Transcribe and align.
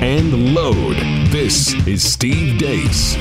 and 0.00 0.54
load. 0.54 0.96
This 1.30 1.74
is 1.86 2.08
Steve 2.08 2.58
Deace. 2.58 3.14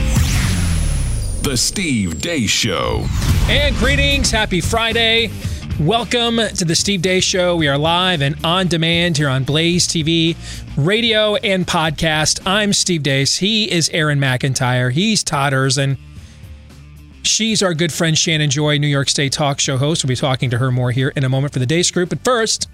The 1.41 1.57
Steve 1.57 2.21
Deace 2.21 2.49
Show. 2.49 3.05
And 3.49 3.75
greetings. 3.77 4.29
Happy 4.29 4.61
Friday. 4.61 5.31
Welcome 5.79 6.37
to 6.37 6.65
the 6.65 6.75
Steve 6.75 7.01
Deace 7.01 7.23
Show. 7.23 7.55
We 7.55 7.67
are 7.67 7.79
live 7.79 8.21
and 8.21 8.35
on 8.45 8.67
demand 8.67 9.17
here 9.17 9.29
on 9.29 9.43
Blaze 9.43 9.87
TV, 9.87 10.35
radio, 10.77 11.35
and 11.37 11.65
podcast. 11.65 12.45
I'm 12.45 12.73
Steve 12.73 13.01
Deace. 13.01 13.37
He 13.37 13.71
is 13.71 13.89
Aaron 13.89 14.19
McIntyre. 14.19 14.91
He's 14.91 15.23
Todders. 15.23 15.79
And 15.79 15.97
She's 17.27 17.61
our 17.61 17.73
good 17.73 17.91
friend 17.91 18.17
Shannon 18.17 18.49
Joy, 18.49 18.77
New 18.77 18.87
York 18.87 19.09
State 19.09 19.33
talk 19.33 19.59
show 19.59 19.77
host. 19.77 20.03
We'll 20.03 20.09
be 20.09 20.15
talking 20.15 20.49
to 20.49 20.57
her 20.57 20.71
more 20.71 20.91
here 20.91 21.11
in 21.15 21.23
a 21.23 21.29
moment 21.29 21.51
for 21.53 21.59
the 21.59 21.65
Deace 21.65 21.91
Group. 21.91 22.09
But 22.09 22.21
first, 22.21 22.69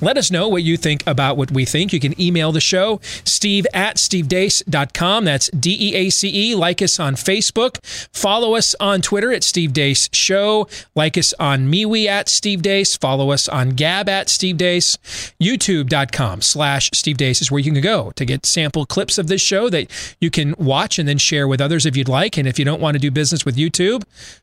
let 0.00 0.16
us 0.16 0.30
know 0.30 0.48
what 0.48 0.62
you 0.62 0.76
think 0.76 1.06
about 1.06 1.36
what 1.36 1.50
we 1.50 1.64
think. 1.64 1.92
You 1.92 2.00
can 2.00 2.18
email 2.20 2.50
the 2.50 2.60
show, 2.60 3.00
steve 3.24 3.66
at 3.74 3.96
stevedeace.com. 3.96 5.24
That's 5.24 5.50
D 5.50 5.76
E 5.78 5.94
A 5.94 6.10
C 6.10 6.52
E. 6.52 6.54
Like 6.54 6.80
us 6.80 6.98
on 6.98 7.14
Facebook. 7.14 7.84
Follow 8.12 8.54
us 8.54 8.74
on 8.80 9.02
Twitter 9.02 9.32
at 9.32 9.44
Steve 9.44 9.72
Deace 9.72 10.08
Show. 10.12 10.68
Like 10.94 11.18
us 11.18 11.34
on 11.38 11.70
MeWe 11.70 12.06
at 12.06 12.28
Steve 12.28 12.62
Deace. 12.62 12.98
Follow 12.98 13.30
us 13.30 13.48
on 13.48 13.70
Gab 13.70 14.08
at 14.08 14.28
Steve 14.28 14.56
Deace. 14.56 14.96
YouTube.com 15.40 16.40
slash 16.40 16.90
Steve 16.94 17.18
Deace 17.18 17.42
is 17.42 17.50
where 17.50 17.60
you 17.60 17.72
can 17.72 17.82
go 17.82 18.12
to 18.16 18.24
get 18.24 18.46
sample 18.46 18.86
clips 18.86 19.18
of 19.18 19.26
this 19.28 19.42
show 19.42 19.68
that 19.68 19.90
you 20.20 20.30
can 20.30 20.54
watch 20.58 20.98
and 20.98 21.08
then 21.08 21.18
share 21.18 21.46
with 21.46 21.60
others 21.60 21.84
if 21.84 21.96
you'd 21.96 22.08
like. 22.08 22.38
And 22.38 22.48
if 22.48 22.58
you 22.58 22.64
don't 22.64 22.80
want 22.80 22.94
to 22.94 22.98
do 22.98 23.10
business 23.10 23.44
with 23.44 23.56
YouTube, 23.56 23.97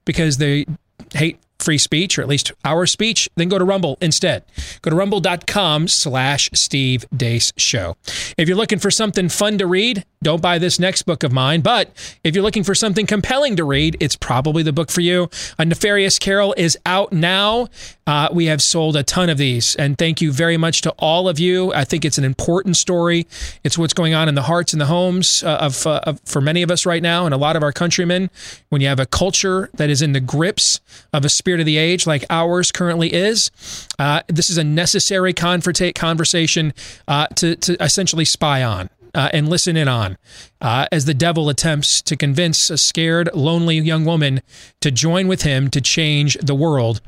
because 0.06 0.38
they 0.38 0.66
hate 1.14 1.40
free 1.60 1.78
speech 1.78 2.18
or 2.18 2.22
at 2.22 2.28
least 2.28 2.52
our 2.64 2.86
speech, 2.86 3.30
then 3.36 3.50
go 3.50 3.58
to 3.58 3.66
Rumble 3.66 3.98
instead. 4.02 4.44
Go 4.82 4.90
to 4.92 4.96
rumble.com 4.96 5.88
slash 5.88 6.50
Steve 6.54 7.06
Deace 7.16 7.52
Show. 7.58 7.98
If 8.38 8.48
you're 8.48 8.58
looking 8.58 8.80
for 8.80 8.92
something 8.92 9.30
fun 9.30 9.58
to 9.58 9.68
read, 9.68 10.06
don't 10.26 10.42
buy 10.42 10.58
this 10.58 10.80
next 10.80 11.04
book 11.04 11.22
of 11.22 11.32
mine. 11.32 11.62
But 11.62 11.92
if 12.24 12.34
you're 12.34 12.44
looking 12.44 12.64
for 12.64 12.74
something 12.74 13.06
compelling 13.06 13.56
to 13.58 13.64
read, 13.64 13.96
it's 14.00 14.16
probably 14.16 14.64
the 14.64 14.74
book 14.74 14.90
for 14.90 15.02
you. 15.02 15.30
A 15.60 15.66
Nefarious 15.66 16.18
Carol 16.18 16.56
is 16.58 16.76
out 16.84 17.14
now. 17.14 17.68
Uh, 18.08 18.30
we 18.34 18.48
have 18.48 18.60
sold 18.60 18.96
a 18.96 19.04
ton 19.04 19.30
of 19.30 19.38
these. 19.38 19.76
And 19.76 20.00
thank 20.00 20.22
you 20.22 20.32
very 20.32 20.58
much 20.58 20.82
to 20.82 20.90
all 20.98 21.30
of 21.30 21.38
you. 21.38 21.72
I 21.74 21.84
think 21.84 22.04
it's 22.04 22.18
an 22.18 22.24
important 22.24 22.76
story. 22.76 23.28
It's 23.64 23.78
what's 23.78 23.94
going 23.94 24.16
on 24.16 24.28
in 24.28 24.34
the 24.34 24.42
hearts 24.42 24.74
and 24.74 24.82
the 24.82 24.88
homes 24.88 25.44
uh, 25.44 25.58
of, 25.62 25.86
uh, 25.86 26.00
of 26.04 26.20
for 26.26 26.42
many 26.42 26.64
of 26.64 26.72
us 26.72 26.88
right 26.88 27.04
now 27.04 27.26
and 27.26 27.34
a 27.34 27.38
lot 27.38 27.56
of 27.56 27.62
our 27.62 27.72
countrymen. 27.72 28.32
When 28.70 28.82
you 28.82 28.88
have 28.88 29.00
a 29.00 29.06
culture 29.06 29.70
that 29.76 29.92
is 29.92 30.02
in 30.02 30.14
the 30.14 30.20
grips 30.20 30.80
of 31.14 31.24
a 31.24 31.30
spirit 31.30 31.60
of 31.60 31.68
the 31.68 31.78
age 31.78 32.08
like 32.08 32.26
ours 32.32 32.72
currently 32.72 33.14
is, 33.14 33.52
uh, 34.00 34.22
this 34.28 34.50
is 34.50 34.58
a 34.58 34.64
necessary 34.64 35.36
conversa- 35.36 35.94
conversation 35.94 36.74
uh, 37.08 37.28
to, 37.36 37.56
to 37.58 37.80
essentially 37.80 38.26
spy 38.26 38.64
on 38.64 38.90
uh, 39.16 39.30
and 39.34 39.50
listen 39.50 39.76
in 39.76 39.88
on 39.88 40.18
uh, 40.62 40.86
as 40.92 41.06
the 41.06 41.14
devil 41.14 41.50
attempts 41.50 42.02
to 42.04 42.16
convince 42.16 42.70
a 42.70 42.78
scared, 42.78 43.30
lonely 43.34 43.80
young 43.80 44.06
woman 44.06 44.42
to 44.82 44.92
join 44.92 45.28
with 45.28 45.42
him 45.42 45.70
to 45.72 45.82
change 45.82 46.38
the 46.42 46.56
world 46.56 47.02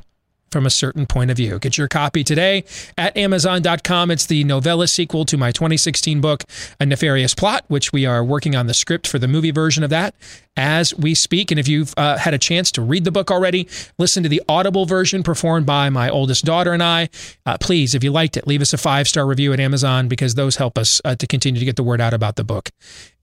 from 0.52 0.66
a 0.66 0.70
certain 0.70 1.06
point 1.06 1.31
of 1.31 1.38
view. 1.38 1.59
Get 1.59 1.78
your 1.78 1.88
copy 1.88 2.23
today 2.23 2.64
at 2.98 3.16
Amazon.com. 3.17 4.12
It's 4.12 4.26
the 4.26 4.44
novella 4.44 4.88
sequel 4.88 5.26
to 5.26 5.38
my 5.38 5.52
2016 5.52 6.22
book, 6.22 6.44
A 6.80 6.86
Nefarious 6.86 7.34
Plot, 7.34 7.66
which 7.67 7.92
we 7.92 8.06
are 8.06 8.23
working 8.23 8.56
on 8.56 8.68
the 8.68 8.73
script 8.73 9.08
for 9.08 9.20
the 9.20 9.28
movie 9.28 9.52
version 9.52 9.84
of 9.84 9.90
that 9.90 10.16
as 10.56 10.94
we 10.95 11.14
speak. 11.14 11.52
And 11.52 11.59
if 11.59 11.68
you've 11.68 11.94
uh, 11.98 12.18
had 12.18 12.34
a 12.34 12.38
chance 12.38 12.72
to 12.72 12.81
read 12.81 13.03
the 13.03 13.12
book 13.12 13.31
already, 13.31 13.68
listen 13.98 14.23
to 14.23 14.30
the 14.30 14.42
Audible 14.50 14.86
version 14.86 15.23
performed 15.23 15.66
by 15.66 15.90
my 15.90 16.09
oldest 16.09 16.45
daughter 16.45 16.73
and 16.73 16.84
I. 16.84 17.09
Uh, 17.45 17.58
please, 17.59 17.94
if 17.94 18.03
you 18.03 18.12
liked 18.12 18.38
it, 18.38 18.48
leave 18.48 18.62
us 18.62 18.73
a 18.73 18.78
five 18.78 19.08
star 19.08 19.25
review 19.25 19.53
at 19.53 19.59
Amazon 19.59 20.08
because 20.08 20.35
those 20.35 20.56
help 20.56 20.78
us 20.78 21.02
uh, 21.06 21.16
to 21.16 21.28
continue 21.28 21.59
to 21.59 21.66
get 21.66 21.75
the 21.75 21.84
word 21.84 22.02
out 22.02 22.14
about 22.14 22.35
the 22.35 22.44
book 22.44 22.69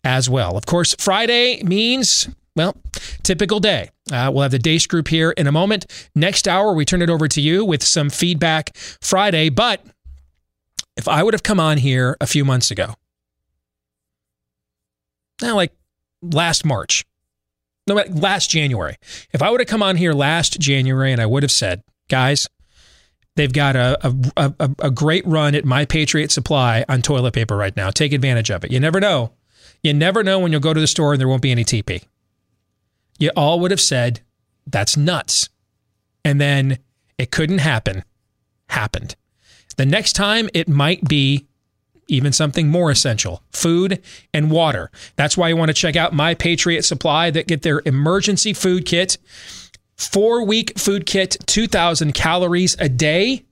as 0.04 0.30
well. 0.30 0.56
Of 0.56 0.66
course, 0.66 0.94
Friday 0.98 1.62
means 1.62 2.28
well, 2.56 2.76
typical 3.22 3.58
day. 3.58 3.90
Uh, 4.12 4.30
we'll 4.32 4.42
have 4.42 4.52
the 4.52 4.58
Deace 4.58 4.86
Group 4.86 5.08
here 5.08 5.32
in 5.32 5.46
a 5.46 5.52
moment. 5.52 5.86
Next 6.14 6.46
hour, 6.46 6.72
we 6.72 6.84
turn 6.84 7.02
it 7.02 7.10
over 7.10 7.26
to 7.28 7.40
you 7.40 7.64
with 7.64 7.82
some 7.82 8.10
feedback 8.10 8.76
Friday. 8.76 9.48
But 9.48 9.84
if 10.96 11.08
I 11.08 11.22
would 11.22 11.34
have 11.34 11.42
come 11.42 11.58
on 11.58 11.78
here 11.78 12.16
a 12.20 12.26
few 12.26 12.44
months 12.44 12.70
ago, 12.70 12.94
now 15.42 15.56
like 15.56 15.72
last 16.22 16.64
March, 16.64 17.04
no, 17.88 17.94
last 18.10 18.50
January, 18.50 18.96
if 19.32 19.42
I 19.42 19.50
would 19.50 19.60
have 19.60 19.68
come 19.68 19.82
on 19.82 19.96
here 19.96 20.12
last 20.12 20.60
January 20.60 21.12
and 21.12 21.20
I 21.20 21.26
would 21.26 21.42
have 21.42 21.52
said, 21.52 21.82
guys, 22.08 22.48
they've 23.34 23.52
got 23.52 23.74
a, 23.74 23.98
a, 24.36 24.54
a, 24.60 24.70
a 24.78 24.90
great 24.90 25.26
run 25.26 25.54
at 25.56 25.64
My 25.64 25.84
Patriot 25.84 26.30
Supply 26.30 26.84
on 26.88 27.02
toilet 27.02 27.34
paper 27.34 27.56
right 27.56 27.76
now. 27.76 27.90
Take 27.90 28.12
advantage 28.12 28.50
of 28.50 28.64
it. 28.64 28.70
You 28.70 28.78
never 28.78 29.00
know. 29.00 29.32
You 29.82 29.92
never 29.92 30.22
know 30.22 30.38
when 30.38 30.52
you'll 30.52 30.62
go 30.62 30.72
to 30.72 30.80
the 30.80 30.86
store 30.86 31.12
and 31.12 31.20
there 31.20 31.28
won't 31.28 31.42
be 31.42 31.50
any 31.50 31.64
TP 31.64 32.04
you 33.18 33.30
all 33.36 33.60
would 33.60 33.70
have 33.70 33.80
said, 33.80 34.20
that's 34.66 34.96
nuts. 34.96 35.48
And 36.24 36.40
then 36.40 36.78
it 37.18 37.30
couldn't 37.30 37.58
happen, 37.58 38.04
happened. 38.68 39.16
The 39.76 39.86
next 39.86 40.14
time 40.14 40.48
it 40.54 40.68
might 40.68 41.06
be 41.06 41.46
even 42.06 42.32
something 42.32 42.68
more 42.68 42.90
essential 42.90 43.42
food 43.50 44.02
and 44.32 44.50
water. 44.50 44.90
That's 45.16 45.36
why 45.36 45.48
you 45.48 45.56
want 45.56 45.70
to 45.70 45.74
check 45.74 45.96
out 45.96 46.12
My 46.12 46.34
Patriot 46.34 46.84
Supply 46.84 47.30
that 47.30 47.46
get 47.46 47.62
their 47.62 47.82
emergency 47.84 48.52
food 48.52 48.84
kit, 48.84 49.16
four 49.96 50.44
week 50.44 50.78
food 50.78 51.06
kit, 51.06 51.36
2,000 51.46 52.12
calories 52.12 52.76
a 52.78 52.88
day 52.88 53.44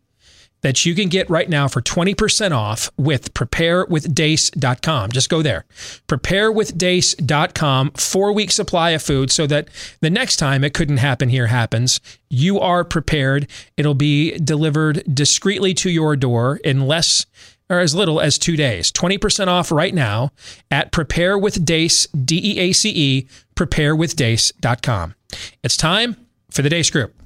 that 0.63 0.87
you 0.87 0.95
can 0.95 1.09
get 1.09 1.29
right 1.29 1.49
now 1.49 1.69
for 1.69 1.83
20% 1.83 2.53
off 2.53 2.91
with 2.97 3.35
preparewithdeace.com. 3.35 5.13
Just 5.13 5.29
go 5.29 5.43
there. 5.43 5.65
Preparewithdeace.com, 6.09 7.91
four 7.93 8.33
week 8.33 8.51
supply 8.51 8.91
of 8.91 9.03
food 9.03 9.31
so 9.31 9.47
that 9.47 9.69
the 10.01 10.11
next 10.11 10.37
time 10.37 10.65
it 10.65 10.75
couldn't 10.75 10.97
happen 10.99 11.29
here 11.29 11.49
happens. 11.49 12.01
You 12.31 12.59
are 12.61 12.85
prepared. 12.85 13.49
It'll 13.77 13.95
be 13.95 14.39
delivered 14.39 15.03
discreetly 15.13 15.75
to 15.75 15.91
your 15.91 16.17
door 16.17 16.57
in 16.65 16.87
less 16.87 17.27
or 17.69 17.81
as 17.81 17.95
little 17.95 18.21
as 18.21 18.39
two 18.39 18.57
days. 18.57 18.93
20% 18.93 19.49
off 19.49 19.73
right 19.73 19.95
now 19.95 20.31
at 20.71 20.93
preparewithdeace, 20.93 22.07
D 22.25 22.41
E 22.43 22.59
A 22.61 22.73
C 22.73 22.91
E, 22.91 23.29
preparewithdeace.com. 23.57 25.15
It's 25.63 25.77
time 25.77 26.17
for 26.51 26.63
the 26.63 26.69
Deace 26.69 26.91
Group. 26.91 27.22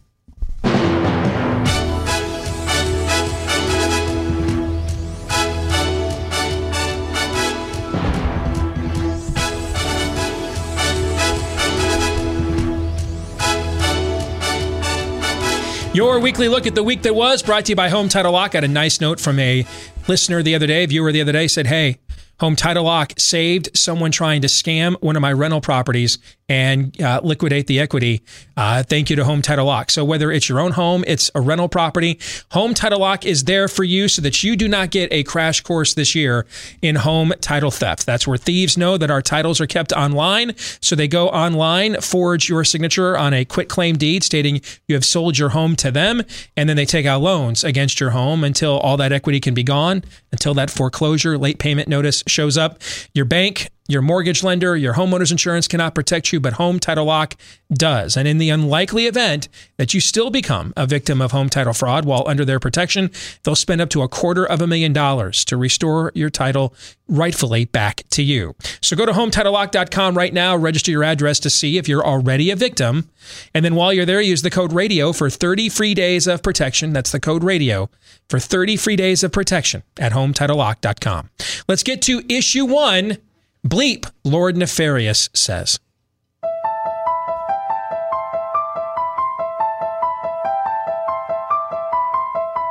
Your 15.96 16.20
weekly 16.20 16.48
look 16.48 16.66
at 16.66 16.74
the 16.74 16.82
week 16.82 17.00
that 17.04 17.14
was 17.14 17.42
brought 17.42 17.64
to 17.64 17.72
you 17.72 17.76
by 17.76 17.88
Home 17.88 18.10
Title 18.10 18.32
Lock. 18.32 18.50
Got 18.50 18.64
a 18.64 18.68
nice 18.68 19.00
note 19.00 19.18
from 19.18 19.38
a 19.38 19.66
listener 20.06 20.42
the 20.42 20.54
other 20.54 20.66
day, 20.66 20.84
viewer 20.84 21.10
the 21.10 21.22
other 21.22 21.32
day 21.32 21.48
said, 21.48 21.68
Hey, 21.68 21.96
Home 22.40 22.54
Title 22.54 22.84
Lock 22.84 23.14
saved 23.18 23.70
someone 23.74 24.10
trying 24.10 24.42
to 24.42 24.48
scam 24.48 25.00
one 25.00 25.16
of 25.16 25.22
my 25.22 25.32
rental 25.32 25.60
properties 25.60 26.18
and 26.48 27.00
uh, 27.00 27.20
liquidate 27.24 27.66
the 27.66 27.80
equity. 27.80 28.22
Uh, 28.56 28.82
thank 28.82 29.10
you 29.10 29.16
to 29.16 29.24
Home 29.24 29.42
Title 29.42 29.66
Lock. 29.66 29.90
So 29.90 30.04
whether 30.04 30.30
it's 30.30 30.48
your 30.48 30.60
own 30.60 30.72
home, 30.72 31.02
it's 31.06 31.30
a 31.34 31.40
rental 31.40 31.68
property, 31.68 32.20
Home 32.52 32.74
Title 32.74 33.00
Lock 33.00 33.24
is 33.24 33.44
there 33.44 33.68
for 33.68 33.84
you 33.84 34.06
so 34.06 34.22
that 34.22 34.44
you 34.44 34.54
do 34.54 34.68
not 34.68 34.90
get 34.90 35.12
a 35.12 35.24
crash 35.24 35.60
course 35.62 35.94
this 35.94 36.14
year 36.14 36.46
in 36.82 36.96
home 36.96 37.32
title 37.40 37.70
theft. 37.70 38.06
That's 38.06 38.26
where 38.26 38.36
thieves 38.36 38.76
know 38.76 38.96
that 38.96 39.10
our 39.10 39.22
titles 39.22 39.60
are 39.60 39.66
kept 39.66 39.92
online. 39.92 40.54
So 40.80 40.94
they 40.94 41.08
go 41.08 41.28
online, 41.30 42.00
forge 42.00 42.48
your 42.48 42.64
signature 42.64 43.16
on 43.16 43.34
a 43.34 43.44
quit 43.44 43.68
claim 43.68 43.96
deed 43.96 44.22
stating 44.22 44.60
you 44.86 44.94
have 44.94 45.04
sold 45.04 45.38
your 45.38 45.48
home 45.48 45.74
to 45.76 45.90
them, 45.90 46.22
and 46.56 46.68
then 46.68 46.76
they 46.76 46.86
take 46.86 47.06
out 47.06 47.22
loans 47.22 47.64
against 47.64 47.98
your 47.98 48.10
home 48.10 48.44
until 48.44 48.78
all 48.78 48.96
that 48.98 49.10
equity 49.10 49.40
can 49.40 49.54
be 49.54 49.64
gone, 49.64 50.04
until 50.30 50.54
that 50.54 50.70
foreclosure 50.70 51.36
late 51.38 51.58
payment 51.58 51.88
notice 51.88 52.22
shows 52.26 52.56
up. 52.58 52.80
Your 53.14 53.24
bank 53.24 53.70
your 53.88 54.02
mortgage 54.02 54.42
lender, 54.42 54.76
your 54.76 54.94
homeowner's 54.94 55.30
insurance 55.30 55.68
cannot 55.68 55.94
protect 55.94 56.32
you, 56.32 56.40
but 56.40 56.54
Home 56.54 56.78
Title 56.78 57.04
Lock 57.04 57.36
does. 57.72 58.16
And 58.16 58.26
in 58.26 58.38
the 58.38 58.50
unlikely 58.50 59.06
event 59.06 59.48
that 59.76 59.94
you 59.94 60.00
still 60.00 60.30
become 60.30 60.72
a 60.76 60.86
victim 60.86 61.20
of 61.20 61.32
home 61.32 61.48
title 61.48 61.72
fraud 61.72 62.04
while 62.04 62.24
under 62.26 62.44
their 62.44 62.60
protection, 62.60 63.10
they'll 63.42 63.56
spend 63.56 63.80
up 63.80 63.90
to 63.90 64.02
a 64.02 64.08
quarter 64.08 64.44
of 64.44 64.60
a 64.60 64.66
million 64.66 64.92
dollars 64.92 65.44
to 65.46 65.56
restore 65.56 66.12
your 66.14 66.30
title 66.30 66.74
rightfully 67.08 67.64
back 67.64 68.02
to 68.10 68.22
you. 68.22 68.54
So 68.80 68.96
go 68.96 69.06
to 69.06 69.12
HometitleLock.com 69.12 70.16
right 70.16 70.32
now, 70.32 70.56
register 70.56 70.90
your 70.90 71.04
address 71.04 71.38
to 71.40 71.50
see 71.50 71.78
if 71.78 71.88
you're 71.88 72.04
already 72.04 72.50
a 72.50 72.56
victim. 72.56 73.10
And 73.54 73.64
then 73.64 73.74
while 73.74 73.92
you're 73.92 74.06
there, 74.06 74.20
use 74.20 74.42
the 74.42 74.50
code 74.50 74.72
RADIO 74.72 75.12
for 75.12 75.30
30 75.30 75.68
free 75.68 75.94
days 75.94 76.26
of 76.26 76.42
protection. 76.42 76.92
That's 76.92 77.12
the 77.12 77.20
code 77.20 77.44
RADIO 77.44 77.90
for 78.28 78.38
30 78.38 78.76
free 78.76 78.96
days 78.96 79.22
of 79.22 79.32
protection 79.32 79.82
at 79.98 80.12
HometitleLock.com. 80.12 81.30
Let's 81.68 81.82
get 81.82 82.02
to 82.02 82.22
issue 82.28 82.64
one 82.64 83.18
Bleep, 83.66 84.08
Lord 84.22 84.56
Nefarious 84.56 85.28
says. 85.34 85.80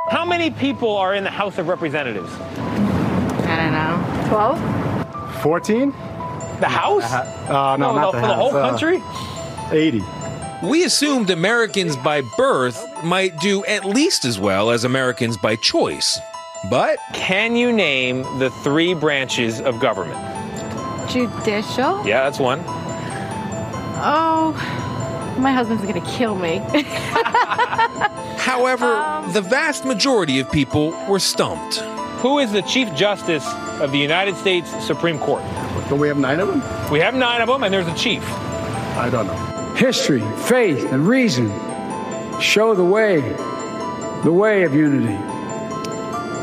How 0.08 0.24
many 0.24 0.50
people 0.50 0.96
are 0.96 1.14
in 1.14 1.22
the 1.24 1.30
House 1.30 1.58
of 1.58 1.68
Representatives? 1.68 2.32
I 2.32 3.56
don't 3.56 3.72
know. 3.72 4.28
12? 4.28 5.42
14? 5.42 5.90
The 6.60 6.68
House? 6.68 7.12
Uh, 7.12 7.76
no, 7.78 7.92
no, 7.92 7.94
not 7.94 8.00
no, 8.00 8.12
the 8.12 8.20
for 8.20 8.26
the 8.26 8.34
House. 8.34 8.36
whole 8.52 8.56
uh, 8.56 8.70
country? 8.70 9.02
80. 9.70 10.02
We 10.62 10.84
assumed 10.84 11.28
Americans 11.28 11.96
by 11.96 12.22
birth 12.38 12.82
might 13.04 13.38
do 13.40 13.64
at 13.66 13.84
least 13.84 14.24
as 14.24 14.38
well 14.38 14.70
as 14.70 14.84
Americans 14.84 15.36
by 15.36 15.56
choice. 15.56 16.18
But 16.70 16.98
Can 17.12 17.54
you 17.54 17.70
name 17.70 18.22
the 18.38 18.48
three 18.64 18.94
branches 18.94 19.60
of 19.60 19.78
government? 19.78 20.35
Judicial? 21.08 22.06
Yeah, 22.06 22.24
that's 22.24 22.38
one. 22.38 22.62
Oh, 23.98 24.52
my 25.38 25.52
husband's 25.52 25.84
gonna 25.84 26.00
kill 26.16 26.34
me. 26.34 26.58
However, 28.38 28.86
um, 28.86 29.32
the 29.32 29.40
vast 29.40 29.84
majority 29.84 30.38
of 30.38 30.50
people 30.50 30.90
were 31.08 31.18
stumped. 31.18 31.76
Who 32.20 32.38
is 32.38 32.52
the 32.52 32.62
Chief 32.62 32.92
Justice 32.94 33.46
of 33.80 33.92
the 33.92 33.98
United 33.98 34.36
States 34.36 34.70
Supreme 34.84 35.18
Court? 35.18 35.42
Don't 35.88 35.98
we 35.98 36.08
have 36.08 36.18
nine 36.18 36.40
of 36.40 36.48
them? 36.48 36.62
We 36.90 36.98
have 37.00 37.14
nine 37.14 37.40
of 37.40 37.48
them, 37.48 37.62
and 37.62 37.72
there's 37.72 37.86
a 37.86 37.94
chief. 37.94 38.22
I 38.96 39.08
don't 39.10 39.26
know. 39.26 39.74
History, 39.74 40.22
faith, 40.44 40.90
and 40.92 41.06
reason 41.06 41.48
show 42.40 42.74
the 42.74 42.84
way, 42.84 43.20
the 44.24 44.32
way 44.32 44.64
of 44.64 44.74
unity. 44.74 45.16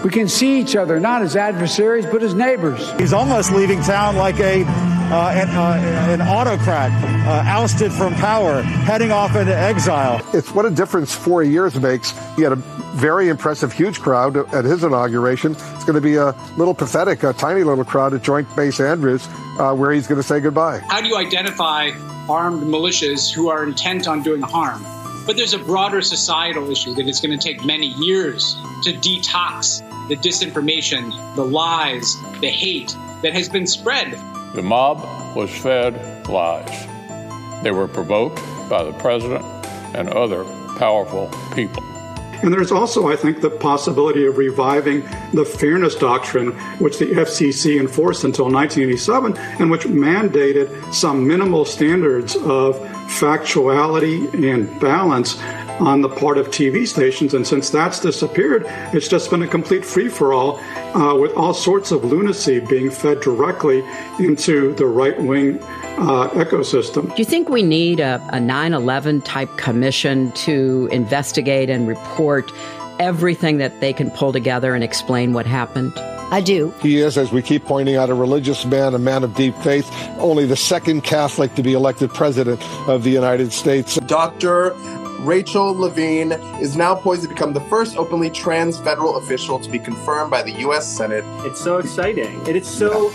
We 0.03 0.09
can 0.09 0.27
see 0.27 0.59
each 0.59 0.75
other 0.75 0.99
not 0.99 1.21
as 1.21 1.35
adversaries, 1.35 2.05
but 2.05 2.21
as 2.23 2.33
neighbors. 2.33 2.91
He's 2.99 3.13
almost 3.13 3.51
leaving 3.53 3.81
town 3.81 4.17
like 4.17 4.39
a 4.39 4.65
uh, 4.65 5.31
an, 5.35 5.49
uh, 5.49 6.11
an 6.11 6.21
autocrat, 6.21 6.91
uh, 7.27 7.43
ousted 7.45 7.91
from 7.91 8.15
power, 8.15 8.61
heading 8.61 9.11
off 9.11 9.35
into 9.35 9.55
exile. 9.55 10.25
It's 10.33 10.49
what 10.51 10.65
a 10.65 10.71
difference 10.71 11.13
four 11.13 11.43
years 11.43 11.79
makes. 11.79 12.11
He 12.35 12.41
had 12.41 12.51
a 12.51 12.55
very 12.95 13.29
impressive, 13.29 13.71
huge 13.71 13.99
crowd 13.99 14.35
at 14.53 14.65
his 14.65 14.83
inauguration. 14.83 15.51
It's 15.51 15.83
going 15.83 15.95
to 15.95 16.01
be 16.01 16.15
a 16.15 16.31
little 16.57 16.73
pathetic, 16.73 17.23
a 17.23 17.33
tiny 17.33 17.63
little 17.63 17.85
crowd 17.85 18.13
at 18.13 18.23
Joint 18.23 18.53
Base 18.55 18.79
Andrews, 18.79 19.27
uh, 19.59 19.75
where 19.75 19.91
he's 19.91 20.07
going 20.07 20.21
to 20.21 20.27
say 20.27 20.39
goodbye. 20.39 20.79
How 20.89 21.01
do 21.01 21.07
you 21.07 21.17
identify 21.17 21.91
armed 22.29 22.63
militias 22.63 23.31
who 23.31 23.49
are 23.49 23.63
intent 23.63 24.07
on 24.07 24.23
doing 24.23 24.41
harm? 24.41 24.83
But 25.25 25.37
there's 25.37 25.53
a 25.53 25.59
broader 25.59 26.01
societal 26.01 26.69
issue 26.69 26.93
that 26.95 27.07
it's 27.07 27.21
going 27.21 27.37
to 27.37 27.43
take 27.43 27.63
many 27.63 27.87
years 27.87 28.55
to 28.83 28.91
detox 28.91 29.79
the 30.09 30.17
disinformation, 30.17 31.35
the 31.35 31.45
lies, 31.45 32.15
the 32.41 32.49
hate 32.49 32.95
that 33.21 33.33
has 33.33 33.47
been 33.47 33.65
spread. 33.65 34.11
The 34.53 34.61
mob 34.61 34.99
was 35.35 35.49
fed 35.49 36.27
lies. 36.27 37.63
They 37.63 37.71
were 37.71 37.87
provoked 37.87 38.41
by 38.69 38.83
the 38.83 38.91
president 38.93 39.45
and 39.95 40.09
other 40.09 40.43
powerful 40.77 41.29
people. 41.55 41.92
And 42.43 42.53
there's 42.53 42.73
also, 42.73 43.07
I 43.07 43.15
think, 43.15 43.39
the 43.39 43.49
possibility 43.49 44.25
of 44.25 44.37
reviving 44.37 45.01
the 45.33 45.45
fairness 45.45 45.95
doctrine, 45.95 46.51
which 46.79 46.99
the 46.99 47.05
FCC 47.05 47.79
enforced 47.79 48.25
until 48.25 48.45
1987, 48.45 49.37
and 49.61 49.71
which 49.71 49.83
mandated 49.83 50.93
some 50.93 51.25
minimal 51.25 51.63
standards 51.63 52.35
of 52.35 52.77
factuality 53.07 54.33
and 54.51 54.79
balance 54.81 55.37
on 55.79 56.01
the 56.01 56.09
part 56.09 56.37
of 56.37 56.47
TV 56.47 56.87
stations. 56.87 57.33
And 57.33 57.45
since 57.45 57.69
that's 57.69 57.99
disappeared, 57.99 58.63
it's 58.93 59.07
just 59.07 59.29
been 59.29 59.41
a 59.41 59.47
complete 59.47 59.85
free 59.85 60.09
for 60.09 60.33
all 60.33 60.59
uh, 60.95 61.15
with 61.15 61.33
all 61.33 61.53
sorts 61.53 61.91
of 61.91 62.03
lunacy 62.03 62.59
being 62.59 62.91
fed 62.91 63.21
directly 63.21 63.83
into 64.19 64.73
the 64.75 64.85
right 64.85 65.19
wing 65.21 65.59
uh, 65.97 66.29
ecosystem. 66.29 67.07
Do 67.09 67.21
you 67.21 67.25
think 67.25 67.49
we 67.49 67.63
need 67.63 67.99
a, 67.99 68.21
a 68.31 68.39
9 68.39 68.73
11 68.73 69.21
type 69.21 69.49
commission 69.57 70.31
to 70.33 70.87
investigate 70.91 71.69
and 71.69 71.87
report 71.87 72.51
everything 72.99 73.57
that 73.57 73.79
they 73.81 73.93
can 73.93 74.11
pull 74.11 74.31
together 74.31 74.75
and 74.75 74.83
explain 74.83 75.33
what 75.33 75.45
happened? 75.45 75.93
I 76.33 76.41
do. 76.41 76.73
He 76.81 76.97
is, 76.97 77.15
as 77.15 77.31
we 77.31 77.43
keep 77.43 77.63
pointing 77.63 77.95
out, 77.95 78.09
a 78.09 78.15
religious 78.15 78.65
man, 78.65 78.95
a 78.95 78.99
man 78.99 79.23
of 79.23 79.35
deep 79.35 79.55
faith, 79.57 79.87
only 80.17 80.47
the 80.47 80.55
second 80.55 81.01
Catholic 81.01 81.53
to 81.55 81.61
be 81.61 81.73
elected 81.73 82.09
president 82.09 82.59
of 82.87 83.03
the 83.03 83.11
United 83.11 83.53
States. 83.53 83.97
Dr. 84.07 84.73
Rachel 85.23 85.73
Levine 85.73 86.33
is 86.59 86.75
now 86.75 86.95
poised 86.95 87.23
to 87.23 87.29
become 87.29 87.53
the 87.53 87.61
first 87.61 87.95
openly 87.95 88.29
trans 88.29 88.77
federal 88.79 89.15
official 89.15 89.57
to 89.57 89.69
be 89.69 89.79
confirmed 89.79 90.29
by 90.29 90.43
the 90.43 90.51
U.S. 90.67 90.85
Senate. 90.85 91.23
It's 91.45 91.61
so 91.61 91.77
exciting, 91.77 92.35
and 92.45 92.57
it's 92.57 92.67
so 92.67 93.09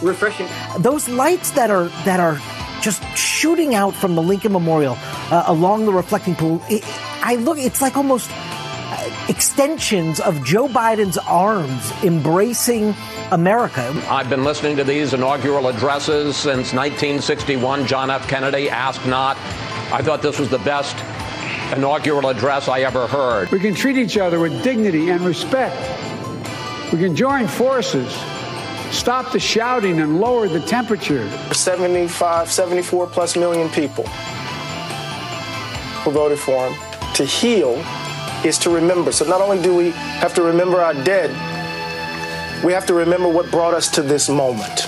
refreshing. 0.00 0.46
Those 0.78 1.08
lights 1.08 1.50
that 1.52 1.68
are 1.70 1.88
that 2.04 2.20
are 2.20 2.38
just 2.80 3.02
shooting 3.16 3.74
out 3.74 3.92
from 3.92 4.14
the 4.14 4.22
Lincoln 4.22 4.52
Memorial 4.52 4.96
uh, 5.32 5.44
along 5.46 5.86
the 5.86 5.92
reflecting 5.92 6.36
pool. 6.36 6.62
It, 6.70 6.84
I 7.24 7.34
look, 7.34 7.58
it's 7.58 7.82
like 7.82 7.96
almost 7.96 8.30
uh, 8.30 9.26
extensions 9.28 10.20
of 10.20 10.44
Joe 10.44 10.68
Biden's 10.68 11.18
arms 11.18 11.92
embracing 12.04 12.94
America. 13.32 13.92
I've 14.08 14.30
been 14.30 14.44
listening 14.44 14.76
to 14.76 14.84
these 14.84 15.12
inaugural 15.12 15.66
addresses 15.66 16.36
since 16.36 16.72
1961. 16.72 17.88
John 17.88 18.10
F. 18.10 18.28
Kennedy, 18.28 18.70
asked 18.70 19.04
Not. 19.06 19.36
I 19.90 20.02
thought 20.02 20.22
this 20.22 20.38
was 20.38 20.50
the 20.50 20.58
best 20.58 20.96
inaugural 21.76 22.28
address 22.28 22.68
I 22.68 22.80
ever 22.80 23.06
heard. 23.06 23.50
We 23.50 23.60
can 23.60 23.74
treat 23.74 23.96
each 23.96 24.16
other 24.16 24.38
with 24.38 24.62
dignity 24.62 25.10
and 25.10 25.20
respect. 25.20 25.76
We 26.92 26.98
can 26.98 27.14
join 27.14 27.46
forces, 27.46 28.12
stop 28.90 29.32
the 29.32 29.38
shouting, 29.38 30.00
and 30.00 30.20
lower 30.20 30.48
the 30.48 30.60
temperature. 30.60 31.28
75, 31.52 32.50
74 32.50 33.06
plus 33.08 33.36
million 33.36 33.68
people 33.70 34.04
who 36.02 36.10
voted 36.10 36.38
for 36.38 36.68
him. 36.68 37.14
To 37.14 37.24
heal 37.24 37.74
is 38.44 38.58
to 38.58 38.70
remember. 38.70 39.12
So 39.12 39.26
not 39.26 39.40
only 39.40 39.60
do 39.60 39.74
we 39.74 39.90
have 39.90 40.34
to 40.34 40.42
remember 40.42 40.80
our 40.80 40.94
dead, 40.94 41.30
we 42.64 42.72
have 42.72 42.86
to 42.86 42.94
remember 42.94 43.28
what 43.28 43.50
brought 43.50 43.74
us 43.74 43.88
to 43.92 44.02
this 44.02 44.28
moment. 44.28 44.86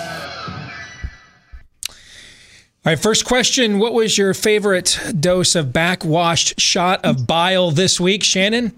All 2.82 2.90
right, 2.90 2.98
first 2.98 3.26
question. 3.26 3.78
What 3.78 3.92
was 3.92 4.16
your 4.16 4.32
favorite 4.32 4.98
dose 5.20 5.54
of 5.54 5.70
backwashed 5.70 6.58
shot 6.58 7.04
of 7.04 7.26
bile 7.26 7.70
this 7.70 8.00
week? 8.00 8.24
Shannon, 8.24 8.72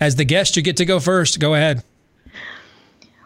as 0.00 0.16
the 0.16 0.24
guest, 0.24 0.56
you 0.56 0.62
get 0.62 0.78
to 0.78 0.86
go 0.86 0.98
first. 0.98 1.38
Go 1.38 1.54
ahead. 1.54 1.84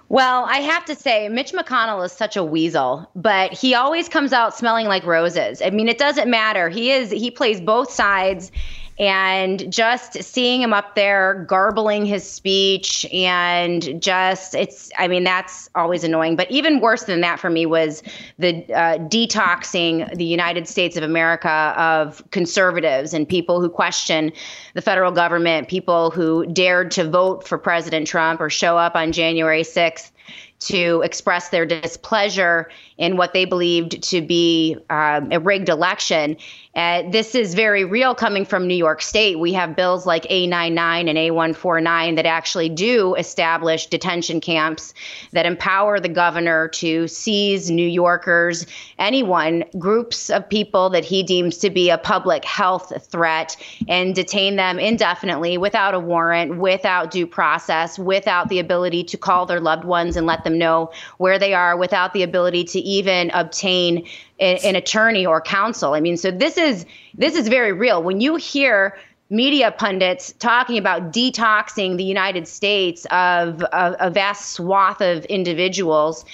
Well, 0.08 0.44
I 0.46 0.56
have 0.56 0.84
to 0.86 0.96
say, 0.96 1.28
Mitch 1.28 1.52
McConnell 1.52 2.04
is 2.04 2.10
such 2.10 2.36
a 2.36 2.42
weasel, 2.42 3.08
but 3.14 3.52
he 3.52 3.76
always 3.76 4.08
comes 4.08 4.32
out 4.32 4.52
smelling 4.52 4.86
like 4.86 5.04
roses. 5.04 5.62
I 5.62 5.70
mean, 5.70 5.88
it 5.88 5.96
doesn't 5.96 6.28
matter. 6.28 6.68
He 6.68 6.90
is 6.90 7.12
he 7.12 7.30
plays 7.30 7.60
both 7.60 7.92
sides 7.92 8.50
and 8.98 9.70
just 9.70 10.22
seeing 10.22 10.62
him 10.62 10.72
up 10.72 10.94
there 10.94 11.44
garbling 11.48 12.06
his 12.06 12.28
speech 12.28 13.04
and 13.12 14.00
just 14.00 14.54
it's 14.54 14.90
i 14.98 15.06
mean 15.06 15.22
that's 15.22 15.68
always 15.74 16.02
annoying 16.02 16.34
but 16.34 16.50
even 16.50 16.80
worse 16.80 17.04
than 17.04 17.20
that 17.20 17.38
for 17.38 17.50
me 17.50 17.66
was 17.66 18.02
the 18.38 18.64
uh, 18.72 18.96
detoxing 19.08 20.14
the 20.16 20.24
united 20.24 20.66
states 20.66 20.96
of 20.96 21.02
america 21.02 21.74
of 21.76 22.22
conservatives 22.30 23.12
and 23.12 23.28
people 23.28 23.60
who 23.60 23.68
question 23.68 24.32
the 24.74 24.82
federal 24.82 25.12
government 25.12 25.68
people 25.68 26.10
who 26.10 26.46
dared 26.46 26.90
to 26.90 27.08
vote 27.08 27.46
for 27.46 27.58
president 27.58 28.06
trump 28.06 28.40
or 28.40 28.48
show 28.48 28.78
up 28.78 28.94
on 28.94 29.12
january 29.12 29.62
6th 29.62 30.10
to 30.58 31.02
express 31.02 31.50
their 31.50 31.66
displeasure 31.66 32.70
in 32.96 33.16
what 33.16 33.32
they 33.32 33.44
believed 33.44 34.02
to 34.02 34.20
be 34.22 34.76
um, 34.90 35.30
a 35.30 35.38
rigged 35.38 35.68
election. 35.68 36.36
Uh, 36.76 37.02
this 37.08 37.34
is 37.34 37.54
very 37.54 37.86
real 37.86 38.14
coming 38.14 38.44
from 38.44 38.66
New 38.66 38.74
York 38.74 39.00
State. 39.00 39.38
We 39.38 39.54
have 39.54 39.74
bills 39.74 40.04
like 40.04 40.24
A99 40.24 41.08
and 41.08 41.16
A149 41.16 42.16
that 42.16 42.26
actually 42.26 42.68
do 42.68 43.14
establish 43.14 43.86
detention 43.86 44.42
camps 44.42 44.92
that 45.32 45.46
empower 45.46 45.98
the 45.98 46.10
governor 46.10 46.68
to 46.68 47.08
seize 47.08 47.70
New 47.70 47.88
Yorkers, 47.88 48.66
anyone, 48.98 49.64
groups 49.78 50.28
of 50.28 50.46
people 50.46 50.90
that 50.90 51.02
he 51.02 51.22
deems 51.22 51.56
to 51.58 51.70
be 51.70 51.88
a 51.88 51.96
public 51.96 52.44
health 52.44 52.92
threat, 53.10 53.56
and 53.88 54.14
detain 54.14 54.56
them 54.56 54.78
indefinitely 54.78 55.56
without 55.56 55.94
a 55.94 55.98
warrant, 55.98 56.58
without 56.58 57.10
due 57.10 57.26
process, 57.26 57.98
without 57.98 58.50
the 58.50 58.58
ability 58.58 59.02
to 59.02 59.16
call 59.16 59.46
their 59.46 59.60
loved 59.60 59.84
ones 59.84 60.14
and 60.14 60.26
let 60.26 60.44
them 60.44 60.58
know 60.58 60.90
where 61.16 61.38
they 61.38 61.54
are, 61.54 61.74
without 61.74 62.12
the 62.12 62.22
ability 62.22 62.64
to 62.64 62.78
even 62.80 63.30
obtain 63.30 64.06
an 64.38 64.76
attorney 64.76 65.24
or 65.24 65.40
counsel. 65.40 65.94
I 65.94 66.00
mean, 66.00 66.16
so 66.16 66.30
this 66.30 66.56
is 66.58 66.84
this 67.14 67.34
is 67.34 67.48
very 67.48 67.72
real. 67.72 68.02
When 68.02 68.20
you 68.20 68.36
hear 68.36 68.96
media 69.28 69.72
pundits 69.72 70.32
talking 70.34 70.78
about 70.78 71.12
detoxing 71.12 71.96
the 71.96 72.04
United 72.04 72.46
States 72.46 73.06
of 73.06 73.60
a, 73.62 73.96
a 73.98 74.10
vast 74.10 74.52
swath 74.52 75.00
of 75.00 75.24
individuals, 75.24 76.24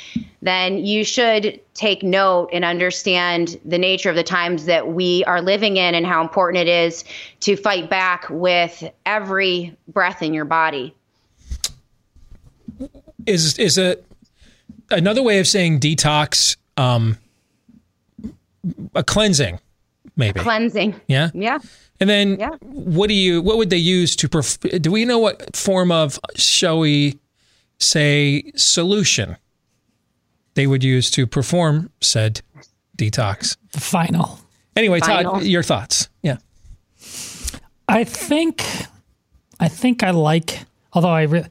then 0.42 0.84
you 0.84 1.04
should 1.04 1.58
take 1.74 2.02
note 2.02 2.50
and 2.52 2.64
understand 2.64 3.58
the 3.64 3.78
nature 3.78 4.10
of 4.10 4.16
the 4.16 4.22
times 4.22 4.66
that 4.66 4.88
we 4.88 5.24
are 5.24 5.40
living 5.40 5.78
in 5.78 5.94
and 5.94 6.06
how 6.06 6.20
important 6.20 6.68
it 6.68 6.70
is 6.70 7.04
to 7.40 7.56
fight 7.56 7.88
back 7.88 8.26
with 8.28 8.84
every 9.06 9.74
breath 9.88 10.22
in 10.22 10.34
your 10.34 10.44
body. 10.44 10.94
Is 13.24 13.58
is 13.58 13.78
it 13.78 14.04
another 14.90 15.22
way 15.22 15.38
of 15.38 15.46
saying 15.46 15.80
detox? 15.80 16.56
Um, 16.76 17.16
a 18.94 19.02
cleansing, 19.02 19.58
maybe 20.16 20.40
cleansing. 20.40 21.00
Yeah, 21.06 21.30
yeah. 21.34 21.58
And 22.00 22.10
then, 22.10 22.38
yeah. 22.38 22.50
what 22.60 23.08
do 23.08 23.14
you? 23.14 23.42
What 23.42 23.58
would 23.58 23.70
they 23.70 23.76
use 23.76 24.16
to? 24.16 24.28
Perf- 24.28 24.82
do 24.82 24.90
we 24.90 25.04
know 25.04 25.18
what 25.18 25.54
form 25.56 25.92
of, 25.92 26.18
shall 26.36 26.78
we 26.78 27.20
say, 27.78 28.52
solution 28.56 29.36
they 30.54 30.66
would 30.66 30.84
use 30.84 31.10
to 31.12 31.26
perform 31.26 31.90
said 32.00 32.42
detox. 32.96 33.56
The 33.72 33.80
final. 33.80 34.38
Anyway, 34.76 35.00
Final. 35.00 35.34
Todd, 35.34 35.44
your 35.44 35.62
thoughts? 35.62 36.08
Yeah. 36.22 36.38
I 37.88 38.04
think, 38.04 38.64
I 39.60 39.68
think 39.68 40.02
I 40.02 40.10
like. 40.10 40.60
Although 40.92 41.08
I, 41.08 41.22
re- 41.22 41.46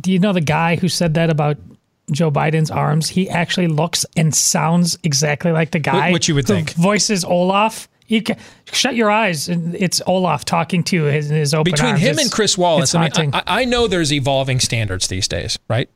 do 0.00 0.12
you 0.12 0.18
know 0.18 0.32
the 0.32 0.40
guy 0.40 0.76
who 0.76 0.88
said 0.88 1.14
that 1.14 1.30
about 1.30 1.56
Joe 2.10 2.30
Biden's 2.30 2.70
arms? 2.70 3.08
He 3.08 3.28
actually 3.28 3.68
looks 3.68 4.04
and 4.16 4.34
sounds 4.34 4.98
exactly 5.02 5.52
like 5.52 5.70
the 5.72 5.78
guy. 5.78 6.10
what 6.12 6.28
you 6.28 6.34
would 6.34 6.46
think. 6.46 6.72
Voices 6.74 7.24
Olaf. 7.24 7.88
You 8.06 8.22
can, 8.22 8.38
shut 8.72 8.94
your 8.94 9.10
eyes, 9.10 9.50
and 9.50 9.74
it's 9.74 10.00
Olaf 10.06 10.46
talking 10.46 10.82
to 10.84 10.96
you 10.96 11.06
in 11.08 11.24
his, 11.24 11.52
open 11.52 11.70
Between 11.72 11.90
arms. 11.90 12.00
him 12.00 12.10
It's- 12.12 12.24
and 12.24 12.32
Chris 12.32 12.56
Wallace, 12.56 12.94
I, 12.94 13.10
mean. 13.10 13.30
I, 13.34 13.42
I 13.46 13.64
know 13.66 13.86
there's 13.86 14.14
evolving 14.14 14.60
standards 14.60 15.08
these 15.08 15.28
days, 15.28 15.58
right? 15.68 15.90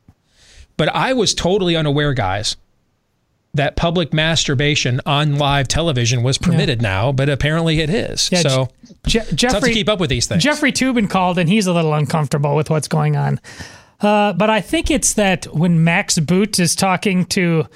But 0.76 0.90
I 0.94 1.14
was 1.14 1.32
totally 1.32 1.74
unaware, 1.74 2.12
guys, 2.12 2.56
that 3.54 3.76
public 3.76 4.12
masturbation 4.12 5.00
on 5.06 5.36
live 5.38 5.68
television 5.68 6.22
was 6.22 6.36
permitted 6.36 6.82
now, 6.82 7.12
but 7.12 7.30
apparently 7.30 7.80
it 7.80 7.88
is. 7.88 8.28
Yeah, 8.30 8.40
so 8.42 8.68
Je- 9.06 9.20
it's 9.20 9.42
tough 9.42 9.62
to 9.62 9.72
keep 9.72 9.88
up 9.88 9.98
with 9.98 10.10
these 10.10 10.26
things. 10.26 10.42
Jeffrey 10.42 10.72
Toobin 10.72 11.08
called, 11.08 11.38
and 11.38 11.48
he's 11.48 11.66
a 11.66 11.72
little 11.72 11.94
uncomfortable 11.94 12.54
with 12.56 12.68
what's 12.68 12.88
going 12.88 13.16
on. 13.16 13.40
Uh, 14.02 14.32
but 14.32 14.50
I 14.50 14.60
think 14.60 14.90
it's 14.90 15.14
that 15.14 15.46
when 15.46 15.84
Max 15.84 16.18
Boot 16.18 16.58
is 16.58 16.74
talking 16.74 17.24
to 17.26 17.66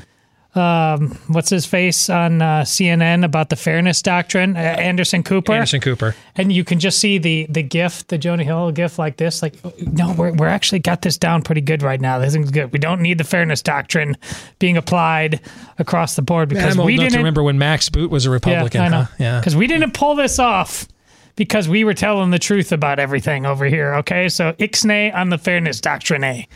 um, 0.57 1.11
what's 1.29 1.51
his 1.51 1.67
face 1.67 2.09
on 2.09 2.41
uh, 2.41 2.63
CNN 2.63 3.25
about 3.25 3.51
the 3.51 3.57
fairness 3.57 4.01
doctrine, 4.01 4.57
uh, 4.57 4.61
Anderson 4.61 5.23
Cooper. 5.23 5.53
Anderson 5.53 5.81
Cooper. 5.81 6.17
And 6.35 6.51
you 6.51 6.65
can 6.65 6.81
just 6.81 6.99
see 6.99 7.19
the 7.19 7.47
the 7.51 7.63
gif, 7.63 8.07
the 8.07 8.17
Jonah 8.19 8.43
Hill 8.43 8.73
gif 8.73 8.99
like 8.99 9.19
this. 9.19 9.43
Like, 9.43 9.55
no, 9.79 10.15
we're, 10.15 10.33
we're 10.33 10.49
actually 10.49 10.79
got 10.79 11.03
this 11.03 11.19
down 11.19 11.43
pretty 11.43 11.61
good 11.61 11.83
right 11.83 12.01
now. 12.01 12.19
This 12.19 12.35
is 12.35 12.51
good. 12.51 12.73
We 12.73 12.79
don't 12.79 13.03
need 13.03 13.19
the 13.19 13.25
fairness 13.25 13.63
doctrine 13.63 14.17
being 14.59 14.77
applied 14.77 15.41
across 15.79 16.17
the 16.17 16.23
board 16.23 16.51
Man, 16.51 16.57
because 16.57 16.75
I'm 16.75 16.81
old 16.81 16.87
we 16.87 16.97
didn't 16.97 17.19
remember 17.19 17.43
when 17.43 17.59
Max 17.59 17.91
Boot 17.91 18.11
was 18.11 18.25
a 18.25 18.31
Republican. 18.31 18.81
yeah, 18.81 18.87
I 18.87 18.89
know. 18.89 19.03
huh? 19.03 19.15
Yeah. 19.19 19.41
Because 19.41 19.55
we 19.55 19.67
didn't 19.67 19.93
pull 19.93 20.15
this 20.15 20.39
off 20.39 20.89
because 21.37 21.69
we 21.69 21.85
were 21.85 21.95
telling 21.95 22.31
the 22.31 22.39
truth 22.39 22.73
about 22.73 22.99
everything 22.99 23.47
over 23.47 23.67
here. 23.67 23.95
Okay. 23.97 24.29
So 24.29 24.53
ixnay 24.55 25.15
on 25.15 25.31
the 25.31 25.39
fairness 25.39 25.81
doctrine. 25.81 26.25
A. 26.25 26.49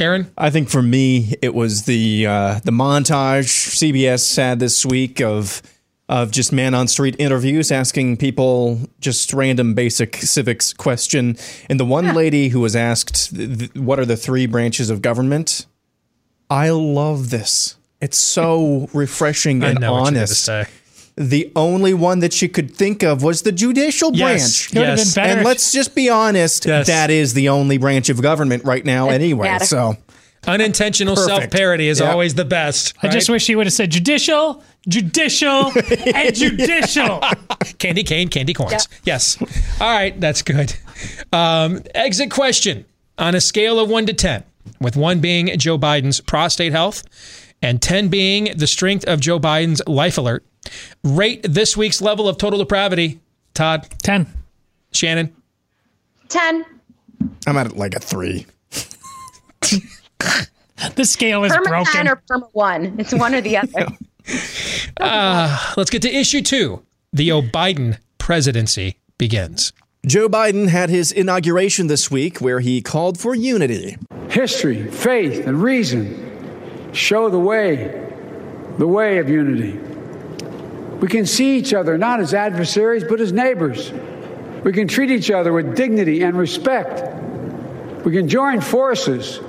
Aaron? 0.00 0.30
I 0.36 0.50
think 0.50 0.68
for 0.68 0.82
me, 0.82 1.34
it 1.40 1.54
was 1.54 1.84
the 1.84 2.26
uh, 2.26 2.60
the 2.64 2.72
montage 2.72 3.70
CBS 3.76 4.36
had 4.36 4.58
this 4.58 4.84
week 4.84 5.20
of 5.20 5.62
of 6.08 6.30
just 6.30 6.52
man 6.52 6.74
on 6.74 6.88
street 6.88 7.14
interviews 7.18 7.70
asking 7.70 8.16
people 8.16 8.80
just 9.00 9.32
random 9.32 9.74
basic 9.74 10.16
civics 10.16 10.72
question. 10.72 11.36
And 11.70 11.78
the 11.78 11.84
one 11.84 12.14
lady 12.14 12.48
who 12.48 12.60
was 12.60 12.74
asked, 12.74 13.34
th- 13.36 13.58
th- 13.58 13.74
"What 13.74 13.98
are 13.98 14.04
the 14.04 14.16
three 14.16 14.46
branches 14.46 14.90
of 14.90 15.00
government?" 15.00 15.66
I 16.50 16.70
love 16.70 17.30
this. 17.30 17.76
It's 18.00 18.18
so 18.18 18.88
refreshing 18.94 19.62
I 19.62 19.70
and 19.70 19.80
know 19.80 19.92
what 19.92 19.98
you're 19.98 20.04
gonna 20.06 20.18
honest. 20.18 20.48
Say. 21.18 21.24
The 21.24 21.52
only 21.56 21.94
one 21.94 22.20
that 22.20 22.32
she 22.32 22.48
could 22.48 22.70
think 22.74 23.02
of 23.02 23.22
was 23.22 23.42
the 23.42 23.52
judicial 23.52 24.14
Yes, 24.14 24.66
branch. 24.68 24.72
It 24.76 24.78
would've 24.78 24.98
yes. 24.98 25.14
been 25.14 25.24
better 25.24 25.36
And 25.38 25.46
let's 25.46 25.72
just 25.72 25.94
be 25.94 26.08
honest, 26.08 26.66
Yes. 26.66 26.86
that 26.86 27.10
is 27.10 27.34
the 27.34 27.48
only 27.48 27.78
branch 27.78 28.08
of 28.08 28.20
government 28.22 28.64
right 28.64 28.84
now 28.84 29.08
anyway. 29.10 29.48
Better. 29.48 29.64
So 29.66 29.96
Unintentional 30.46 31.14
Perfect. 31.14 31.40
self 31.40 31.50
parody 31.52 31.86
is 31.88 32.00
Yeah. 32.00 32.10
always 32.10 32.34
the 32.34 32.44
best. 32.44 32.94
I 33.02 33.08
just 33.08 33.28
wish 33.30 33.46
he 33.46 33.54
would 33.54 33.66
have 33.66 33.72
said 33.72 33.90
judicial, 33.90 34.62
judicial, 34.88 35.70
and 36.14 36.34
judicial. 36.34 37.22
candy 37.78 38.02
cane, 38.02 38.26
candy 38.28 38.52
corns. 38.52 38.88
Yes. 39.04 39.36
All 39.80 39.92
right, 39.92 40.18
that's 40.20 40.42
good. 40.42 40.74
Um, 41.32 41.82
exit 41.94 42.30
question 42.32 42.84
on 43.18 43.36
a 43.36 43.40
scale 43.40 43.78
of 43.78 43.88
one 43.88 44.04
to 44.06 44.12
10, 44.12 44.42
with 44.80 44.96
one 44.96 45.20
being 45.20 45.56
Joe 45.58 45.78
Biden's 45.78 46.20
prostate 46.20 46.72
health 46.72 47.04
and 47.62 47.80
10 47.80 48.08
being 48.08 48.52
the 48.56 48.66
strength 48.66 49.04
of 49.06 49.20
Joe 49.20 49.38
Biden's 49.38 49.80
life 49.86 50.18
alert. 50.18 50.44
Rate 51.02 51.42
this 51.42 51.76
week's 51.76 52.02
level 52.02 52.28
of 52.28 52.36
total 52.36 52.58
depravity. 52.58 53.20
Todd? 53.54 53.88
10. 54.02 54.26
Shannon? 54.92 55.34
10. 56.28 56.64
I'm 57.46 57.56
at 57.56 57.76
like 57.76 57.94
a 57.94 58.00
three. 58.00 58.46
the 60.96 61.04
scale 61.04 61.44
is 61.44 61.52
Perma 61.52 61.64
broken. 61.64 61.92
10 61.92 62.08
or 62.08 62.22
perma 62.28 62.48
1. 62.52 62.96
It's 62.98 63.14
one 63.14 63.34
or 63.34 63.40
the 63.40 63.56
other. 63.58 63.86
Uh, 65.00 65.72
let's 65.76 65.90
get 65.90 66.02
to 66.02 66.14
issue 66.14 66.42
two. 66.42 66.82
The 67.12 67.28
Obiden 67.28 67.98
presidency 68.18 68.96
begins. 69.18 69.72
Joe 70.04 70.28
Biden 70.28 70.68
had 70.68 70.90
his 70.90 71.12
inauguration 71.12 71.86
this 71.86 72.10
week 72.10 72.40
where 72.40 72.58
he 72.60 72.80
called 72.82 73.18
for 73.18 73.34
unity. 73.36 73.96
History, 74.30 74.90
faith, 74.90 75.46
and 75.46 75.62
reason 75.62 76.31
show 76.92 77.28
the 77.28 77.38
way, 77.38 78.08
the 78.78 78.86
way 78.86 79.18
of 79.18 79.28
unity. 79.28 79.78
We 81.00 81.08
can 81.08 81.26
see 81.26 81.56
each 81.58 81.74
other 81.74 81.98
not 81.98 82.20
as 82.20 82.32
adversaries, 82.32 83.04
but 83.08 83.20
as 83.20 83.32
neighbors. 83.32 83.92
We 84.62 84.72
can 84.72 84.86
treat 84.86 85.10
each 85.10 85.30
other 85.30 85.52
with 85.52 85.74
dignity 85.74 86.22
and 86.22 86.36
respect. 86.36 87.02
We 88.04 88.12
can 88.12 88.28
join 88.28 88.60
forces, 88.60 89.40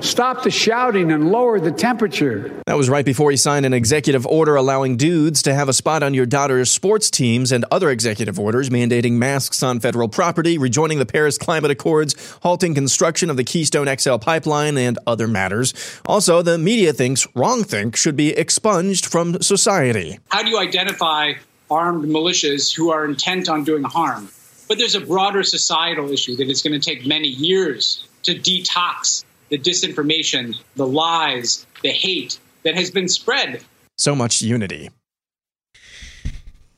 stop 0.00 0.42
the 0.42 0.50
shouting, 0.50 1.12
and 1.12 1.30
lower 1.30 1.60
the 1.60 1.72
temperature. 1.72 2.62
That 2.66 2.76
was 2.76 2.88
right 2.88 3.04
before 3.04 3.30
he 3.30 3.36
signed 3.36 3.66
an 3.66 3.74
executive 3.74 4.26
order 4.26 4.56
allowing 4.56 4.96
dudes 4.96 5.42
to 5.42 5.54
have 5.54 5.68
a 5.68 5.72
spot 5.72 6.02
on 6.02 6.14
your 6.14 6.26
daughter's 6.26 6.70
sports 6.70 7.10
teams 7.10 7.52
and 7.52 7.64
other 7.70 7.90
executive 7.90 8.38
orders 8.38 8.70
mandating 8.70 9.12
masks 9.12 9.62
on 9.62 9.80
federal 9.80 10.08
property, 10.08 10.58
rejoining 10.58 10.98
the 10.98 11.06
Paris 11.06 11.38
Climate 11.38 11.70
Accords, 11.70 12.14
halting 12.42 12.74
construction 12.74 13.30
of 13.30 13.36
the 13.36 13.44
Keystone 13.44 13.88
XL 13.96 14.16
pipeline, 14.16 14.76
and 14.76 14.98
other 15.06 15.28
matters. 15.28 15.74
Also, 16.06 16.42
the 16.42 16.58
media 16.58 16.92
thinks 16.92 17.26
wrong 17.34 17.64
think 17.64 17.96
should 17.96 18.16
be 18.16 18.30
expunged 18.30 19.06
from 19.06 19.40
society. 19.42 20.18
How 20.28 20.42
do 20.42 20.50
you 20.50 20.58
identify 20.58 21.34
armed 21.70 22.04
militias 22.04 22.74
who 22.74 22.90
are 22.90 23.04
intent 23.04 23.48
on 23.48 23.64
doing 23.64 23.84
harm? 23.84 24.28
But 24.68 24.78
there's 24.78 24.94
a 24.94 25.00
broader 25.00 25.42
societal 25.42 26.10
issue 26.10 26.36
that 26.36 26.48
it's 26.48 26.62
going 26.62 26.78
to 26.78 26.84
take 26.84 27.04
many 27.04 27.28
years 27.28 28.06
to 28.22 28.34
detox 28.34 29.24
the 29.50 29.58
disinformation, 29.58 30.56
the 30.76 30.86
lies, 30.86 31.66
the 31.82 31.90
hate 31.90 32.38
that 32.62 32.74
has 32.74 32.90
been 32.90 33.08
spread. 33.08 33.62
So 33.98 34.14
much 34.14 34.40
unity. 34.40 34.90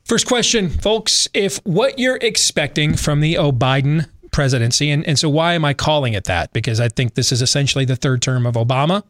First 0.04 0.26
question, 0.26 0.68
folks. 0.68 1.28
If 1.32 1.58
what 1.64 1.98
you're 1.98 2.18
expecting 2.20 2.94
from 2.96 3.20
the 3.20 3.34
Obiden 3.34 4.08
presidency, 4.32 4.90
and, 4.90 5.06
and 5.06 5.18
so 5.18 5.28
why 5.28 5.54
am 5.54 5.64
I 5.64 5.74
calling 5.74 6.14
it 6.14 6.24
that? 6.24 6.52
Because 6.52 6.80
I 6.80 6.88
think 6.88 7.14
this 7.14 7.30
is 7.30 7.40
essentially 7.40 7.84
the 7.84 7.96
third 7.96 8.20
term 8.20 8.46
of 8.46 8.54
Obama. 8.54 9.04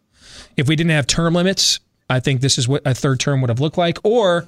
If 0.56 0.68
we 0.68 0.76
didn't 0.76 0.90
have 0.90 1.06
term 1.06 1.34
limits, 1.34 1.80
I 2.10 2.20
think 2.20 2.40
this 2.40 2.58
is 2.58 2.68
what 2.68 2.82
a 2.84 2.94
third 2.94 3.20
term 3.20 3.40
would 3.40 3.48
have 3.48 3.60
looked 3.60 3.78
like. 3.78 3.98
Or 4.04 4.46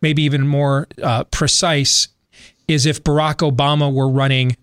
maybe 0.00 0.22
even 0.22 0.46
more 0.46 0.86
uh, 1.02 1.24
precise 1.24 2.08
is 2.68 2.86
if 2.86 3.02
Barack 3.02 3.38
Obama 3.38 3.92
were 3.92 4.08
running 4.08 4.56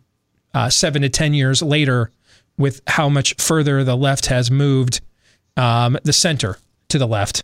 uh, 0.54 0.70
seven 0.70 1.02
to 1.02 1.10
10 1.10 1.34
years 1.34 1.62
later 1.62 2.10
with 2.58 2.82
how 2.88 3.10
much 3.10 3.36
further 3.36 3.84
the 3.84 3.96
left 3.96 4.28
has 4.28 4.50
moved 4.50 5.02
um, 5.56 5.98
the 6.04 6.14
center 6.14 6.58
to 6.90 6.98
the 6.98 7.08
left. 7.08 7.44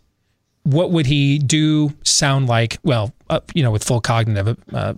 What 0.62 0.90
would 0.90 1.06
he 1.06 1.38
do 1.38 1.92
sound 2.04 2.48
like? 2.48 2.78
Well 2.82 3.12
uh, 3.28 3.40
you 3.54 3.62
know 3.62 3.70
with 3.70 3.84
full 3.84 4.00
cognitive 4.00 4.56
uh, 4.72 4.94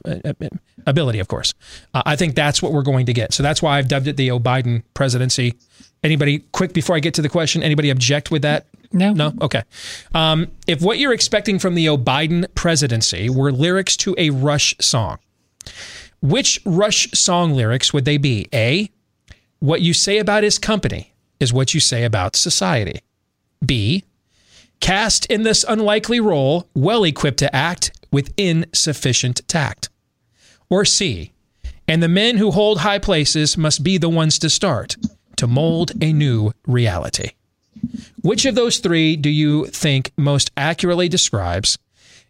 ability 0.87 1.19
of 1.19 1.29
course. 1.29 1.55
Uh, 1.93 2.03
i 2.07 2.15
think 2.15 2.35
that's 2.35 2.63
what 2.63 2.73
we're 2.73 2.83
going 2.83 3.07
to 3.07 3.13
get. 3.13 3.35
So 3.35 3.43
that's 3.43 3.61
why 3.61 3.79
i've 3.79 3.89
dubbed 3.89 4.07
it 4.07 4.17
the 4.17 4.29
obiden 4.29 4.83
presidency. 4.95 5.55
Anybody 6.03 6.41
quick 6.53 6.73
before 6.73 6.95
i 6.97 7.01
get 7.01 7.15
to 7.15 7.23
the 7.23 7.29
question 7.29 7.63
anybody 7.63 7.91
object 7.91 8.31
with 8.31 8.43
that? 8.43 8.67
No. 8.93 9.13
No? 9.13 9.33
Okay. 9.43 9.63
Um, 10.15 10.53
if 10.69 10.81
what 10.81 10.99
you're 10.99 11.13
expecting 11.13 11.59
from 11.59 11.75
the 11.75 11.87
obiden 11.87 12.47
presidency 12.55 13.29
were 13.29 13.51
lyrics 13.51 13.97
to 13.99 14.15
a 14.17 14.31
rush 14.31 14.77
song 14.81 15.19
which 16.23 16.61
rush 16.65 17.11
song 17.13 17.55
lyrics 17.55 17.93
would 17.93 18.05
they 18.05 18.17
be? 18.17 18.49
A 18.53 18.91
what 19.59 19.81
you 19.81 19.93
say 19.93 20.19
about 20.19 20.43
his 20.43 20.59
company 20.59 21.15
is 21.41 21.53
what 21.53 21.75
you 21.75 21.81
say 21.81 22.05
about 22.05 22.37
society 22.37 23.01
b 23.65 24.05
cast 24.81 25.27
in 25.27 25.43
this 25.43 25.65
unlikely 25.69 26.21
role, 26.21 26.69
well 26.75 27.05
equipped 27.05 27.39
to 27.39 27.55
act 27.55 27.93
with 28.13 28.33
insufficient 28.37 29.47
tact. 29.49 29.89
Or 30.69 30.85
C, 30.85 31.33
and 31.89 32.03
the 32.03 32.09
men 32.09 32.37
who 32.37 32.51
hold 32.51 32.81
high 32.81 32.99
places 32.99 33.57
must 33.57 33.83
be 33.83 33.99
the 33.99 34.09
ones 34.09 34.39
to 34.41 34.51
start 34.51 34.97
to 35.37 35.47
mold 35.47 35.93
a 36.01 36.13
new 36.13 36.53
reality. 36.67 37.31
Which 38.23 38.47
of 38.47 38.55
those 38.55 38.79
three 38.79 39.17
do 39.17 39.29
you 39.29 39.67
think 39.67 40.13
most 40.17 40.51
accurately 40.57 41.09
describes 41.09 41.79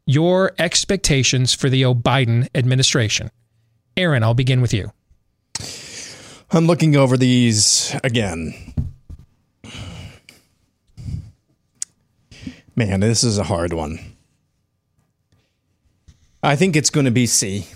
your 0.04 0.52
expectations 0.59 1.54
for 1.54 1.71
the 1.71 1.83
Obiden 1.83 2.49
administration? 2.54 3.30
Aaron, 3.97 4.23
I'll 4.23 4.35
begin 4.35 4.61
with 4.61 4.75
you. 4.75 4.92
I'm 6.57 6.67
looking 6.67 6.97
over 6.97 7.19
these 7.19 7.95
again. 8.03 8.55
Man, 12.75 13.01
this 13.01 13.23
is 13.23 13.37
a 13.37 13.45
hard 13.45 13.75
one. 13.75 13.99
I 16.43 16.57
think 16.57 16.75
it's 16.75 16.89
going 16.89 17.05
to 17.05 17.11
be 17.11 17.27
C. 17.27 17.67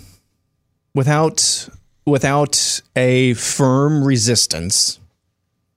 Without 0.95 1.69
without 2.07 2.81
a 2.97 3.35
firm 3.35 4.03
resistance 4.03 4.99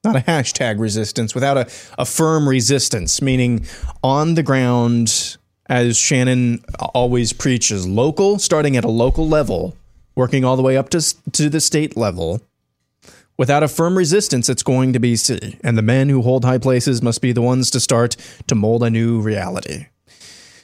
not 0.05 0.15
a 0.15 0.19
hashtag 0.19 0.79
resistance, 0.79 1.35
without 1.35 1.57
a, 1.57 1.67
a 1.97 2.05
firm 2.05 2.47
resistance, 2.47 3.21
meaning 3.21 3.65
on 4.01 4.35
the 4.35 4.43
ground, 4.43 5.37
as 5.67 5.97
Shannon 5.97 6.63
always 6.93 7.33
preaches, 7.33 7.87
local, 7.87 8.39
starting 8.39 8.75
at 8.75 8.83
a 8.83 8.89
local 8.89 9.27
level, 9.27 9.75
working 10.15 10.43
all 10.43 10.55
the 10.55 10.61
way 10.61 10.77
up 10.77 10.89
to, 10.89 11.31
to 11.31 11.49
the 11.49 11.61
state 11.61 11.95
level. 11.95 12.41
Without 13.43 13.61
a 13.61 13.67
firm 13.67 13.97
resistance, 13.97 14.47
it's 14.47 14.63
going 14.63 14.93
to 14.93 15.01
be 15.01 15.17
C. 15.17 15.57
And 15.65 15.77
the 15.77 15.81
men 15.81 16.07
who 16.07 16.21
hold 16.21 16.45
high 16.45 16.59
places 16.59 17.01
must 17.01 17.19
be 17.19 17.33
the 17.33 17.41
ones 17.41 17.69
to 17.71 17.81
start 17.81 18.15
to 18.47 18.55
mold 18.55 18.83
a 18.83 18.89
new 18.89 19.19
reality. 19.19 19.87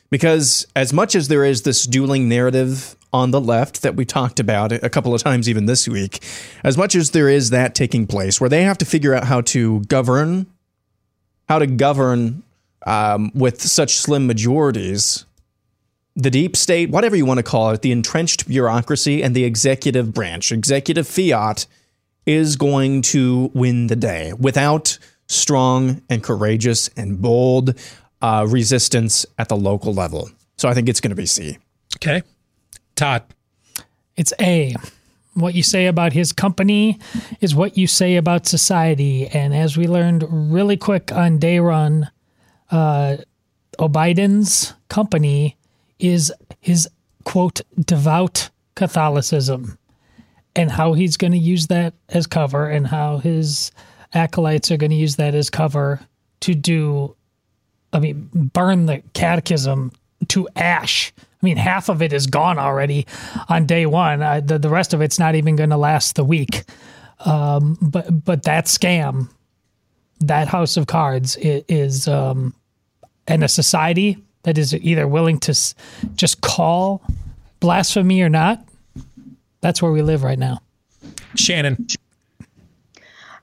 Because 0.09 0.65
as 0.77 0.93
much 0.93 1.13
as 1.13 1.27
there 1.27 1.43
is 1.43 1.63
this 1.63 1.83
dueling 1.83 2.29
narrative 2.29 2.95
on 3.12 3.31
the 3.31 3.41
left 3.41 3.81
that 3.81 3.98
we 3.98 4.05
talked 4.05 4.39
about 4.39 4.71
a 4.71 4.89
couple 4.89 5.13
of 5.13 5.21
times 5.21 5.50
even 5.50 5.65
this 5.65 5.89
week, 5.89 6.24
as 6.63 6.77
much 6.77 6.95
as 6.95 7.12
there 7.12 7.27
is 7.27 7.50
that 7.50 7.75
taking 7.75 8.07
place 8.07 8.39
where 8.39 8.50
they 8.50 8.63
have 8.63 8.77
to 8.77 8.86
figure 8.86 9.13
out 9.13 9.25
how 9.25 9.41
to 9.41 9.81
govern, 9.81 10.45
how 11.50 11.59
to 11.59 11.67
govern 11.67 12.43
um, 12.88 13.29
with 13.36 13.62
such 13.62 13.95
slim 13.95 14.25
majorities, 14.25 15.25
the 16.15 16.31
deep 16.31 16.55
state, 16.55 16.89
whatever 16.89 17.17
you 17.17 17.25
want 17.25 17.39
to 17.39 17.43
call 17.43 17.71
it, 17.71 17.81
the 17.81 17.91
entrenched 17.91 18.48
bureaucracy 18.48 19.21
and 19.21 19.36
the 19.36 19.43
executive 19.43 20.13
branch, 20.13 20.53
executive 20.53 21.09
fiat, 21.09 21.65
is 22.29 22.55
going 22.55 23.01
to 23.01 23.50
win 23.55 23.88
the 23.88 23.95
day 23.95 24.33
without 24.33 25.00
strong 25.27 26.00
and 26.09 26.24
courageous 26.24 26.88
and 26.95 27.19
bold 27.19 27.74
uh, 28.21 28.45
resistance 28.48 29.25
at 29.39 29.50
the 29.50 29.57
local 29.57 29.95
level. 29.95 30.29
So 30.55 30.69
I 30.69 30.75
think 30.75 30.89
it's 30.89 31.01
going 31.01 31.09
to 31.09 31.15
be 31.15 31.25
C. 31.25 31.57
Okay. 31.95 32.21
Todd. 32.95 33.24
It's 34.15 34.31
A. 34.39 34.75
What 35.33 35.55
you 35.55 35.63
say 35.63 35.88
about 35.88 36.13
his 36.13 36.31
company 36.31 37.00
is 37.41 37.55
what 37.55 37.79
you 37.79 37.88
say 37.88 38.15
about 38.15 38.45
society. 38.45 39.25
And 39.27 39.55
as 39.55 39.75
we 39.75 39.88
learned 39.88 40.24
really 40.29 40.77
quick 40.77 41.12
on 41.12 41.39
day 41.39 41.57
run, 41.57 42.12
uh, 42.69 43.17
Biden's 43.79 44.75
company 44.88 45.57
is 45.98 46.31
his 46.59 46.88
quote 47.24 47.62
devout 47.83 48.51
Catholicism 48.75 49.78
and 50.55 50.71
how 50.71 50.93
he's 50.93 51.17
going 51.17 51.33
to 51.33 51.37
use 51.37 51.67
that 51.67 51.93
as 52.09 52.27
cover 52.27 52.69
and 52.69 52.87
how 52.87 53.17
his 53.17 53.71
acolytes 54.13 54.71
are 54.71 54.77
going 54.77 54.89
to 54.89 54.95
use 54.95 55.17
that 55.17 55.35
as 55.35 55.49
cover 55.49 55.99
to 56.41 56.55
do 56.55 57.15
I 57.91 57.99
mean, 57.99 58.29
burn 58.33 58.85
the 58.85 59.01
catechism 59.13 59.91
to 60.29 60.47
ash. 60.55 61.13
I 61.17 61.45
mean, 61.45 61.57
half 61.57 61.89
of 61.89 62.01
it 62.01 62.13
is 62.13 62.27
gone 62.27 62.59
already 62.59 63.07
on 63.47 63.65
day 63.65 63.85
one. 63.85 64.21
Uh, 64.21 64.41
the 64.41 64.59
the 64.59 64.69
rest 64.69 64.93
of 64.93 65.01
it's 65.01 65.19
not 65.19 65.35
even 65.35 65.55
going 65.55 65.69
to 65.69 65.77
last 65.77 66.15
the 66.15 66.23
week. 66.23 66.63
Um, 67.25 67.77
but 67.81 68.23
but 68.25 68.43
that 68.43 68.65
scam, 68.65 69.29
that 70.19 70.47
house 70.47 70.77
of 70.77 70.87
cards 70.87 71.35
is, 71.37 71.63
is 71.67 72.07
um, 72.07 72.53
and 73.27 73.43
a 73.43 73.47
society 73.47 74.17
that 74.43 74.57
is 74.57 74.73
either 74.73 75.07
willing 75.07 75.39
to 75.39 75.75
just 76.15 76.41
call 76.41 77.01
blasphemy 77.59 78.21
or 78.21 78.29
not. 78.29 78.63
That's 79.61 79.81
where 79.81 79.91
we 79.91 80.01
live 80.01 80.23
right 80.23 80.39
now. 80.39 80.61
Shannon. 81.35 81.87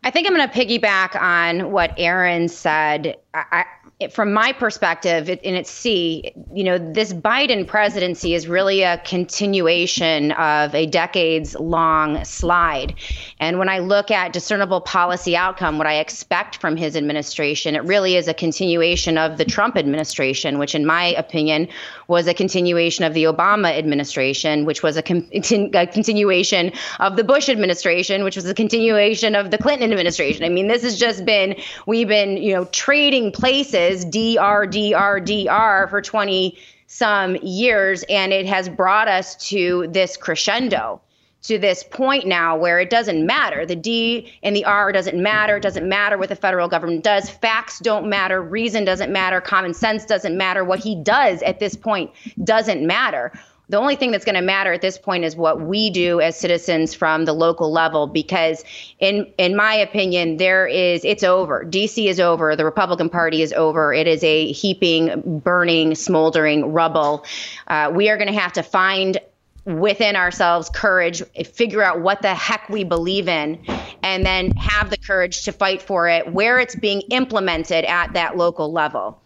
I 0.04 0.11
think 0.11 0.28
I'm 0.28 0.37
going 0.37 0.49
to 0.49 0.54
piggyback 0.54 1.20
on 1.20 1.73
what 1.73 1.92
Aaron 1.96 2.49
said. 2.49 3.16
I, 3.35 3.44
I, 3.50 3.64
from 4.11 4.30
my 4.32 4.52
perspective, 4.52 5.30
it, 5.30 5.40
and 5.42 5.56
it's 5.56 5.70
C, 5.70 6.30
you 6.52 6.62
know, 6.62 6.76
this 6.76 7.14
Biden 7.14 7.66
presidency 7.66 8.35
is 8.35 8.46
really 8.46 8.82
a 8.82 8.99
continuation 8.99 10.32
of 10.32 10.75
a 10.75 10.85
decades 10.85 11.54
long 11.54 12.23
slide. 12.23 12.94
And 13.40 13.58
when 13.58 13.70
I 13.70 13.78
look 13.78 14.10
at 14.10 14.34
discernible 14.34 14.82
policy 14.82 15.34
outcome, 15.34 15.78
what 15.78 15.86
I 15.86 15.95
expect 15.95 16.58
from 16.58 16.76
his 16.76 16.95
administration, 16.95 17.75
it 17.75 17.84
really 17.84 18.17
is 18.17 18.28
a 18.28 18.34
continuation 18.34 19.17
of 19.17 19.38
the 19.38 19.47
Trump 19.47 19.78
administration, 19.78 20.58
which, 20.58 20.75
in 20.75 20.84
my 20.84 21.06
opinion, 21.14 21.67
was 22.08 22.26
a 22.26 22.34
continuation 22.34 23.04
of 23.04 23.14
the 23.14 23.25
Obama 23.25 23.76
administration, 23.76 24.64
which 24.64 24.82
was 24.82 24.97
a, 24.97 25.02
con- 25.02 25.28
a 25.32 25.86
continuation 25.86 26.73
of 27.00 27.16
the 27.16 27.25
Bush 27.25 27.49
administration, 27.49 28.25
which 28.25 28.36
was 28.36 28.47
a 28.47 28.54
continuation 28.54 29.34
of 29.34 29.50
the 29.50 29.58
Clinton 29.58 29.90
administration. 29.90 30.45
I 30.45 30.49
mean, 30.49 30.69
this 30.69 30.82
has 30.82 30.99
just 30.99 31.25
been, 31.25 31.56
we've 31.86 32.08
been, 32.08 32.36
you 32.36 32.54
know, 32.54 32.64
trading 32.66 33.32
places 33.32 34.04
DR, 34.04 34.66
DR, 34.66 35.21
DR 35.21 35.88
for 35.88 36.00
20 36.00 36.56
some 36.86 37.36
years. 37.36 38.04
And 38.08 38.32
it 38.32 38.47
has 38.47 38.69
brought 38.69 39.08
us 39.08 39.36
to 39.49 39.86
this 39.90 40.16
crescendo, 40.16 41.00
to 41.47 41.59
this 41.59 41.82
point 41.82 42.26
now 42.26 42.56
where 42.56 42.80
it 42.80 42.91
doesn't 42.91 43.25
matter. 43.25 43.67
The 43.67 43.76
D 43.76 44.32
and 44.43 44.54
the 44.54 44.65
R 44.65 44.93
doesn't 44.93 45.21
matter. 45.21 45.56
It 45.56 45.63
doesn't 45.63 45.89
matter 45.89 46.19
what 46.19 46.28
the 46.28 46.37
federal 46.37 46.69
government 46.69 47.04
does. 47.04 47.30
Facts 47.30 47.78
don't 47.80 48.09
matter. 48.09 48.43
Reason 48.43 48.85
doesn't 48.85 49.13
matter. 49.13 49.41
Common 49.41 49.75
sense 49.75 50.04
doesn't 50.04 50.37
matter. 50.37 50.65
What 50.65 50.80
he 50.80 50.95
does 51.02 51.43
at 51.43 51.59
this 51.61 51.76
point 51.76 52.11
doesn't 52.45 52.87
matter. 52.87 53.32
The 53.69 53.78
only 53.78 53.97
thing 53.97 54.13
that's 54.13 54.25
going 54.25 54.37
to 54.37 54.43
matter 54.43 54.73
at 54.73 54.80
this 54.80 54.97
point 54.97 55.25
is 55.25 55.35
what 55.35 55.61
we 55.61 55.91
do 55.91 56.21
as 56.21 56.39
citizens 56.39 56.95
from 56.95 57.25
the 57.25 57.32
local 57.32 57.73
level 57.73 58.06
because 58.06 58.65
in 59.00 59.32
in 59.39 59.56
my 59.56 59.75
opinion 59.75 60.37
there 60.37 60.69
is 60.69 61.04
it's 61.04 61.25
over. 61.25 61.65
DC 61.65 62.06
is 62.06 62.21
over, 62.21 62.54
the 62.54 62.65
Republican 62.65 63.09
Party 63.09 63.43
is 63.43 63.52
over. 63.54 63.93
It 63.93 64.06
is 64.06 64.23
a 64.23 64.52
heaping, 64.52 65.41
burning, 65.43 65.97
smoldering 65.97 66.73
rubble. 66.73 67.25
Uh, 67.67 67.91
we 67.93 68.09
are 68.09 68.17
going 68.17 68.32
to 68.32 68.39
have 68.39 68.52
to 68.52 68.63
find 68.63 69.19
within 69.67 70.17
ourselves 70.17 70.71
courage, 70.71 71.23
figure 71.45 71.83
out 71.83 72.00
what 72.00 72.23
the 72.23 72.35
heck 72.35 72.69
we 72.69 72.85
believe 72.85 73.29
in, 73.29 73.61
and 74.02 74.25
then 74.25 74.52
have 74.52 74.91
the 74.91 74.97
courage 74.97 75.45
to 75.45 75.52
fight 75.52 75.83
for 75.83 76.09
it 76.09 76.33
where 76.33 76.59
it's 76.59 76.76
being 76.76 77.02
implemented 77.11 77.85
at 77.85 78.13
that 78.15 78.37
local 78.37 78.73
level. 78.73 79.21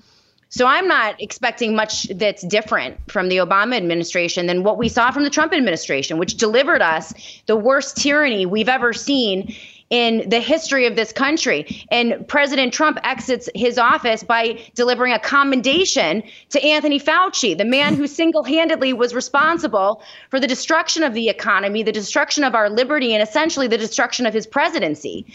So 0.48 0.66
I'm 0.66 0.88
not 0.88 1.20
expecting 1.20 1.76
much 1.76 2.04
that's 2.04 2.42
different 2.42 2.98
from 3.08 3.28
the 3.28 3.36
Obama 3.36 3.76
administration 3.76 4.46
than 4.46 4.64
what 4.64 4.78
we 4.78 4.88
saw 4.88 5.12
from 5.12 5.22
the 5.22 5.30
Trump 5.30 5.52
administration, 5.52 6.18
which 6.18 6.36
delivered 6.36 6.82
us 6.82 7.14
the 7.46 7.54
worst 7.54 7.96
tyranny 7.96 8.46
we've 8.46 8.68
ever 8.68 8.92
seen 8.92 9.54
in 9.90 10.28
the 10.28 10.40
history 10.40 10.86
of 10.86 10.94
this 10.94 11.12
country. 11.12 11.84
And 11.90 12.26
President 12.28 12.72
Trump 12.72 12.98
exits 13.02 13.48
his 13.54 13.76
office 13.76 14.22
by 14.22 14.58
delivering 14.74 15.12
a 15.12 15.18
commendation 15.18 16.22
to 16.50 16.64
Anthony 16.64 17.00
Fauci, 17.00 17.58
the 17.58 17.64
man 17.64 17.94
who 17.94 18.06
single 18.06 18.44
handedly 18.44 18.92
was 18.92 19.14
responsible 19.14 20.02
for 20.30 20.38
the 20.38 20.46
destruction 20.46 21.02
of 21.02 21.12
the 21.12 21.28
economy, 21.28 21.82
the 21.82 21.92
destruction 21.92 22.44
of 22.44 22.54
our 22.54 22.70
liberty, 22.70 23.12
and 23.14 23.22
essentially 23.22 23.66
the 23.66 23.78
destruction 23.78 24.26
of 24.26 24.32
his 24.32 24.46
presidency. 24.46 25.26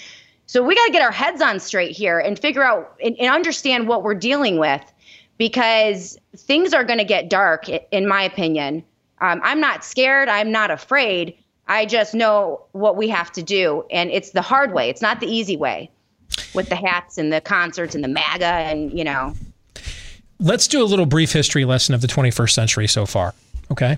So 0.48 0.64
we 0.64 0.76
got 0.76 0.86
to 0.86 0.92
get 0.92 1.02
our 1.02 1.12
heads 1.12 1.42
on 1.42 1.60
straight 1.60 1.96
here 1.96 2.20
and 2.20 2.40
figure 2.40 2.64
out 2.64 2.96
and, 3.04 3.16
and 3.20 3.34
understand 3.34 3.88
what 3.88 4.04
we're 4.04 4.16
dealing 4.16 4.58
with 4.58 4.82
because 5.38 6.18
things 6.38 6.74
are 6.74 6.84
going 6.84 7.00
to 7.00 7.06
get 7.06 7.30
dark, 7.30 7.68
in 7.68 8.08
my 8.08 8.24
opinion. 8.24 8.84
Um, 9.20 9.42
I'm 9.44 9.60
not 9.60 9.84
scared. 9.84 10.30
I'm 10.30 10.52
not 10.52 10.72
afraid. 10.72 11.36
I 11.68 11.86
just 11.86 12.14
know 12.14 12.64
what 12.74 12.96
we 12.96 13.10
have 13.10 13.32
to 13.34 13.44
do. 13.44 13.86
And 13.92 14.12
it's 14.12 14.32
the 14.32 14.42
hard 14.42 14.74
way, 14.74 14.90
it's 14.90 15.02
not 15.02 15.20
the 15.20 15.28
easy 15.28 15.58
way 15.58 15.90
with 16.54 16.70
the 16.70 16.76
hats 16.76 17.18
and 17.18 17.32
the 17.32 17.42
concerts 17.42 17.96
and 17.96 18.04
the 18.04 18.08
MAGA 18.08 18.46
and, 18.46 18.98
you 18.98 19.04
know. 19.04 19.34
Let's 20.40 20.68
do 20.68 20.84
a 20.84 20.86
little 20.86 21.06
brief 21.06 21.32
history 21.32 21.66
lesson 21.66 21.96
of 21.96 22.02
the 22.02 22.08
21st 22.08 22.52
century 22.52 22.88
so 22.88 23.06
far. 23.06 23.34
Okay. 23.72 23.98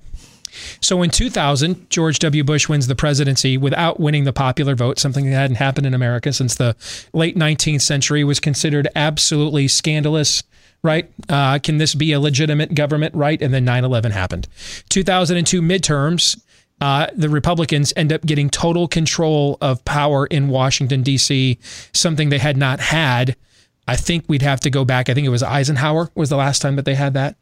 So 0.82 1.02
in 1.02 1.10
2000, 1.10 1.90
George 1.90 2.20
W. 2.20 2.44
Bush 2.44 2.70
wins 2.70 2.88
the 2.88 2.96
presidency 2.96 3.58
without 3.58 4.00
winning 4.00 4.24
the 4.24 4.34
popular 4.34 4.76
vote, 4.76 4.98
something 4.98 5.26
that 5.26 5.36
hadn't 5.36 5.58
happened 5.58 5.86
in 5.86 5.94
America 5.94 6.32
since 6.34 6.56
the 6.56 6.76
late 7.14 7.36
19th 7.36 7.82
century, 7.82 8.24
was 8.24 8.40
considered 8.40 8.88
absolutely 8.96 9.68
scandalous 9.68 10.44
right? 10.84 11.10
Uh, 11.28 11.60
can 11.60 11.80
this 11.80 11.96
be 11.96 12.12
a 12.12 12.20
legitimate 12.20 12.76
government, 12.76 13.14
right? 13.16 13.42
And 13.42 13.54
then 13.54 13.66
9 13.66 13.84
11 13.84 14.12
happened. 14.12 14.48
2002 14.90 15.62
midterms, 15.62 16.40
uh, 16.80 17.08
the 17.16 17.30
Republicans 17.30 17.92
end 17.96 18.14
up 18.14 18.26
getting 18.26 18.50
total 18.50 18.88
control 18.88 19.58
of 19.62 19.84
power 19.86 20.28
in 20.28 20.50
Washington, 20.50 21.02
D.C., 21.04 21.58
something 21.94 22.30
they 22.30 22.38
had 22.38 22.58
not 22.58 22.80
had. 22.80 23.36
I 23.88 23.96
think 23.96 24.26
we'd 24.28 24.42
have 24.42 24.60
to 24.62 24.70
go 24.70 24.84
back. 24.84 25.10
I 25.10 25.14
think 25.14 25.26
it 25.26 25.30
was 25.32 25.42
Eisenhower 25.42 26.12
was 26.14 26.30
the 26.30 26.36
last 26.36 26.62
time 26.62 26.76
that 26.76 26.86
they 26.86 26.96
had 26.96 27.14
that. 27.14 27.38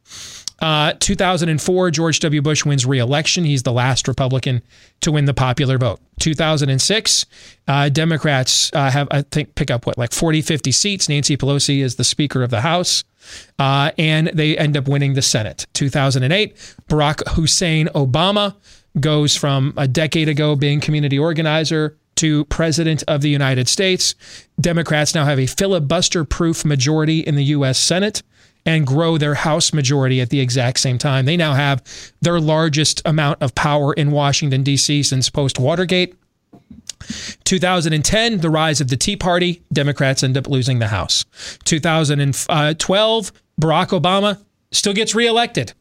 Uh, 0.59 0.93
2004, 0.99 1.91
George 1.91 2.19
W. 2.21 2.41
Bush 2.41 2.63
wins 2.63 2.85
re-election. 2.85 3.43
He's 3.43 3.63
the 3.63 3.73
last 3.73 4.07
Republican 4.07 4.61
to 5.01 5.11
win 5.11 5.25
the 5.25 5.33
popular 5.33 5.77
vote. 5.77 5.99
2006, 6.19 7.25
uh, 7.67 7.89
Democrats 7.89 8.71
uh, 8.73 8.89
have, 8.89 9.07
I 9.11 9.23
think, 9.23 9.55
pick 9.55 9.69
up 9.69 9.85
what, 9.85 9.97
like 9.97 10.13
40, 10.13 10.41
50 10.41 10.71
seats. 10.71 11.09
Nancy 11.09 11.35
Pelosi 11.35 11.83
is 11.83 11.95
the 11.95 12.05
Speaker 12.05 12.41
of 12.41 12.51
the 12.51 12.61
House. 12.61 13.03
Uh, 13.57 13.91
and 13.97 14.27
they 14.27 14.55
end 14.57 14.77
up 14.77 14.87
winning 14.87 15.15
the 15.15 15.21
Senate. 15.21 15.65
2008, 15.73 16.55
Barack 16.87 17.27
Hussein 17.29 17.87
Obama 17.87 18.55
goes 18.99 19.35
from 19.35 19.73
a 19.77 19.87
decade 19.87 20.29
ago 20.29 20.55
being 20.55 20.79
community 20.79 21.19
organizer 21.19 21.97
to 22.15 22.45
president 22.45 23.03
of 23.07 23.21
the 23.21 23.29
United 23.29 23.67
States. 23.67 24.15
Democrats 24.59 25.13
now 25.13 25.25
have 25.25 25.39
a 25.39 25.45
filibuster 25.45 26.23
proof 26.23 26.63
majority 26.63 27.19
in 27.19 27.35
the 27.35 27.43
U.S. 27.45 27.77
Senate 27.77 28.23
and 28.65 28.87
grow 28.87 29.17
their 29.17 29.35
House 29.35 29.73
majority 29.73 30.21
at 30.21 30.29
the 30.29 30.39
exact 30.39 30.79
same 30.79 30.97
time. 30.97 31.25
They 31.25 31.37
now 31.37 31.53
have 31.53 31.83
their 32.21 32.39
largest 32.39 33.01
amount 33.05 33.41
of 33.41 33.53
power 33.53 33.93
in 33.93 34.11
Washington, 34.11 34.63
D.C. 34.63 35.03
since 35.03 35.29
post 35.29 35.59
Watergate. 35.59 36.15
2010, 37.43 38.39
the 38.39 38.49
rise 38.49 38.81
of 38.81 38.87
the 38.87 38.97
Tea 38.97 39.15
Party. 39.15 39.61
Democrats 39.71 40.23
end 40.23 40.37
up 40.37 40.47
losing 40.47 40.79
the 40.79 40.87
House. 40.87 41.25
2012, 41.65 42.47
uh, 42.49 43.61
Barack 43.61 43.89
Obama 43.89 44.41
still 44.71 44.93
gets 44.93 45.13
reelected 45.13 45.73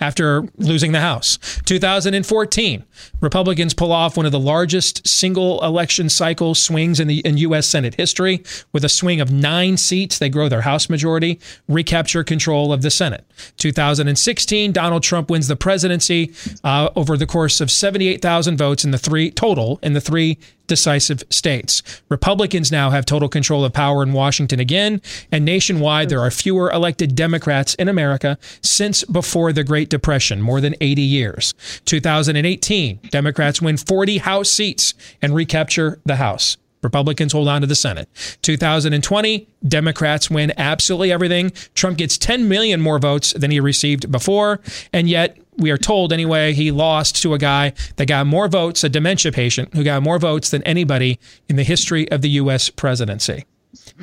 after 0.00 0.48
losing 0.56 0.92
the 0.92 1.00
House. 1.00 1.38
2014, 1.64 2.84
Republicans 3.20 3.74
pull 3.74 3.92
off 3.92 4.16
one 4.16 4.26
of 4.26 4.32
the 4.32 4.38
largest 4.38 5.06
single 5.06 5.62
election 5.64 6.08
cycle 6.08 6.54
swings 6.54 7.00
in 7.00 7.08
the 7.08 7.20
in 7.20 7.38
U.S. 7.38 7.66
Senate 7.66 7.94
history 7.94 8.42
with 8.72 8.84
a 8.84 8.88
swing 8.88 9.20
of 9.20 9.32
nine 9.32 9.76
seats. 9.76 10.18
They 10.18 10.28
grow 10.28 10.48
their 10.48 10.62
House 10.62 10.88
majority, 10.88 11.40
recapture 11.68 12.24
control 12.24 12.72
of 12.72 12.82
the 12.82 12.90
Senate. 12.90 13.24
2016, 13.58 14.72
Donald 14.72 15.02
Trump 15.02 15.30
wins 15.30 15.48
the 15.48 15.56
presidency 15.56 16.32
uh, 16.64 16.90
over 16.96 17.16
the 17.16 17.26
course 17.26 17.60
of 17.60 17.70
78,000 17.70 18.56
votes 18.56 18.84
in 18.84 18.90
the 18.90 18.98
three 18.98 19.30
total 19.30 19.78
in 19.82 19.92
the 19.92 20.00
three 20.00 20.38
decisive 20.68 21.24
states. 21.30 21.82
Republicans 22.08 22.70
now 22.70 22.90
have 22.90 23.04
total 23.04 23.28
control 23.28 23.64
of 23.64 23.72
power 23.72 24.02
in 24.02 24.12
Washington 24.12 24.60
again, 24.60 25.02
and 25.32 25.44
nationwide 25.44 26.08
there 26.08 26.20
are 26.20 26.30
fewer 26.30 26.70
elected 26.70 27.16
Democrats 27.16 27.74
in 27.74 27.88
America 27.88 28.38
since 28.62 29.02
before 29.04 29.52
the 29.52 29.64
Great 29.64 29.88
Depression, 29.88 30.40
more 30.40 30.60
than 30.60 30.76
80 30.80 31.02
years. 31.02 31.54
2018, 31.86 33.00
Democrats 33.10 33.60
win 33.60 33.76
40 33.76 34.18
House 34.18 34.50
seats 34.50 34.94
and 35.20 35.34
recapture 35.34 36.00
the 36.04 36.16
House. 36.16 36.56
Republicans 36.82 37.32
hold 37.32 37.48
on 37.48 37.60
to 37.60 37.66
the 37.66 37.74
Senate. 37.74 38.08
2020, 38.42 39.48
Democrats 39.66 40.30
win 40.30 40.52
absolutely 40.56 41.10
everything. 41.10 41.50
Trump 41.74 41.98
gets 41.98 42.16
10 42.16 42.48
million 42.48 42.80
more 42.80 42.98
votes 42.98 43.32
than 43.32 43.50
he 43.50 43.60
received 43.60 44.12
before, 44.12 44.60
and 44.92 45.08
yet 45.08 45.36
we 45.58 45.70
are 45.70 45.78
told 45.78 46.12
anyway, 46.12 46.52
he 46.52 46.70
lost 46.70 47.20
to 47.22 47.34
a 47.34 47.38
guy 47.38 47.72
that 47.96 48.06
got 48.06 48.26
more 48.26 48.48
votes, 48.48 48.84
a 48.84 48.88
dementia 48.88 49.32
patient 49.32 49.74
who 49.74 49.84
got 49.84 50.02
more 50.02 50.18
votes 50.18 50.50
than 50.50 50.62
anybody 50.62 51.18
in 51.48 51.56
the 51.56 51.64
history 51.64 52.10
of 52.10 52.22
the 52.22 52.30
U.S. 52.30 52.70
presidency. 52.70 53.44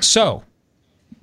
So, 0.01 0.43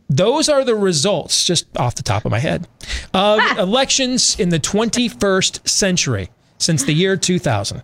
those 0.09 0.49
are 0.49 0.65
the 0.65 0.75
results, 0.75 1.45
just 1.45 1.67
off 1.77 1.95
the 1.95 2.03
top 2.03 2.25
of 2.25 2.31
my 2.31 2.39
head, 2.39 2.67
of 3.15 3.41
elections 3.59 4.39
in 4.39 4.49
the 4.49 4.59
21st 4.59 5.69
century 5.69 6.31
since 6.59 6.85
the 6.85 6.93
year 6.93 7.17
2000. 7.17 7.83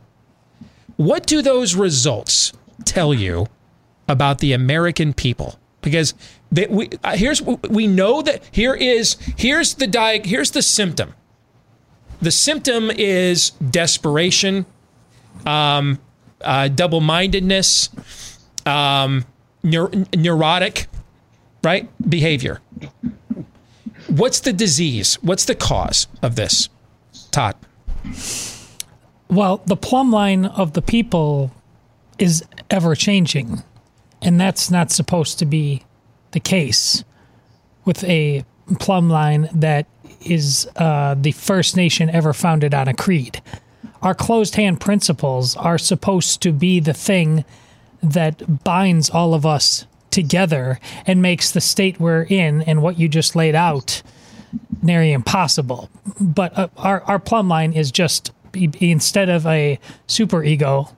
What 0.97 1.27
do 1.27 1.43
those 1.43 1.75
results 1.75 2.53
tell 2.85 3.15
you 3.15 3.47
about 4.09 4.39
the 4.39 4.53
American 4.53 5.13
people? 5.13 5.59
Because 5.81 6.15
they, 6.51 6.67
we, 6.67 6.91
uh, 7.05 7.17
here's 7.17 7.41
we 7.43 7.87
know 7.87 8.21
that 8.23 8.43
here 8.51 8.75
is 8.75 9.17
here's 9.37 9.75
the 9.75 9.87
di- 9.87 10.27
here's 10.27 10.51
the 10.51 10.63
symptom 10.63 11.15
the 12.21 12.31
symptom 12.31 12.91
is 12.91 13.51
desperation, 13.51 14.67
um, 15.47 15.99
uh, 16.41 16.69
double 16.69 17.01
mindedness, 17.01 17.91
um, 18.67 19.25
neur- 19.63 20.17
neurotic, 20.17 20.87
right? 21.63 21.89
Behavior. 22.09 22.61
What's 24.09 24.41
the 24.41 24.53
disease? 24.53 25.17
What's 25.23 25.45
the 25.45 25.55
cause 25.55 26.07
of 26.23 26.37
this? 26.37 26.69
Todd. 27.31 27.57
Well, 29.29 29.59
the 29.67 29.77
plumb 29.77 30.11
line 30.11 30.47
of 30.47 30.73
the 30.73 30.83
people 30.83 31.53
is 32.19 32.43
ever 32.71 32.95
changing, 32.95 33.63
and 34.23 34.41
that's 34.41 34.71
not 34.71 34.91
supposed 34.91 35.39
to 35.41 35.47
be 35.47 35.85
the 36.31 36.41
case 36.41 37.05
with 37.85 38.03
a 38.05 38.45
plumb 38.79 39.09
line 39.09 39.49
that 39.53 39.87
is 40.21 40.69
uh, 40.77 41.15
the 41.19 41.33
first 41.33 41.77
nation 41.77 42.11
ever 42.11 42.33
founded 42.33 42.75
on 42.75 42.89
a 42.89 42.95
creed. 42.95 43.41
Our 44.03 44.15
closed 44.15 44.55
hand 44.57 44.81
principles 44.81 45.57
are 45.57 45.79
supposed 45.79 46.41
to 46.43 46.53
be 46.53 46.81
the 46.81 46.95
thing 46.95 47.45
that 48.03 48.65
binds 48.65 49.11
all 49.11 49.35
of 49.35 49.45
us 49.45 49.87
together 50.11 50.79
and 51.07 51.21
makes 51.21 51.51
the 51.51 51.61
state 51.61 52.01
we're 52.01 52.23
in 52.23 52.63
and 52.63 52.83
what 52.83 52.99
you 52.99 53.09
just 53.09 53.37
laid 53.37 53.55
out 53.55 54.03
nearly 54.83 55.13
impossible. 55.13 55.91
But 56.21 56.57
uh, 56.57 56.69
our, 56.77 57.03
our 57.03 57.19
plumb 57.19 57.49
line 57.49 57.73
is 57.73 57.91
just 57.91 58.33
instead 58.55 59.29
of 59.29 59.47
a 59.47 59.79
super 60.07 60.43
ego, 60.43 60.97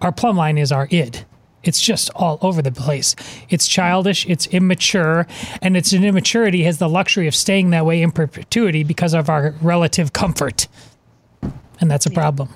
our 0.00 0.12
plumb 0.12 0.36
line 0.36 0.58
is 0.58 0.72
our 0.72 0.88
id. 0.90 1.24
It's 1.64 1.80
just 1.80 2.10
all 2.14 2.38
over 2.42 2.62
the 2.62 2.72
place. 2.72 3.14
It's 3.48 3.66
childish, 3.66 4.26
it's 4.26 4.46
immature, 4.48 5.26
and 5.60 5.76
its 5.76 5.92
an 5.92 6.04
immaturity 6.04 6.64
has 6.64 6.78
the 6.78 6.88
luxury 6.88 7.26
of 7.26 7.34
staying 7.34 7.70
that 7.70 7.86
way 7.86 8.02
in 8.02 8.10
perpetuity 8.10 8.84
because 8.84 9.14
of 9.14 9.28
our 9.28 9.54
relative 9.62 10.12
comfort. 10.12 10.68
And 11.80 11.90
that's 11.90 12.06
a 12.06 12.10
problem. 12.10 12.48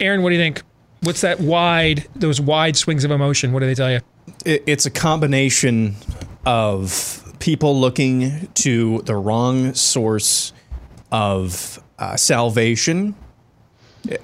Aaron, 0.00 0.22
what 0.22 0.30
do 0.30 0.36
you 0.36 0.40
think? 0.40 0.62
What's 1.00 1.20
that 1.20 1.40
wide, 1.40 2.06
those 2.14 2.40
wide 2.40 2.76
swings 2.76 3.04
of 3.04 3.10
emotion? 3.10 3.52
What 3.52 3.60
do 3.60 3.66
they 3.66 3.74
tell 3.74 3.90
you? 3.90 4.00
It's 4.44 4.86
a 4.86 4.90
combination 4.90 5.96
of 6.44 7.34
people 7.38 7.78
looking 7.78 8.48
to 8.54 9.02
the 9.02 9.14
wrong 9.14 9.74
source 9.74 10.52
of 11.10 11.82
uh, 11.98 12.16
salvation 12.16 13.14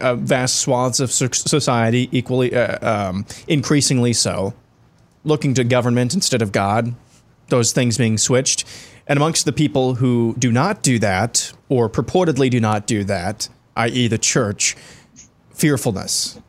uh, 0.00 0.14
vast 0.16 0.56
swaths 0.56 1.00
of 1.00 1.12
society, 1.12 2.08
equally, 2.12 2.54
uh, 2.54 3.08
um, 3.08 3.26
increasingly 3.46 4.12
so, 4.12 4.54
looking 5.24 5.54
to 5.54 5.64
government 5.64 6.14
instead 6.14 6.42
of 6.42 6.52
God, 6.52 6.94
those 7.48 7.72
things 7.72 7.98
being 7.98 8.18
switched. 8.18 8.64
And 9.06 9.16
amongst 9.18 9.44
the 9.44 9.52
people 9.52 9.96
who 9.96 10.34
do 10.38 10.50
not 10.50 10.82
do 10.82 10.98
that, 10.98 11.52
or 11.68 11.90
purportedly 11.90 12.50
do 12.50 12.60
not 12.60 12.86
do 12.86 13.04
that, 13.04 13.48
i.e., 13.76 14.08
the 14.08 14.18
church, 14.18 14.76
fearfulness. 15.50 16.40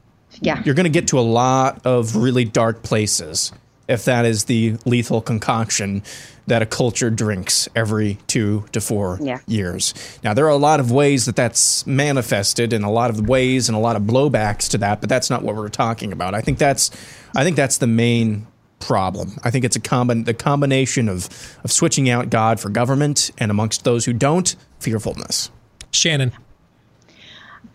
Yeah. 0.42 0.62
You're 0.64 0.76
going 0.76 0.86
to 0.86 0.90
get 0.90 1.08
to 1.10 1.20
a 1.20 1.22
lot 1.22 1.86
of 1.86 2.16
really 2.16 2.46
dark 2.46 2.84
places 2.84 3.52
if 3.88 4.06
that 4.06 4.26
is 4.26 4.46
the 4.46 4.78
lethal 4.86 5.22
concoction 5.22 6.04
that 6.48 6.62
a 6.62 6.66
culture 6.66 7.10
drinks 7.10 7.68
every 7.76 8.18
two 8.28 8.66
to 8.72 8.80
four 8.80 9.18
yeah. 9.22 9.40
years. 9.48 9.94
Now, 10.24 10.34
there 10.34 10.46
are 10.46 10.50
a 10.50 10.58
lot 10.58 10.80
of 10.80 10.92
ways 10.92 11.26
that 11.26 11.36
that's 11.36 11.86
manifested, 11.88 12.72
and 12.72 12.86
a 12.86 12.90
lot 12.90 13.10
of 13.10 13.28
ways 13.28 13.68
and 13.68 13.76
a 13.76 13.80
lot 13.80 13.96
of 13.96 14.04
blowbacks 14.04 14.70
to 14.70 14.78
that, 14.80 15.02
but 15.02 15.10
that's 15.10 15.30
not 15.30 15.42
what 15.44 15.56
we're 15.56 15.70
talking 15.70 16.12
about. 16.12 16.36
I 16.36 16.42
think 16.42 16.58
that's, 16.58 16.92
I 17.36 17.44
think 17.44 17.56
that's 17.56 17.80
the 17.80 17.88
main 17.88 18.48
problem. 18.80 19.38
I 19.44 19.50
think 19.50 19.66
it's 19.66 19.76
a 19.76 19.80
combi- 19.80 20.26
the 20.26 20.34
combination 20.34 21.10
of 21.10 21.30
of 21.64 21.72
switching 21.72 22.10
out 22.10 22.30
God 22.30 22.60
for 22.60 22.70
government, 22.70 23.32
and 23.38 23.50
amongst 23.50 23.84
those 23.84 24.06
who 24.06 24.14
don't, 24.14 24.56
fearfulness. 24.80 25.50
Shannon. 25.92 26.34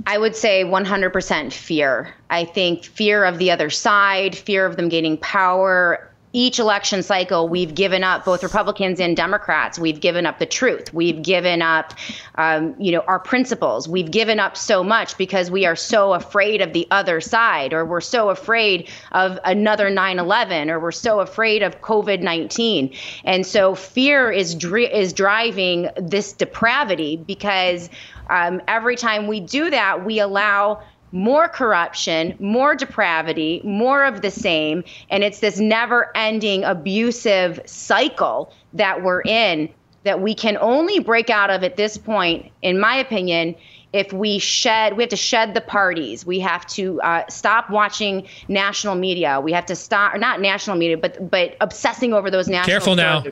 I 0.06 0.18
would 0.18 0.36
say 0.36 0.64
100% 0.64 1.52
fear. 1.52 2.14
I 2.28 2.44
think 2.44 2.84
fear 2.84 3.24
of 3.24 3.38
the 3.38 3.50
other 3.50 3.70
side, 3.70 4.36
fear 4.36 4.66
of 4.66 4.76
them 4.76 4.88
gaining 4.88 5.18
power, 5.18 6.10
each 6.32 6.60
election 6.60 7.02
cycle, 7.02 7.48
we've 7.48 7.74
given 7.74 8.04
up 8.04 8.24
both 8.24 8.44
Republicans 8.44 9.00
and 9.00 9.16
Democrats. 9.16 9.78
We've 9.78 9.98
given 9.98 10.26
up 10.26 10.38
the 10.38 10.46
truth. 10.46 10.94
We've 10.94 11.20
given 11.20 11.60
up, 11.60 11.94
um, 12.36 12.76
you 12.78 12.92
know, 12.92 13.00
our 13.00 13.18
principles. 13.18 13.88
We've 13.88 14.10
given 14.10 14.38
up 14.38 14.56
so 14.56 14.84
much 14.84 15.18
because 15.18 15.50
we 15.50 15.66
are 15.66 15.74
so 15.74 16.12
afraid 16.12 16.60
of 16.60 16.72
the 16.72 16.86
other 16.92 17.20
side, 17.20 17.72
or 17.72 17.84
we're 17.84 18.00
so 18.00 18.28
afraid 18.28 18.88
of 19.10 19.40
another 19.44 19.90
9/11, 19.90 20.70
or 20.70 20.78
we're 20.78 20.92
so 20.92 21.18
afraid 21.18 21.64
of 21.64 21.80
COVID-19. 21.80 22.96
And 23.24 23.44
so 23.44 23.74
fear 23.74 24.30
is 24.30 24.54
dri- 24.54 24.92
is 24.92 25.12
driving 25.12 25.90
this 25.96 26.32
depravity 26.32 27.16
because 27.16 27.90
um, 28.30 28.60
every 28.68 28.96
time 28.96 29.26
we 29.26 29.40
do 29.40 29.70
that, 29.70 30.04
we 30.04 30.20
allow 30.20 30.82
more 31.12 31.48
corruption, 31.48 32.36
more 32.38 32.74
depravity, 32.74 33.60
more 33.64 34.04
of 34.04 34.22
the 34.22 34.30
same. 34.30 34.84
And 35.10 35.24
it's 35.24 35.40
this 35.40 35.58
never 35.58 36.16
ending 36.16 36.64
abusive 36.64 37.60
cycle 37.66 38.52
that 38.74 39.02
we're 39.02 39.22
in 39.22 39.68
that 40.04 40.20
we 40.20 40.34
can 40.34 40.56
only 40.60 40.98
break 40.98 41.28
out 41.28 41.50
of 41.50 41.62
at 41.62 41.76
this 41.76 41.98
point, 41.98 42.50
in 42.62 42.80
my 42.80 42.96
opinion, 42.96 43.54
if 43.92 44.12
we 44.12 44.38
shed, 44.38 44.96
we 44.96 45.02
have 45.02 45.10
to 45.10 45.16
shed 45.16 45.52
the 45.52 45.60
parties. 45.60 46.24
We 46.24 46.38
have 46.40 46.64
to 46.68 47.00
uh, 47.02 47.24
stop 47.28 47.70
watching 47.70 48.28
national 48.48 48.94
media. 48.94 49.40
We 49.40 49.52
have 49.52 49.66
to 49.66 49.76
stop, 49.76 50.14
or 50.14 50.18
not 50.18 50.40
national 50.40 50.76
media, 50.76 50.96
but 50.96 51.30
but 51.30 51.56
obsessing 51.60 52.14
over 52.14 52.30
those 52.30 52.48
national. 52.48 52.72
Careful 52.72 52.94
now. 52.94 53.24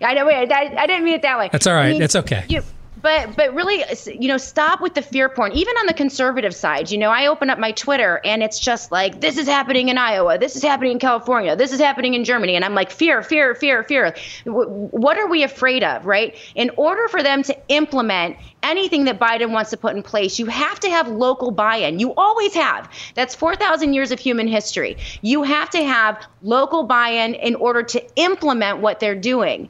I 0.00 0.14
know. 0.14 0.26
Wait, 0.26 0.52
I, 0.52 0.74
I, 0.76 0.86
didn't 0.86 1.04
mean 1.04 1.14
it 1.14 1.22
that 1.22 1.38
way. 1.38 1.48
That's 1.50 1.66
all 1.66 1.74
right. 1.74 1.86
I 1.86 1.92
mean, 1.92 2.02
it's 2.02 2.16
okay. 2.16 2.44
You, 2.48 2.62
but 3.04 3.36
but 3.36 3.54
really 3.54 3.84
you 4.06 4.26
know 4.26 4.38
stop 4.38 4.80
with 4.80 4.94
the 4.94 5.02
fear 5.02 5.28
porn 5.28 5.52
even 5.52 5.76
on 5.76 5.86
the 5.86 5.92
conservative 5.92 6.54
side. 6.54 6.90
You 6.90 6.98
know 6.98 7.10
i 7.10 7.26
open 7.26 7.50
up 7.50 7.58
my 7.58 7.70
twitter 7.70 8.20
and 8.24 8.42
it's 8.42 8.58
just 8.58 8.90
like 8.90 9.20
this 9.20 9.36
is 9.36 9.46
happening 9.46 9.90
in 9.90 9.98
iowa. 9.98 10.38
This 10.38 10.56
is 10.56 10.62
happening 10.62 10.92
in 10.92 10.98
california. 10.98 11.54
This 11.54 11.70
is 11.70 11.78
happening 11.78 12.14
in 12.14 12.24
germany. 12.24 12.56
And 12.56 12.64
i'm 12.64 12.74
like 12.74 12.90
fear 12.90 13.22
fear 13.22 13.54
fear 13.54 13.84
fear. 13.84 14.14
What 14.46 15.18
are 15.18 15.28
we 15.28 15.42
afraid 15.44 15.84
of 15.84 16.06
right? 16.06 16.34
In 16.54 16.70
order 16.76 17.06
for 17.08 17.22
them 17.22 17.42
to 17.44 17.56
implement 17.68 18.38
anything 18.64 19.04
that 19.04 19.20
Biden 19.20 19.50
wants 19.50 19.70
to 19.70 19.76
put 19.76 19.94
in 19.94 20.02
place, 20.02 20.38
you 20.38 20.46
have 20.46 20.80
to 20.80 20.90
have 20.90 21.06
local 21.06 21.50
buy 21.50 21.76
in. 21.76 22.00
You 22.00 22.14
always 22.14 22.54
have. 22.54 22.90
That's 23.14 23.34
4,000 23.34 23.92
years 23.92 24.10
of 24.10 24.18
human 24.18 24.48
history. 24.48 24.96
You 25.22 25.42
have 25.42 25.70
to 25.70 25.84
have 25.84 26.26
local 26.42 26.84
buy 26.84 27.10
in 27.10 27.34
in 27.34 27.54
order 27.56 27.82
to 27.82 28.16
implement 28.16 28.78
what 28.78 28.98
they're 29.00 29.14
doing. 29.14 29.68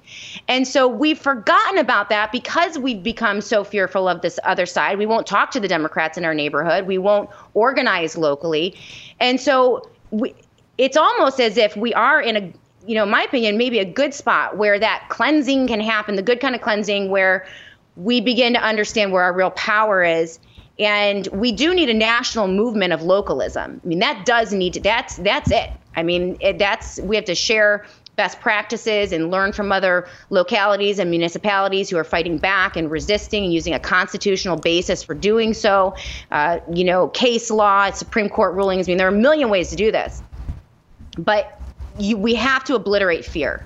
And 0.48 0.66
so 0.66 0.88
we've 0.88 1.18
forgotten 1.18 1.78
about 1.78 2.09
that 2.09 2.33
because 2.33 2.78
we've 2.78 3.02
become 3.02 3.40
so 3.40 3.64
fearful 3.64 4.09
of 4.09 4.22
this 4.22 4.38
other 4.44 4.64
side. 4.64 4.98
We 4.98 5.07
won't 5.07 5.26
talk 5.26 5.50
to 5.50 5.61
the 5.61 5.68
Democrats 5.68 6.16
in 6.16 6.24
our 6.24 6.35
neighborhood, 6.35 6.87
we 6.87 6.98
won't 6.98 7.28
organize 7.52 8.16
locally. 8.16 8.76
And 9.20 9.40
so 9.40 9.90
we, 10.11 10.35
it's 10.78 10.96
almost 10.96 11.40
as 11.40 11.57
if 11.57 11.76
we 11.76 11.92
are 11.94 12.20
in 12.20 12.37
a, 12.37 12.52
you 12.87 12.94
know, 12.94 13.07
my 13.07 13.22
opinion, 13.22 13.59
maybe 13.59 13.78
a 13.78 13.85
good 13.85 14.14
spot 14.14 14.57
where 14.57 14.78
that 14.78 15.07
cleansing 15.09 15.66
can 15.66 15.80
happen, 15.80 16.16
the 16.16 16.22
good 16.22 16.40
kind 16.40 16.54
of 16.54 16.61
cleansing 16.61 17.11
where 17.11 17.46
we 17.96 18.20
begin 18.20 18.54
to 18.54 18.61
understand 18.61 19.12
where 19.12 19.22
our 19.22 19.33
real 19.33 19.50
power 19.50 20.02
is. 20.02 20.38
And 20.78 21.26
we 21.28 21.52
do 21.52 21.72
need 21.72 21.88
a 21.88 21.94
national 21.94 22.48
movement 22.48 22.92
of 22.92 23.02
localism. 23.02 23.80
I 23.85 23.87
mean, 23.87 24.00
that 24.00 24.26
does 24.26 24.52
need 24.52 24.72
to, 24.74 24.80
that's, 24.80 25.16
that's 25.16 25.50
it. 25.52 25.70
I 25.94 26.02
mean, 26.02 26.37
it, 26.40 26.59
that's, 26.59 26.98
we 27.00 27.14
have 27.14 27.26
to 27.26 27.35
share 27.37 27.87
best 28.16 28.40
practices 28.40 29.12
and 29.12 29.30
learn 29.30 29.52
from 29.52 29.72
other 29.72 30.09
localities 30.30 30.98
and 30.98 31.11
municipalities 31.11 31.90
who 31.90 31.96
are 31.96 32.04
fighting 32.04 32.38
back 32.38 32.76
and 32.76 32.90
resisting 32.90 33.44
and 33.44 33.52
using 33.52 33.74
a 33.74 33.80
constitutional 33.80 34.57
basis 34.57 35.02
for 35.02 35.14
doing 35.14 35.54
so. 35.54 35.94
Uh, 36.30 36.59
you 36.72 36.85
know, 36.85 37.09
case 37.09 37.50
law, 37.50 37.90
Supreme 37.90 38.28
Court 38.28 38.54
rulings. 38.54 38.88
I 38.88 38.90
mean, 38.90 38.98
there 38.98 39.09
are 39.09 39.14
a 39.14 39.18
million 39.18 39.50
ways 39.50 39.70
to 39.70 39.76
do 39.76 39.92
this. 39.92 40.22
But 41.18 41.61
you, 41.98 42.16
we 42.16 42.35
have 42.35 42.64
to 42.64 42.74
obliterate 42.74 43.24
fear. 43.24 43.64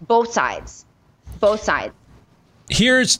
Both 0.00 0.32
sides. 0.32 0.84
Both 1.40 1.62
sides. 1.62 1.92
Here's 2.68 3.18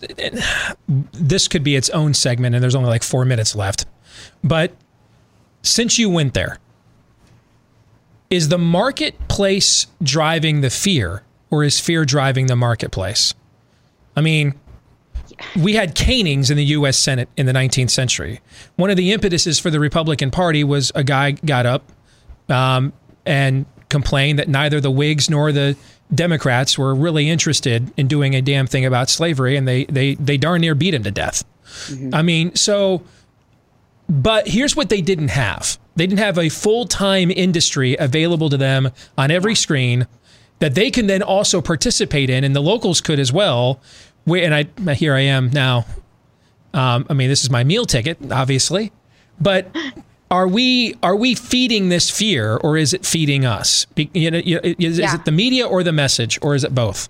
this 1.12 1.48
could 1.48 1.62
be 1.62 1.76
its 1.76 1.90
own 1.90 2.14
segment, 2.14 2.54
and 2.54 2.62
there's 2.62 2.74
only 2.74 2.90
like 2.90 3.02
four 3.02 3.24
minutes 3.24 3.54
left. 3.54 3.86
But 4.42 4.72
since 5.62 5.98
you 5.98 6.10
went 6.10 6.34
there, 6.34 6.58
is 8.30 8.48
the 8.48 8.58
marketplace 8.58 9.86
driving 10.02 10.60
the 10.60 10.70
fear 10.70 11.22
or 11.50 11.62
is 11.62 11.78
fear 11.78 12.04
driving 12.04 12.46
the 12.46 12.56
marketplace? 12.56 13.34
I 14.16 14.20
mean, 14.20 14.54
we 15.60 15.74
had 15.74 15.94
canings 15.94 16.50
in 16.50 16.56
the 16.56 16.64
US 16.64 16.98
Senate 16.98 17.28
in 17.36 17.46
the 17.46 17.52
19th 17.52 17.90
century. 17.90 18.40
One 18.76 18.90
of 18.90 18.96
the 18.96 19.12
impetuses 19.12 19.58
for 19.58 19.70
the 19.70 19.80
Republican 19.80 20.30
Party 20.30 20.64
was 20.64 20.90
a 20.94 21.04
guy 21.04 21.32
got 21.32 21.66
up 21.66 21.84
um, 22.48 22.92
and 23.24 23.66
complained 23.88 24.38
that 24.38 24.48
neither 24.48 24.80
the 24.80 24.90
Whigs 24.90 25.30
nor 25.30 25.52
the 25.52 25.76
Democrats 26.14 26.78
were 26.78 26.94
really 26.94 27.28
interested 27.28 27.92
in 27.96 28.06
doing 28.06 28.34
a 28.34 28.42
damn 28.42 28.66
thing 28.66 28.84
about 28.84 29.10
slavery, 29.10 29.56
and 29.56 29.66
they 29.66 29.84
they 29.86 30.14
they 30.14 30.36
darn 30.36 30.60
near 30.60 30.74
beat 30.74 30.94
him 30.94 31.02
to 31.02 31.10
death. 31.10 31.44
Mm-hmm. 31.88 32.14
I 32.14 32.22
mean, 32.22 32.54
so, 32.54 33.02
but 34.08 34.48
here's 34.48 34.76
what 34.76 34.88
they 34.88 35.00
didn't 35.00 35.28
have 35.28 35.78
they 35.96 36.06
didn't 36.06 36.20
have 36.20 36.38
a 36.38 36.48
full 36.48 36.86
time 36.86 37.30
industry 37.30 37.96
available 37.98 38.50
to 38.50 38.56
them 38.56 38.90
on 39.18 39.30
every 39.30 39.54
screen 39.54 40.06
that 40.58 40.74
they 40.74 40.90
can 40.90 41.06
then 41.06 41.22
also 41.22 41.60
participate 41.60 42.30
in, 42.30 42.44
and 42.44 42.54
the 42.54 42.62
locals 42.62 43.00
could 43.00 43.18
as 43.18 43.32
well. 43.32 43.80
And 44.26 44.54
I 44.54 44.92
here 44.94 45.14
I 45.14 45.20
am 45.20 45.50
now. 45.50 45.86
Um, 46.72 47.06
I 47.08 47.14
mean, 47.14 47.28
this 47.28 47.42
is 47.42 47.50
my 47.50 47.64
meal 47.64 47.86
ticket, 47.86 48.18
obviously, 48.30 48.92
but 49.40 49.74
are 50.30 50.48
we 50.48 50.96
are 51.02 51.16
we 51.16 51.34
feeding 51.34 51.88
this 51.88 52.10
fear, 52.10 52.56
or 52.56 52.76
is 52.76 52.92
it 52.92 53.06
feeding 53.06 53.44
us? 53.44 53.86
You 53.96 54.30
know, 54.30 54.38
is, 54.44 54.98
yeah. 54.98 55.06
is 55.06 55.14
it 55.14 55.24
the 55.24 55.32
media 55.32 55.66
or 55.66 55.82
the 55.82 55.92
message, 55.92 56.38
or 56.42 56.54
is 56.54 56.64
it 56.64 56.74
both? 56.74 57.08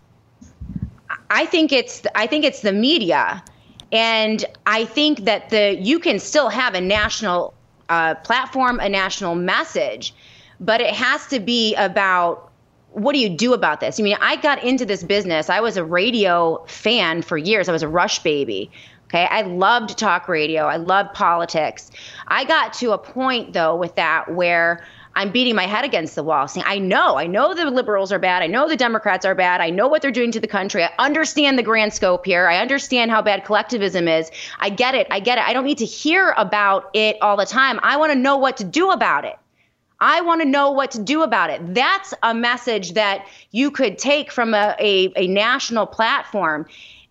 I 1.31 1.47
think 1.47 1.73
it's 1.73 2.03
I 2.15 2.27
think 2.27 2.45
it's 2.45 2.61
the 2.61 2.73
media, 2.73 3.43
and 3.91 4.45
I 4.67 4.85
think 4.85 5.25
that 5.25 5.51
the 5.51 5.79
you 5.81 5.99
can 5.99 6.19
still 6.19 6.49
have 6.49 6.75
a 6.75 6.81
national 6.81 7.55
uh, 7.89 8.17
platform, 8.17 8.81
a 8.81 8.89
national 8.89 9.35
message, 9.35 10.15
but 10.61 10.81
it 10.81 10.95
has 10.95 11.27
to 11.29 11.41
be 11.41 11.75
about 11.77 12.53
what 12.91 13.13
do 13.13 13.19
you 13.19 13.29
do 13.29 13.53
about 13.53 13.81
this? 13.81 14.01
I 14.01 14.03
mean, 14.03 14.17
I 14.21 14.37
got 14.37 14.63
into 14.65 14.87
this 14.87 15.05
business. 15.05 15.51
I 15.51 15.61
was 15.61 15.77
a 15.77 15.85
radio 15.85 16.65
fan 16.67 17.21
for 17.21 17.37
years. 17.37 17.69
I 17.69 17.73
was 17.73 17.83
a 17.83 17.89
Rush 17.89 18.23
baby. 18.23 18.71
Okay. 19.09 19.27
I 19.31 19.43
loved 19.43 19.99
talk 19.99 20.29
radio. 20.29 20.65
I 20.65 20.77
loved 20.77 21.15
politics. 21.15 21.91
I 22.29 22.45
got 22.45 22.73
to 22.75 22.93
a 22.93 22.99
point 22.99 23.53
though 23.53 23.77
with 23.77 23.95
that 23.97 24.33
where 24.33 24.85
I'm 25.17 25.31
beating 25.33 25.55
my 25.55 25.67
head 25.67 25.85
against 25.87 26.15
the 26.15 26.23
wall 26.23 26.47
saying, 26.47 26.67
I 26.69 26.79
know, 26.79 27.17
I 27.17 27.27
know 27.27 27.55
the 27.55 27.71
liberals 27.71 28.13
are 28.13 28.19
bad. 28.19 28.43
I 28.43 28.49
know 28.49 28.69
the 28.69 28.77
Democrats 28.77 29.25
are 29.25 29.35
bad. 29.35 29.63
I 29.63 29.71
know 29.71 29.89
what 29.89 30.03
they're 30.03 30.11
doing 30.11 30.31
to 30.33 30.41
the 30.41 30.47
country. 30.47 30.85
I 30.85 30.91
understand 30.99 31.59
the 31.59 31.63
grand 31.63 31.95
scope 31.95 32.27
here. 32.27 32.47
I 32.47 32.59
understand 32.59 33.11
how 33.11 33.23
bad 33.23 33.47
collectivism 33.47 34.09
is. 34.09 34.31
I 34.59 34.69
get 34.69 34.95
it. 34.95 35.07
I 35.11 35.21
get 35.21 35.39
it. 35.39 35.45
I 35.45 35.55
don't 35.55 35.65
need 35.65 35.79
to 35.79 35.87
hear 35.87 36.35
about 36.37 36.91
it 36.93 37.17
all 37.23 37.39
the 37.39 37.47
time. 37.47 37.81
I 37.83 37.97
want 37.97 38.13
to 38.13 38.19
know 38.19 38.37
what 38.37 38.59
to 38.59 38.65
do 38.65 38.91
about 38.91 39.25
it. 39.25 39.39
I 40.01 40.21
want 40.21 40.43
to 40.43 40.47
know 40.47 40.71
what 40.71 40.91
to 40.91 41.03
do 41.03 41.23
about 41.23 41.49
it. 41.49 41.75
That's 41.75 42.13
a 42.23 42.35
message 42.35 42.93
that 42.93 43.27
you 43.53 43.71
could 43.71 43.97
take 43.97 44.31
from 44.31 44.53
a, 44.53 44.77
a, 44.79 45.11
a 45.17 45.27
national 45.27 45.87
platform 45.87 46.67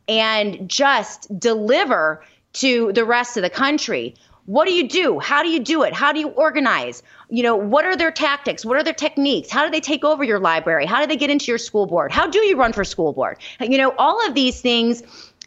and 0.07 0.69
just 0.69 1.39
deliver 1.39 2.23
to 2.53 2.93
the 2.93 3.03
rest 3.03 3.35
of 3.35 3.43
the 3.43 3.49
country. 3.49 4.13
What 4.45 4.67
do 4.67 4.73
you 4.73 4.87
do? 4.87 5.19
How 5.19 5.41
do 5.41 5.49
you 5.49 5.59
do 5.59 5.83
it? 5.83 5.93
How 5.93 6.11
do 6.11 6.19
you 6.19 6.27
organize? 6.29 7.01
You 7.29 7.41
know, 7.41 7.55
what 7.55 7.83
are 7.85 7.97
their 7.97 8.11
tactics? 8.11 8.63
What 8.63 8.77
are 8.77 8.83
their 8.83 8.93
techniques? 8.93 9.49
How 9.49 9.65
do 9.65 9.71
they 9.71 9.81
take 9.81 10.03
over 10.03 10.23
your 10.23 10.39
library? 10.39 10.85
How 10.85 11.01
do 11.01 11.07
they 11.07 11.17
get 11.17 11.31
into 11.31 11.47
your 11.47 11.57
school 11.57 11.87
board? 11.87 12.11
How 12.11 12.27
do 12.27 12.39
you 12.39 12.55
run 12.55 12.71
for 12.71 12.83
school 12.83 13.11
board? 13.11 13.39
You 13.59 13.77
know, 13.79 13.95
all 13.97 14.25
of 14.27 14.35
these 14.35 14.61
things 14.61 15.01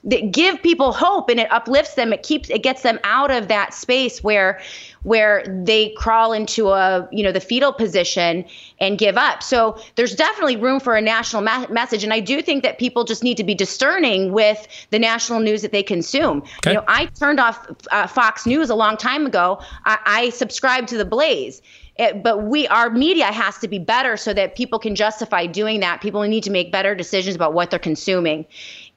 that 0.05 0.31
give 0.33 0.63
people 0.63 0.93
hope 0.93 1.29
and 1.29 1.41
it 1.41 1.51
uplifts 1.51 1.95
them. 1.95 2.13
It 2.13 2.23
keeps 2.23 2.51
it 2.51 2.63
gets 2.63 2.83
them 2.83 2.99
out 3.05 3.31
of 3.31 3.49
that 3.49 3.75
space 3.75 4.23
where 4.23 4.61
where 5.03 5.45
they 5.65 5.91
crawl 5.91 6.33
into 6.33 6.69
a 6.71 7.09
you 7.11 7.23
know 7.23 7.33
the 7.33 7.41
fetal 7.41 7.73
position 7.73 8.45
and 8.81 8.99
give 8.99 9.17
up. 9.17 9.43
So 9.43 9.79
there's 9.97 10.15
definitely 10.15 10.57
room 10.57 10.81
for 10.81 10.97
a 10.97 11.01
national 11.01 11.43
ma- 11.43 11.67
message. 11.69 12.05
And 12.05 12.13
i 12.13 12.21
do 12.21 12.43
think 12.43 12.63
that 12.63 12.79
people 12.79 13.05
just 13.05 13.23
need 13.23 13.37
to 13.37 13.45
be 13.45 13.55
discerning 13.55 14.33
with 14.33 14.67
the 14.91 14.99
national 14.99 15.41
news 15.41 15.63
that 15.63 15.73
they 15.73 15.83
consume. 15.83 16.39
Okay. 16.59 16.71
you 16.71 16.75
know 16.75 16.85
i 16.89 17.07
turned 17.07 17.41
off 17.41 17.67
uh, 17.91 18.07
fox 18.07 18.47
news 18.47 18.71
a 18.71 18.75
long 18.75 18.97
time 18.97 19.27
ago. 19.27 19.61
I, 19.85 19.99
I 20.07 20.31
subscribed 20.31 20.89
to 20.89 20.99
the 20.99 21.05
blaze. 21.05 21.61
It, 21.97 22.23
but 22.23 22.45
we 22.45 22.69
our 22.69 22.91
media 22.91 23.27
has 23.27 23.59
to 23.59 23.67
be 23.67 23.81
better 23.81 24.17
so 24.17 24.33
that 24.33 24.55
people 24.55 24.79
can 24.79 24.95
justify 24.95 25.47
doing 25.47 25.81
that. 25.81 26.01
People 26.01 26.23
need 26.23 26.45
to 26.45 26.51
make 26.51 26.71
better 26.71 26.95
decisions 26.95 27.35
about 27.35 27.55
what 27.55 27.71
they're 27.71 27.81
consuming 27.81 28.47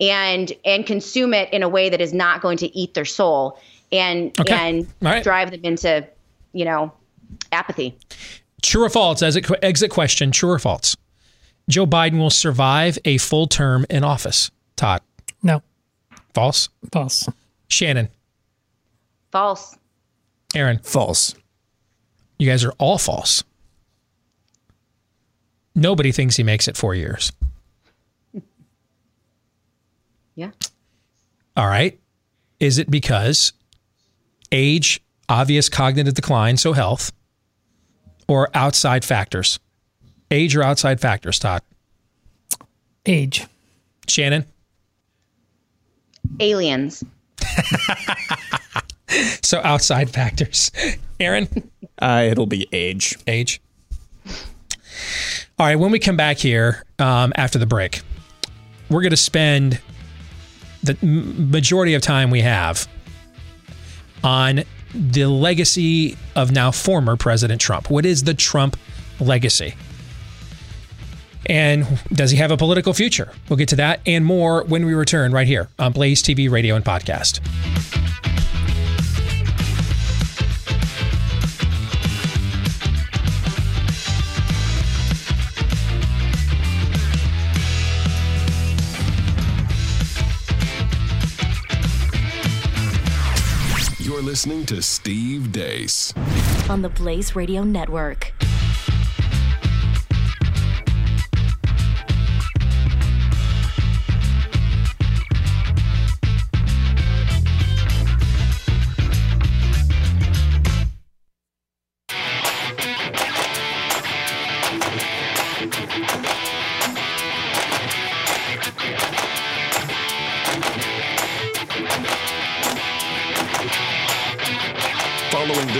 and 0.01 0.51
and 0.65 0.85
consume 0.85 1.33
it 1.33 1.51
in 1.53 1.63
a 1.63 1.69
way 1.69 1.87
that 1.89 2.01
is 2.01 2.13
not 2.13 2.41
going 2.41 2.57
to 2.57 2.77
eat 2.77 2.95
their 2.95 3.05
soul 3.05 3.57
and 3.91 4.37
okay. 4.39 4.53
and 4.53 4.87
right. 5.01 5.23
drive 5.23 5.51
them 5.51 5.61
into 5.63 6.05
you 6.53 6.65
know 6.65 6.91
apathy. 7.51 7.95
True 8.61 8.83
or 8.83 8.89
false? 8.89 9.21
As 9.21 9.37
a 9.37 9.65
exit 9.65 9.91
question 9.91 10.31
true 10.31 10.49
or 10.49 10.59
false? 10.59 10.97
Joe 11.69 11.85
biden 11.85 12.17
will 12.17 12.29
survive 12.29 12.97
a 13.05 13.17
full 13.17 13.47
term 13.47 13.85
in 13.89 14.03
office. 14.03 14.51
Todd? 14.75 15.01
No. 15.43 15.61
False? 16.33 16.69
False. 16.91 17.29
Shannon? 17.67 18.09
False. 19.31 19.77
Aaron? 20.55 20.79
False. 20.79 21.35
You 22.37 22.49
guys 22.49 22.65
are 22.65 22.73
all 22.79 22.97
false. 22.97 23.43
Nobody 25.75 26.11
thinks 26.11 26.35
he 26.35 26.43
makes 26.43 26.67
it 26.67 26.75
four 26.75 26.95
years. 26.95 27.31
Yeah. 30.41 30.49
All 31.55 31.67
right. 31.67 31.99
Is 32.59 32.79
it 32.79 32.89
because 32.89 33.53
age, 34.51 34.99
obvious 35.29 35.69
cognitive 35.69 36.15
decline, 36.15 36.57
so 36.57 36.73
health, 36.73 37.11
or 38.27 38.49
outside 38.55 39.05
factors? 39.05 39.59
Age 40.31 40.55
or 40.55 40.63
outside 40.63 40.99
factors, 40.99 41.37
Todd? 41.37 41.61
Age. 43.05 43.45
Shannon? 44.07 44.45
Aliens. 46.39 47.03
so 49.43 49.61
outside 49.63 50.09
factors. 50.09 50.71
Aaron? 51.19 51.69
Uh, 51.99 52.29
it'll 52.31 52.47
be 52.47 52.67
age. 52.71 53.15
Age. 53.27 53.61
All 55.59 55.67
right. 55.67 55.75
When 55.75 55.91
we 55.91 55.99
come 55.99 56.17
back 56.17 56.37
here 56.37 56.83
um, 56.97 57.31
after 57.35 57.59
the 57.59 57.67
break, 57.67 58.01
we're 58.89 59.01
going 59.01 59.11
to 59.11 59.17
spend 59.17 59.79
the 60.83 60.97
majority 61.01 61.93
of 61.93 62.01
time 62.01 62.29
we 62.29 62.41
have 62.41 62.87
on 64.23 64.63
the 64.93 65.25
legacy 65.25 66.17
of 66.35 66.51
now 66.51 66.71
former 66.71 67.15
President 67.15 67.61
Trump. 67.61 67.89
What 67.89 68.05
is 68.05 68.23
the 68.23 68.33
Trump 68.33 68.77
legacy? 69.19 69.75
And 71.47 71.87
does 72.11 72.31
he 72.31 72.37
have 72.37 72.51
a 72.51 72.57
political 72.57 72.93
future? 72.93 73.31
We'll 73.49 73.57
get 73.57 73.69
to 73.69 73.75
that 73.77 74.01
and 74.05 74.23
more 74.23 74.63
when 74.63 74.85
we 74.85 74.93
return 74.93 75.31
right 75.31 75.47
here 75.47 75.69
on 75.79 75.91
Blaze 75.91 76.21
TV, 76.21 76.49
radio, 76.49 76.75
and 76.75 76.85
podcast. 76.85 77.39
listening 94.31 94.65
to 94.65 94.81
Steve 94.81 95.51
Deace 95.51 96.13
on 96.69 96.81
the 96.81 96.87
Blaze 96.87 97.35
Radio 97.35 97.65
Network. 97.65 98.31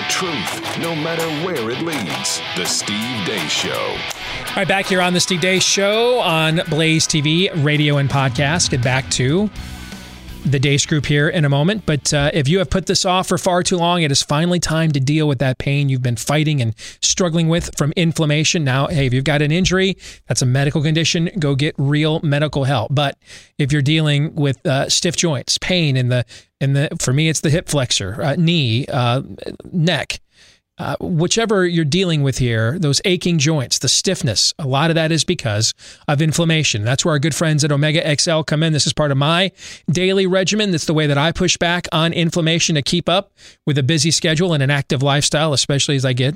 The 0.01 0.07
truth, 0.07 0.79
no 0.79 0.95
matter 0.95 1.27
where 1.45 1.69
it 1.69 1.79
leads. 1.83 2.41
The 2.55 2.65
Steve 2.65 2.95
Deace 3.27 3.49
Show. 3.49 3.95
All 4.49 4.55
right, 4.55 4.67
back 4.67 4.87
here 4.87 4.99
on 4.99 5.13
the 5.13 5.19
Steve 5.19 5.41
Deace 5.41 5.61
Show 5.61 6.19
on 6.21 6.61
Blaze 6.69 7.05
TV, 7.05 7.51
radio, 7.63 7.97
and 7.97 8.09
podcast. 8.09 8.71
Get 8.71 8.81
back 8.81 9.07
to 9.11 9.47
the 10.45 10.59
Deace 10.59 10.85
Group 10.85 11.05
here 11.05 11.29
in 11.29 11.45
a 11.45 11.49
moment. 11.49 11.85
But 11.85 12.13
uh, 12.13 12.31
if 12.33 12.47
you 12.47 12.59
have 12.59 12.69
put 12.69 12.85
this 12.85 13.05
off 13.05 13.27
for 13.27 13.37
far 13.37 13.63
too 13.63 13.77
long, 13.77 14.01
it 14.01 14.11
is 14.11 14.21
finally 14.21 14.59
time 14.59 14.91
to 14.91 14.99
deal 14.99 15.27
with 15.27 15.39
that 15.39 15.57
pain 15.57 15.89
you've 15.89 16.01
been 16.01 16.15
fighting 16.15 16.61
and 16.61 16.75
struggling 17.01 17.49
with 17.49 17.69
from 17.77 17.93
inflammation. 17.95 18.63
Now, 18.63 18.87
hey, 18.87 19.05
if 19.05 19.13
you've 19.13 19.23
got 19.23 19.41
an 19.41 19.51
injury, 19.51 19.97
that's 20.27 20.41
a 20.41 20.45
medical 20.45 20.81
condition, 20.81 21.29
go 21.39 21.55
get 21.55 21.75
real 21.77 22.19
medical 22.23 22.63
help. 22.63 22.93
But 22.93 23.17
if 23.57 23.71
you're 23.71 23.81
dealing 23.81 24.35
with 24.35 24.65
uh, 24.65 24.89
stiff 24.89 25.15
joints, 25.15 25.57
pain 25.57 25.97
in 25.97 26.09
the 26.09 26.25
in 26.59 26.73
the 26.73 26.89
for 26.99 27.13
me, 27.13 27.29
it's 27.29 27.41
the 27.41 27.49
hip 27.49 27.67
flexor, 27.67 28.21
uh, 28.21 28.35
knee, 28.37 28.85
uh, 28.87 29.21
neck 29.71 30.19
uh, 30.81 30.95
whichever 30.99 31.67
you're 31.67 31.85
dealing 31.85 32.23
with 32.23 32.39
here, 32.39 32.79
those 32.79 32.99
aching 33.05 33.37
joints, 33.37 33.77
the 33.77 33.87
stiffness, 33.87 34.51
a 34.57 34.65
lot 34.65 34.89
of 34.89 34.95
that 34.95 35.11
is 35.11 35.23
because 35.23 35.75
of 36.07 36.23
inflammation. 36.23 36.83
That's 36.83 37.05
where 37.05 37.11
our 37.11 37.19
good 37.19 37.35
friends 37.35 37.63
at 37.63 37.71
Omega 37.71 38.15
XL 38.17 38.41
come 38.41 38.63
in. 38.63 38.73
This 38.73 38.87
is 38.87 38.93
part 38.93 39.11
of 39.11 39.17
my 39.17 39.51
daily 39.91 40.25
regimen. 40.25 40.71
That's 40.71 40.85
the 40.85 40.95
way 40.95 41.05
that 41.05 41.19
I 41.19 41.33
push 41.33 41.55
back 41.55 41.87
on 41.91 42.13
inflammation 42.13 42.73
to 42.75 42.81
keep 42.81 43.07
up 43.07 43.31
with 43.67 43.77
a 43.77 43.83
busy 43.83 44.09
schedule 44.09 44.53
and 44.53 44.63
an 44.63 44.71
active 44.71 45.03
lifestyle, 45.03 45.53
especially 45.53 45.97
as 45.97 46.03
I 46.03 46.13
get 46.13 46.35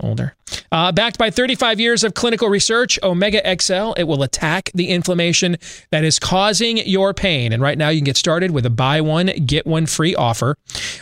older. 0.00 0.34
Uh, 0.70 0.92
backed 0.92 1.18
by 1.18 1.30
35 1.30 1.80
years 1.80 2.04
of 2.04 2.14
clinical 2.14 2.48
research, 2.48 2.98
Omega 3.02 3.40
XL, 3.58 3.92
it 3.96 4.04
will 4.04 4.22
attack 4.22 4.70
the 4.74 4.88
inflammation 4.88 5.56
that 5.90 6.04
is 6.04 6.18
causing 6.18 6.78
your 6.78 7.14
pain. 7.14 7.52
And 7.52 7.62
right 7.62 7.78
now, 7.78 7.88
you 7.88 8.00
can 8.00 8.04
get 8.04 8.16
started 8.16 8.50
with 8.50 8.66
a 8.66 8.70
buy 8.70 9.00
one, 9.00 9.26
get 9.46 9.66
one 9.66 9.86
free 9.86 10.14
offer. 10.14 10.56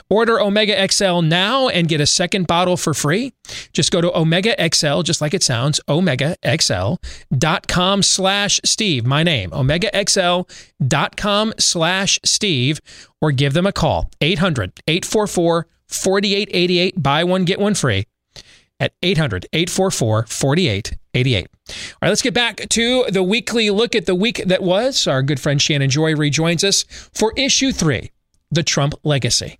Order 0.09 0.41
Omega 0.41 0.89
XL 0.89 1.23
now 1.23 1.69
and 1.69 1.89
get 1.89 2.01
a 2.01 2.07
second 2.07 2.47
bottle 2.47 2.77
for 2.77 2.95
free. 2.95 3.33
Just 3.73 3.91
go 3.91 4.01
to 4.01 4.17
Omega 4.17 4.55
XL, 4.73 5.03
just 5.03 5.21
like 5.21 5.35
it 5.35 5.43
sounds, 5.43 5.81
omegaxl.com 5.89 8.03
slash 8.03 8.61
Steve, 8.65 9.07
my 9.07 9.23
name, 9.23 9.51
omegaxl.com 9.51 11.55
slash 11.59 12.21
Steve, 12.25 12.81
or 13.21 13.33
give 13.33 13.53
them 13.53 13.67
a 13.67 13.73
call, 13.73 14.11
800 14.21 14.73
844 14.87 15.67
4888. 15.89 17.03
Buy 17.03 17.25
one, 17.25 17.45
get 17.45 17.61
one 17.61 17.75
free 17.75 18.07
at 18.81 18.93
800 19.03 19.47
844 19.53 20.27
4888. 20.27 21.47
All 21.69 21.75
right, 22.03 22.09
let's 22.09 22.23
get 22.23 22.35
back 22.35 22.69
to 22.69 23.05
the 23.11 23.23
weekly 23.23 23.71
look 23.71 23.95
at 23.95 24.07
the 24.07 24.15
week 24.15 24.43
that 24.47 24.63
was. 24.63 25.07
Our 25.07 25.23
good 25.23 25.41
friend 25.41 25.61
Shannon 25.61 25.91
Joy 25.91 26.15
rejoins 26.15 26.65
us 26.65 26.85
for 27.15 27.33
issue 27.37 27.73
three 27.73 28.11
the 28.51 28.63
Trump 28.63 28.95
legacy. 29.03 29.59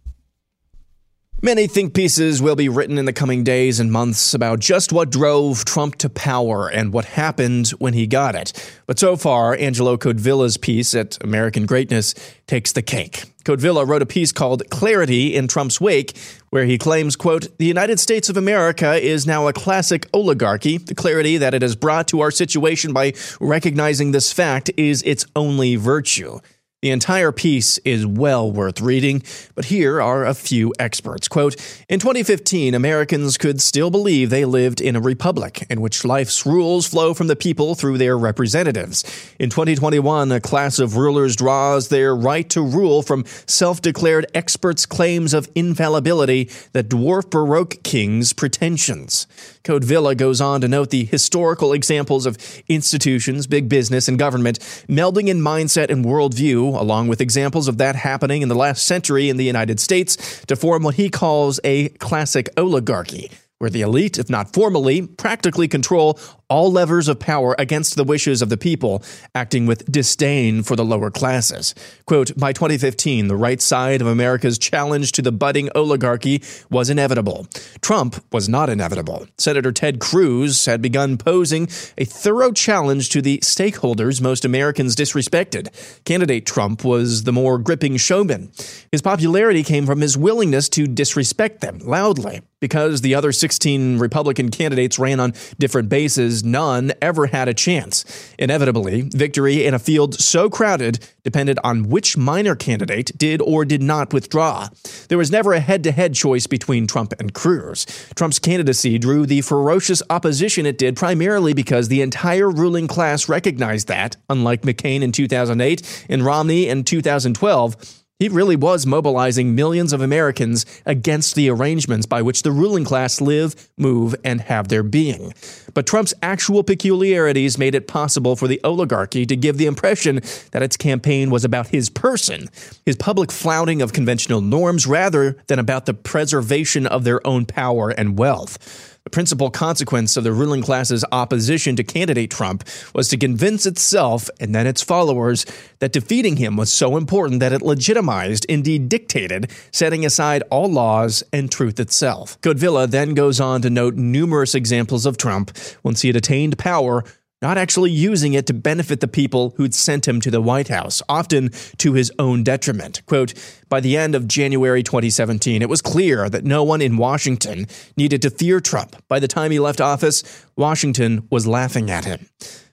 Many 1.43 1.67
think 1.67 1.93
pieces 1.93 2.41
will 2.41 2.57
be 2.57 2.71
written 2.71 2.97
in 2.97 3.05
the 3.05 3.13
coming 3.13 3.45
days 3.45 3.79
and 3.79 3.93
months 3.93 4.33
about 4.33 4.59
just 4.59 4.91
what 4.91 5.11
drove 5.11 5.67
Trump 5.67 5.97
to 5.97 6.09
power 6.09 6.67
and 6.67 6.95
what 6.95 7.05
happened 7.05 7.69
when 7.79 7.93
he 7.93 8.07
got 8.07 8.35
it. 8.35 8.55
But 8.87 8.99
so 8.99 9.17
far, 9.17 9.55
Angelo 9.55 9.99
Codevilla's 9.99 10.57
piece 10.57 10.95
at 10.95 11.23
American 11.23 11.67
Greatness 11.67 12.15
takes 12.47 12.73
the 12.73 12.81
cake. 12.81 13.25
Codevilla 13.45 13.87
wrote 13.87 14.01
a 14.01 14.07
piece 14.07 14.33
called 14.33 14.63
Clarity 14.71 15.37
in 15.37 15.47
Trump's 15.47 15.79
Wake, 15.79 16.17
where 16.49 16.65
he 16.65 16.79
claims, 16.79 17.17
quote, 17.17 17.59
the 17.59 17.67
United 17.67 18.01
States 18.01 18.31
of 18.31 18.39
America 18.39 18.95
is 18.95 19.27
now 19.27 19.47
a 19.47 19.53
classic 19.53 20.09
oligarchy. 20.15 20.79
The 20.79 20.95
clarity 20.95 21.37
that 21.37 21.53
it 21.53 21.61
has 21.61 21.77
brought 21.77 22.09
to 22.09 22.23
our 22.23 22.31
situation 22.31 22.95
by 22.95 23.13
recognizing 23.41 24.13
this 24.13 24.33
fact 24.33 24.71
is 24.79 25.03
its 25.03 25.27
only 25.37 25.77
virtue. 25.77 26.41
The 26.83 26.91
entire 26.91 27.33
piece 27.33 27.79
is 27.79 28.05
well 28.05 28.53
worth 28.53 28.83
reading, 28.83 29.23
but 29.55 29.65
here 29.65 29.99
are 29.99 30.27
a 30.27 30.35
few 30.35 30.75
experts. 30.79 31.27
Quote 31.27 31.57
In 31.89 31.99
2015, 31.99 32.75
Americans 32.75 33.39
could 33.39 33.63
still 33.63 33.91
believe 33.91 34.29
they 34.29 34.45
lived 34.45 34.83
in 34.83 34.95
a 34.95 35.01
republic 35.01 35.65
in 35.71 35.81
which 35.81 36.05
life's 36.05 36.45
rules 36.45 36.87
flow 36.87 37.15
from 37.15 37.29
the 37.29 37.35
people 37.35 37.77
through 37.77 37.97
their 37.97 38.19
representatives. 38.19 39.05
In 39.39 39.49
2021, 39.49 40.31
a 40.31 40.39
class 40.39 40.79
of 40.79 40.99
rulers 40.99 41.35
draws 41.35 41.89
their 41.89 42.15
right 42.15 42.49
to 42.51 42.61
rule 42.61 43.01
from 43.01 43.25
self 43.47 43.81
declared 43.81 44.27
experts' 44.35 44.85
claims 44.85 45.33
of 45.33 45.49
infallibility 45.55 46.51
that 46.73 46.91
dwarf 46.91 47.31
Baroque 47.31 47.83
kings' 47.85 48.35
pretensions. 48.35 49.27
Codevilla 49.65 50.15
goes 50.15 50.43
on 50.43 50.61
to 50.61 50.69
note 50.69 50.91
the 50.91 51.07
historical 51.07 51.73
examples 51.73 52.27
of 52.27 52.37
institutions, 52.69 53.47
big 53.47 53.71
business, 53.71 54.09
and 54.09 54.19
government 54.19 54.59
melding 54.89 55.29
in 55.29 55.41
mindset 55.41 55.89
and 55.89 56.05
worldview 56.05 56.66
along 56.71 57.09
with 57.09 57.21
examples 57.21 57.69
of 57.69 57.79
that 57.79 57.97
happening 57.97 58.43
in 58.43 58.49
the 58.49 58.55
last 58.55 58.87
century 58.87 59.29
in 59.29 59.37
the 59.37 59.45
United 59.45 59.79
States, 59.79 60.45
to 60.47 60.57
form 60.57 60.83
what 60.83 60.95
he 60.97 61.09
calls 61.09 61.61
a 61.63 61.91
classic 61.91 62.49
oligarchy 62.57 63.31
where 63.59 63.71
the 63.71 63.81
elite, 63.81 64.19
if 64.19 64.29
not 64.29 64.53
formally, 64.53 65.07
practically 65.07 65.69
control 65.69 66.19
all 66.49 66.71
levers 66.71 67.09
of 67.09 67.19
power 67.19 67.55
against 67.59 67.97
the 67.97 68.05
wishes 68.05 68.43
of 68.43 68.49
the 68.49 68.57
people, 68.57 69.03
acting 69.35 69.67
with 69.67 69.91
disdain 69.91 70.63
for 70.63 70.77
the 70.77 70.85
lower 70.85 71.11
classes. 71.11 71.75
Quote, 72.07 72.37
by 72.37 72.53
2015, 72.53 73.29
the 73.29 73.37
right 73.37 73.61
side 73.61 74.01
of 74.01 74.07
America's 74.07 74.59
challenge 74.59 75.13
to 75.13 75.23
the 75.23 75.33
budding 75.33 75.69
oligarchy 75.75 76.43
was 76.71 76.91
inevitable. 76.91 77.47
Trump 77.81 78.25
was 78.33 78.49
not 78.49 78.69
inevitable. 78.69 79.27
Senator 79.39 79.73
Ted 79.73 79.99
Cruz 79.99 80.67
had 80.67 80.81
begun 80.81 81.17
posing 81.17 81.69
a 81.99 82.05
thorough 82.05 82.53
challenge 82.53 83.09
to 83.11 83.21
the 83.21 83.39
stakeholders 83.39 84.21
most 84.21 84.45
Americans 84.45 84.95
disrespected. 84.95 85.69
Candidate 86.05 86.47
Trump 86.47 86.85
was 86.85 87.25
the 87.25 87.33
more 87.33 87.59
gripping 87.59 87.97
showman. 87.97 88.53
His 88.93 89.03
popularity 89.03 89.63
came 89.63 89.87
from 89.87 90.01
his 90.01 90.17
willingness 90.17 90.69
to 90.71 90.87
disrespect 90.87 91.61
them 91.61 91.79
loudly. 91.81 92.43
Because 92.59 93.03
the 93.03 93.15
other 93.15 93.33
16 93.33 93.99
Republican 93.99 94.51
candidates 94.51 94.99
ran 94.99 95.21
on 95.21 95.35
different 95.59 95.91
bases, 95.91 96.36
none 96.45 96.93
ever 97.03 97.27
had 97.27 97.49
a 97.49 97.55
chance. 97.55 98.05
Inevitably, 98.39 99.03
victory 99.03 99.65
in 99.65 99.75
a 99.75 99.79
field 99.79 100.15
so 100.15 100.49
crowded 100.49 101.07
depended 101.25 101.59
on 101.65 101.89
which 101.89 102.17
minor 102.17 102.55
candidate 102.55 103.11
did 103.17 103.41
or 103.43 103.65
did 103.65 103.83
not 103.83 104.13
withdraw. 104.13 104.69
There 105.09 105.19
was 105.19 105.31
never 105.31 105.53
a 105.53 105.61
head 105.61 105.83
to 105.85 105.93
head 105.93 106.15
choice 106.15 106.47
between 106.47 106.87
Trump 106.87 107.13
and 107.19 107.35
Cruz. 107.35 107.85
Trump's 108.15 108.39
candidacy 108.39 108.99
drew 108.99 109.27
the 109.27 109.41
ferocious 109.41 110.03
opposition 110.09 110.67
it 110.67 110.79
did 110.79 110.97
primarily 110.97 111.53
because 111.53 111.89
the 111.89 112.03
entire 112.03 112.51
ruling 112.51 112.87
class 112.87 113.29
recognized 113.29 113.89
that, 113.89 114.17
unlike 114.31 114.63
McCain 114.63 115.03
in 115.03 115.13
2008 115.13 116.07
and 116.09 116.25
Romney 116.25 116.69
in 116.69 116.85
2012, 116.85 118.05
he 118.19 118.29
really 118.29 118.57
was 118.57 118.87
mobilizing 118.87 119.55
millions 119.55 119.93
of 119.93 120.01
Americans 120.01 120.65
against 120.87 121.35
the 121.35 121.51
arrangements 121.51 122.07
by 122.07 122.23
which 122.23 122.43
the 122.43 122.53
ruling 122.53 122.85
class 122.85 123.21
live, 123.21 123.69
move, 123.77 124.15
and 124.25 124.41
have 124.41 124.69
their 124.69 124.83
being. 124.83 125.35
But 125.75 125.87
Trump's 125.87 126.15
actual 126.23 126.63
peculiarities 126.63 127.59
made 127.59 127.75
it 127.75 127.87
possible 127.87 128.35
for 128.35 128.49
the 128.49 128.61
oligarchy 128.65 129.27
to 129.27 129.37
give 129.37 129.59
the 129.59 129.67
impression 129.67 130.21
that 130.53 130.63
its 130.63 130.77
campaign 130.77 131.31
was 131.31 131.45
about 131.45 131.69
his 131.69 131.91
person, 131.91 132.49
his 132.87 132.97
public 132.97 133.31
flouting 133.31 133.83
of 133.83 133.93
conventional 133.93 134.41
norms, 134.41 134.87
rather 134.87 135.37
than 135.49 135.59
about 135.59 135.85
the 135.85 135.95
preservation 135.95 136.87
of 136.87 137.05
their 137.05 137.25
own 137.27 137.45
power 137.45 137.91
and 137.91 138.19
wealth. 138.19 138.96
The 139.07 139.11
principal 139.11 139.51
consequence 139.51 140.17
of 140.17 140.25
the 140.25 140.33
ruling 140.33 140.63
class's 140.63 141.05
opposition 141.13 141.77
to 141.77 141.85
candidate 141.85 142.29
Trump 142.29 142.65
was 142.93 143.07
to 143.11 143.17
convince 143.17 143.65
itself 143.65 144.29
and 144.41 144.53
then 144.53 144.67
its 144.67 144.83
followers 144.83 145.47
that 145.79 145.93
defeating 145.93 146.39
him 146.39 146.57
was 146.57 146.73
so 146.73 146.97
important 146.97 147.39
that 147.39 147.53
it 147.53 147.63
legitimized, 147.63 148.47
indeed 148.47 148.89
dictated, 148.89 149.53
setting 149.71 150.05
aside 150.05 150.43
all 150.51 150.69
laws 150.69 151.23
and 151.33 151.53
truth 151.53 151.79
itself. 151.79 152.37
Codevilla 152.41 152.91
then 152.91 153.15
goes 153.15 153.39
on 153.39 153.63
to 153.63 153.71
note 153.71 153.95
numerous 153.95 154.57
examples 154.57 155.07
of 155.07 155.17
Trump, 155.17 155.57
once 155.85 156.01
he 156.01 156.09
had 156.09 156.17
attained 156.17 156.59
power, 156.59 157.05
not 157.43 157.59
actually 157.59 157.91
using 157.91 158.33
it 158.33 158.47
to 158.47 158.55
benefit 158.55 159.01
the 159.01 159.09
people 159.09 159.55
who'd 159.57 159.75
sent 159.75 160.09
him 160.09 160.21
to 160.21 160.31
the 160.31 160.41
White 160.41 160.69
House, 160.69 161.03
often 161.09 161.51
to 161.79 161.93
his 161.93 162.11
own 162.19 162.43
detriment. 162.43 163.03
Quote, 163.07 163.35
by 163.69 163.81
the 163.81 163.97
end 163.97 164.15
of 164.15 164.27
January 164.27 164.83
2017, 164.83 165.61
it 165.61 165.69
was 165.69 165.83
clear 165.83 166.31
that 166.31 166.45
no 166.45 166.65
one 166.65 166.81
in 166.81 166.97
Washington 166.97 167.67
needed 167.97 168.23
to 168.23 168.31
fear 168.31 168.61
Trump. 168.61 168.97
By 169.09 169.19
the 169.21 169.29
time 169.29 169.51
he 169.51 169.59
left 169.59 169.81
office, 169.81 170.47
Washington 170.57 171.27
was 171.31 171.47
laughing 171.47 171.91
at 171.91 172.05
him. 172.05 172.29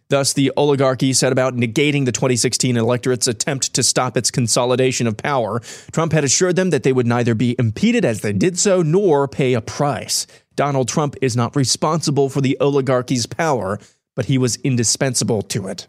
Thus, 0.09 0.33
the 0.33 0.51
oligarchy 0.55 1.11
set 1.11 1.31
about 1.31 1.55
negating 1.55 2.05
the 2.05 2.11
2016 2.11 2.77
electorate's 2.77 3.27
attempt 3.27 3.73
to 3.73 3.81
stop 3.81 4.15
its 4.15 4.29
consolidation 4.29 5.07
of 5.07 5.17
power. 5.17 5.59
Trump 5.91 6.13
had 6.13 6.23
assured 6.23 6.55
them 6.55 6.69
that 6.69 6.83
they 6.83 6.93
would 6.93 7.07
neither 7.07 7.33
be 7.33 7.55
impeded 7.57 8.05
as 8.05 8.21
they 8.21 8.31
did 8.31 8.59
so 8.59 8.83
nor 8.83 9.27
pay 9.27 9.53
a 9.53 9.61
price. 9.61 10.27
Donald 10.55 10.87
Trump 10.87 11.15
is 11.21 11.35
not 11.35 11.55
responsible 11.55 12.29
for 12.29 12.41
the 12.41 12.57
oligarchy's 12.61 13.25
power, 13.25 13.79
but 14.15 14.25
he 14.25 14.37
was 14.37 14.57
indispensable 14.57 15.41
to 15.43 15.67
it. 15.67 15.87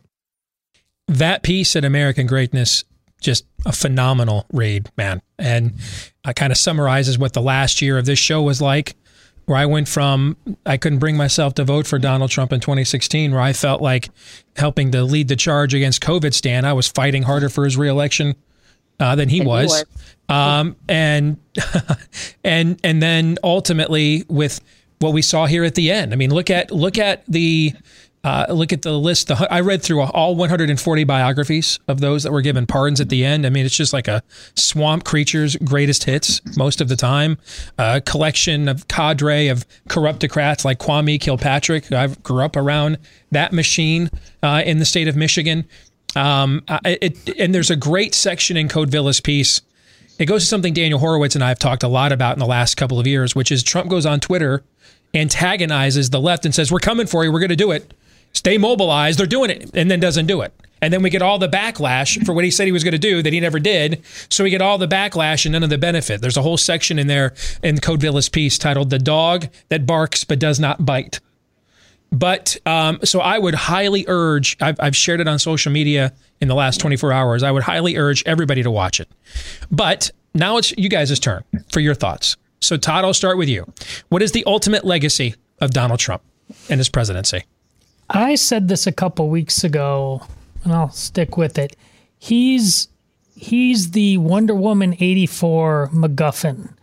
That 1.08 1.42
piece 1.42 1.76
at 1.76 1.84
American 1.84 2.26
Greatness, 2.26 2.84
just 3.20 3.44
a 3.66 3.72
phenomenal 3.72 4.46
read, 4.52 4.90
man. 4.96 5.20
And 5.38 5.74
it 6.26 6.36
kind 6.36 6.52
of 6.52 6.58
summarizes 6.58 7.18
what 7.18 7.32
the 7.32 7.42
last 7.42 7.82
year 7.82 7.98
of 7.98 8.06
this 8.06 8.18
show 8.18 8.42
was 8.42 8.62
like, 8.62 8.96
where 9.46 9.58
I 9.58 9.66
went 9.66 9.88
from 9.88 10.36
I 10.64 10.78
couldn't 10.78 10.98
bring 11.00 11.16
myself 11.16 11.54
to 11.54 11.64
vote 11.64 11.86
for 11.86 11.98
Donald 11.98 12.30
Trump 12.30 12.52
in 12.52 12.60
2016, 12.60 13.32
where 13.32 13.40
I 13.40 13.52
felt 13.52 13.82
like 13.82 14.08
helping 14.56 14.90
to 14.92 15.02
lead 15.02 15.28
the 15.28 15.36
charge 15.36 15.74
against 15.74 16.02
COVID 16.02 16.32
Stan, 16.32 16.64
I 16.64 16.72
was 16.72 16.88
fighting 16.88 17.24
harder 17.24 17.50
for 17.50 17.64
his 17.64 17.76
reelection 17.76 18.36
uh, 18.98 19.16
than 19.16 19.28
he 19.28 19.38
Than 19.38 19.46
he 19.46 19.48
was. 19.48 19.84
was. 20.28 20.34
Um, 20.34 20.76
and 20.88 21.36
and 22.44 22.80
and 22.82 23.02
then 23.02 23.36
ultimately 23.44 24.24
with 24.28 24.60
what 25.00 25.12
we 25.12 25.20
saw 25.20 25.44
here 25.46 25.64
at 25.64 25.74
the 25.74 25.90
end. 25.90 26.12
I 26.12 26.16
mean, 26.16 26.32
look 26.32 26.48
at 26.50 26.70
look 26.70 26.96
at 26.96 27.24
the 27.26 27.74
uh, 28.24 28.46
look 28.48 28.72
at 28.72 28.82
the 28.82 28.98
list. 28.98 29.28
The, 29.28 29.46
I 29.50 29.60
read 29.60 29.82
through 29.82 30.00
all 30.00 30.34
140 30.34 31.04
biographies 31.04 31.78
of 31.86 32.00
those 32.00 32.22
that 32.22 32.32
were 32.32 32.40
given 32.40 32.66
pardons 32.66 33.00
at 33.00 33.10
the 33.10 33.24
end. 33.24 33.46
I 33.46 33.50
mean, 33.50 33.66
it's 33.66 33.76
just 33.76 33.92
like 33.92 34.08
a 34.08 34.22
swamp 34.56 35.04
creature's 35.04 35.56
greatest 35.56 36.04
hits 36.04 36.40
most 36.56 36.80
of 36.80 36.88
the 36.88 36.96
time. 36.96 37.36
A 37.78 38.00
collection 38.00 38.66
of 38.66 38.88
cadre 38.88 39.48
of 39.48 39.66
corruptocrats 39.88 40.64
like 40.64 40.78
Kwame 40.78 41.20
Kilpatrick. 41.20 41.92
I 41.92 42.06
grew 42.06 42.42
up 42.42 42.56
around 42.56 42.98
that 43.30 43.52
machine 43.52 44.10
uh, 44.42 44.62
in 44.64 44.78
the 44.78 44.86
state 44.86 45.06
of 45.06 45.16
Michigan. 45.16 45.66
Um, 46.16 46.62
it, 46.84 47.38
and 47.38 47.54
there's 47.54 47.70
a 47.70 47.76
great 47.76 48.14
section 48.14 48.56
in 48.56 48.68
Codevilla's 48.68 49.20
piece. 49.20 49.60
It 50.18 50.26
goes 50.26 50.44
to 50.44 50.48
something 50.48 50.72
Daniel 50.72 50.98
Horowitz 50.98 51.34
and 51.34 51.44
I 51.44 51.48
have 51.48 51.58
talked 51.58 51.82
a 51.82 51.88
lot 51.88 52.12
about 52.12 52.36
in 52.36 52.38
the 52.38 52.46
last 52.46 52.76
couple 52.76 52.98
of 52.98 53.06
years, 53.06 53.34
which 53.34 53.52
is 53.52 53.62
Trump 53.62 53.90
goes 53.90 54.06
on 54.06 54.20
Twitter, 54.20 54.62
antagonizes 55.12 56.10
the 56.10 56.20
left, 56.20 56.44
and 56.44 56.54
says, 56.54 56.70
"We're 56.70 56.78
coming 56.78 57.06
for 57.06 57.24
you. 57.24 57.32
We're 57.32 57.40
going 57.40 57.48
to 57.48 57.56
do 57.56 57.72
it. 57.72 57.92
Stay 58.34 58.58
mobilized. 58.58 59.18
They're 59.18 59.26
doing 59.26 59.50
it," 59.50 59.70
and 59.74 59.90
then 59.90 60.00
doesn't 60.00 60.26
do 60.26 60.42
it. 60.42 60.52
And 60.82 60.92
then 60.92 61.02
we 61.02 61.08
get 61.08 61.22
all 61.22 61.38
the 61.38 61.48
backlash 61.48 62.24
for 62.26 62.34
what 62.34 62.44
he 62.44 62.50
said 62.50 62.66
he 62.66 62.72
was 62.72 62.84
going 62.84 62.92
to 62.92 62.98
do 62.98 63.22
that 63.22 63.32
he 63.32 63.40
never 63.40 63.58
did. 63.58 64.02
So 64.28 64.44
we 64.44 64.50
get 64.50 64.60
all 64.60 64.76
the 64.76 64.86
backlash 64.86 65.46
and 65.46 65.52
none 65.52 65.62
of 65.62 65.70
the 65.70 65.78
benefit. 65.78 66.20
There's 66.20 66.36
a 66.36 66.42
whole 66.42 66.58
section 66.58 66.98
in 66.98 67.06
there 67.06 67.32
in 67.62 67.78
Codevilla's 67.78 68.28
piece 68.28 68.58
titled 68.58 68.90
"The 68.90 68.98
Dog 68.98 69.48
That 69.70 69.86
Barks 69.86 70.24
But 70.24 70.38
Does 70.38 70.60
Not 70.60 70.84
Bite." 70.84 71.20
But 72.12 72.56
um, 72.64 73.00
so 73.02 73.20
I 73.20 73.38
would 73.38 73.54
highly 73.54 74.04
urge, 74.06 74.56
I've, 74.60 74.78
I've 74.78 74.94
shared 74.94 75.20
it 75.20 75.26
on 75.26 75.40
social 75.40 75.72
media 75.72 76.12
in 76.40 76.46
the 76.46 76.54
last 76.54 76.78
24 76.78 77.12
hours. 77.12 77.42
I 77.42 77.50
would 77.50 77.64
highly 77.64 77.96
urge 77.96 78.22
everybody 78.24 78.62
to 78.62 78.70
watch 78.70 79.00
it. 79.00 79.08
But 79.68 80.12
now 80.32 80.58
it's 80.58 80.72
you 80.78 80.88
guys' 80.88 81.18
turn 81.18 81.42
for 81.72 81.80
your 81.80 81.94
thoughts. 81.94 82.36
So, 82.60 82.76
Todd, 82.76 83.04
I'll 83.04 83.14
start 83.14 83.36
with 83.36 83.48
you. 83.48 83.66
What 84.10 84.22
is 84.22 84.30
the 84.30 84.44
ultimate 84.46 84.84
legacy 84.84 85.34
of 85.60 85.72
Donald 85.72 85.98
Trump 85.98 86.22
and 86.70 86.78
his 86.78 86.88
presidency? 86.88 87.44
I 88.10 88.34
said 88.34 88.68
this 88.68 88.86
a 88.86 88.92
couple 88.92 89.28
weeks 89.28 89.64
ago, 89.64 90.22
and 90.62 90.72
I'll 90.72 90.90
stick 90.90 91.36
with 91.36 91.58
it. 91.58 91.76
He's 92.18 92.88
he's 93.34 93.90
the 93.92 94.18
Wonder 94.18 94.54
Woman 94.54 94.94
eighty 95.00 95.26
four 95.26 95.90
MacGuffin. 95.92 96.74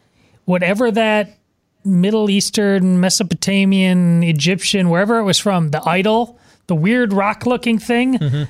Whatever 0.46 0.92
that 0.92 1.38
Middle 1.84 2.30
Eastern, 2.30 3.00
Mesopotamian, 3.00 4.24
Egyptian, 4.24 4.90
wherever 4.90 5.20
it 5.20 5.24
was 5.24 5.40
from, 5.40 5.70
the 5.70 5.82
idol, 5.88 6.40
the 6.68 6.76
weird 6.76 7.14
rock 7.14 7.46
looking 7.46 7.80
thing 7.80 8.48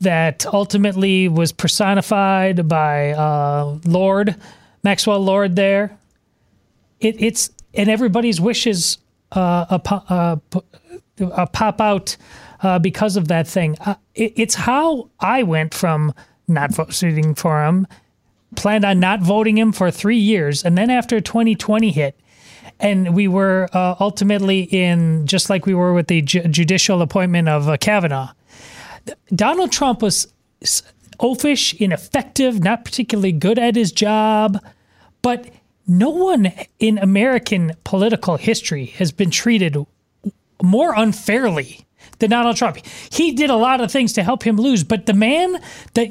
that 0.00 0.44
ultimately 0.46 1.28
was 1.28 1.52
personified 1.52 2.68
by 2.68 3.12
uh, 3.12 3.78
Lord 3.84 4.36
Maxwell 4.82 5.20
Lord 5.20 5.56
there. 5.56 5.96
It, 7.00 7.22
it's 7.22 7.50
and 7.72 7.88
everybody's 7.88 8.40
wishes 8.40 8.98
uh, 9.32 9.66
a, 9.70 9.78
po- 9.78 10.04
uh, 10.08 10.36
uh, 11.20 11.46
pop 11.46 11.80
out 11.80 12.16
uh, 12.62 12.78
because 12.78 13.16
of 13.16 13.28
that 13.28 13.46
thing. 13.46 13.76
Uh, 13.80 13.94
it, 14.14 14.32
it's 14.36 14.54
how 14.54 15.10
I 15.20 15.42
went 15.42 15.74
from 15.74 16.14
not 16.48 16.74
voting 16.74 17.34
for 17.34 17.64
him, 17.64 17.86
planned 18.56 18.84
on 18.84 19.00
not 19.00 19.20
voting 19.20 19.58
him 19.58 19.72
for 19.72 19.90
three 19.90 20.18
years, 20.18 20.64
and 20.64 20.76
then 20.76 20.90
after 20.90 21.20
2020 21.20 21.90
hit, 21.90 22.18
and 22.80 23.14
we 23.14 23.28
were 23.28 23.68
uh, 23.72 23.94
ultimately 24.00 24.62
in 24.62 25.26
just 25.26 25.48
like 25.48 25.66
we 25.66 25.74
were 25.74 25.92
with 25.92 26.08
the 26.08 26.22
ju- 26.22 26.46
judicial 26.48 27.02
appointment 27.02 27.48
of 27.48 27.68
uh, 27.68 27.76
Kavanaugh. 27.76 28.32
Donald 29.34 29.70
Trump 29.70 30.02
was 30.02 30.32
oafish, 31.20 31.74
ineffective, 31.80 32.62
not 32.62 32.84
particularly 32.84 33.32
good 33.32 33.58
at 33.58 33.76
his 33.76 33.92
job, 33.92 34.58
but 35.22 35.48
no 35.86 36.10
one 36.10 36.52
in 36.78 36.98
American 36.98 37.72
political 37.84 38.36
history 38.36 38.86
has 38.86 39.12
been 39.12 39.30
treated 39.30 39.76
more 40.64 40.94
unfairly 40.96 41.86
than 42.18 42.30
Donald 42.30 42.56
Trump. 42.56 42.78
He 43.10 43.32
did 43.32 43.50
a 43.50 43.56
lot 43.56 43.80
of 43.80 43.90
things 43.90 44.12
to 44.14 44.22
help 44.22 44.42
him 44.44 44.56
lose, 44.56 44.84
but 44.84 45.06
the 45.06 45.12
man 45.12 45.60
that 45.94 46.08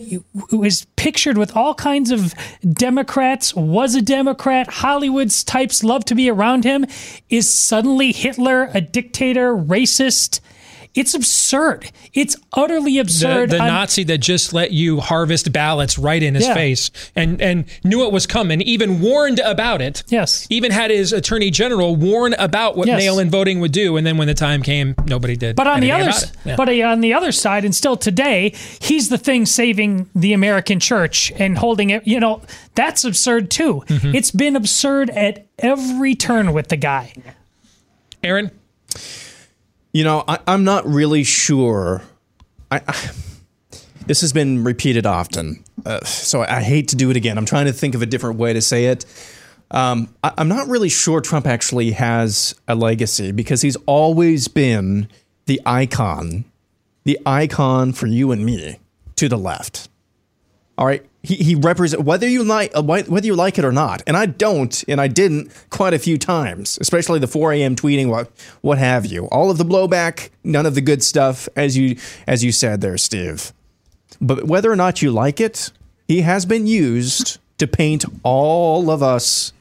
is 0.51 0.85
pictured 0.95 1.37
with 1.37 1.55
all 1.55 1.73
kinds 1.73 2.11
of 2.11 2.33
Democrats, 2.61 3.55
was 3.55 3.95
a 3.95 4.01
Democrat, 4.01 4.67
Hollywood's 4.67 5.43
types 5.43 5.83
love 5.83 6.05
to 6.05 6.15
be 6.15 6.29
around 6.29 6.63
him, 6.63 6.85
is 7.29 7.51
suddenly 7.51 8.11
Hitler, 8.11 8.69
a 8.73 8.81
dictator, 8.81 9.55
racist. 9.55 10.39
It's 10.95 11.15
absurd. 11.15 11.89
It's 12.13 12.35
utterly 12.53 12.99
absurd. 12.99 13.49
the 13.49 13.59
on- 13.59 13.67
Nazi 13.67 14.03
that 14.03 14.19
just 14.19 14.53
let 14.53 14.71
you 14.71 14.99
harvest 14.99 15.51
ballots 15.51 15.97
right 15.97 16.21
in 16.21 16.35
his 16.35 16.45
Yeah. 16.45 16.53
face 16.53 16.91
and, 17.15 17.41
and 17.41 17.65
knew 17.83 18.05
it 18.05 18.11
was 18.11 18.27
coming, 18.27 18.61
even 18.61 19.01
warned 19.01 19.39
about 19.39 19.81
it. 19.81 20.03
Yes. 20.09 20.45
Even 20.51 20.71
had 20.71 20.91
his 20.91 21.11
attorney 21.11 21.49
general 21.49 21.95
warn 21.95 22.33
about 22.37 22.77
what 22.77 22.85
Yes. 22.87 22.99
mail 22.99 23.17
in 23.17 23.31
voting 23.31 23.59
would 23.59 23.71
do. 23.71 23.97
And 23.97 24.05
then 24.05 24.17
when 24.17 24.27
the 24.27 24.35
time 24.35 24.61
came, 24.61 24.93
nobody 25.07 25.35
did. 25.35 25.55
But 25.55 25.65
on 25.65 25.79
the 25.79 25.91
other, 25.91 26.03
about 26.03 26.15
s- 26.15 26.23
it. 26.25 26.31
Yeah. 26.45 26.55
but 26.57 26.69
uh, 26.69 26.73
on 26.83 27.01
the 27.01 27.13
other 27.15 27.31
side, 27.31 27.65
and 27.65 27.73
still 27.73 27.97
today, 27.97 28.53
he's 28.79 29.09
the 29.09 29.17
thing 29.17 29.47
saving 29.47 30.09
the 30.13 30.33
American 30.33 30.79
church 30.79 31.31
and 31.37 31.57
holding 31.57 31.89
it. 31.89 32.05
You 32.05 32.19
know, 32.19 32.41
that's 32.75 33.03
absurd 33.03 33.49
too. 33.49 33.83
Mm-hmm. 33.87 34.13
It's 34.15 34.29
been 34.29 34.55
absurd 34.55 35.09
at 35.09 35.47
every 35.57 36.13
turn 36.13 36.53
with 36.53 36.67
the 36.67 36.77
guy. 36.77 37.13
Aaron, 38.23 38.51
You 39.93 40.03
know, 40.03 40.23
I, 40.27 40.39
I'm 40.47 40.63
not 40.63 40.85
really 40.87 41.23
sure. 41.23 42.01
I, 42.71 42.81
I 42.87 43.09
this 44.05 44.19
has 44.21 44.33
been 44.33 44.63
repeated 44.63 45.05
often, 45.05 45.63
uh, 45.85 46.03
so 46.03 46.41
I 46.41 46.61
hate 46.61 46.89
to 46.89 46.95
do 46.95 47.09
it 47.09 47.15
again. 47.15 47.37
I'm 47.37 47.45
trying 47.45 47.67
to 47.67 47.73
think 47.73 47.95
of 47.95 48.01
a 48.01 48.05
different 48.05 48.37
way 48.37 48.51
to 48.51 48.61
say 48.61 48.85
it. 48.87 49.05
Um, 49.71 50.13
I, 50.23 50.33
I'm 50.37 50.47
not 50.49 50.67
really 50.67 50.89
sure 50.89 51.21
Trump 51.21 51.47
actually 51.47 51.91
has 51.91 52.53
a 52.67 52.75
legacy 52.75 53.31
because 53.31 53.61
he's 53.61 53.77
always 53.85 54.47
been 54.47 55.07
the 55.45 55.61
icon, 55.65 56.45
the 57.03 57.19
icon 57.25 57.93
for 57.93 58.07
you 58.07 58.31
and 58.31 58.45
me 58.45 58.79
to 59.15 59.29
the 59.29 59.37
left. 59.37 59.89
All 60.77 60.87
right, 60.87 61.05
he 61.21 61.35
he 61.35 61.55
represent 61.55 62.03
whether 62.03 62.27
you 62.27 62.43
like 62.43 62.71
uh, 62.75 62.81
whether 62.81 63.25
you 63.25 63.35
like 63.35 63.59
it 63.59 63.65
or 63.65 63.71
not, 63.71 64.01
and 64.07 64.17
I 64.17 64.25
don't, 64.25 64.83
and 64.87 64.99
I 64.99 65.07
didn't 65.07 65.51
quite 65.69 65.93
a 65.93 65.99
few 65.99 66.17
times, 66.17 66.77
especially 66.81 67.19
the 67.19 67.27
4 67.27 67.53
a.m. 67.53 67.75
tweeting, 67.75 68.07
what 68.09 68.31
what 68.61 68.79
have 68.79 69.05
you. 69.05 69.25
All 69.27 69.51
of 69.51 69.57
the 69.57 69.65
blowback, 69.65 70.29
none 70.43 70.65
of 70.65 70.73
the 70.73 70.81
good 70.81 71.03
stuff, 71.03 71.47
as 71.55 71.77
you 71.77 71.97
as 72.25 72.43
you 72.43 72.51
said 72.51 72.81
there, 72.81 72.97
Steve. 72.97 73.53
But 74.19 74.45
whether 74.45 74.71
or 74.71 74.75
not 74.75 75.01
you 75.01 75.11
like 75.11 75.39
it, 75.39 75.71
he 76.07 76.21
has 76.21 76.45
been 76.45 76.65
used 76.65 77.39
to 77.59 77.67
paint 77.67 78.05
all 78.23 78.89
of 78.89 79.03
us 79.03 79.53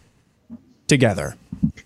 together. 0.87 1.37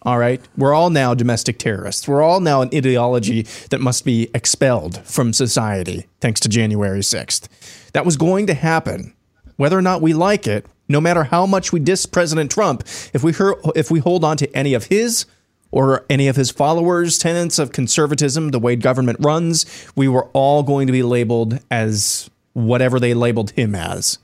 All 0.03 0.19
right. 0.19 0.41
We're 0.57 0.73
all 0.73 0.91
now 0.91 1.15
domestic 1.15 1.59
terrorists. 1.59 2.07
We're 2.07 2.23
all 2.23 2.41
now 2.41 2.63
an 2.63 2.71
ideology 2.73 3.43
that 3.71 3.81
must 3.81 4.05
be 4.05 4.31
expelled 4.33 5.05
from 5.05 5.33
society 5.33 6.07
thanks 6.21 6.41
to 6.41 6.49
January 6.49 7.01
6th. 7.01 7.49
That 7.93 8.05
was 8.05 8.17
going 8.17 8.47
to 8.47 8.55
happen. 8.55 9.15
Whether 9.57 9.79
or 9.79 9.83
not 9.83 10.03
we 10.03 10.13
like 10.13 10.47
it, 10.47 10.67
no 10.89 11.01
matter 11.01 11.25
how 11.25 11.47
much 11.47 11.73
we 11.73 11.81
diss 11.81 12.07
President 12.07 12.51
Trump, 12.51 12.83
if 13.13 13.23
we 13.23 13.33
hear, 13.33 13.57
if 13.75 13.91
we 13.91 14.01
hold 14.01 14.25
on 14.25 14.37
to 14.37 14.57
any 14.57 14.75
of 14.75 14.85
his 14.85 15.27
or 15.71 16.07
any 16.09 16.29
of 16.29 16.37
his 16.37 16.51
followers' 16.51 17.19
tenets 17.19 17.59
of 17.59 17.73
conservatism, 17.73 18.51
the 18.51 18.59
way 18.59 18.77
government 18.77 19.19
runs, 19.21 19.67
we 19.97 20.09
were 20.09 20.27
all 20.33 20.63
going 20.63 20.87
to 20.87 20.93
be 20.93 21.03
labeled 21.03 21.59
as 21.71 22.31
whatever 22.53 23.01
they 23.01 23.15
labeled 23.15 23.51
him 23.53 23.75
as. 23.75 24.19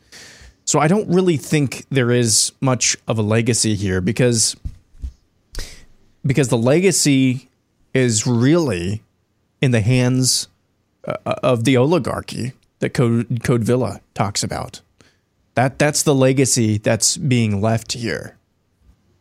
So 0.64 0.78
I 0.78 0.88
don't 0.88 1.08
really 1.08 1.36
think 1.36 1.84
there 1.90 2.10
is 2.10 2.52
much 2.60 2.96
of 3.08 3.18
a 3.18 3.22
legacy 3.22 3.74
here 3.74 4.00
because 4.00 4.56
because 6.24 6.48
the 6.48 6.58
legacy 6.58 7.48
is 7.92 8.26
really 8.26 9.02
in 9.60 9.72
the 9.72 9.80
hands 9.80 10.48
uh, 11.04 11.16
of 11.24 11.64
the 11.64 11.76
oligarchy 11.76 12.52
that 12.78 12.94
Code, 12.94 13.28
Codevilla 13.42 14.00
talks 14.14 14.42
about. 14.42 14.80
That 15.54 15.78
that's 15.78 16.02
the 16.02 16.14
legacy 16.14 16.78
that's 16.78 17.16
being 17.16 17.60
left 17.60 17.92
here. 17.92 18.38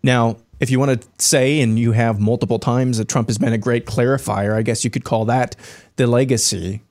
Now, 0.04 0.38
if 0.60 0.70
you 0.70 0.80
want 0.80 1.02
to 1.02 1.08
say, 1.18 1.60
and 1.62 1.78
you 1.78 1.92
have 1.92 2.20
multiple 2.20 2.60
times 2.60 2.98
that 2.98 3.08
Trump 3.10 3.28
has 3.28 3.38
been 3.38 3.54
a 3.54 3.58
great 3.58 3.86
clarifier, 3.86 4.56
I 4.56 4.62
guess 4.62 4.84
you 4.84 4.90
could 4.90 5.04
call 5.04 5.26
that 5.26 5.56
the 5.96 6.08
legacy. 6.08 6.82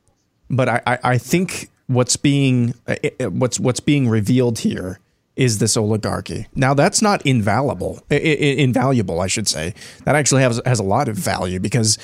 But 0.50 0.68
I, 0.68 0.82
I, 0.86 0.98
I 1.04 1.18
think 1.18 1.70
what's 1.86 2.16
being 2.16 2.74
uh, 2.86 2.96
what's 3.30 3.58
what's 3.58 3.80
being 3.80 4.08
revealed 4.08 4.58
here 4.60 4.98
is 5.36 5.58
this 5.58 5.76
oligarchy. 5.76 6.46
Now, 6.54 6.74
that's 6.74 7.00
not 7.00 7.24
invaluable, 7.24 8.02
i- 8.10 8.14
i- 8.16 8.18
invaluable, 8.58 9.20
I 9.20 9.26
should 9.28 9.48
say. 9.48 9.74
That 10.04 10.16
actually 10.16 10.42
has 10.42 10.60
has 10.66 10.80
a 10.80 10.84
lot 10.84 11.08
of 11.08 11.16
value 11.16 11.60
because 11.60 11.96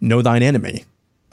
know 0.00 0.20
thine 0.20 0.42
enemy. 0.42 0.84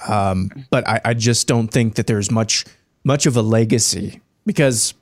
Um, 0.08 0.50
but 0.70 0.88
I, 0.88 1.02
I 1.04 1.14
just 1.16 1.48
don't 1.48 1.68
think 1.68 1.96
that 1.96 2.08
there's 2.08 2.32
much 2.32 2.66
much 3.04 3.26
of 3.26 3.36
a 3.36 3.42
legacy 3.42 4.22
because 4.46 4.94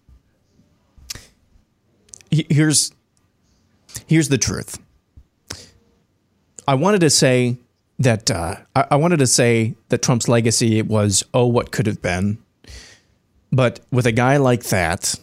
here's 2.32 2.91
here's 4.07 4.30
the 4.30 4.38
truth. 4.38 4.80
I 6.67 6.75
wanted 6.75 7.01
to 7.01 7.09
say 7.09 7.57
that 7.99 8.30
uh, 8.30 8.55
I, 8.75 8.86
I 8.91 8.95
wanted 8.95 9.19
to 9.19 9.28
say 9.28 9.75
that 9.89 10.01
Trump's 10.01 10.28
legacy 10.28 10.82
was 10.82 11.23
oh 11.34 11.47
what 11.47 11.71
could 11.71 11.88
have 11.88 12.01
been, 12.01 12.38
but 13.51 13.80
with 13.91 14.05
a 14.05 14.11
guy 14.11 14.38
like 14.38 14.63
that, 14.65 15.15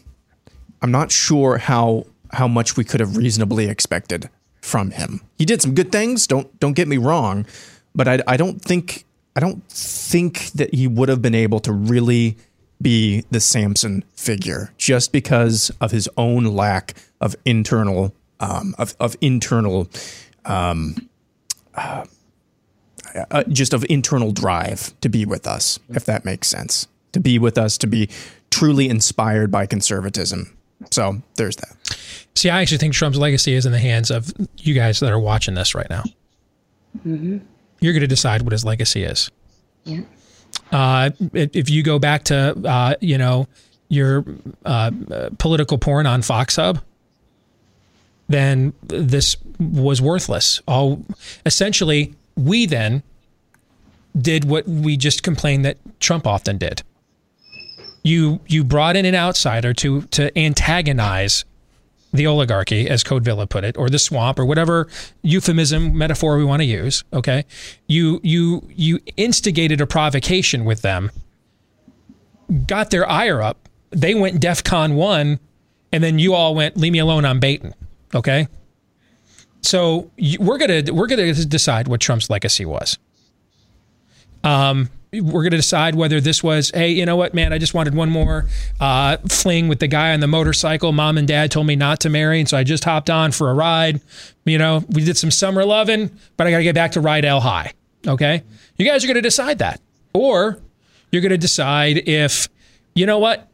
I'm 0.82 0.90
not 0.90 1.12
sure 1.12 1.58
how 1.58 2.06
how 2.32 2.48
much 2.48 2.76
we 2.76 2.84
could 2.84 3.00
have 3.00 3.16
reasonably 3.16 3.68
expected 3.68 4.28
from 4.60 4.90
him. 4.90 5.20
He 5.38 5.44
did 5.44 5.62
some 5.62 5.74
good 5.74 5.92
things. 5.92 6.26
Don't 6.26 6.58
don't 6.58 6.74
get 6.74 6.88
me 6.88 6.96
wrong, 6.96 7.46
but 7.94 8.08
I, 8.08 8.20
I 8.26 8.36
don't 8.36 8.60
think 8.60 9.04
I 9.36 9.40
don't 9.40 9.62
think 9.68 10.50
that 10.52 10.74
he 10.74 10.86
would 10.86 11.08
have 11.08 11.22
been 11.22 11.34
able 11.34 11.60
to 11.60 11.72
really 11.72 12.36
be 12.84 13.24
the 13.32 13.40
Samson 13.40 14.04
figure 14.14 14.72
just 14.78 15.10
because 15.10 15.72
of 15.80 15.90
his 15.90 16.08
own 16.16 16.44
lack 16.44 16.94
of 17.20 17.34
internal 17.44 18.14
um, 18.38 18.76
of 18.78 18.94
of 19.00 19.16
internal 19.20 19.88
um, 20.44 21.08
uh, 21.74 22.04
uh, 23.30 23.44
just 23.48 23.72
of 23.74 23.84
internal 23.88 24.30
drive 24.30 24.98
to 25.00 25.08
be 25.08 25.24
with 25.24 25.46
us, 25.46 25.80
if 25.88 26.04
that 26.04 26.24
makes 26.24 26.46
sense. 26.46 26.86
To 27.12 27.20
be 27.20 27.38
with 27.38 27.58
us, 27.58 27.78
to 27.78 27.86
be 27.86 28.08
truly 28.50 28.88
inspired 28.88 29.50
by 29.50 29.66
conservatism. 29.66 30.56
So 30.90 31.22
there's 31.36 31.56
that. 31.56 31.98
See, 32.34 32.50
I 32.50 32.60
actually 32.60 32.78
think 32.78 32.94
Trump's 32.94 33.18
legacy 33.18 33.54
is 33.54 33.66
in 33.66 33.72
the 33.72 33.78
hands 33.78 34.10
of 34.10 34.32
you 34.56 34.74
guys 34.74 35.00
that 35.00 35.12
are 35.12 35.18
watching 35.18 35.54
this 35.54 35.74
right 35.74 35.88
now. 35.88 36.02
Mm-hmm. 36.98 37.38
You're 37.80 37.92
going 37.92 38.00
to 38.00 38.08
decide 38.08 38.42
what 38.42 38.52
his 38.52 38.64
legacy 38.64 39.04
is. 39.04 39.30
Yeah. 39.84 40.00
Uh, 40.74 41.10
if 41.32 41.70
you 41.70 41.84
go 41.84 42.00
back 42.00 42.24
to, 42.24 42.52
uh, 42.68 42.96
you 43.00 43.16
know, 43.16 43.46
your 43.88 44.24
uh, 44.64 44.90
political 45.38 45.78
porn 45.78 46.04
on 46.04 46.20
Fox 46.20 46.56
Hub, 46.56 46.80
then 48.28 48.72
this 48.82 49.36
was 49.60 50.02
worthless. 50.02 50.60
All 50.66 51.04
essentially, 51.46 52.14
we 52.36 52.66
then 52.66 53.04
did 54.20 54.46
what 54.46 54.66
we 54.66 54.96
just 54.96 55.22
complained 55.22 55.64
that 55.64 55.76
Trump 56.00 56.26
often 56.26 56.58
did. 56.58 56.82
You 58.02 58.40
you 58.48 58.64
brought 58.64 58.96
in 58.96 59.04
an 59.04 59.14
outsider 59.14 59.72
to 59.74 60.02
to 60.02 60.36
antagonize 60.36 61.44
the 62.14 62.26
oligarchy, 62.26 62.88
as 62.88 63.02
Codevilla 63.02 63.48
put 63.48 63.64
it, 63.64 63.76
or 63.76 63.90
the 63.90 63.98
swamp, 63.98 64.38
or 64.38 64.46
whatever 64.46 64.88
euphemism 65.22 65.98
metaphor 65.98 66.38
we 66.38 66.44
want 66.44 66.60
to 66.60 66.66
use. 66.66 67.04
Okay, 67.12 67.44
you 67.88 68.20
you 68.22 68.66
you 68.74 69.00
instigated 69.16 69.80
a 69.80 69.86
provocation 69.86 70.64
with 70.64 70.82
them, 70.82 71.10
got 72.66 72.90
their 72.90 73.08
ire 73.10 73.42
up. 73.42 73.68
They 73.90 74.14
went 74.14 74.40
DEFCON 74.40 74.94
one, 74.94 75.40
and 75.92 76.02
then 76.02 76.18
you 76.18 76.34
all 76.34 76.54
went, 76.54 76.76
"Leave 76.76 76.92
me 76.92 77.00
alone, 77.00 77.24
I'm 77.24 77.40
baiting." 77.40 77.74
Okay, 78.14 78.46
so 79.60 80.10
you, 80.16 80.38
we're 80.40 80.58
gonna 80.58 80.84
we're 80.92 81.08
gonna 81.08 81.34
decide 81.34 81.88
what 81.88 82.00
Trump's 82.00 82.30
legacy 82.30 82.64
was. 82.64 82.96
Um, 84.44 84.88
we're 85.20 85.42
going 85.42 85.50
to 85.50 85.56
decide 85.56 85.94
whether 85.94 86.20
this 86.20 86.42
was, 86.42 86.70
hey, 86.74 86.90
you 86.90 87.06
know 87.06 87.16
what, 87.16 87.34
man, 87.34 87.52
I 87.52 87.58
just 87.58 87.74
wanted 87.74 87.94
one 87.94 88.10
more 88.10 88.48
uh, 88.80 89.16
fling 89.28 89.68
with 89.68 89.78
the 89.78 89.88
guy 89.88 90.12
on 90.12 90.20
the 90.20 90.26
motorcycle. 90.26 90.92
Mom 90.92 91.18
and 91.18 91.28
dad 91.28 91.50
told 91.50 91.66
me 91.66 91.76
not 91.76 92.00
to 92.00 92.10
marry, 92.10 92.40
and 92.40 92.48
so 92.48 92.56
I 92.56 92.64
just 92.64 92.84
hopped 92.84 93.10
on 93.10 93.32
for 93.32 93.50
a 93.50 93.54
ride. 93.54 94.00
You 94.44 94.58
know, 94.58 94.84
we 94.90 95.04
did 95.04 95.16
some 95.16 95.30
summer 95.30 95.64
loving, 95.64 96.10
but 96.36 96.46
I 96.46 96.50
got 96.50 96.58
to 96.58 96.64
get 96.64 96.74
back 96.74 96.92
to 96.92 97.00
Rydell 97.00 97.42
High. 97.42 97.72
Okay, 98.06 98.42
you 98.76 98.86
guys 98.86 99.02
are 99.02 99.06
going 99.06 99.14
to 99.14 99.22
decide 99.22 99.58
that, 99.60 99.80
or 100.12 100.58
you're 101.10 101.22
going 101.22 101.30
to 101.30 101.38
decide 101.38 102.08
if, 102.08 102.48
you 102.94 103.06
know 103.06 103.18
what, 103.18 103.48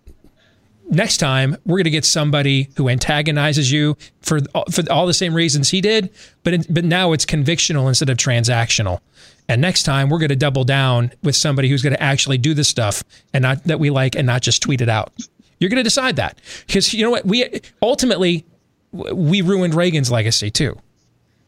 next 0.90 1.18
time 1.18 1.56
we're 1.64 1.78
going 1.78 1.84
to 1.84 1.90
get 1.90 2.04
somebody 2.04 2.68
who 2.76 2.88
antagonizes 2.88 3.72
you 3.72 3.96
for 4.20 4.40
for 4.70 4.82
all 4.90 5.06
the 5.06 5.14
same 5.14 5.32
reasons 5.34 5.70
he 5.70 5.80
did, 5.80 6.10
but 6.42 6.66
but 6.72 6.84
now 6.84 7.12
it's 7.12 7.24
convictional 7.24 7.88
instead 7.88 8.10
of 8.10 8.18
transactional. 8.18 9.00
And 9.48 9.60
next 9.60 9.84
time 9.84 10.10
we're 10.10 10.18
going 10.18 10.28
to 10.28 10.36
double 10.36 10.64
down 10.64 11.12
with 11.22 11.34
somebody 11.34 11.68
who's 11.68 11.82
going 11.82 11.94
to 11.94 12.02
actually 12.02 12.38
do 12.38 12.54
the 12.54 12.64
stuff 12.64 13.02
and 13.32 13.42
not 13.42 13.64
that 13.64 13.80
we 13.80 13.90
like 13.90 14.14
and 14.14 14.26
not 14.26 14.42
just 14.42 14.62
tweet 14.62 14.80
it 14.80 14.88
out. 14.88 15.12
You're 15.58 15.70
going 15.70 15.78
to 15.78 15.82
decide 15.82 16.16
that 16.16 16.40
because 16.66 16.92
you 16.92 17.04
know 17.04 17.10
what 17.10 17.24
we 17.24 17.60
ultimately 17.82 18.44
we 18.92 19.40
ruined 19.40 19.74
Reagan's 19.74 20.10
legacy 20.10 20.50
too. 20.50 20.78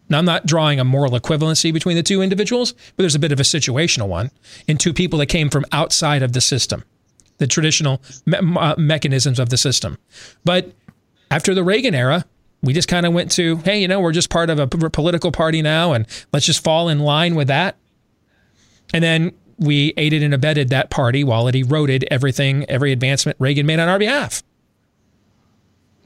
Now 0.09 0.19
I'm 0.19 0.25
not 0.25 0.47
drawing 0.47 0.79
a 0.79 0.85
moral 0.85 1.13
equivalency 1.13 1.73
between 1.73 1.97
the 1.97 2.03
two 2.03 2.21
individuals, 2.23 2.73
but 2.73 2.99
there's 2.99 3.15
a 3.15 3.21
bit 3.21 3.33
of 3.33 3.41
a 3.41 3.45
situational 3.45 4.09
one 4.09 4.31
in 4.69 4.77
two 4.77 4.93
people 4.93 5.19
that 5.21 5.27
came 5.27 5.49
from 5.49 5.65
outside 5.73 6.23
of 6.23 6.33
the 6.33 6.41
system, 6.41 6.85
the 7.43 7.49
traditional 7.49 8.01
me- 8.25 8.39
uh, 8.39 8.77
mechanisms 8.79 9.39
of 9.41 9.51
the 9.51 9.57
system. 9.57 9.99
But 10.45 10.73
after 11.31 11.55
the 11.55 11.65
Reagan 11.65 11.95
era, 11.95 12.25
we 12.63 12.73
just 12.73 12.87
kind 12.87 13.05
of 13.05 13.13
went 13.13 13.33
to, 13.33 13.57
hey, 13.57 13.81
you 13.81 13.89
know, 13.89 14.01
we're 14.01 14.13
just 14.13 14.31
part 14.31 14.49
of 14.49 14.61
a 14.61 14.69
p- 14.69 14.89
political 14.91 15.33
party 15.33 15.61
now, 15.61 15.93
and 15.93 16.07
let's 16.33 16.47
just 16.47 16.63
fall 16.63 16.89
in 16.89 17.01
line 17.01 17.35
with 17.35 17.49
that. 17.49 17.77
And 18.95 19.03
then 19.03 19.33
we 19.59 19.93
aided 19.97 20.23
and 20.23 20.33
abetted 20.33 20.69
that 20.69 20.91
party 20.91 21.25
while 21.25 21.49
it 21.49 21.57
eroded 21.57 22.07
everything, 22.11 22.65
every 22.69 22.93
advancement 22.93 23.37
Reagan 23.41 23.67
made 23.67 23.81
on 23.81 23.89
our 23.89 23.99
behalf. 23.99 24.45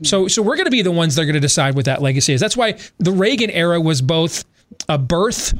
So, 0.02 0.28
so 0.28 0.42
we're 0.42 0.56
going 0.56 0.66
to 0.66 0.70
be 0.70 0.82
the 0.82 0.90
ones 0.90 1.14
that 1.14 1.22
are 1.22 1.26
going 1.26 1.34
to 1.34 1.40
decide 1.40 1.74
what 1.74 1.84
that 1.84 2.00
legacy 2.00 2.32
is. 2.32 2.40
That's 2.40 2.56
why 2.56 2.78
the 2.98 3.12
Reagan 3.12 3.50
era 3.50 3.80
was 3.80 4.00
both 4.00 4.44
a 4.88 4.98
birth 4.98 5.54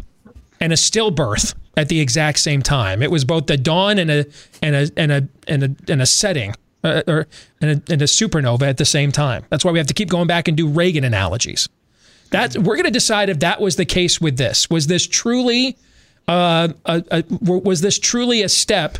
and 0.61 0.73
a 0.73 0.77
stillbirth 0.77 1.55
at 1.77 1.89
the 1.89 2.01
exact 2.01 2.39
same 2.39 2.63
time. 2.63 3.03
It 3.03 3.11
was 3.11 3.25
both 3.25 3.47
the 3.47 3.57
dawn 3.57 3.99
and 3.99 4.11
a 4.11 4.27
and 4.63 4.75
a 4.75 4.91
and 4.97 5.13
a 5.13 5.29
and 5.47 5.63
a, 5.65 5.93
and 5.93 6.03
a 6.03 6.07
setting, 6.07 6.55
uh, 6.83 7.03
or 7.07 7.27
and 7.61 7.71
a, 7.71 7.93
and 7.93 8.03
a 8.03 8.07
supernova 8.07 8.63
at 8.63 8.79
the 8.79 8.85
same 8.85 9.13
time. 9.13 9.45
That's 9.51 9.65
why 9.65 9.73
we 9.73 9.79
have 9.79 9.89
to 9.89 9.95
keep 9.95 10.09
going 10.09 10.27
back 10.27 10.49
and 10.49 10.57
do 10.57 10.67
Reagan 10.69 11.05
analogies. 11.05 11.69
That 12.31 12.57
we're 12.57 12.75
going 12.75 12.85
to 12.85 12.91
decide 12.91 13.29
if 13.29 13.41
that 13.41 13.61
was 13.61 13.77
the 13.77 13.85
case 13.85 14.21
with 14.21 14.37
this. 14.37 14.69
Was 14.69 14.87
this 14.89 15.07
truly 15.07 15.77
uh, 16.29 16.69
a, 16.85 17.05
a, 17.11 17.25
was 17.41 17.81
this 17.81 17.99
truly 17.99 18.43
a 18.43 18.49
step 18.49 18.99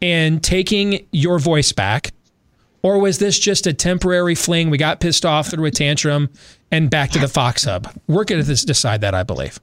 in 0.00 0.40
taking 0.40 1.06
your 1.12 1.38
voice 1.38 1.72
back? 1.72 2.12
Or 2.82 2.98
was 2.98 3.18
this 3.18 3.38
just 3.38 3.66
a 3.66 3.74
temporary 3.74 4.34
fling? 4.34 4.70
We 4.70 4.78
got 4.78 5.00
pissed 5.00 5.26
off 5.26 5.50
through 5.50 5.66
a 5.66 5.70
tantrum 5.70 6.30
and 6.70 6.88
back 6.88 7.10
to 7.10 7.18
the 7.18 7.28
Fox 7.28 7.64
Hub. 7.64 7.86
We're 8.06 8.24
going 8.24 8.42
to 8.42 8.66
decide 8.66 9.02
that, 9.02 9.14
I 9.14 9.22
believe. 9.22 9.60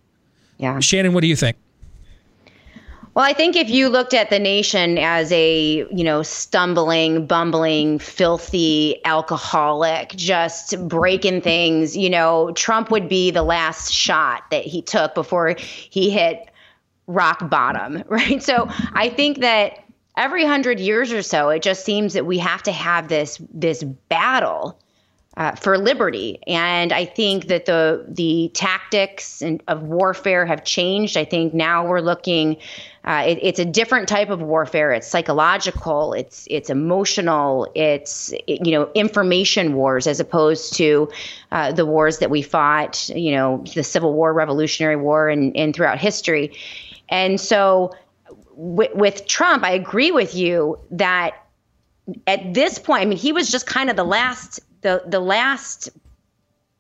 Yeah. 0.60 0.80
Shannon, 0.80 1.14
what 1.14 1.22
do 1.22 1.28
you 1.28 1.36
think? 1.36 1.58
Well, 3.18 3.26
I 3.26 3.34
think 3.34 3.56
if 3.56 3.68
you 3.68 3.90
looked 3.90 4.14
at 4.14 4.30
the 4.30 4.38
nation 4.38 5.00
as 5.00 5.32
a, 5.32 5.88
you 5.90 6.04
know, 6.04 6.22
stumbling, 6.22 7.26
bumbling, 7.26 7.98
filthy 7.98 9.04
alcoholic, 9.06 10.10
just 10.10 10.88
breaking 10.88 11.42
things, 11.42 11.98
you 11.98 12.12
know, 12.12 12.52
Trump 12.52 12.92
would 12.92 13.10
be 13.10 13.32
the 13.32 13.42
last 13.42 13.92
shot 13.92 14.44
that 14.52 14.66
he 14.66 14.84
took 14.84 15.16
before 15.16 15.56
he 15.58 16.12
hit 16.12 16.48
rock 17.08 17.50
bottom, 17.50 18.04
right? 18.08 18.44
So 18.44 18.70
I 18.94 19.10
think 19.10 19.40
that 19.40 19.84
every 20.16 20.46
hundred 20.46 20.80
years 20.80 21.12
or 21.12 21.24
so, 21.24 21.50
it 21.50 21.64
just 21.64 21.84
seems 21.84 22.14
that 22.14 22.28
we 22.28 22.38
have 22.38 22.62
to 22.62 22.72
have 22.72 23.08
this 23.08 23.42
this 23.52 23.82
battle 23.82 24.80
uh, 25.38 25.54
for 25.54 25.78
liberty, 25.78 26.40
and 26.48 26.92
I 26.92 27.06
think 27.06 27.46
that 27.48 27.66
the 27.66 28.06
the 28.08 28.52
tactics 28.54 29.42
and, 29.42 29.62
of 29.68 29.84
warfare 29.84 30.46
have 30.48 30.64
changed. 30.64 31.16
I 31.16 31.26
think 31.26 31.54
now 31.54 31.88
we're 31.88 32.02
looking. 32.02 32.58
Uh, 33.08 33.24
it, 33.26 33.40
it's 33.42 33.58
a 33.58 33.64
different 33.64 34.10
type 34.10 34.30
of 34.30 34.42
warfare. 34.42 34.92
It's 34.92 35.08
psychological. 35.08 36.12
It's 36.12 36.46
it's 36.52 36.70
emotional. 36.70 37.72
It's 37.74 38.34
you 38.48 38.72
know 38.72 38.92
information 38.96 39.76
wars 39.76 40.08
as 40.08 40.20
opposed 40.20 40.74
to 40.74 41.10
uh, 41.54 41.72
the 41.72 41.86
wars 41.86 42.18
that 42.18 42.30
we 42.30 42.42
fought. 42.42 43.08
You 43.08 43.32
know 43.32 43.64
the 43.74 43.84
Civil 43.84 44.14
War, 44.14 44.34
Revolutionary 44.34 44.98
War, 44.98 45.30
and 45.30 45.56
and 45.56 45.74
throughout 45.74 46.00
history. 46.00 46.52
And 47.08 47.40
so 47.40 47.96
with, 48.58 48.94
with 48.94 49.26
Trump, 49.26 49.64
I 49.64 49.72
agree 49.72 50.12
with 50.12 50.36
you 50.36 50.78
that 50.92 51.36
at 52.26 52.54
this 52.54 52.78
point, 52.78 53.04
I 53.04 53.06
mean, 53.06 53.18
he 53.18 53.32
was 53.32 53.50
just 53.50 53.66
kind 53.66 53.90
of 53.90 53.96
the 53.96 54.04
last 54.04 54.60
the 54.82 55.04
the 55.08 55.22
last 55.22 55.90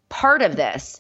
part 0.10 0.42
of 0.42 0.58
this. 0.58 1.00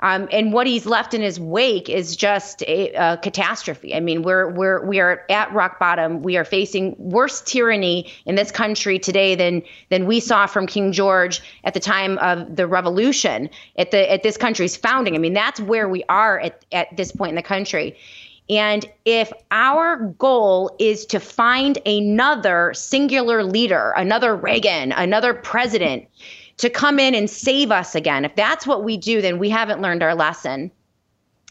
Um, 0.00 0.28
and 0.30 0.52
what 0.52 0.66
he's 0.66 0.84
left 0.84 1.14
in 1.14 1.22
his 1.22 1.40
wake 1.40 1.88
is 1.88 2.16
just 2.16 2.62
a, 2.62 2.92
a, 2.92 3.16
catastrophe. 3.16 3.94
I 3.94 4.00
mean, 4.00 4.22
we're 4.22 4.50
we're 4.50 4.84
we 4.84 5.00
are 5.00 5.24
at 5.30 5.52
rock 5.54 5.78
bottom. 5.78 6.22
We 6.22 6.36
are 6.36 6.44
facing 6.44 6.94
worse 6.98 7.40
tyranny 7.40 8.12
in 8.26 8.34
this 8.34 8.50
country 8.50 8.98
today 8.98 9.34
than 9.34 9.62
than 9.88 10.06
we 10.06 10.20
saw 10.20 10.46
from 10.46 10.66
King 10.66 10.92
George 10.92 11.40
at 11.64 11.72
the 11.72 11.80
time 11.80 12.18
of 12.18 12.56
the 12.56 12.66
Revolution 12.66 13.48
at 13.78 13.90
the 13.90 14.10
at 14.12 14.22
this 14.22 14.36
country's 14.36 14.76
founding. 14.76 15.14
I 15.14 15.18
mean, 15.18 15.32
that's 15.32 15.60
where 15.60 15.88
we 15.88 16.04
are 16.10 16.40
at 16.40 16.64
at 16.72 16.94
this 16.96 17.10
point 17.10 17.30
in 17.30 17.36
the 17.36 17.42
country. 17.42 17.96
And 18.48 18.86
if 19.04 19.32
our 19.50 19.96
goal 20.18 20.76
is 20.78 21.04
to 21.06 21.18
find 21.18 21.78
another 21.84 22.72
singular 22.74 23.42
leader, 23.42 23.92
another 23.96 24.36
Reagan, 24.36 24.92
another 24.92 25.34
president 25.34 26.06
to 26.58 26.70
come 26.70 26.98
in 26.98 27.14
and 27.14 27.28
save 27.28 27.70
us 27.70 27.94
again, 27.94 28.24
if 28.24 28.34
that's 28.34 28.66
what 28.66 28.84
we 28.84 28.96
do, 28.96 29.20
then 29.20 29.38
we 29.38 29.50
haven't 29.50 29.80
learned 29.80 30.02
our 30.02 30.14
lesson. 30.14 30.70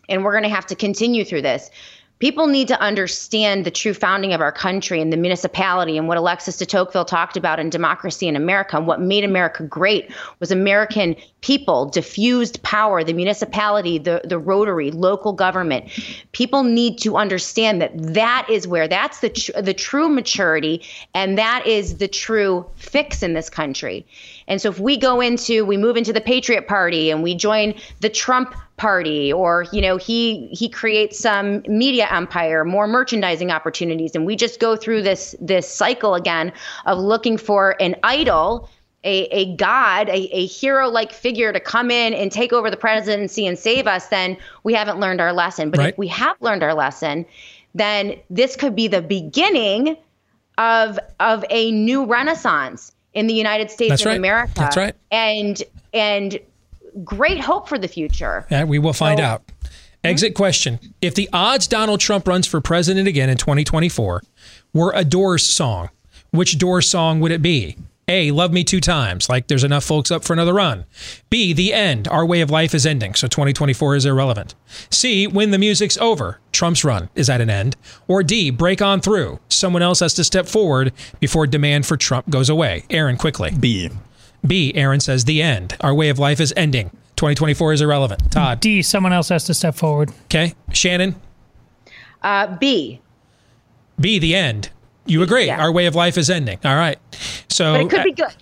And 0.07 0.23
we're 0.23 0.31
going 0.31 0.43
to 0.43 0.49
have 0.49 0.67
to 0.67 0.75
continue 0.75 1.25
through 1.25 1.41
this. 1.41 1.71
People 2.19 2.47
need 2.47 2.69
to 2.69 2.79
understand 2.79 3.65
the 3.65 3.71
true 3.71 3.93
founding 3.93 4.31
of 4.31 4.39
our 4.39 4.51
country 4.51 5.01
and 5.01 5.11
the 5.11 5.17
municipality 5.17 5.97
and 5.97 6.07
what 6.07 6.17
Alexis 6.17 6.55
de 6.55 6.65
Tocqueville 6.65 7.03
talked 7.03 7.35
about 7.35 7.59
in 7.59 7.69
Democracy 7.69 8.25
in 8.27 8.37
America. 8.37 8.77
And 8.77 8.87
what 8.87 9.01
made 9.01 9.25
America 9.25 9.63
great 9.63 10.09
was 10.39 10.49
American 10.49 11.17
people, 11.41 11.87
diffused 11.87 12.63
power, 12.63 13.03
the 13.03 13.11
municipality, 13.11 13.97
the, 13.97 14.21
the 14.23 14.39
Rotary, 14.39 14.91
local 14.91 15.33
government. 15.33 15.89
People 16.31 16.63
need 16.63 16.97
to 16.99 17.17
understand 17.17 17.81
that 17.81 17.91
that 17.95 18.47
is 18.49 18.65
where 18.65 18.87
that's 18.87 19.19
the, 19.19 19.29
tr- 19.29 19.59
the 19.59 19.73
true 19.73 20.07
maturity 20.07 20.81
and 21.13 21.37
that 21.37 21.67
is 21.67 21.97
the 21.97 22.07
true 22.07 22.65
fix 22.77 23.23
in 23.23 23.33
this 23.33 23.49
country. 23.49 24.05
And 24.47 24.61
so 24.61 24.69
if 24.69 24.79
we 24.79 24.95
go 24.95 25.19
into, 25.19 25.65
we 25.65 25.75
move 25.75 25.97
into 25.97 26.13
the 26.13 26.21
Patriot 26.21 26.67
Party 26.67 27.11
and 27.11 27.21
we 27.21 27.35
join 27.35 27.75
the 27.99 28.09
Trump 28.09 28.55
party 28.77 29.31
or 29.31 29.65
you 29.71 29.81
know 29.81 29.95
he 29.95 30.47
he 30.47 30.67
creates 30.67 31.17
some 31.17 31.61
media 31.67 32.07
empire 32.11 32.65
more 32.65 32.87
merchandising 32.87 33.49
opportunities 33.49 34.15
and 34.15 34.25
we 34.25 34.35
just 34.35 34.59
go 34.59 34.75
through 34.75 35.01
this 35.01 35.33
this 35.39 35.67
cycle 35.67 36.13
again 36.13 36.51
of 36.85 36.97
looking 36.97 37.37
for 37.37 37.81
an 37.81 37.95
idol 38.03 38.69
a, 39.05 39.23
a 39.31 39.55
god 39.55 40.09
a, 40.09 40.27
a 40.35 40.45
hero 40.45 40.89
like 40.89 41.13
figure 41.13 41.53
to 41.53 41.59
come 41.59 41.89
in 41.89 42.13
and 42.13 42.33
take 42.33 42.51
over 42.51 42.69
the 42.69 42.75
presidency 42.75 43.47
and 43.47 43.57
save 43.57 43.87
us 43.87 44.07
then 44.07 44.35
we 44.63 44.73
haven't 44.73 44.99
learned 44.99 45.21
our 45.21 45.31
lesson 45.31 45.69
but 45.69 45.79
Right. 45.79 45.93
if 45.93 45.97
we 45.97 46.09
have 46.09 46.35
learned 46.41 46.61
our 46.61 46.73
lesson 46.73 47.25
then 47.75 48.15
this 48.29 48.57
could 48.57 48.75
be 48.75 48.89
the 48.89 49.01
beginning 49.01 49.95
of 50.57 50.99
of 51.21 51.45
a 51.49 51.71
new 51.71 52.05
renaissance 52.05 52.91
in 53.13 53.27
the 53.27 53.33
United 53.33 53.71
States 53.71 53.89
That's 53.91 54.01
of 54.01 54.07
right. 54.07 54.17
America 54.17 54.53
That's 54.55 54.75
right. 54.75 54.95
and 55.11 55.63
and 55.93 56.39
great 57.03 57.39
hope 57.39 57.67
for 57.67 57.77
the 57.77 57.87
future 57.87 58.45
Yeah, 58.49 58.63
we 58.63 58.79
will 58.79 58.93
find 58.93 59.19
So- 59.19 59.25
out. 59.25 59.43
Exit 60.03 60.33
hmm? 60.33 60.37
question. 60.37 60.79
If 61.01 61.15
the 61.15 61.27
odds 61.33 61.67
Donald 61.67 61.99
Trump 61.99 62.27
runs 62.27 62.45
for 62.45 62.61
president 62.61 63.07
again 63.07 63.29
in 63.29 63.37
2024 63.37 64.21
were 64.73 64.93
a 64.95 65.03
Doors 65.03 65.41
song, 65.43 65.89
which 66.31 66.57
Doors 66.59 66.87
song 66.87 67.19
would 67.21 67.31
it 67.31 67.41
be? 67.41 67.75
A, 68.07 68.29
Love 68.29 68.53
Me 68.53 68.63
Two 68.63 68.79
Times, 68.79 69.29
like 69.29 69.47
there's 69.47 69.63
enough 69.63 69.83
folks 69.83 70.11
up 70.11 70.23
for 70.23 70.33
another 70.33 70.53
run. 70.53 70.85
B, 71.31 71.53
The 71.53 71.73
End, 71.73 72.07
Our 72.07 72.23
Way 72.23 72.41
of 72.41 72.51
Life 72.51 72.75
is 72.75 72.85
Ending, 72.85 73.15
so 73.15 73.27
2024 73.27 73.95
is 73.95 74.05
irrelevant. 74.05 74.53
C, 74.91 75.25
When 75.25 75.49
the 75.49 75.57
Music's 75.57 75.97
Over, 75.97 76.39
Trump's 76.51 76.85
run 76.85 77.09
is 77.15 77.31
at 77.31 77.41
an 77.41 77.49
end. 77.49 77.75
Or 78.07 78.21
D, 78.21 78.51
Break 78.51 78.79
On 78.83 79.01
Through, 79.01 79.39
someone 79.49 79.81
else 79.81 80.01
has 80.01 80.13
to 80.15 80.23
step 80.23 80.45
forward 80.45 80.93
before 81.19 81.47
demand 81.47 81.87
for 81.87 81.97
Trump 81.97 82.29
goes 82.29 82.47
away. 82.47 82.83
Aaron, 82.91 83.17
quickly. 83.17 83.49
B. 83.59 83.89
B, 84.45 84.73
Aaron 84.75 84.99
says 84.99 85.25
The 85.25 85.41
End, 85.41 85.75
Our 85.81 85.93
Way 85.93 86.09
of 86.09 86.19
Life 86.19 86.39
is 86.39 86.53
Ending. 86.55 86.89
2024 87.15 87.73
is 87.73 87.81
irrelevant. 87.81 88.31
Todd. 88.31 88.59
D, 88.59 88.81
someone 88.81 89.13
else 89.13 89.29
has 89.29 89.45
to 89.45 89.53
step 89.53 89.75
forward. 89.75 90.11
Okay. 90.25 90.53
Shannon, 90.73 91.15
uh, 92.21 92.55
B 92.57 93.01
B, 93.99 94.19
the 94.19 94.35
end. 94.35 94.69
You 95.05 95.21
agree. 95.21 95.49
Our 95.49 95.71
way 95.71 95.85
of 95.85 95.95
life 95.95 96.17
is 96.17 96.29
ending. 96.29 96.59
All 96.65 96.75
right. 96.75 96.97
So, 97.47 97.73
but 97.73 97.81
it 97.81 97.89
could 97.89 98.03
be 98.03 98.11
good 98.11 98.35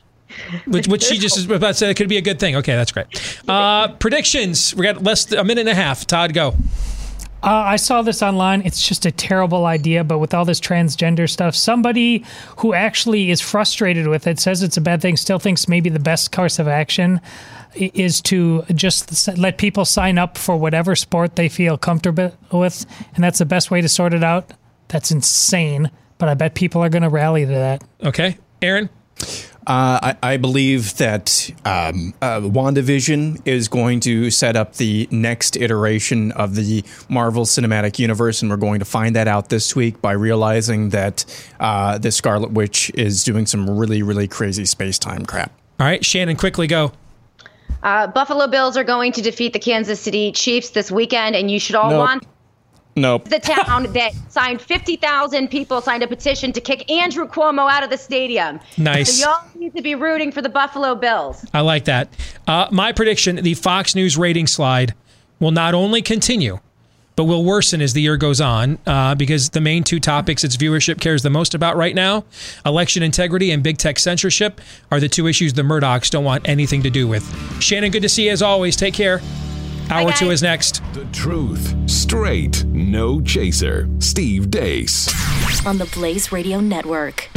which, 0.66 0.88
which 0.88 1.04
she 1.04 1.18
just 1.18 1.38
is 1.38 1.46
about 1.46 1.68
to 1.68 1.74
say 1.74 1.90
it 1.90 1.96
could 1.96 2.10
be 2.10 2.18
a 2.18 2.22
good 2.22 2.40
thing. 2.40 2.56
Okay, 2.58 2.76
that's 2.76 2.92
great. 2.92 3.08
Uh, 3.48 3.90
predictions. 3.94 4.76
We 4.76 4.84
got 4.84 5.04
less 5.04 5.32
a 5.32 5.44
minute 5.44 5.62
and 5.62 5.70
a 5.70 5.76
half. 5.76 6.06
Todd, 6.08 6.34
go. 6.34 6.56
Uh, 7.44 7.64
I 7.68 7.76
saw 7.76 8.02
this 8.02 8.24
online. 8.24 8.62
It's 8.62 8.88
just 8.88 9.06
a 9.06 9.12
terrible 9.12 9.66
idea, 9.66 10.06
but 10.06 10.20
with 10.20 10.34
all 10.34 10.46
this 10.46 10.62
transgender 10.62 11.30
stuff, 11.30 11.56
somebody 11.56 12.24
who 12.60 12.74
actually 12.74 13.32
is 13.32 13.42
frustrated 13.42 14.08
with 14.08 14.28
it 14.28 14.40
says 14.40 14.64
it's 14.64 14.78
a 14.78 14.82
bad 14.82 15.02
thing, 15.02 15.18
still 15.18 15.40
thinks 15.40 15.68
maybe 15.68 15.90
the 15.90 16.00
best 16.00 16.32
course 16.32 16.58
of 16.58 16.70
action 16.70 17.20
is 17.76 18.22
to 18.22 18.64
just 18.74 19.38
let 19.38 19.58
people 19.58 19.84
sign 19.84 20.18
up 20.18 20.38
for 20.38 20.56
whatever 20.56 20.96
sport 20.96 21.36
they 21.36 21.50
feel 21.50 21.78
comfortable 21.78 22.32
with, 22.52 22.86
and 23.16 23.24
that's 23.24 23.40
the 23.40 23.46
best 23.46 23.70
way 23.70 23.82
to 23.82 23.90
sort 23.90 24.14
it 24.14 24.24
out. 24.24 24.52
That's 24.88 25.12
insane, 25.12 25.92
but 26.20 26.30
I 26.30 26.36
bet 26.36 26.56
people 26.56 26.82
are 26.82 26.90
going 26.90 27.04
to 27.04 27.10
rally 27.10 27.46
to 27.46 27.52
that. 27.52 27.84
Okay, 28.04 28.38
Aaron. 28.62 28.90
Uh, 29.66 30.14
I, 30.22 30.34
I 30.34 30.38
believe 30.38 30.98
that 30.98 31.50
um, 31.64 32.14
uh, 32.22 32.42
WandaVision 32.42 33.42
is 33.46 33.70
going 33.70 34.02
to 34.02 34.30
set 34.30 34.58
up 34.58 34.76
the 34.76 35.08
next 35.10 35.56
iteration 35.56 36.34
of 36.34 36.56
the 36.56 36.84
Marvel 37.08 37.46
Cinematic 37.46 37.98
Universe, 37.98 38.42
and 38.42 38.52
we're 38.52 38.58
going 38.58 38.80
to 38.80 38.86
find 38.86 39.16
that 39.16 39.30
out 39.30 39.48
this 39.48 39.74
week 39.74 40.02
by 40.02 40.12
realizing 40.12 40.90
that 40.90 41.24
uh, 41.62 41.98
the 41.98 42.12
Scarlet 42.12 42.52
Witch 42.52 42.92
is 42.96 43.24
doing 43.24 43.46
some 43.46 43.70
really, 43.70 44.04
really 44.04 44.28
crazy 44.28 44.66
space 44.66 45.00
time 45.00 45.26
crap. 45.26 45.52
All 45.80 45.88
right, 45.88 46.04
Shannon, 46.04 46.36
quickly 46.36 46.68
go. 46.68 46.92
Uh, 47.82 48.08
Buffalo 48.08 48.48
Bills 48.48 48.76
are 48.76 48.84
going 48.84 49.12
to 49.14 49.22
defeat 49.22 49.54
the 49.54 49.60
Kansas 49.60 50.00
City 50.00 50.32
Chiefs 50.34 50.72
this 50.72 50.92
weekend, 50.92 51.36
and 51.36 51.50
you 51.50 51.60
should 51.60 51.76
all 51.76 51.90
Nope. 51.90 52.00
want 52.00 52.28
Nope. 52.96 53.30
the 53.30 53.40
town 53.40 53.92
that 53.94 54.14
signed 54.30 54.62
50,000 54.62 55.48
people 55.48 55.82
signed 55.82 56.04
a 56.04 56.08
petition 56.08 56.54
to 56.54 56.62
kick 56.62 56.90
Andrew 56.92 57.28
Cuomo 57.28 57.70
out 57.70 57.84
of 57.84 57.90
the 57.90 57.98
stadium. 57.98 58.60
Nice. 58.78 59.20
So 59.20 59.30
y'all 59.30 59.44
need 59.56 59.76
to 59.76 59.82
be 59.82 59.96
rooting 59.96 60.32
for 60.32 60.42
the 60.42 60.50
Buffalo 60.50 60.94
Bills. 60.94 61.46
I 61.54 61.62
like 61.62 61.86
that. 61.86 62.10
Uh, 62.48 62.68
my 62.72 62.92
prediction: 62.92 63.38
the 63.38 63.56
Fox 63.56 63.96
News 63.96 64.18
rating 64.18 64.48
slide 64.48 64.94
will 65.40 65.52
not 65.52 65.74
only 65.74 66.02
continue, 66.02 66.60
but 67.16 67.26
will 67.26 67.44
worsen 67.44 67.82
as 67.82 67.94
the 67.94 68.02
year 68.02 68.18
goes 68.18 68.42
on, 68.42 68.78
uh, 68.86 69.16
because 69.16 69.50
the 69.52 69.62
main 69.62 69.84
two 69.84 70.00
topics 70.00 70.44
its 70.44 70.58
viewership 70.58 71.00
cares 71.00 71.22
the 71.22 71.30
most 71.30 71.54
about 71.54 71.76
right 71.76 71.96
now, 71.96 72.26
election 72.66 73.04
integrity 73.04 73.52
and 73.52 73.64
big 73.64 73.78
tech 73.78 74.00
censorship, 74.00 74.62
are 74.92 75.00
the 75.00 75.10
two 75.10 75.28
issues 75.28 75.54
the 75.54 75.62
Murdochs 75.62 76.10
don't 76.10 76.24
want 76.24 76.48
anything 76.48 76.84
to 76.84 76.90
do 76.90 77.08
with. 77.08 77.24
Shannon, 77.62 77.92
good 77.92 78.02
to 78.02 78.10
see 78.10 78.26
you 78.26 78.32
as 78.32 78.42
always. 78.42 78.76
Take 78.76 78.94
care. 78.94 79.22
Hour 79.90 80.12
two 80.14 80.32
is 80.32 80.42
next. 80.42 80.82
The 80.94 81.06
truth, 81.12 81.76
straight, 81.90 82.64
no 82.66 83.22
chaser. 83.22 83.88
Steve 84.00 84.50
Deace. 84.50 85.08
On 85.66 85.78
the 85.78 85.86
Blaze 85.86 86.32
Radio 86.32 86.60
Network. 86.60 87.30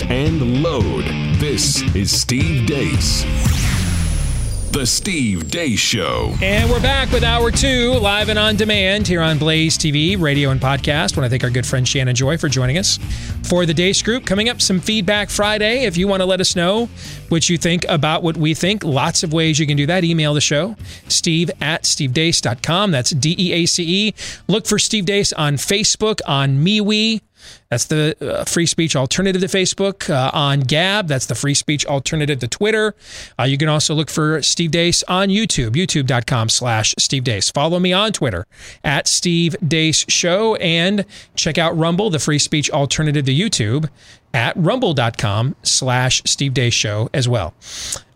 And 0.00 0.62
load. 0.62 1.04
This 1.38 1.82
is 1.94 2.18
Steve 2.18 2.66
Deace. 2.66 3.24
The 4.72 4.86
Steve 4.86 5.48
Deace 5.48 5.78
Show. 5.78 6.34
And 6.40 6.70
we're 6.70 6.80
back 6.80 7.12
with 7.12 7.22
hour 7.22 7.50
two, 7.50 7.92
live 8.00 8.30
and 8.30 8.38
on 8.38 8.56
demand 8.56 9.06
here 9.06 9.20
on 9.20 9.36
Blaze 9.36 9.76
TV, 9.76 10.18
radio, 10.18 10.48
and 10.48 10.58
podcast. 10.58 11.14
want 11.14 11.26
to 11.26 11.28
thank 11.28 11.44
our 11.44 11.50
good 11.50 11.66
friend 11.66 11.86
Shannon 11.86 12.14
Joy 12.14 12.38
for 12.38 12.48
joining 12.48 12.78
us 12.78 12.98
for 13.42 13.66
the 13.66 13.74
Deace 13.74 14.02
Group. 14.02 14.24
Coming 14.24 14.48
up, 14.48 14.62
some 14.62 14.80
feedback 14.80 15.28
Friday. 15.28 15.84
If 15.84 15.98
you 15.98 16.08
want 16.08 16.20
to 16.22 16.26
let 16.26 16.40
us 16.40 16.56
know 16.56 16.88
what 17.28 17.50
you 17.50 17.58
think 17.58 17.84
about 17.86 18.22
what 18.22 18.38
we 18.38 18.54
think, 18.54 18.84
lots 18.84 19.22
of 19.22 19.34
ways 19.34 19.58
you 19.58 19.66
can 19.66 19.76
do 19.76 19.84
that. 19.86 20.04
Email 20.04 20.32
the 20.32 20.40
show, 20.40 20.74
steve 21.08 21.50
at 21.60 21.82
stevedeace.com. 21.82 22.92
That's 22.92 23.10
D 23.10 23.36
E 23.38 23.52
A 23.52 23.66
C 23.66 24.08
E. 24.08 24.14
Look 24.48 24.66
for 24.66 24.78
Steve 24.78 25.04
Deace 25.04 25.34
on 25.34 25.56
Facebook, 25.56 26.20
on 26.26 26.64
MeWe. 26.64 27.20
That's 27.70 27.86
the 27.86 28.16
uh, 28.20 28.44
free 28.44 28.66
speech 28.66 28.96
alternative 28.96 29.40
to 29.40 29.48
Facebook. 29.48 30.10
Uh, 30.10 30.30
on 30.32 30.60
Gab, 30.60 31.08
that's 31.08 31.26
the 31.26 31.34
free 31.34 31.54
speech 31.54 31.86
alternative 31.86 32.38
to 32.40 32.48
Twitter. 32.48 32.94
Uh, 33.38 33.44
you 33.44 33.58
can 33.58 33.68
also 33.68 33.94
look 33.94 34.10
for 34.10 34.42
Steve 34.42 34.70
Deace 34.70 35.02
on 35.08 35.28
YouTube, 35.28 35.70
youtube.com 35.70 36.48
slash 36.48 36.94
Steve 36.98 37.24
Deace. 37.24 37.52
Follow 37.52 37.78
me 37.78 37.92
on 37.92 38.12
Twitter 38.12 38.46
at 38.84 39.08
Steve 39.08 39.56
Deace 39.62 40.04
Show 40.10 40.56
and 40.56 41.04
check 41.34 41.58
out 41.58 41.76
Rumble, 41.76 42.10
the 42.10 42.18
free 42.18 42.38
speech 42.38 42.70
alternative 42.70 43.26
to 43.26 43.34
YouTube 43.34 43.88
at 44.34 44.56
rumble.com 44.56 45.56
slash 45.62 46.22
Steve 46.24 46.52
Deace 46.52 46.72
Show 46.72 47.10
as 47.12 47.28
well. 47.28 47.54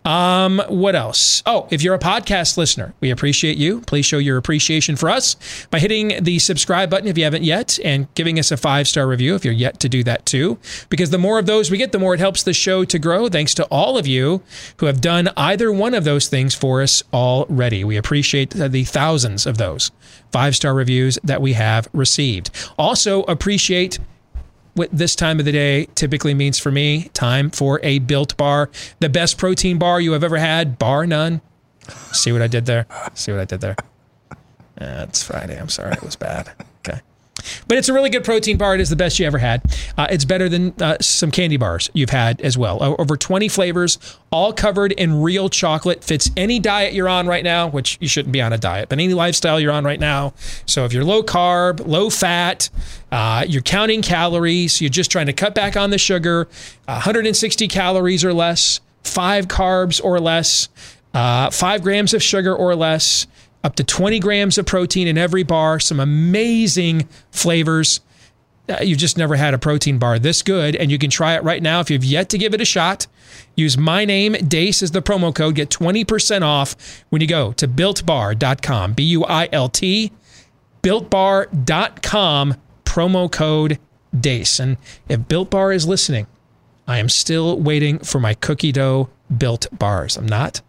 Um, 0.07 0.63
what 0.69 0.95
else? 0.95 1.43
Oh, 1.47 1.67
if 1.73 1.83
you're 1.83 1.97
a 1.97 1.99
podcast 1.99 2.57
listener, 2.57 2.95
we 3.01 3.11
appreciate 3.11 3.59
you. 3.59 3.81
Please 3.81 4.07
show 4.07 4.19
your 4.19 4.37
appreciation 4.37 4.95
for 4.95 5.11
us 5.11 5.35
by 5.71 5.81
hitting 5.81 6.23
the 6.23 6.39
subscribe 6.39 6.89
button 6.89 7.09
if 7.09 7.19
you 7.19 7.25
haven't 7.25 7.43
yet 7.43 7.81
and 7.85 8.07
giving 8.15 8.39
us 8.39 8.53
a 8.53 8.57
five 8.57 8.87
star 8.87 9.09
review 9.09 9.35
if 9.35 9.45
you're 9.45 9.53
yet 9.53 9.81
to 9.81 9.89
do 9.89 10.05
that 10.05 10.25
too. 10.25 10.59
Because 10.91 11.11
the 11.11 11.19
more 11.19 11.41
of 11.41 11.47
those 11.47 11.73
we 11.73 11.79
get, 11.79 11.91
the 11.91 11.99
more 11.99 12.15
it 12.15 12.21
helps 12.21 12.45
the 12.45 12.53
show 12.53 12.85
to 12.85 13.01
grow. 13.01 13.29
Thanks 13.29 13.53
to 13.55 13.65
all 13.65 13.99
of 13.99 14.07
you 14.07 14.43
who 14.77 14.87
have 14.87 15.01
done 15.01 15.29
either 15.37 15.73
one 15.73 15.93
of 15.93 16.05
those 16.05 16.29
things 16.29 16.55
for 16.55 16.83
us 16.83 17.03
already. 17.13 17.83
We 17.83 17.97
appreciate 17.97 18.51
the 18.51 18.85
thousands 18.85 19.45
of 19.45 19.59
those 19.59 19.91
five 20.31 20.55
star 20.55 20.73
reviews 20.73 21.19
that 21.25 21.43
we 21.43 21.55
have 21.55 21.89
received. 21.93 22.51
Also, 22.79 23.25
appreciate 23.25 23.99
what 24.77 24.89
this 24.93 25.16
time 25.16 25.39
of 25.39 25.45
the 25.45 25.53
day 25.53 25.87
typically 25.95 26.35
means 26.35 26.59
for 26.59 26.70
me 26.70 27.11
time 27.12 27.51
for 27.51 27.81
a 27.83 27.99
built 27.99 28.37
bar 28.37 28.70
the 29.01 29.09
best 29.09 29.37
protein 29.39 29.79
bar 29.79 30.01
you 30.01 30.12
have 30.12 30.22
ever 30.24 30.37
had 30.39 30.79
bar 30.79 31.07
none 31.07 31.41
see 32.12 32.31
what 32.33 32.43
i 32.43 32.47
did 32.47 32.66
there 32.66 32.87
see 33.14 33.33
what 33.33 33.41
i 33.41 33.45
did 33.45 33.61
there 33.61 33.77
Uh, 34.81 35.07
it's 35.09 35.22
friday 35.22 35.59
i'm 35.59 35.68
sorry 35.68 35.93
it 35.93 36.03
was 36.03 36.16
bad 36.16 36.51
okay 36.87 37.01
But 37.68 37.79
it's 37.79 37.89
a 37.89 37.93
really 37.93 38.11
good 38.11 38.24
protein 38.24 38.57
bar. 38.57 38.74
It 38.74 38.81
is 38.81 38.89
the 38.91 38.97
best 38.97 39.18
you 39.20 39.27
ever 39.27 39.39
had. 39.39 39.62
Uh, 39.97 40.07
it's 40.11 40.24
better 40.24 40.49
than 40.49 40.72
uh, 40.81 40.97
some 41.01 41.31
candy 41.31 41.57
bars 41.59 41.91
you've 41.93 42.11
had 42.11 42.41
as 42.41 42.59
well. 42.59 42.83
Over 42.99 43.16
20 43.16 43.47
flavors, 43.49 43.99
all 44.33 44.53
covered 44.53 44.91
in 44.93 45.20
real 45.22 45.49
chocolate. 45.49 46.03
Fits 46.03 46.31
any 46.37 46.59
diet 46.59 46.93
you're 46.93 47.09
on 47.09 47.27
right 47.29 47.45
now, 47.45 47.68
which 47.68 47.99
you 48.01 48.09
shouldn't 48.09 48.33
be 48.33 48.41
on 48.43 48.53
a 48.53 48.59
diet, 48.59 48.89
but 48.89 48.99
any 48.99 49.14
lifestyle 49.14 49.61
you're 49.61 49.70
on 49.72 49.85
right 49.85 50.01
now. 50.01 50.33
So 50.64 50.85
if 50.87 50.93
you're 50.93 51.05
low 51.05 51.22
carb, 51.22 51.87
low 51.87 52.11
fat, 52.11 52.68
uh, 53.17 53.47
you're 53.49 53.62
counting 53.62 54.03
calories, 54.03 54.79
you're 54.83 54.91
just 54.91 55.11
trying 55.11 55.25
to 55.25 55.33
cut 55.33 55.55
back 55.55 55.75
on 55.75 55.89
the 55.89 55.97
sugar, 55.97 56.47
160 56.85 57.67
calories 57.67 58.23
or 58.23 58.35
less, 58.35 58.81
five 59.05 59.49
carbs 59.49 60.05
or 60.05 60.21
less, 60.21 60.69
uh, 61.14 61.49
five 61.49 61.81
grams 61.81 62.12
of 62.12 62.23
sugar 62.23 62.55
or 62.55 62.77
less 62.77 63.27
up 63.64 63.75
to 63.77 63.83
20 63.83 64.19
grams 64.21 64.59
of 64.59 64.67
protein 64.67 65.09
in 65.09 65.17
every 65.17 65.45
bar, 65.45 65.81
some 65.81 65.99
amazing 65.99 67.09
flavors. 67.31 68.01
Uh, 68.69 68.81
you've 68.83 68.99
just 68.99 69.17
never 69.17 69.35
had 69.35 69.55
a 69.55 69.59
protein 69.59 69.97
bar 69.97 70.19
this 70.19 70.43
good, 70.43 70.77
and 70.77 70.91
you 70.91 70.99
can 70.99 71.09
try 71.09 71.37
it 71.37 71.43
right 71.43 71.62
now. 71.62 71.81
If 71.81 71.89
you've 71.89 72.05
yet 72.05 72.29
to 72.29 72.39
give 72.39 72.53
it 72.53 72.61
a 72.61 72.67
shot, 72.67 73.07
use 73.55 73.79
my 73.79 74.05
name, 74.05 74.35
DEACE, 74.35 74.83
as 74.83 74.91
the 74.91 75.01
promo 75.01 75.35
code. 75.35 75.55
Get 75.55 75.71
20% 75.71 76.43
off 76.43 77.03
when 77.09 77.23
you 77.23 77.29
go 77.29 77.53
to 77.53 77.67
builtbar.com. 77.67 78.93
B 78.93 79.05
U 79.05 79.25
I 79.25 79.49
L 79.53 79.71
T, 79.71 80.12
builtbar.com, 80.83 82.57
promo 82.97 83.31
code 83.31 83.79
DEACE. 84.19 84.59
And 84.59 84.79
if 85.07 85.29
Built 85.29 85.51
Bar 85.51 85.71
is 85.71 85.87
listening, 85.87 86.27
I 86.89 86.97
am 86.99 87.11
still 87.11 87.61
waiting 87.61 87.99
for 87.99 88.19
my 88.19 88.33
cookie 88.33 88.73
dough 88.73 89.11
built 89.37 89.67
bars. 89.71 90.17
I'm 90.17 90.25
not. 90.25 90.63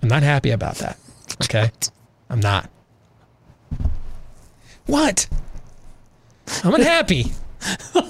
I'm 0.00 0.08
not 0.08 0.22
happy 0.22 0.50
about 0.50 0.76
that. 0.76 0.98
Okay. 1.42 1.72
I'm 2.30 2.38
not. 2.38 2.70
What? 4.86 5.28
I'm 6.62 6.74
unhappy. 6.74 7.32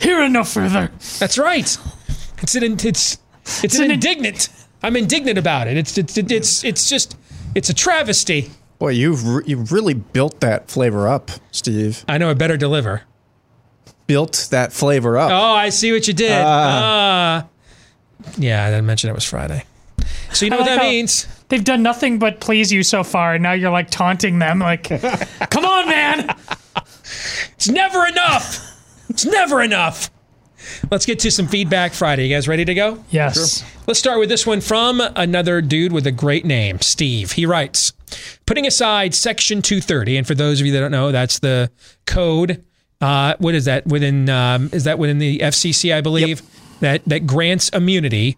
Here 0.00 0.28
no 0.28 0.42
further. 0.44 0.90
That's 1.20 1.38
right. 1.38 1.78
It's 2.42 2.54
an 2.56 2.64
it's 2.64 2.84
it's, 2.84 3.18
It's 3.64 3.78
an, 3.78 3.84
an- 3.86 3.90
indignant. 3.92 4.48
I'm 4.82 4.96
indignant 4.96 5.38
about 5.38 5.68
it. 5.68 5.76
It's 5.76 5.96
it's 5.96 6.18
it's 6.18 6.64
it's 6.64 6.88
just 6.88 7.16
it's 7.54 7.70
a 7.70 7.74
travesty. 7.74 8.50
Boy, 8.78 8.90
you've 8.90 9.26
re- 9.26 9.42
you 9.46 9.58
really 9.70 9.94
built 9.94 10.40
that 10.40 10.70
flavor 10.70 11.08
up, 11.08 11.30
Steve. 11.50 12.04
I 12.08 12.18
know 12.18 12.30
it 12.30 12.38
better 12.38 12.56
deliver. 12.56 13.02
Built 14.06 14.48
that 14.50 14.72
flavor 14.72 15.18
up. 15.18 15.30
Oh, 15.30 15.54
I 15.54 15.70
see 15.70 15.92
what 15.92 16.06
you 16.06 16.14
did. 16.14 16.32
Ah. 16.32 17.46
Ah. 17.46 18.28
yeah, 18.36 18.64
I 18.66 18.70
didn't 18.70 18.86
mention 18.86 19.10
it 19.10 19.14
was 19.14 19.24
Friday. 19.24 19.64
So 20.32 20.44
you 20.44 20.50
know 20.50 20.58
I 20.58 20.60
what 20.60 20.70
like 20.70 20.80
that 20.80 20.84
means? 20.86 21.26
They've 21.48 21.64
done 21.64 21.82
nothing 21.82 22.18
but 22.18 22.40
please 22.40 22.72
you 22.72 22.82
so 22.82 23.02
far, 23.02 23.34
and 23.34 23.42
now 23.42 23.52
you're 23.52 23.70
like 23.70 23.90
taunting 23.90 24.38
them, 24.38 24.58
like, 24.58 24.84
"Come 25.50 25.64
on, 25.64 25.88
man!" 25.88 26.34
It's 27.54 27.68
never 27.68 28.06
enough. 28.06 28.62
It's 29.08 29.24
never 29.24 29.62
enough. 29.62 30.10
Let's 30.90 31.06
get 31.06 31.20
to 31.20 31.30
some 31.30 31.46
feedback 31.46 31.92
Friday. 31.92 32.26
You 32.26 32.34
guys 32.34 32.48
ready 32.48 32.64
to 32.64 32.74
go? 32.74 33.02
Yes. 33.10 33.64
Let's 33.86 33.98
start 34.00 34.18
with 34.18 34.28
this 34.28 34.46
one 34.46 34.60
from 34.60 35.00
another 35.00 35.62
dude 35.62 35.92
with 35.92 36.06
a 36.06 36.12
great 36.12 36.44
name, 36.44 36.80
Steve. 36.80 37.32
He 37.32 37.46
writes, 37.46 37.92
putting 38.46 38.66
aside 38.66 39.14
Section 39.14 39.62
230, 39.62 40.18
and 40.18 40.26
for 40.26 40.34
those 40.34 40.60
of 40.60 40.66
you 40.66 40.72
that 40.72 40.80
don't 40.80 40.90
know, 40.90 41.12
that's 41.12 41.38
the 41.38 41.70
code. 42.06 42.64
Uh, 43.00 43.34
what 43.38 43.54
is 43.54 43.66
that 43.66 43.86
within? 43.86 44.28
Um, 44.28 44.70
is 44.72 44.84
that 44.84 44.98
within 44.98 45.18
the 45.18 45.38
FCC? 45.38 45.94
I 45.94 46.00
believe 46.00 46.42
that 46.80 47.04
that 47.06 47.26
grants 47.26 47.68
immunity. 47.70 48.36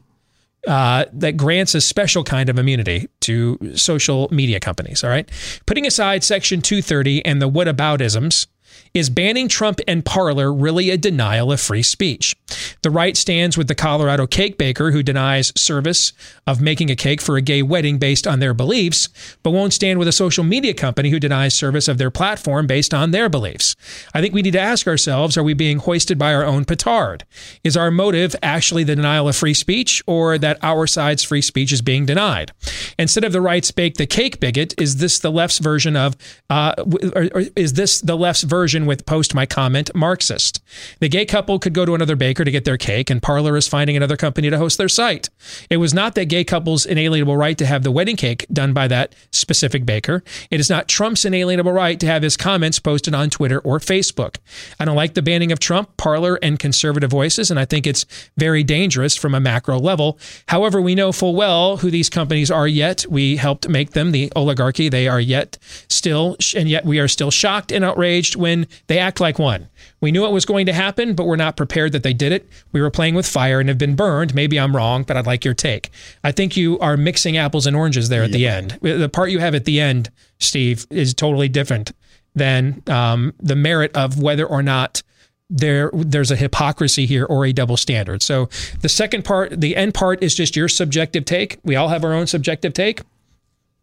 Uh, 0.66 1.04
that 1.12 1.36
grants 1.36 1.74
a 1.76 1.80
special 1.80 2.24
kind 2.24 2.50
of 2.50 2.58
immunity 2.58 3.08
to 3.20 3.56
social 3.76 4.28
media 4.32 4.58
companies. 4.58 5.04
All 5.04 5.08
right. 5.08 5.30
Putting 5.66 5.86
aside 5.86 6.24
Section 6.24 6.60
230 6.60 7.24
and 7.24 7.40
the 7.40 7.48
whataboutisms, 7.48 8.48
is 8.94 9.10
banning 9.10 9.48
Trump 9.48 9.80
and 9.86 10.04
Parler 10.04 10.52
really 10.52 10.90
a 10.90 10.96
denial 10.96 11.52
of 11.52 11.60
free 11.60 11.82
speech? 11.82 12.36
The 12.82 12.90
right 12.90 13.16
stands 13.16 13.56
with 13.56 13.68
the 13.68 13.74
Colorado 13.74 14.26
cake 14.26 14.58
baker 14.58 14.90
who 14.90 15.02
denies 15.02 15.52
service 15.56 16.12
of 16.46 16.60
making 16.60 16.90
a 16.90 16.96
cake 16.96 17.20
for 17.20 17.36
a 17.36 17.42
gay 17.42 17.62
wedding 17.62 17.98
based 17.98 18.26
on 18.26 18.38
their 18.38 18.54
beliefs, 18.54 19.08
but 19.42 19.50
won't 19.50 19.72
stand 19.72 19.98
with 19.98 20.08
a 20.08 20.12
social 20.12 20.44
media 20.44 20.74
company 20.74 21.10
who 21.10 21.20
denies 21.20 21.54
service 21.54 21.88
of 21.88 21.98
their 21.98 22.10
platform 22.10 22.66
based 22.66 22.94
on 22.94 23.10
their 23.10 23.28
beliefs. 23.28 23.76
I 24.14 24.20
think 24.20 24.34
we 24.34 24.42
need 24.42 24.52
to 24.52 24.60
ask 24.60 24.86
ourselves 24.86 25.36
are 25.36 25.42
we 25.42 25.54
being 25.54 25.78
hoisted 25.78 26.18
by 26.18 26.34
our 26.34 26.44
own 26.44 26.64
petard? 26.64 27.24
Is 27.64 27.76
our 27.76 27.90
motive 27.90 28.34
actually 28.42 28.84
the 28.84 28.96
denial 28.96 29.28
of 29.28 29.36
free 29.36 29.54
speech 29.54 30.02
or 30.06 30.38
that 30.38 30.58
our 30.62 30.86
side's 30.86 31.22
free 31.22 31.42
speech 31.42 31.72
is 31.72 31.82
being 31.82 32.06
denied? 32.06 32.52
Instead 32.98 33.24
of 33.24 33.32
the 33.32 33.40
right's 33.40 33.70
bake 33.70 33.96
the 33.96 34.06
cake 34.06 34.40
bigot, 34.40 34.74
is 34.80 34.96
this 34.96 35.18
the 35.18 35.30
left's 35.30 35.58
version 35.58 35.96
of, 35.96 36.16
uh, 36.50 36.74
or 37.14 37.42
is 37.56 37.74
this 37.74 38.00
the 38.00 38.16
left's 38.16 38.42
version 38.42 38.77
with 38.86 39.06
post 39.06 39.34
my 39.34 39.46
comment 39.46 39.90
Marxist? 39.94 40.62
The 41.00 41.08
gay 41.08 41.26
couple 41.26 41.58
could 41.58 41.74
go 41.74 41.84
to 41.84 41.94
another 41.94 42.16
baker 42.16 42.44
to 42.44 42.50
get 42.50 42.64
their 42.64 42.76
cake, 42.76 43.10
and 43.10 43.22
Parler 43.22 43.56
is 43.56 43.68
finding 43.68 43.96
another 43.96 44.16
company 44.16 44.50
to 44.50 44.58
host 44.58 44.78
their 44.78 44.88
site. 44.88 45.28
It 45.70 45.78
was 45.78 45.94
not 45.94 46.14
that 46.14 46.26
gay 46.26 46.44
couple's 46.44 46.86
inalienable 46.86 47.36
right 47.36 47.58
to 47.58 47.66
have 47.66 47.82
the 47.82 47.90
wedding 47.90 48.16
cake 48.16 48.46
done 48.52 48.72
by 48.72 48.88
that 48.88 49.14
specific 49.32 49.84
baker. 49.84 50.22
It 50.50 50.60
is 50.60 50.70
not 50.70 50.88
Trump's 50.88 51.24
inalienable 51.24 51.72
right 51.72 51.98
to 51.98 52.06
have 52.06 52.22
his 52.22 52.36
comments 52.36 52.78
posted 52.78 53.14
on 53.14 53.30
Twitter 53.30 53.58
or 53.60 53.78
Facebook. 53.78 54.36
I 54.78 54.84
don't 54.84 54.96
like 54.96 55.14
the 55.14 55.22
banning 55.22 55.52
of 55.52 55.58
Trump, 55.58 55.96
Parler, 55.96 56.38
and 56.42 56.58
conservative 56.58 57.10
voices, 57.10 57.50
and 57.50 57.58
I 57.58 57.64
think 57.64 57.86
it's 57.86 58.06
very 58.36 58.62
dangerous 58.62 59.16
from 59.16 59.34
a 59.34 59.40
macro 59.40 59.78
level. 59.78 60.18
However, 60.46 60.80
we 60.80 60.94
know 60.94 61.12
full 61.12 61.34
well 61.34 61.78
who 61.78 61.90
these 61.90 62.08
companies 62.08 62.50
are 62.50 62.68
yet. 62.68 63.04
We 63.08 63.36
helped 63.36 63.68
make 63.68 63.90
them 63.90 64.12
the 64.12 64.32
oligarchy. 64.36 64.88
They 64.88 65.08
are 65.08 65.20
yet 65.20 65.58
still, 65.88 66.36
and 66.54 66.68
yet 66.68 66.84
we 66.84 67.00
are 67.00 67.08
still 67.08 67.30
shocked 67.30 67.72
and 67.72 67.84
outraged 67.84 68.36
when 68.36 68.67
they 68.86 68.98
act 68.98 69.20
like 69.20 69.38
one. 69.38 69.68
We 70.00 70.12
knew 70.12 70.26
it 70.26 70.32
was 70.32 70.44
going 70.44 70.66
to 70.66 70.72
happen, 70.72 71.14
but 71.14 71.26
we're 71.26 71.36
not 71.36 71.56
prepared 71.56 71.92
that 71.92 72.02
they 72.02 72.12
did 72.12 72.32
it. 72.32 72.48
We 72.72 72.80
were 72.80 72.90
playing 72.90 73.14
with 73.14 73.26
fire 73.26 73.60
and 73.60 73.68
have 73.68 73.78
been 73.78 73.96
burned. 73.96 74.34
Maybe 74.34 74.58
I'm 74.58 74.74
wrong, 74.74 75.02
but 75.02 75.16
I'd 75.16 75.26
like 75.26 75.44
your 75.44 75.54
take. 75.54 75.90
I 76.22 76.32
think 76.32 76.56
you 76.56 76.78
are 76.80 76.96
mixing 76.96 77.36
apples 77.36 77.66
and 77.66 77.76
oranges 77.76 78.08
there 78.08 78.22
at 78.22 78.32
the 78.32 78.46
end. 78.46 78.78
The 78.82 79.08
part 79.08 79.30
you 79.30 79.38
have 79.38 79.54
at 79.54 79.64
the 79.64 79.80
end, 79.80 80.10
Steve, 80.38 80.86
is 80.90 81.14
totally 81.14 81.48
different 81.48 81.92
than 82.34 82.82
um, 82.86 83.34
the 83.40 83.56
merit 83.56 83.96
of 83.96 84.20
whether 84.20 84.46
or 84.46 84.62
not 84.62 85.02
there 85.50 85.90
there's 85.94 86.30
a 86.30 86.36
hypocrisy 86.36 87.06
here 87.06 87.24
or 87.24 87.46
a 87.46 87.52
double 87.52 87.76
standard. 87.76 88.22
So 88.22 88.48
the 88.82 88.88
second 88.88 89.24
part, 89.24 89.60
the 89.60 89.76
end 89.76 89.94
part 89.94 90.22
is 90.22 90.34
just 90.34 90.56
your 90.56 90.68
subjective 90.68 91.24
take. 91.24 91.58
We 91.64 91.74
all 91.74 91.88
have 91.88 92.04
our 92.04 92.12
own 92.12 92.26
subjective 92.26 92.74
take. 92.74 93.00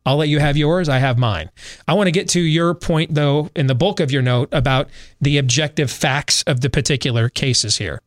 I'll 0.05 0.17
let 0.17 0.29
you 0.29 0.39
have 0.39 0.55
yours. 0.55 0.87
I 0.87 0.99
have 0.99 1.17
mine. 1.17 1.49
I 1.87 1.93
want 1.93 2.07
to 2.07 2.11
get 2.11 2.29
to 2.29 2.39
your 2.39 2.73
point, 2.75 3.13
though, 3.15 3.49
in 3.55 3.67
the 3.67 3.75
bulk 3.75 3.99
of 3.99 4.11
your 4.11 4.21
note 4.21 4.49
about 4.51 4.89
the 5.19 5.37
objective 5.37 5.89
facts 5.89 6.43
of 6.43 6.61
the 6.61 6.69
particular 6.69 7.29
cases 7.29 7.77
here. 7.77 8.01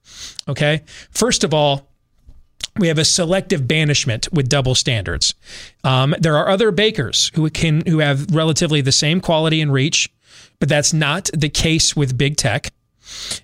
Okay. 0.46 0.82
First 1.10 1.42
of 1.42 1.52
all, 1.52 1.88
we 2.78 2.88
have 2.88 2.98
a 2.98 3.04
selective 3.04 3.66
banishment 3.66 4.32
with 4.32 4.48
double 4.48 4.74
standards. 4.74 5.34
Um, 5.82 6.14
there 6.20 6.36
are 6.36 6.48
other 6.48 6.70
bakers 6.70 7.32
who 7.34 7.50
can 7.50 7.84
who 7.86 7.98
have 7.98 8.32
relatively 8.32 8.80
the 8.80 8.92
same 8.92 9.20
quality 9.20 9.60
and 9.60 9.72
reach, 9.72 10.08
but 10.60 10.68
that's 10.68 10.92
not 10.92 11.28
the 11.36 11.48
case 11.48 11.96
with 11.96 12.16
big 12.16 12.36
tech, 12.36 12.72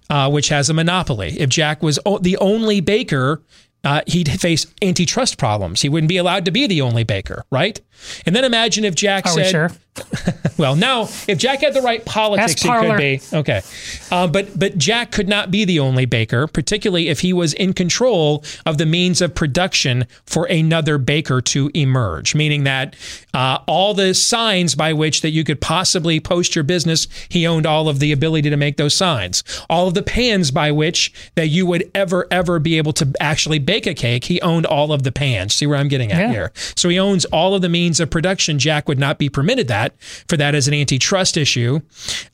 uh, 0.09 0.31
which 0.31 0.51
has 0.51 0.71
a 0.71 0.75
monopoly. 0.75 1.41
If 1.41 1.49
Jack 1.49 1.83
was 1.83 1.99
o- 2.07 2.19
the 2.19 2.37
only 2.37 2.81
baker, 2.81 3.43
uh, 3.83 4.03
he'd 4.07 4.41
face 4.41 4.67
antitrust 4.83 5.37
problems. 5.37 5.83
He 5.83 5.89
wouldn't 5.89 6.09
be 6.09 6.17
allowed 6.17 6.45
to 6.45 6.51
be 6.51 6.67
the 6.67 6.81
only 6.83 7.03
baker, 7.05 7.45
right? 7.51 7.81
And 8.27 8.35
then 8.35 8.45
imagine 8.45 8.85
if 8.85 8.95
Jack 8.95 9.27
Are 9.27 9.35
we 9.35 9.45
said, 9.45 9.51
sure? 9.51 9.71
well, 10.59 10.75
now 10.75 11.03
if 11.29 11.39
Jack 11.39 11.61
had 11.61 11.73
the 11.73 11.81
right 11.81 12.05
politics, 12.05 12.61
he 12.61 12.69
could 12.69 12.97
be 12.97 13.21
okay. 13.33 13.63
Uh, 14.11 14.27
but 14.27 14.59
but 14.59 14.77
Jack 14.77 15.13
could 15.13 15.29
not 15.29 15.51
be 15.53 15.65
the 15.65 15.79
only 15.79 16.05
baker, 16.05 16.49
particularly 16.49 17.09
if 17.09 17.21
he 17.21 17.33
was 17.33 17.53
in 17.55 17.73
control 17.73 18.45
of 18.67 18.79
the 18.79 18.87
means 18.87 19.23
of 19.23 19.35
production 19.37 20.07
for 20.27 20.47
another 20.47 20.99
baker 20.99 21.41
to 21.41 21.71
emerge. 21.75 22.35
Meaning 22.35 22.65
that 22.65 22.97
uh, 23.33 23.59
all 23.69 23.95
the 23.95 24.15
signs 24.15 24.75
by 24.75 24.93
which 24.93 25.21
that 25.21 25.31
you 25.31 25.45
could 25.45 25.61
possibly 25.61 26.19
post 26.19 26.57
your 26.57 26.65
business, 26.65 27.07
he 27.29 27.47
owned 27.47 27.67
all 27.67 27.89
of 27.89 28.01
the 28.01 28.11
ability 28.11 28.51
to 28.51 28.57
make 28.57 28.77
those 28.77 28.95
signs. 28.95 29.45
All 29.71 29.87
of 29.87 29.95
the 29.95 30.03
pans 30.03 30.51
by 30.51 30.73
which 30.73 31.13
that 31.37 31.49
you 31.49 31.67
would 31.67 31.89
ever 31.95 32.27
ever 32.33 32.59
be 32.59 32.79
able 32.79 32.93
to 32.95 33.13
actually 33.21 33.61
bake 33.61 33.87
a 33.87 33.95
cake, 33.95 34.25
he 34.25 34.41
owned 34.41 34.67
all 34.67 34.93
of 34.93 35.05
the 35.05 35.13
pans. 35.13 35.55
See 35.55 35.67
where 35.69 35.79
I'm 35.79 35.89
getting 35.89 36.11
at 36.11 36.21
Yeah. 36.21 36.33
here? 36.33 36.53
So 36.75 36.89
he 36.89 36.99
owns 36.99 37.25
all 37.27 37.55
of 37.55 37.63
the 37.63 37.69
means 37.69 37.84
of 38.01 38.11
production. 38.11 38.59
Jack 38.59 38.89
would 38.89 38.99
not 38.99 39.19
be 39.19 39.29
permitted 39.29 39.69
that 39.69 39.95
for 40.29 40.37
that 40.37 40.55
as 40.55 40.69
an 40.69 40.75
antitrust 40.75 41.37
issue. 41.37 41.81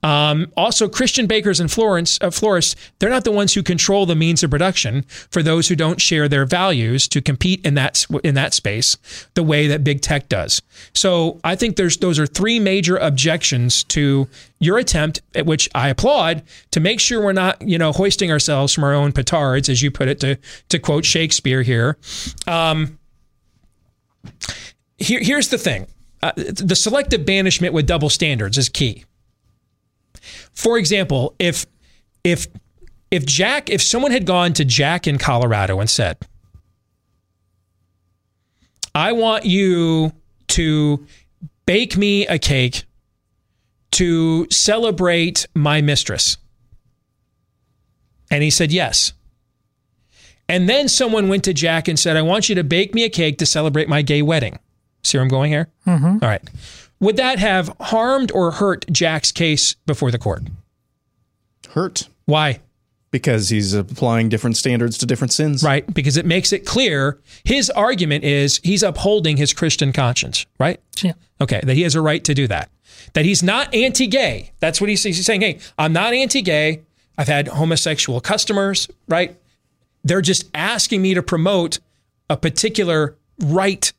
Um, 0.03 0.53
also, 0.57 0.89
Christian 0.89 1.27
bakers 1.27 1.61
and 1.61 1.71
Florence, 1.71 2.19
uh, 2.21 2.31
florists, 2.31 2.77
they're 2.99 3.11
not 3.11 3.25
the 3.25 3.33
ones 3.33 3.55
who 3.55 3.63
control 3.63 4.07
the 4.07 4.15
means 4.15 4.43
of 4.43 4.51
production 4.51 5.03
for 5.31 5.43
those 5.43 5.69
who 5.69 5.77
don't 5.77 6.01
share 6.01 6.29
their 6.29 6.45
values 6.45 7.09
to 7.09 7.21
compete 7.21 7.65
in 7.65 7.75
that 7.75 8.07
in 8.25 8.35
that 8.35 8.55
space 8.55 8.97
the 9.35 9.43
way 9.43 9.67
that 9.67 9.85
big 9.85 10.01
tech 10.01 10.29
does. 10.29 10.63
So 10.95 11.41
I 11.45 11.57
think 11.57 11.77
there's 11.77 11.97
those 11.99 12.19
are 12.19 12.27
three 12.27 12.59
major 12.59 12.97
objections 12.97 13.85
to 13.85 14.29
your 14.59 14.79
attempt, 14.79 15.23
at 15.35 15.47
which 15.47 15.69
I 15.75 15.89
applaud, 15.89 16.43
to 16.71 16.81
make 16.81 17.01
sure 17.01 17.23
we're 17.23 17.33
not 17.33 17.61
you 17.67 17.79
know 17.79 17.93
hoisting 17.93 18.31
ourselves 18.31 18.73
from 18.73 18.85
our 18.85 18.95
own 18.95 19.13
petards, 19.13 19.69
as 19.69 19.83
you 19.83 19.91
put 19.91 20.09
it, 20.09 20.21
to 20.21 20.37
to 20.69 20.79
quote 20.79 21.05
Shakespeare 21.05 21.63
here. 21.63 21.97
Um, 22.47 22.99
here, 25.01 25.21
here's 25.21 25.49
the 25.49 25.59
thing. 25.59 25.87
uh, 26.23 26.33
the 26.37 26.77
selective 26.77 27.25
banishment 27.25 27.75
with 27.75 27.87
double 27.87 28.11
standards 28.11 28.59
is 28.59 28.69
key. 28.69 29.05
For 30.53 30.79
example, 30.79 31.35
if 31.39 31.67
if 32.25 32.47
if 33.11 33.25
Jack, 33.25 33.71
if 33.71 33.83
someone 33.83 34.13
had 34.13 34.27
gone 34.27 34.53
to 34.55 34.65
Jack 34.65 35.07
in 35.07 35.19
Colorado 35.19 35.81
and 35.81 35.89
said, 35.89 36.19
I 38.95 39.13
want 39.13 39.45
you 39.45 40.13
to 40.49 41.07
bake 41.67 41.97
me 41.97 42.27
a 42.27 42.39
cake 42.39 42.85
to 43.93 44.47
celebrate 44.51 45.47
my 45.55 45.81
mistress. 45.81 46.37
And 48.31 48.43
he 48.43 48.51
said, 48.51 48.71
yes. 48.71 49.13
And 50.49 50.69
then 50.69 50.89
someone 50.89 51.29
went 51.29 51.45
to 51.45 51.55
Jack 51.55 51.89
and 51.89 51.99
said, 51.99 52.17
I 52.17 52.23
want 52.23 52.49
you 52.49 52.55
to 52.57 52.65
bake 52.65 52.95
me 52.95 53.05
a 53.05 53.09
cake 53.09 53.39
to 53.39 53.47
celebrate 53.47 53.89
my 53.89 54.03
gay 54.03 54.23
wedding. 54.23 54.59
See 55.03 55.19
where 55.19 55.23
I'm 55.23 55.29
going 55.29 55.51
here? 55.51 55.69
Mm-hmm. 55.87 56.07
All 56.07 56.29
right. 56.29 56.43
Would 57.01 57.17
that 57.17 57.39
have 57.39 57.75
harmed 57.81 58.31
or 58.33 58.51
hurt 58.51 58.85
Jack's 58.93 59.33
case 59.33 59.75
before 59.87 60.11
the 60.11 60.19
court? 60.19 60.43
Hurt. 61.71 62.09
Why? 62.27 62.61
Because 63.11 63.49
he's 63.49 63.75
applying 63.75 64.29
different 64.29 64.57
standards 64.57 64.99
to 64.99 65.07
different 65.07 65.33
sins. 65.33 65.63
Right. 65.65 65.93
Because 65.93 66.17
it 66.17 66.27
makes 66.27 66.53
it 66.53 66.67
clear 66.67 67.19
his 67.45 67.71
argument 67.71 68.25
is 68.25 68.61
he's 68.63 68.83
upholding 68.83 69.37
his 69.37 69.53
Christian 69.53 69.93
conscience, 69.93 70.47
right? 70.59 70.81
Yeah. 71.03 71.15
Okay. 71.41 71.61
That 71.65 71.75
he 71.75 71.83
has 71.83 71.95
a 71.95 72.01
right 72.01 72.23
to 72.25 72.35
do 72.35 72.47
that. 72.49 72.71
That 73.15 73.25
he's 73.25 73.43
not 73.43 73.75
anti 73.75 74.07
gay. 74.07 74.53
That's 74.61 74.81
what 74.81 74.91
he's, 74.91 75.03
he's 75.03 75.25
saying. 75.25 75.41
Hey, 75.41 75.59
I'm 75.79 75.93
not 75.93 76.13
anti 76.13 76.43
gay. 76.43 76.83
I've 77.17 77.29
had 77.29 77.49
homosexual 77.49 78.21
customers, 78.21 78.89
right? 79.09 79.37
They're 80.05 80.23
just 80.23 80.49
asking 80.55 81.03
me 81.03 81.15
to 81.15 81.23
promote 81.23 81.79
a 82.29 82.37
particular 82.37 83.17
right, 83.43 83.93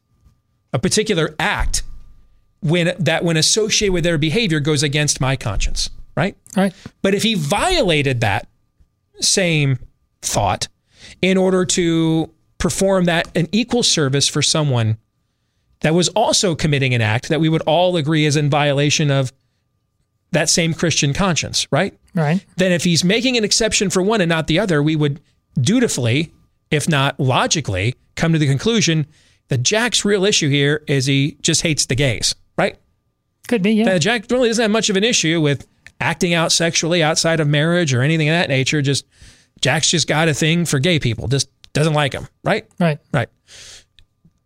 a 0.74 0.80
particular 0.80 1.36
act 1.40 1.84
when 2.62 2.94
that 3.00 3.24
when 3.24 3.38
associated 3.38 3.94
with 3.94 4.04
their 4.04 4.18
behavior 4.18 4.60
goes 4.60 4.84
against 4.84 5.20
my 5.20 5.36
conscience, 5.36 5.90
right? 6.16 6.36
Right. 6.56 6.74
But 7.02 7.16
if 7.16 7.24
he 7.24 7.34
violated 7.34 8.22
that 8.22 8.48
same 9.20 9.80
thought 10.22 10.68
in 11.22 11.38
order 11.38 11.66
to 11.66 12.30
perform 12.58 13.06
that 13.06 13.36
an 13.36 13.48
equal 13.52 13.84
service 13.84 14.28
for 14.28 14.42
someone 14.42 14.98
that 15.82 15.96
was 15.96 16.10
also 16.10 16.54
committing 16.54 16.94
an 16.94 17.02
act 17.02 17.30
that 17.30 17.40
we 17.40 17.50
would 17.50 17.64
all 17.64 17.98
agree 17.98 18.26
is 18.26 18.36
in 18.36 18.50
violation 18.50 19.10
of 19.10 19.34
that 20.32 20.48
same 20.48 20.74
Christian 20.74 21.14
conscience, 21.14 21.68
right? 21.72 21.98
Right. 22.14 22.46
Then 22.58 22.72
if 22.72 22.84
he's 22.84 23.04
making 23.04 23.36
an 23.36 23.44
exception 23.44 23.90
for 23.90 24.02
one 24.02 24.22
and 24.22 24.30
not 24.30 24.48
the 24.48 24.60
other, 24.60 24.82
we 24.82 24.96
would 24.96 25.20
dutifully, 25.60 26.32
if 26.70 26.88
not 26.88 27.20
logically, 27.20 27.96
come 28.16 28.32
to 28.34 28.40
the 28.40 28.46
conclusion 28.46 29.08
that 29.52 29.64
Jack's 29.64 30.06
real 30.06 30.24
issue 30.24 30.48
here 30.48 30.82
is 30.88 31.06
he 31.08 31.38
just 31.42 31.62
hates 31.62 31.86
the 31.86 31.94
gays, 31.96 32.34
right? 32.58 32.78
Could 33.50 33.62
be, 33.62 33.74
yeah. 33.74 33.84
That 33.84 34.00
Jack 34.00 34.32
really 34.32 34.48
doesn't 34.48 34.64
have 34.64 34.72
much 34.72 34.90
of 34.90 34.96
an 34.96 35.04
issue 35.04 35.42
with 35.42 35.68
acting 36.00 36.34
out 36.34 36.54
sexually 36.54 37.04
outside 37.04 37.42
of 37.42 37.50
marriage 37.50 37.94
or 37.94 38.02
anything 38.02 38.30
of 38.30 38.34
that 38.34 38.48
nature. 38.48 38.82
Just 38.82 39.06
Jack's 39.60 39.90
just 39.90 40.08
got 40.08 40.30
a 40.30 40.34
thing 40.34 40.64
for 40.64 40.80
gay 40.80 41.00
people. 41.00 41.28
Just 41.28 41.50
doesn't 41.74 41.94
like 41.94 42.14
them, 42.14 42.30
right? 42.46 42.66
Right. 42.80 43.00
Right. 43.14 43.28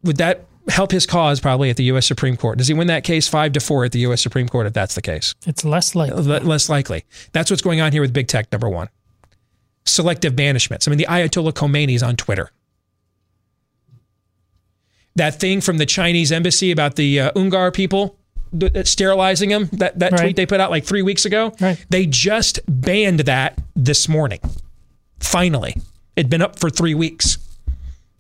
Would 0.02 0.18
that 0.18 0.46
help 0.70 0.92
his 0.92 1.06
cause 1.06 1.40
probably 1.40 1.70
at 1.70 1.78
the 1.78 1.84
U.S. 1.84 2.08
Supreme 2.08 2.36
Court? 2.36 2.58
Does 2.58 2.68
he 2.68 2.74
win 2.74 2.88
that 2.88 3.04
case 3.04 3.28
five 3.28 3.54
to 3.54 3.60
four 3.60 3.86
at 3.86 3.92
the 3.92 4.00
U.S. 4.00 4.24
Supreme 4.24 4.50
Court 4.50 4.66
if 4.66 4.74
that's 4.74 4.96
the 4.96 5.04
case? 5.04 5.36
It's 5.46 5.64
less 5.64 5.94
likely. 5.94 6.18
Uh, 6.18 6.40
le- 6.40 6.44
less 6.44 6.68
likely. 6.68 7.06
That's 7.32 7.52
what's 7.52 7.62
going 7.62 7.80
on 7.80 7.92
here 7.92 8.02
with 8.02 8.12
big 8.12 8.28
tech. 8.28 8.52
Number 8.52 8.70
one, 8.70 8.90
selective 9.86 10.34
banishments. 10.34 10.88
I 10.88 10.90
mean, 10.90 10.98
the 10.98 11.06
Ayatollah 11.08 11.54
Khomeini's 11.54 12.02
on 12.02 12.16
Twitter. 12.16 12.50
That 15.16 15.40
thing 15.40 15.62
from 15.62 15.78
the 15.78 15.86
Chinese 15.86 16.32
embassy 16.32 16.72
about 16.72 16.96
the 16.96 17.20
uh, 17.22 17.32
Ungar 17.34 17.74
people 17.74 18.18
uh, 18.62 18.84
sterilizing 18.84 19.50
them. 19.50 19.70
That 19.74 20.00
that 20.00 20.12
Right. 20.12 20.22
tweet 20.22 20.36
they 20.36 20.46
put 20.46 20.60
out 20.60 20.72
like 20.72 20.84
three 20.86 21.02
weeks 21.02 21.26
ago. 21.26 21.54
Right. 21.62 21.84
They 21.90 22.06
just 22.06 22.60
banned 22.68 23.22
that 23.22 23.58
this 23.76 24.10
morning. 24.10 24.40
Finally, 25.20 25.78
it'd 26.16 26.30
been 26.30 26.42
up 26.42 26.60
for 26.60 26.70
three 26.70 26.94
weeks. 26.94 27.38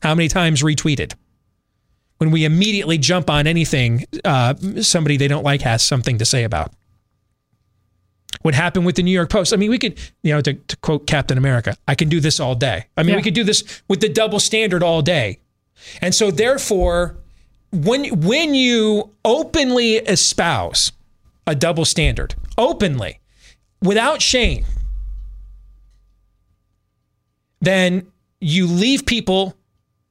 How 0.01 0.15
many 0.15 0.27
times 0.29 0.61
retweeted? 0.63 1.13
When 2.17 2.31
we 2.31 2.45
immediately 2.45 2.97
jump 2.97 3.29
on 3.29 3.45
anything 3.45 4.05
uh, 4.23 4.53
somebody 4.81 5.17
they 5.17 5.27
don't 5.27 5.43
like 5.43 5.61
has 5.63 5.83
something 5.83 6.17
to 6.19 6.25
say 6.25 6.45
about. 6.45 6.71
What 8.41 8.53
happened 8.53 8.85
with 8.85 8.95
the 8.95 9.03
New 9.03 9.11
York 9.11 9.29
Post? 9.29 9.53
I 9.53 9.57
mean, 9.57 9.69
we 9.71 9.79
could, 9.79 9.97
you 10.23 10.33
know, 10.33 10.41
to, 10.41 10.53
to 10.53 10.77
quote 10.77 11.07
Captain 11.07 11.37
America, 11.37 11.75
I 11.87 11.95
can 11.95 12.09
do 12.09 12.19
this 12.19 12.39
all 12.39 12.53
day. 12.55 12.85
I 12.95 13.03
mean, 13.03 13.11
Yeah. 13.11 13.15
we 13.17 13.23
could 13.23 13.33
do 13.33 13.43
this 13.43 13.81
with 13.87 14.01
the 14.01 14.09
double 14.09 14.39
standard 14.39 14.83
all 14.83 15.01
day. 15.01 15.39
And 16.01 16.13
so, 16.15 16.31
therefore, 16.31 17.17
when 17.71 18.21
when 18.21 18.55
you 18.55 19.11
openly 19.23 19.95
espouse 19.95 20.91
a 21.47 21.55
double 21.55 21.85
standard, 21.85 22.35
openly, 22.57 23.19
without 23.81 24.21
shame, 24.21 24.65
then 27.61 28.07
you 28.39 28.67
leave 28.67 29.05
people 29.05 29.55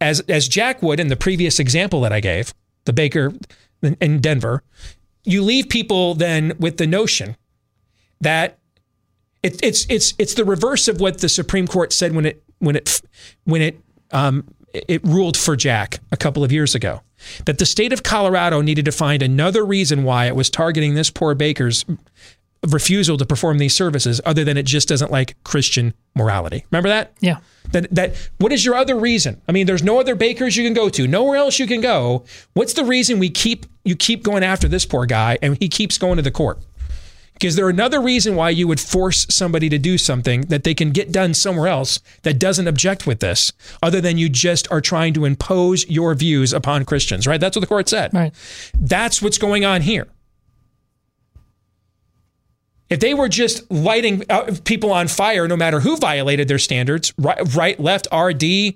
as 0.00 0.20
as 0.28 0.48
Jack 0.48 0.82
would 0.82 1.00
in 1.00 1.08
the 1.08 1.16
previous 1.16 1.58
example 1.58 2.00
that 2.02 2.12
I 2.12 2.20
gave, 2.20 2.52
the 2.84 2.92
baker 2.92 3.32
in- 4.00 4.20
Denver, 4.20 4.62
you 5.24 5.42
leave 5.42 5.68
people 5.68 6.14
then 6.14 6.52
with 6.58 6.76
the 6.76 6.86
notion 6.86 7.36
that 8.20 8.58
it, 9.42 9.62
it's 9.62 9.86
it's 9.88 10.14
it's 10.18 10.34
the 10.34 10.44
reverse 10.44 10.88
of 10.88 11.00
what 11.00 11.18
the 11.18 11.28
Supreme 11.28 11.66
Court 11.66 11.92
said 11.92 12.14
when 12.14 12.26
it 12.26 12.42
when 12.58 12.76
it 12.76 13.00
when 13.44 13.62
it 13.62 13.80
um, 14.10 14.46
it 14.74 15.02
ruled 15.04 15.36
for 15.36 15.56
Jack 15.56 16.00
a 16.12 16.16
couple 16.16 16.42
of 16.44 16.52
years 16.52 16.74
ago 16.74 17.00
that 17.46 17.58
the 17.58 17.66
state 17.66 17.92
of 17.92 18.02
Colorado 18.02 18.60
needed 18.60 18.84
to 18.84 18.92
find 18.92 19.22
another 19.22 19.64
reason 19.64 20.04
why 20.04 20.26
it 20.26 20.36
was 20.36 20.50
targeting 20.50 20.94
this 20.94 21.10
poor 21.10 21.34
baker's 21.34 21.84
refusal 22.68 23.16
to 23.18 23.26
perform 23.26 23.58
these 23.58 23.74
services 23.74 24.20
other 24.24 24.44
than 24.44 24.56
it 24.56 24.64
just 24.64 24.88
doesn't 24.88 25.10
like 25.10 25.36
Christian 25.44 25.94
morality. 26.14 26.64
Remember 26.70 26.88
that? 26.88 27.12
Yeah. 27.20 27.38
That 27.72 27.94
that 27.94 28.30
what 28.38 28.52
is 28.52 28.64
your 28.64 28.74
other 28.74 28.96
reason? 28.96 29.40
I 29.48 29.52
mean, 29.52 29.66
there's 29.66 29.82
no 29.82 30.00
other 30.00 30.14
bakers 30.14 30.56
you 30.56 30.64
can 30.64 30.74
go 30.74 30.88
to, 30.90 31.06
nowhere 31.06 31.36
else 31.36 31.58
you 31.58 31.66
can 31.66 31.80
go. 31.80 32.24
What's 32.54 32.74
the 32.74 32.84
reason 32.84 33.18
we 33.18 33.30
keep 33.30 33.66
you 33.84 33.96
keep 33.96 34.22
going 34.22 34.42
after 34.42 34.68
this 34.68 34.86
poor 34.86 35.06
guy 35.06 35.38
and 35.42 35.56
he 35.58 35.68
keeps 35.68 35.98
going 35.98 36.16
to 36.16 36.22
the 36.22 36.30
court? 36.30 36.58
Is 37.42 37.56
there 37.56 37.68
another 37.68 38.00
reason 38.00 38.36
why 38.36 38.50
you 38.50 38.68
would 38.68 38.80
force 38.80 39.26
somebody 39.28 39.68
to 39.68 39.78
do 39.78 39.98
something 39.98 40.42
that 40.42 40.64
they 40.64 40.72
can 40.72 40.92
get 40.92 41.12
done 41.12 41.34
somewhere 41.34 41.68
else 41.68 42.00
that 42.22 42.38
doesn't 42.38 42.68
object 42.68 43.06
with 43.06 43.20
this, 43.20 43.52
other 43.82 44.00
than 44.00 44.18
you 44.18 44.28
just 44.28 44.70
are 44.70 44.80
trying 44.80 45.12
to 45.14 45.24
impose 45.24 45.86
your 45.88 46.14
views 46.14 46.52
upon 46.52 46.84
Christians, 46.84 47.26
right? 47.26 47.40
That's 47.40 47.56
what 47.56 47.60
the 47.60 47.66
court 47.66 47.88
said. 47.88 48.14
Right. 48.14 48.32
That's 48.78 49.20
what's 49.20 49.38
going 49.38 49.64
on 49.64 49.82
here. 49.82 50.06
If 52.88 53.00
they 53.00 53.14
were 53.14 53.28
just 53.28 53.68
lighting 53.70 54.22
uh, 54.30 54.54
people 54.64 54.92
on 54.92 55.08
fire, 55.08 55.48
no 55.48 55.56
matter 55.56 55.80
who 55.80 55.96
violated 55.96 56.48
their 56.48 56.58
standards, 56.58 57.12
right, 57.18 57.40
right 57.54 57.80
left, 57.80 58.06
RD, 58.12 58.74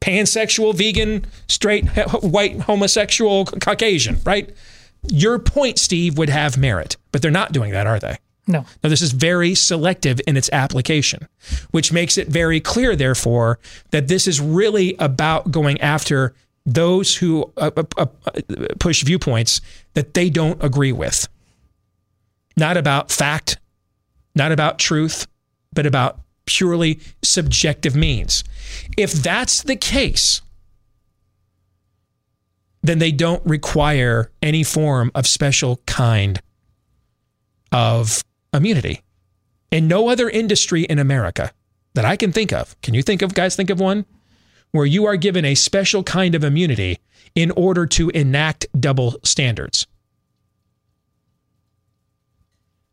pansexual, 0.00 0.74
vegan, 0.74 1.26
straight, 1.48 1.88
white, 2.22 2.60
homosexual, 2.60 3.44
Caucasian, 3.44 4.18
right? 4.24 4.50
Your 5.08 5.38
point, 5.38 5.78
Steve, 5.78 6.18
would 6.18 6.30
have 6.30 6.56
merit, 6.56 6.96
but 7.12 7.22
they're 7.22 7.30
not 7.30 7.52
doing 7.52 7.72
that, 7.72 7.86
are 7.86 7.98
they? 7.98 8.18
No. 8.46 8.66
Now, 8.82 8.90
this 8.90 9.02
is 9.02 9.12
very 9.12 9.54
selective 9.54 10.20
in 10.26 10.36
its 10.36 10.50
application, 10.52 11.28
which 11.70 11.92
makes 11.92 12.18
it 12.18 12.28
very 12.28 12.60
clear, 12.60 12.94
therefore, 12.94 13.58
that 13.90 14.08
this 14.08 14.26
is 14.26 14.40
really 14.40 14.96
about 14.98 15.50
going 15.50 15.80
after 15.80 16.34
those 16.66 17.16
who 17.16 17.50
uh, 17.56 17.70
uh, 17.76 17.84
uh, 17.96 18.06
push 18.78 19.02
viewpoints 19.02 19.60
that 19.94 20.14
they 20.14 20.30
don't 20.30 20.62
agree 20.62 20.92
with. 20.92 21.28
Not 22.56 22.76
about 22.76 23.10
fact, 23.10 23.58
not 24.34 24.52
about 24.52 24.78
truth, 24.78 25.26
but 25.72 25.86
about 25.86 26.20
purely 26.46 27.00
subjective 27.22 27.96
means. 27.96 28.44
If 28.96 29.12
that's 29.12 29.62
the 29.62 29.76
case, 29.76 30.42
then 32.84 32.98
they 32.98 33.10
don't 33.10 33.44
require 33.46 34.30
any 34.42 34.62
form 34.62 35.10
of 35.14 35.26
special 35.26 35.80
kind 35.86 36.40
of 37.72 38.22
immunity. 38.52 39.00
In 39.70 39.88
no 39.88 40.10
other 40.10 40.28
industry 40.28 40.82
in 40.82 40.98
America 40.98 41.50
that 41.94 42.04
I 42.04 42.16
can 42.16 42.30
think 42.30 42.52
of, 42.52 42.80
can 42.82 42.92
you 42.92 43.02
think 43.02 43.22
of, 43.22 43.34
guys, 43.34 43.56
think 43.56 43.70
of 43.70 43.80
one 43.80 44.04
where 44.70 44.84
you 44.84 45.06
are 45.06 45.16
given 45.16 45.46
a 45.46 45.54
special 45.54 46.02
kind 46.02 46.34
of 46.34 46.44
immunity 46.44 46.98
in 47.34 47.50
order 47.52 47.86
to 47.86 48.10
enact 48.10 48.66
double 48.78 49.16
standards? 49.24 49.86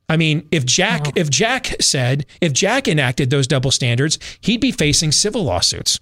I 0.07 0.15
mean, 0.15 0.47
if 0.51 0.65
Jack, 0.65 1.17
if 1.17 1.29
Jack 1.29 1.75
said, 1.81 2.25
if 2.39 2.53
Jack 2.53 2.87
enacted 2.87 3.29
those 3.29 3.45
double 3.45 3.71
standards, 3.71 4.19
he'd 4.39 4.61
be 4.61 4.71
facing 4.71 5.11
civil 5.11 5.43
lawsuits. 5.43 5.99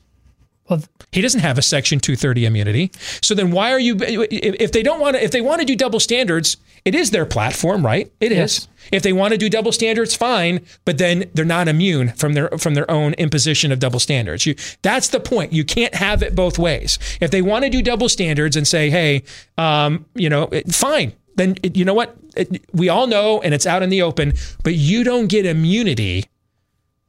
Well, 0.70 0.84
he 1.12 1.22
doesn't 1.22 1.40
have 1.42 1.58
a 1.58 1.62
Section 1.62 2.00
230 2.00 2.46
immunity. 2.46 2.92
So 3.22 3.34
then, 3.34 3.52
why 3.52 3.72
are 3.72 3.80
you? 3.80 3.98
If 4.00 4.72
they 4.72 4.84
don't 4.84 5.00
want 5.00 5.16
to, 5.16 5.24
if 5.24 5.32
they 5.32 5.42
want 5.42 5.60
to 5.62 5.66
do 5.66 5.76
double 5.76 6.00
standards 6.00 6.58
It 6.86 6.96
is 6.96 7.12
their 7.12 7.26
platform, 7.26 7.86
right? 7.86 8.12
It 8.20 8.32
is. 8.32 8.38
Yes. 8.38 8.68
If 8.92 9.04
they 9.04 9.14
want 9.14 9.34
to 9.34 9.38
do 9.38 9.50
double 9.50 9.72
standards, 9.72 10.16
fine, 10.16 10.62
but 10.86 10.98
then 10.98 11.30
they're 11.34 11.46
not 11.46 11.68
immune 11.68 12.10
from 12.14 12.34
their 12.34 12.50
from 12.58 12.74
their 12.74 12.90
own 12.90 13.14
imposition 13.14 13.72
of 13.72 13.80
double 13.80 14.00
standards. 14.00 14.46
You, 14.46 14.56
that's 14.82 15.10
the 15.10 15.20
point. 15.20 15.54
You 15.54 15.64
can't 15.64 15.94
have 15.96 16.24
it 16.24 16.36
both 16.36 16.58
ways. 16.58 16.98
If 17.22 17.32
they 17.32 17.42
want 17.42 17.66
to 17.66 17.70
do 17.70 17.82
double 17.82 18.10
standards 18.10 18.56
and 18.56 18.68
say, 18.68 18.90
"Hey, 18.90 19.24
um, 19.58 20.06
you 20.16 20.30
know, 20.30 20.44
it, 20.52 20.74
fine," 20.74 21.14
then 21.36 21.58
it, 21.64 21.76
you 21.76 21.86
know 21.86 21.94
what? 21.94 22.16
It, 22.36 22.64
we 22.74 22.90
all 22.90 23.08
know, 23.08 23.42
and 23.42 23.54
it's 23.54 23.68
out 23.68 23.84
in 23.84 23.90
the 23.90 24.02
open. 24.02 24.34
But 24.64 24.76
you 24.76 25.04
don't 25.04 25.28
get 25.28 25.46
immunity. 25.46 26.26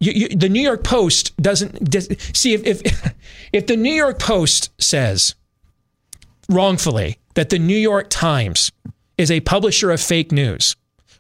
You, 0.01 0.13
you, 0.13 0.29
the 0.29 0.49
New 0.49 0.63
York 0.63 0.83
Post 0.83 1.37
doesn't 1.37 1.91
does, 1.91 2.09
see 2.35 2.55
if, 2.55 2.67
if 2.67 3.15
if 3.53 3.67
the 3.67 3.77
New 3.77 3.93
York 3.93 4.19
Post 4.19 4.71
says 4.81 5.35
wrongfully 6.49 7.19
that 7.35 7.51
the 7.51 7.59
New 7.59 7.77
York 7.77 8.09
Times 8.11 8.73
is 9.19 9.31
a 9.31 9.41
publisher 9.41 9.91
of 9.91 10.01
fake 10.01 10.33
news. 10.33 10.75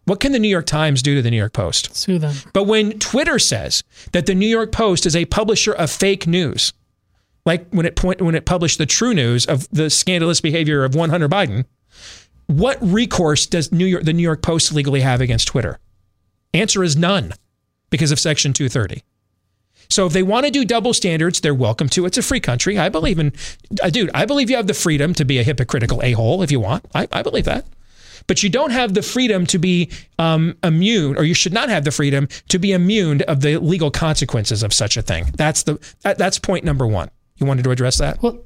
What 0.07 0.18
can 0.18 0.33
the 0.33 0.39
New 0.39 0.49
York 0.49 0.66
Times 0.66 1.03
do 1.03 1.14
to 1.14 1.22
the 1.22 1.31
New 1.31 1.37
York 1.37 1.53
Post? 1.53 1.95
Sue 1.95 2.18
them. 2.18 2.35
But 2.53 2.64
when 2.64 2.99
Twitter 2.99 3.39
says 3.39 3.85
that 4.12 4.26
the 4.26 4.35
New 4.35 4.49
York 4.49 4.72
Post 4.72 5.07
is 5.07 5.14
a 5.14 5.26
publisher 5.26 5.72
of 5.72 5.91
fake 5.91 6.26
news, 6.26 6.72
like 7.47 7.68
when 7.70 7.87
it 7.87 7.97
point, 7.97 8.20
when 8.20 8.35
it 8.35 8.45
published 8.45 8.78
the 8.78 8.87
true 8.87 9.14
news 9.14 9.47
of 9.47 9.68
the 9.70 9.91
scandalous 9.91 10.41
behavior 10.41 10.85
of 10.85 10.95
one 10.95 11.11
Hunter 11.11 11.28
Biden, 11.28 11.64
what 12.47 12.78
recourse 12.81 13.47
does 13.47 13.70
New 13.70 13.87
York 13.87 14.05
the 14.05 14.12
New 14.12 14.22
York 14.22 14.43
Post 14.43 14.72
legally 14.72 15.01
have 15.01 15.20
against 15.20 15.49
Twitter? 15.49 15.78
Answer 16.53 16.83
is 16.83 16.97
none, 16.97 17.33
because 17.91 18.12
of 18.12 18.18
Section 18.18 18.53
230. 18.53 19.03
So 19.88 20.07
if 20.07 20.12
they 20.12 20.22
want 20.22 20.47
to 20.47 20.53
do 20.53 20.64
double 20.64 20.95
standards, 20.95 21.41
they're 21.41 21.55
welcome 21.55 21.88
to. 21.91 22.07
It's 22.07 22.18
a 22.18 22.22
free 22.22 22.41
country. 22.41 22.78
I 22.78 22.88
believe 22.88 23.18
in, 23.18 23.32
uh, 23.82 23.91
dude. 23.91 24.11
I 24.14 24.24
believe 24.24 24.49
you 24.49 24.57
have 24.57 24.68
the 24.68 24.74
freedom 24.74 25.14
to 25.14 25.24
be 25.24 25.38
a 25.38 25.43
hypocritical 25.43 26.01
a 26.03 26.12
hole 26.12 26.43
if 26.43 26.53
you 26.53 26.61
want. 26.61 26.84
I, 26.95 27.09
I 27.12 27.22
believe 27.22 27.45
that 27.47 27.66
but 28.26 28.45
you 28.45 28.49
don't 28.49 28.70
have 28.70 28.95
the 28.95 29.03
freedom 29.03 29.45
to 29.47 29.59
be 29.59 29.91
um, 30.18 30.57
immune, 30.62 31.16
or 31.16 31.24
you 31.24 31.34
should 31.34 31.53
not 31.53 31.68
have 31.68 31.84
the 31.84 31.91
freedom 31.91 32.28
to 32.49 32.59
be 32.61 32.72
immune 32.72 33.22
of 33.22 33.41
the 33.41 33.57
legal 33.57 33.91
consequences 33.91 34.62
of 34.62 34.72
such 34.72 34.97
a 34.97 35.03
thing. 35.03 35.24
That's 35.36 35.64
the 35.64 35.78
that, 36.03 36.18
that's 36.18 36.38
point 36.38 36.64
number 36.64 36.86
one. 36.86 37.11
You 37.38 37.47
wanted 37.47 37.64
to 37.64 37.70
address 37.70 37.99
that? 37.99 38.22
Well, 38.22 38.38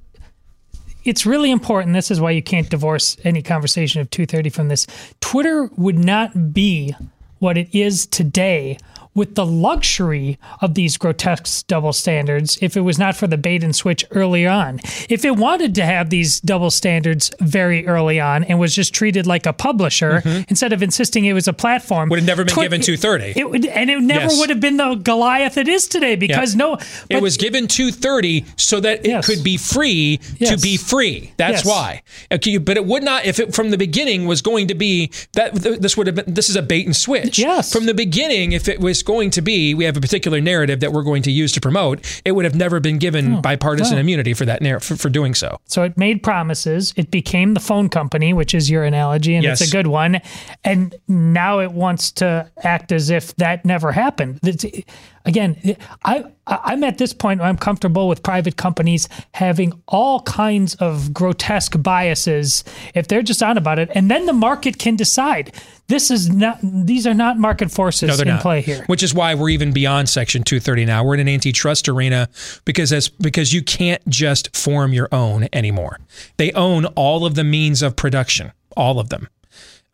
it's 1.04 1.26
really 1.26 1.50
important. 1.50 1.92
This 1.92 2.10
is 2.10 2.20
why 2.20 2.30
you 2.30 2.42
can't 2.42 2.70
divorce 2.70 3.16
any 3.24 3.42
conversation 3.42 4.00
of 4.00 4.08
230 4.08 4.48
from 4.48 4.68
this. 4.68 4.86
Twitter 5.20 5.68
would 5.76 5.98
not 5.98 6.54
be 6.54 6.94
what 7.40 7.58
it 7.58 7.68
is 7.74 8.06
today 8.06 8.78
with 9.14 9.34
the 9.34 9.46
luxury 9.46 10.38
of 10.60 10.74
these 10.74 10.96
grotesque 10.96 11.66
double 11.66 11.92
standards 11.92 12.58
if 12.60 12.76
it 12.76 12.80
was 12.80 12.98
not 12.98 13.16
for 13.16 13.26
the 13.26 13.36
bait 13.36 13.62
and 13.62 13.74
switch 13.74 14.04
early 14.10 14.46
on. 14.46 14.80
If 15.08 15.24
it 15.24 15.36
wanted 15.36 15.74
to 15.76 15.84
have 15.84 16.10
these 16.10 16.40
double 16.40 16.70
standards 16.70 17.30
very 17.40 17.86
early 17.86 18.20
on 18.20 18.44
and 18.44 18.58
was 18.58 18.74
just 18.74 18.94
treated 18.94 19.26
like 19.26 19.46
a 19.46 19.52
publisher 19.52 20.04
Mm-hmm. 20.24 20.42
instead 20.48 20.72
of 20.72 20.82
insisting 20.82 21.24
it 21.24 21.32
was 21.32 21.48
a 21.48 21.52
platform, 21.52 22.08
Would 22.08 22.18
have 22.20 22.26
never 22.26 22.44
been 22.44 22.54
Twi- 22.54 22.64
given 22.64 22.80
230. 22.80 23.38
It 23.38 23.50
would, 23.50 23.66
and 23.66 23.90
it 23.90 24.00
never 24.00 24.24
Yes. 24.26 24.38
would 24.38 24.50
have 24.50 24.60
been 24.60 24.76
the 24.76 24.94
Goliath 24.96 25.56
it 25.58 25.68
is 25.68 25.86
today 25.88 26.14
because 26.16 26.54
Yeah. 26.54 26.58
no, 26.58 26.78
it 27.10 27.20
was 27.22 27.36
given 27.36 27.66
230 27.68 28.44
so 28.56 28.80
that 28.80 29.04
it 29.06 29.24
could 29.24 29.42
be 29.44 29.56
free 29.56 30.18
to 30.44 30.56
be 30.58 30.76
free. 30.76 31.32
That's 31.36 31.58
Yes. 31.58 31.66
why. 31.66 32.02
Okay, 32.32 32.58
but 32.58 32.76
it 32.76 32.84
would 32.86 33.02
not 33.02 33.24
if 33.26 33.38
it 33.40 33.54
from 33.54 33.70
the 33.70 33.78
beginning 33.78 34.26
was 34.26 34.40
going 34.42 34.68
to 34.68 34.74
be 34.74 35.10
that 35.34 35.54
this 35.54 35.96
would 35.96 36.06
have 36.06 36.16
been 36.16 36.32
this 36.34 36.48
is 36.48 36.56
a 36.56 36.62
bait 36.62 36.86
and 36.86 36.96
switch. 36.96 37.38
Yes. 37.38 37.72
From 37.72 37.86
the 37.86 37.94
beginning 37.94 38.52
if 38.52 38.68
it 38.68 38.80
was 38.80 39.02
going 39.04 39.30
to 39.30 39.42
be 39.42 39.74
we 39.74 39.84
have 39.84 39.96
a 39.96 40.00
particular 40.00 40.40
narrative 40.40 40.80
that 40.80 40.92
we're 40.92 41.02
going 41.02 41.22
to 41.22 41.30
use 41.30 41.52
to 41.52 41.60
promote, 41.60 42.20
it 42.24 42.32
would 42.32 42.44
have 42.44 42.54
never 42.54 42.80
been 42.80 42.98
given 42.98 43.34
hmm. 43.34 43.40
bipartisan 43.40 43.96
no. 43.96 44.00
immunity 44.00 44.34
for 44.34 44.44
that 44.44 44.62
narr- 44.62 44.80
for, 44.80 44.96
for 44.96 45.08
doing 45.08 45.34
so. 45.34 45.58
So 45.66 45.82
it 45.82 45.96
made 45.96 46.22
promises. 46.22 46.92
It 46.96 47.10
became 47.10 47.54
the 47.54 47.60
phone 47.60 47.88
company, 47.88 48.32
which 48.32 48.54
is 48.54 48.70
your 48.70 48.84
analogy, 48.84 49.34
and 49.34 49.44
it's 49.44 49.60
a 49.60 49.70
good 49.70 49.86
one. 49.86 50.20
And 50.64 50.94
now 51.08 51.60
it 51.60 51.72
wants 51.72 52.10
to 52.12 52.50
act 52.62 52.92
as 52.92 53.10
if 53.10 53.34
that 53.36 53.64
never 53.64 53.92
happened. 53.92 54.40
It's- 54.42 54.82
again, 55.24 55.76
I 56.04 56.24
I'm 56.46 56.84
at 56.84 56.98
this 56.98 57.12
point 57.14 57.40
where 57.40 57.48
I'm 57.48 57.56
comfortable 57.56 58.08
with 58.08 58.22
private 58.22 58.56
companies 58.56 59.08
having 59.32 59.72
all 59.88 60.20
kinds 60.22 60.74
of 60.76 61.14
grotesque 61.14 61.82
biases 61.82 62.64
if 62.94 63.08
they're 63.08 63.22
just 63.22 63.42
on 63.42 63.56
about 63.56 63.78
it, 63.78 63.90
and 63.94 64.10
then 64.10 64.26
the 64.26 64.32
market 64.32 64.78
can 64.78 64.96
decide. 64.96 65.52
This 65.86 66.10
is 66.10 66.30
not; 66.30 66.58
these 66.62 67.06
are 67.06 67.14
not 67.14 67.38
market 67.38 67.70
forces 67.70 68.08
No, 68.08 68.16
they're 68.16 68.26
in 68.26 68.34
not. 68.34 68.42
play 68.42 68.62
here. 68.62 68.84
Which 68.86 69.02
is 69.02 69.12
why 69.12 69.34
we're 69.34 69.50
even 69.50 69.72
beyond 69.72 70.08
Section 70.08 70.42
230 70.42 70.86
now. 70.86 71.04
We're 71.04 71.14
in 71.14 71.20
an 71.20 71.28
antitrust 71.28 71.88
arena 71.88 72.28
because 72.64 72.92
as 72.92 73.08
because 73.08 73.52
you 73.52 73.62
can't 73.62 74.06
just 74.08 74.56
form 74.56 74.92
your 74.92 75.08
own 75.12 75.48
anymore. 75.52 76.00
They 76.38 76.52
own 76.52 76.86
all 76.86 77.26
of 77.26 77.34
the 77.34 77.44
means 77.44 77.82
of 77.82 77.96
production, 77.96 78.52
all 78.76 78.98
of 78.98 79.10
them. 79.10 79.28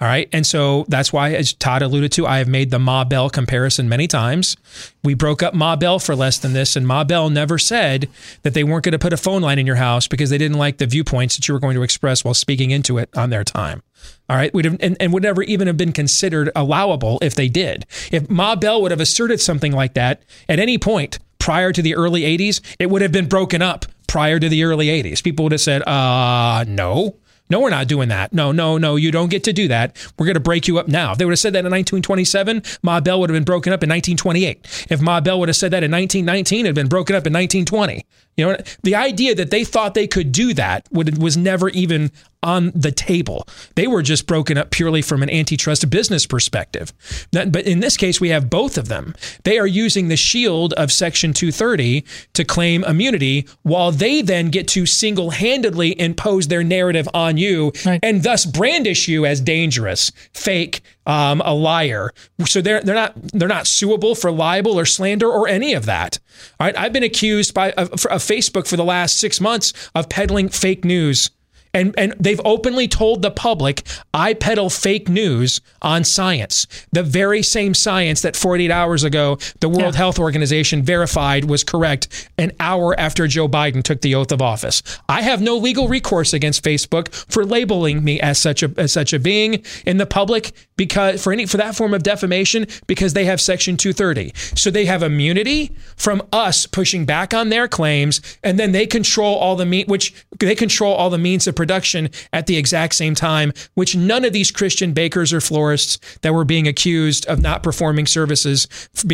All 0.01 0.09
right. 0.09 0.31
And 0.33 0.47
so 0.47 0.87
that's 0.89 1.13
why, 1.13 1.33
as 1.35 1.53
Todd 1.53 1.83
alluded 1.83 2.11
to, 2.13 2.27
I 2.27 2.39
have 2.39 2.49
made 2.49 2.71
the 2.71 2.79
Ma 2.79 3.05
Bell 3.05 3.29
comparison 3.29 3.87
many 3.87 4.07
times. 4.07 4.57
We 5.05 5.13
broke 5.13 5.43
up 5.43 5.53
Ma 5.53 5.77
Bell 5.77 5.99
for 5.99 6.17
less 6.17 6.39
than 6.39 6.55
this, 6.55 6.75
and 6.75 6.87
Ma 6.87 7.05
Bell 7.05 7.29
never 7.29 7.59
said 7.59 8.09
that 8.43 8.55
they 8.55 8.65
weren't 8.65 8.85
going 8.85 8.93
to 8.93 8.99
put 8.99 9.13
a 9.13 9.19
phone 9.19 9.43
line 9.43 9.59
in 9.59 9.67
your 9.67 9.77
house 9.77 10.09
because 10.09 10.31
they 10.31 10.39
didn't 10.39 10.57
like 10.57 10.79
the 10.79 10.87
viewpoints 10.87 11.37
that 11.37 11.47
you 11.47 11.53
were 11.53 11.61
going 11.61 11.75
to 11.75 11.83
express 11.83 12.25
while 12.25 12.33
speaking 12.33 12.71
into 12.71 12.97
it 12.97 13.11
on 13.15 13.29
their 13.29 13.45
time. 13.45 13.83
All 14.31 14.37
right. 14.37 14.53
We'd 14.55 14.65
have, 14.65 14.79
and, 14.81 14.97
and 14.99 15.13
would 15.13 15.23
never 15.23 15.43
even 15.43 15.67
have 15.67 15.77
been 15.77 15.93
considered 15.93 16.51
allowable 16.57 17.19
if 17.21 17.35
they 17.35 17.51
did. 17.51 17.85
If 18.11 18.31
Ma 18.31 18.57
Bell 18.57 18.81
would 18.81 18.93
have 18.93 19.01
asserted 19.01 19.39
something 19.39 19.73
like 19.73 19.93
that 19.95 20.23
at 20.49 20.59
any 20.59 20.79
point 20.79 21.19
prior 21.39 21.73
to 21.73 21.83
the 21.83 21.95
early 21.95 22.23
80s, 22.23 22.63
it 22.79 22.89
would 22.89 23.03
have 23.03 23.13
been 23.13 23.29
broken 23.29 23.61
up 23.61 23.85
prior 24.07 24.39
to 24.41 24.49
the 24.49 24.65
early 24.65 24.87
80s. 24.87 25.23
People 25.23 25.43
would 25.45 25.53
have 25.53 25.61
said, 25.61 25.83
uh, 25.87 26.65
no. 26.67 27.17
No, 27.51 27.61
we're 27.61 27.71
not 27.71 27.89
doing 27.89 28.09
that. 28.09 28.33
No, 28.33 28.53
no, 28.53 28.79
no, 28.79 28.97
you 28.97 29.11
don't 29.11 29.29
get 29.29 29.45
to 29.45 29.53
do 29.53 29.69
that. 29.69 29.97
We're 30.17 30.27
going 30.27 30.35
to 30.35 30.41
break 30.41 30.69
you 30.69 30.79
up 30.79 30.87
now. 30.87 31.13
If 31.13 31.19
they 31.19 31.25
would 31.25 31.33
have 31.33 31.39
said 31.41 31.53
that 31.55 31.67
in 31.67 31.73
1927, 31.73 32.63
Ma 32.83 33.01
Bell 33.01 33.19
would 33.21 33.29
have 33.29 33.35
been 33.35 33.45
broken 33.45 33.73
up 33.73 33.83
in 33.83 33.89
1928. 33.89 34.87
If 34.89 35.01
Ma 35.01 35.21
Bell 35.21 35.41
would 35.41 35.49
have 35.49 35.57
said 35.57 35.73
that 35.73 35.83
in 35.83 35.91
1919, 35.91 36.65
it 36.65 36.69
had 36.69 36.75
been 36.77 36.89
broken 36.89 37.17
up 37.17 37.27
in 37.27 37.33
1920. 37.33 38.07
You 38.37 38.47
know, 38.47 38.57
the 38.85 38.95
idea 38.95 39.35
that 39.35 39.51
they 39.51 39.65
thought 39.65 39.95
they 39.95 40.07
could 40.07 40.31
do 40.33 40.55
that 40.55 40.87
would, 40.93 41.21
was 41.21 41.37
never 41.37 41.69
even 41.71 42.13
on 42.43 42.73
the 42.75 42.93
table. 42.93 43.47
They 43.75 43.87
were 43.87 44.03
just 44.03 44.27
broken 44.27 44.57
up 44.57 44.71
purely 44.71 45.03
from 45.03 45.23
an 45.23 45.31
antitrust 45.31 45.89
business 45.91 46.27
perspective. 46.27 46.93
That- 47.33 47.53
but 47.53 47.67
in 47.67 47.81
this 47.81 47.97
case, 47.97 48.21
we 48.21 48.31
have 48.31 48.49
both 48.51 48.79
of 48.79 48.89
them. 48.89 49.15
They 49.45 49.59
are 49.59 49.67
using 49.67 50.09
the 50.09 50.17
shield 50.17 50.73
of 50.75 50.91
Section 50.93 51.33
230 51.33 52.05
to 52.35 52.45
claim 52.45 52.85
immunity, 52.85 53.47
while 53.63 53.93
they 53.93 54.23
then 54.23 54.49
get 54.49 54.69
to 54.69 54.87
single 54.87 55.31
handedly 55.31 55.99
impose 56.01 56.49
their 56.49 56.65
narrative 56.65 57.09
on 57.15 57.37
you 57.37 57.73
and 58.03 58.23
thus 58.23 58.47
brandish 58.47 59.09
you 59.09 59.27
as 59.27 59.41
dangerous, 59.41 60.11
fake, 60.33 60.81
um, 61.07 61.43
a 61.45 61.53
liar. 61.55 62.13
So 62.47 62.61
they're 62.61 62.81
they're 62.83 62.95
not 62.95 63.15
they're 63.33 63.49
not 63.49 63.67
suable 63.67 64.15
for 64.15 64.31
libel 64.31 64.79
or 64.79 64.87
slander 64.87 65.29
or 65.29 65.49
any 65.49 65.75
of 65.75 65.87
that. 65.87 66.19
All 66.59 66.67
right, 66.67 66.79
I've 66.79 66.93
been 66.93 67.03
accused 67.03 67.53
by 67.53 67.73
of, 67.73 67.91
of 68.07 68.23
Facebook 68.23 68.67
for 68.67 68.77
the 68.77 68.85
last 68.85 69.19
six 69.19 69.41
months 69.41 69.73
of 69.95 70.09
peddling 70.09 70.49
fake 70.49 70.85
news. 70.85 71.31
And, 71.73 71.95
and 71.97 72.15
they've 72.19 72.41
openly 72.45 72.89
told 72.89 73.23
the 73.23 73.31
public, 73.31 73.87
I 74.13 74.35
peddle 74.35 74.71
fake 74.71 75.09
news 75.09 75.61
on 75.83 76.05
science. 76.05 76.67
The 76.93 77.03
very 77.03 77.43
same 77.43 77.75
science 77.75 78.23
that 78.23 78.37
48 78.37 78.71
hours 78.71 79.05
ago, 79.05 79.39
the 79.61 79.69
World 79.69 79.95
Health 79.95 80.19
Organization 80.19 80.83
verified 80.83 81.45
was 81.45 81.63
correct 81.63 82.29
an 82.39 82.53
hour 82.59 82.99
after 82.99 83.27
Joe 83.27 83.49
Biden 83.49 83.83
took 83.83 84.01
the 84.01 84.15
oath 84.15 84.33
of 84.33 84.43
office. 84.43 84.83
I 85.09 85.23
have 85.23 85.41
no 85.41 85.57
legal 85.57 85.89
recourse 85.89 86.33
against 86.33 86.65
Facebook 86.65 87.13
for 87.13 87.45
labeling 87.45 88.03
me 88.03 88.21
as 88.21 88.39
such 88.39 88.63
a, 88.63 88.73
as 88.77 88.93
such 88.93 89.13
a 89.13 89.19
being 89.19 89.63
in 89.87 89.99
the 89.99 90.07
public 90.07 90.53
because 90.81 91.23
for 91.23 91.31
any, 91.31 91.45
for 91.45 91.59
that 91.59 91.77
form 91.77 91.93
of 91.93 92.03
defamation, 92.03 92.67
because 92.87 93.13
they 93.13 93.27
have 93.27 93.39
section 93.39 93.77
230. 93.77 94.33
So 94.57 94.71
they 94.71 94.87
have 94.87 95.03
immunity 95.03 95.77
from 95.95 96.23
us 96.33 96.65
pushing 96.65 97.05
back 97.05 97.35
on 97.35 97.51
their 97.51 97.69
claims. 97.69 98.23
And 98.43 98.59
then 98.59 98.73
they 98.73 98.87
control 98.87 99.37
all 99.37 99.57
the 99.57 99.67
meat, 99.67 99.89
which 99.89 100.15
they 100.39 100.55
control 100.55 100.95
all 100.95 101.11
the 101.11 101.19
means 101.19 101.47
of 101.47 101.55
production 101.55 102.09
at 102.33 102.47
the 102.47 102.57
exact 102.57 102.95
same 102.95 103.15
time, 103.15 103.53
which 103.75 103.95
none 103.95 104.25
of 104.25 104.33
these 104.33 104.51
Christian 104.51 104.95
bakers 104.95 105.35
or 105.35 105.43
florists 105.43 105.99
that 106.23 106.33
were 106.33 106.47
being 106.47 106.67
accused 106.67 107.27
of 107.27 107.43
not 107.43 107.63
performing 107.63 108.07
services 108.07 108.67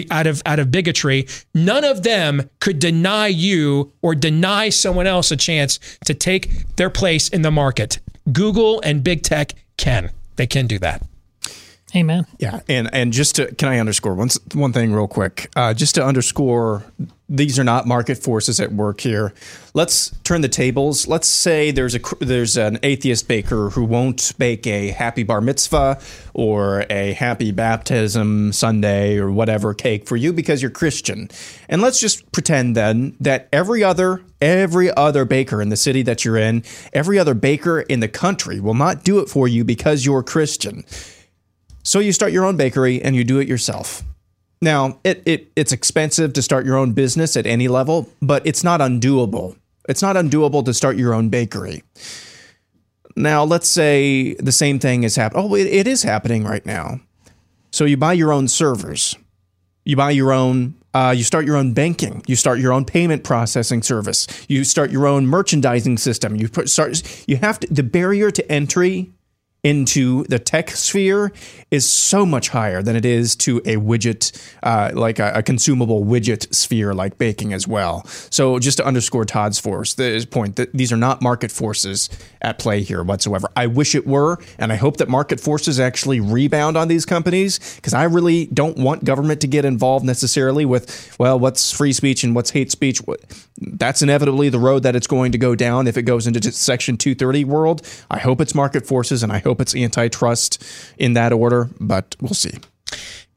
out 0.08 0.28
of 0.28 0.42
out 0.46 0.60
of 0.60 0.70
bigotry, 0.70 1.26
none 1.52 1.82
of 1.82 2.04
them 2.04 2.48
could 2.60 2.78
deny 2.78 3.26
you 3.26 3.92
or 4.02 4.14
deny 4.14 4.68
someone 4.68 5.08
else 5.08 5.32
a 5.32 5.36
chance 5.36 5.80
to 6.04 6.14
take 6.14 6.76
their 6.76 6.90
place 6.90 7.28
in 7.28 7.42
the 7.42 7.50
market. 7.50 7.98
Google 8.30 8.80
and 8.82 9.02
big 9.02 9.24
tech 9.24 9.54
can. 9.76 10.12
They 10.36 10.46
can 10.46 10.68
do 10.68 10.78
that. 10.78 11.02
Amen. 11.94 12.26
Yeah, 12.38 12.60
and 12.68 12.92
and 12.92 13.12
just 13.12 13.36
to 13.36 13.54
can 13.54 13.68
I 13.68 13.78
underscore 13.78 14.14
one 14.14 14.28
one 14.54 14.72
thing 14.72 14.92
real 14.92 15.06
quick? 15.06 15.50
Uh, 15.54 15.72
just 15.72 15.94
to 15.94 16.04
underscore, 16.04 16.82
these 17.28 17.60
are 17.60 17.64
not 17.64 17.86
market 17.86 18.18
forces 18.18 18.58
at 18.58 18.72
work 18.72 19.00
here. 19.00 19.32
Let's 19.72 20.10
turn 20.24 20.40
the 20.40 20.48
tables. 20.48 21.06
Let's 21.06 21.28
say 21.28 21.70
there's 21.70 21.94
a 21.94 22.00
there's 22.18 22.56
an 22.56 22.80
atheist 22.82 23.28
baker 23.28 23.70
who 23.70 23.84
won't 23.84 24.36
bake 24.36 24.66
a 24.66 24.88
happy 24.88 25.22
bar 25.22 25.40
mitzvah 25.40 26.00
or 26.34 26.84
a 26.90 27.12
happy 27.12 27.52
baptism 27.52 28.52
Sunday 28.52 29.16
or 29.16 29.30
whatever 29.30 29.72
cake 29.72 30.08
for 30.08 30.16
you 30.16 30.32
because 30.32 30.62
you're 30.62 30.72
Christian. 30.72 31.28
And 31.68 31.82
let's 31.82 32.00
just 32.00 32.32
pretend 32.32 32.74
then 32.74 33.14
that 33.20 33.48
every 33.52 33.84
other 33.84 34.22
every 34.40 34.92
other 34.96 35.24
baker 35.24 35.62
in 35.62 35.68
the 35.68 35.76
city 35.76 36.02
that 36.02 36.24
you're 36.24 36.36
in, 36.36 36.64
every 36.92 37.16
other 37.16 37.34
baker 37.34 37.80
in 37.82 38.00
the 38.00 38.08
country 38.08 38.58
will 38.58 38.74
not 38.74 39.04
do 39.04 39.20
it 39.20 39.28
for 39.28 39.46
you 39.46 39.64
because 39.64 40.04
you're 40.04 40.24
Christian. 40.24 40.84
So 41.86 42.00
you 42.00 42.12
start 42.12 42.32
your 42.32 42.44
own 42.44 42.56
bakery 42.56 43.00
and 43.00 43.14
you 43.14 43.22
do 43.22 43.38
it 43.38 43.46
yourself. 43.46 44.02
Now, 44.60 44.98
it, 45.04 45.22
it 45.24 45.52
it's 45.54 45.70
expensive 45.70 46.32
to 46.32 46.42
start 46.42 46.66
your 46.66 46.76
own 46.76 46.94
business 46.94 47.36
at 47.36 47.46
any 47.46 47.68
level, 47.68 48.10
but 48.20 48.44
it's 48.44 48.64
not 48.64 48.80
undoable. 48.80 49.56
It's 49.88 50.02
not 50.02 50.16
undoable 50.16 50.64
to 50.64 50.74
start 50.74 50.96
your 50.96 51.14
own 51.14 51.28
bakery. 51.28 51.84
Now, 53.14 53.44
let's 53.44 53.68
say 53.68 54.34
the 54.34 54.50
same 54.50 54.80
thing 54.80 55.04
is 55.04 55.14
happening. 55.14 55.44
Oh, 55.44 55.54
it, 55.54 55.68
it 55.68 55.86
is 55.86 56.02
happening 56.02 56.42
right 56.42 56.66
now. 56.66 56.98
So 57.70 57.84
you 57.84 57.96
buy 57.96 58.14
your 58.14 58.32
own 58.32 58.48
servers. 58.48 59.14
You 59.84 59.94
buy 59.94 60.10
your 60.10 60.32
own 60.32 60.74
uh, 60.92 61.12
you 61.12 61.22
start 61.22 61.44
your 61.44 61.56
own 61.56 61.72
banking. 61.72 62.22
You 62.26 62.34
start 62.34 62.58
your 62.58 62.72
own 62.72 62.84
payment 62.84 63.22
processing 63.22 63.82
service. 63.82 64.26
You 64.48 64.64
start 64.64 64.90
your 64.90 65.06
own 65.06 65.26
merchandising 65.26 65.98
system. 65.98 66.34
You 66.34 66.48
put, 66.48 66.68
start. 66.68 67.02
You 67.28 67.36
have 67.36 67.60
to. 67.60 67.72
The 67.72 67.82
barrier 67.82 68.32
to 68.32 68.50
entry 68.50 69.12
into 69.66 70.22
the 70.28 70.38
tech 70.38 70.70
sphere 70.70 71.32
is 71.72 71.88
so 71.88 72.24
much 72.24 72.50
higher 72.50 72.82
than 72.82 72.94
it 72.94 73.04
is 73.04 73.34
to 73.34 73.58
a 73.58 73.74
widget, 73.74 74.30
uh, 74.62 74.92
like 74.94 75.18
a, 75.18 75.32
a, 75.34 75.42
consumable 75.42 76.04
widget 76.04 76.54
sphere 76.54 76.94
like 76.94 77.18
baking 77.18 77.52
as 77.52 77.66
well. 77.66 78.06
So 78.30 78.60
just 78.60 78.76
to 78.76 78.86
underscore 78.86 79.24
Todd's 79.24 79.58
force, 79.58 79.94
the 79.94 80.24
point 80.30 80.54
that 80.54 80.72
these 80.72 80.92
are 80.92 80.96
not 80.96 81.20
market 81.20 81.50
forces 81.50 82.08
at 82.40 82.60
play 82.60 82.82
here 82.82 83.02
whatsoever. 83.02 83.50
I 83.56 83.66
wish 83.66 83.96
it 83.96 84.06
were, 84.06 84.38
and 84.56 84.72
I 84.72 84.76
hope 84.76 84.98
that 84.98 85.08
market 85.08 85.40
forces 85.40 85.80
actually 85.80 86.20
rebound 86.20 86.76
on 86.76 86.86
these 86.86 87.04
companies 87.04 87.74
because 87.74 87.92
I 87.92 88.04
really 88.04 88.46
don't 88.46 88.78
want 88.78 89.02
government 89.02 89.40
to 89.40 89.48
get 89.48 89.64
involved 89.64 90.06
necessarily 90.06 90.64
with 90.64 91.16
well, 91.18 91.40
what's 91.40 91.72
free 91.72 91.92
speech 91.92 92.22
and 92.22 92.36
what's 92.36 92.50
hate 92.50 92.70
speech. 92.70 93.00
That's 93.58 94.02
inevitably 94.02 94.48
the 94.48 94.58
road 94.58 94.82
that 94.82 94.96
it's 94.96 95.06
going 95.06 95.32
to 95.32 95.38
go 95.38 95.54
down 95.54 95.86
if 95.86 95.96
it 95.96 96.02
goes 96.02 96.26
into 96.26 96.40
Section 96.52 96.96
230 96.96 97.44
world. 97.44 97.86
I 98.10 98.18
hope 98.18 98.40
it's 98.40 98.54
market 98.54 98.86
forces, 98.86 99.22
and 99.22 99.32
I 99.32 99.38
hope 99.38 99.60
it's 99.60 99.74
antitrust 99.74 100.62
in 100.98 101.14
that 101.14 101.32
order, 101.32 101.70
but 101.80 102.16
we'll 102.20 102.34
see. 102.34 102.54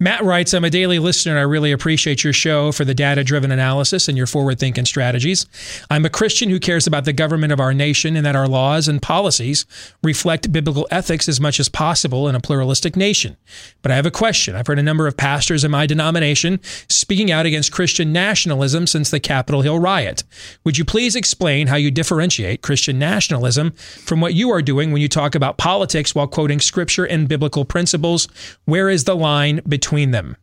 Matt 0.01 0.23
writes, 0.23 0.53
I'm 0.53 0.63
a 0.63 0.69
daily 0.69 0.97
listener 0.97 1.33
and 1.33 1.39
I 1.39 1.43
really 1.43 1.73
appreciate 1.73 2.23
your 2.23 2.31
show 2.31 2.71
for 2.71 2.85
the 2.85 2.93
data 2.93 3.21
driven 3.21 3.51
analysis 3.51 4.07
and 4.07 4.17
your 4.17 4.27
forward 4.27 4.57
thinking 4.57 4.85
strategies. 4.85 5.45
I'm 5.89 6.05
a 6.05 6.09
Christian 6.09 6.49
who 6.49 6.57
cares 6.57 6.87
about 6.87 7.03
the 7.03 7.11
government 7.11 7.51
of 7.51 7.59
our 7.59 7.73
nation 7.73 8.15
and 8.15 8.25
that 8.25 8.33
our 8.33 8.47
laws 8.47 8.87
and 8.87 9.01
policies 9.01 9.65
reflect 10.01 10.53
biblical 10.53 10.87
ethics 10.89 11.27
as 11.27 11.41
much 11.41 11.59
as 11.59 11.67
possible 11.67 12.29
in 12.29 12.35
a 12.35 12.39
pluralistic 12.39 12.95
nation. 12.95 13.35
But 13.81 13.91
I 13.91 13.97
have 13.97 14.05
a 14.05 14.11
question. 14.11 14.55
I've 14.55 14.67
heard 14.67 14.79
a 14.79 14.83
number 14.83 15.05
of 15.05 15.17
pastors 15.17 15.65
in 15.65 15.71
my 15.71 15.85
denomination 15.85 16.61
speaking 16.87 17.29
out 17.29 17.45
against 17.45 17.73
Christian 17.73 18.13
nationalism 18.13 18.87
since 18.87 19.11
the 19.11 19.19
Capitol 19.19 19.63
Hill 19.63 19.79
riot. 19.79 20.23
Would 20.63 20.77
you 20.77 20.85
please 20.85 21.13
explain 21.13 21.67
how 21.67 21.75
you 21.75 21.91
differentiate 21.91 22.61
Christian 22.61 22.99
nationalism 22.99 23.71
from 23.71 24.21
what 24.21 24.33
you 24.33 24.49
are 24.49 24.61
doing 24.61 24.93
when 24.93 25.01
you 25.01 25.09
talk 25.09 25.35
about 25.35 25.57
politics 25.57 26.15
while 26.15 26.25
quoting 26.25 26.61
scripture 26.61 27.03
and 27.03 27.27
biblical 27.27 27.65
principles? 27.65 28.29
Where 28.63 28.89
is 28.89 29.03
the 29.03 29.17
line 29.17 29.59
between 29.67 29.88
between 29.89 30.11
them. 30.11 30.37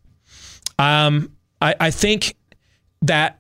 Um, 0.76 1.30
I, 1.62 1.76
I 1.78 1.90
think 1.92 2.34
that 3.02 3.38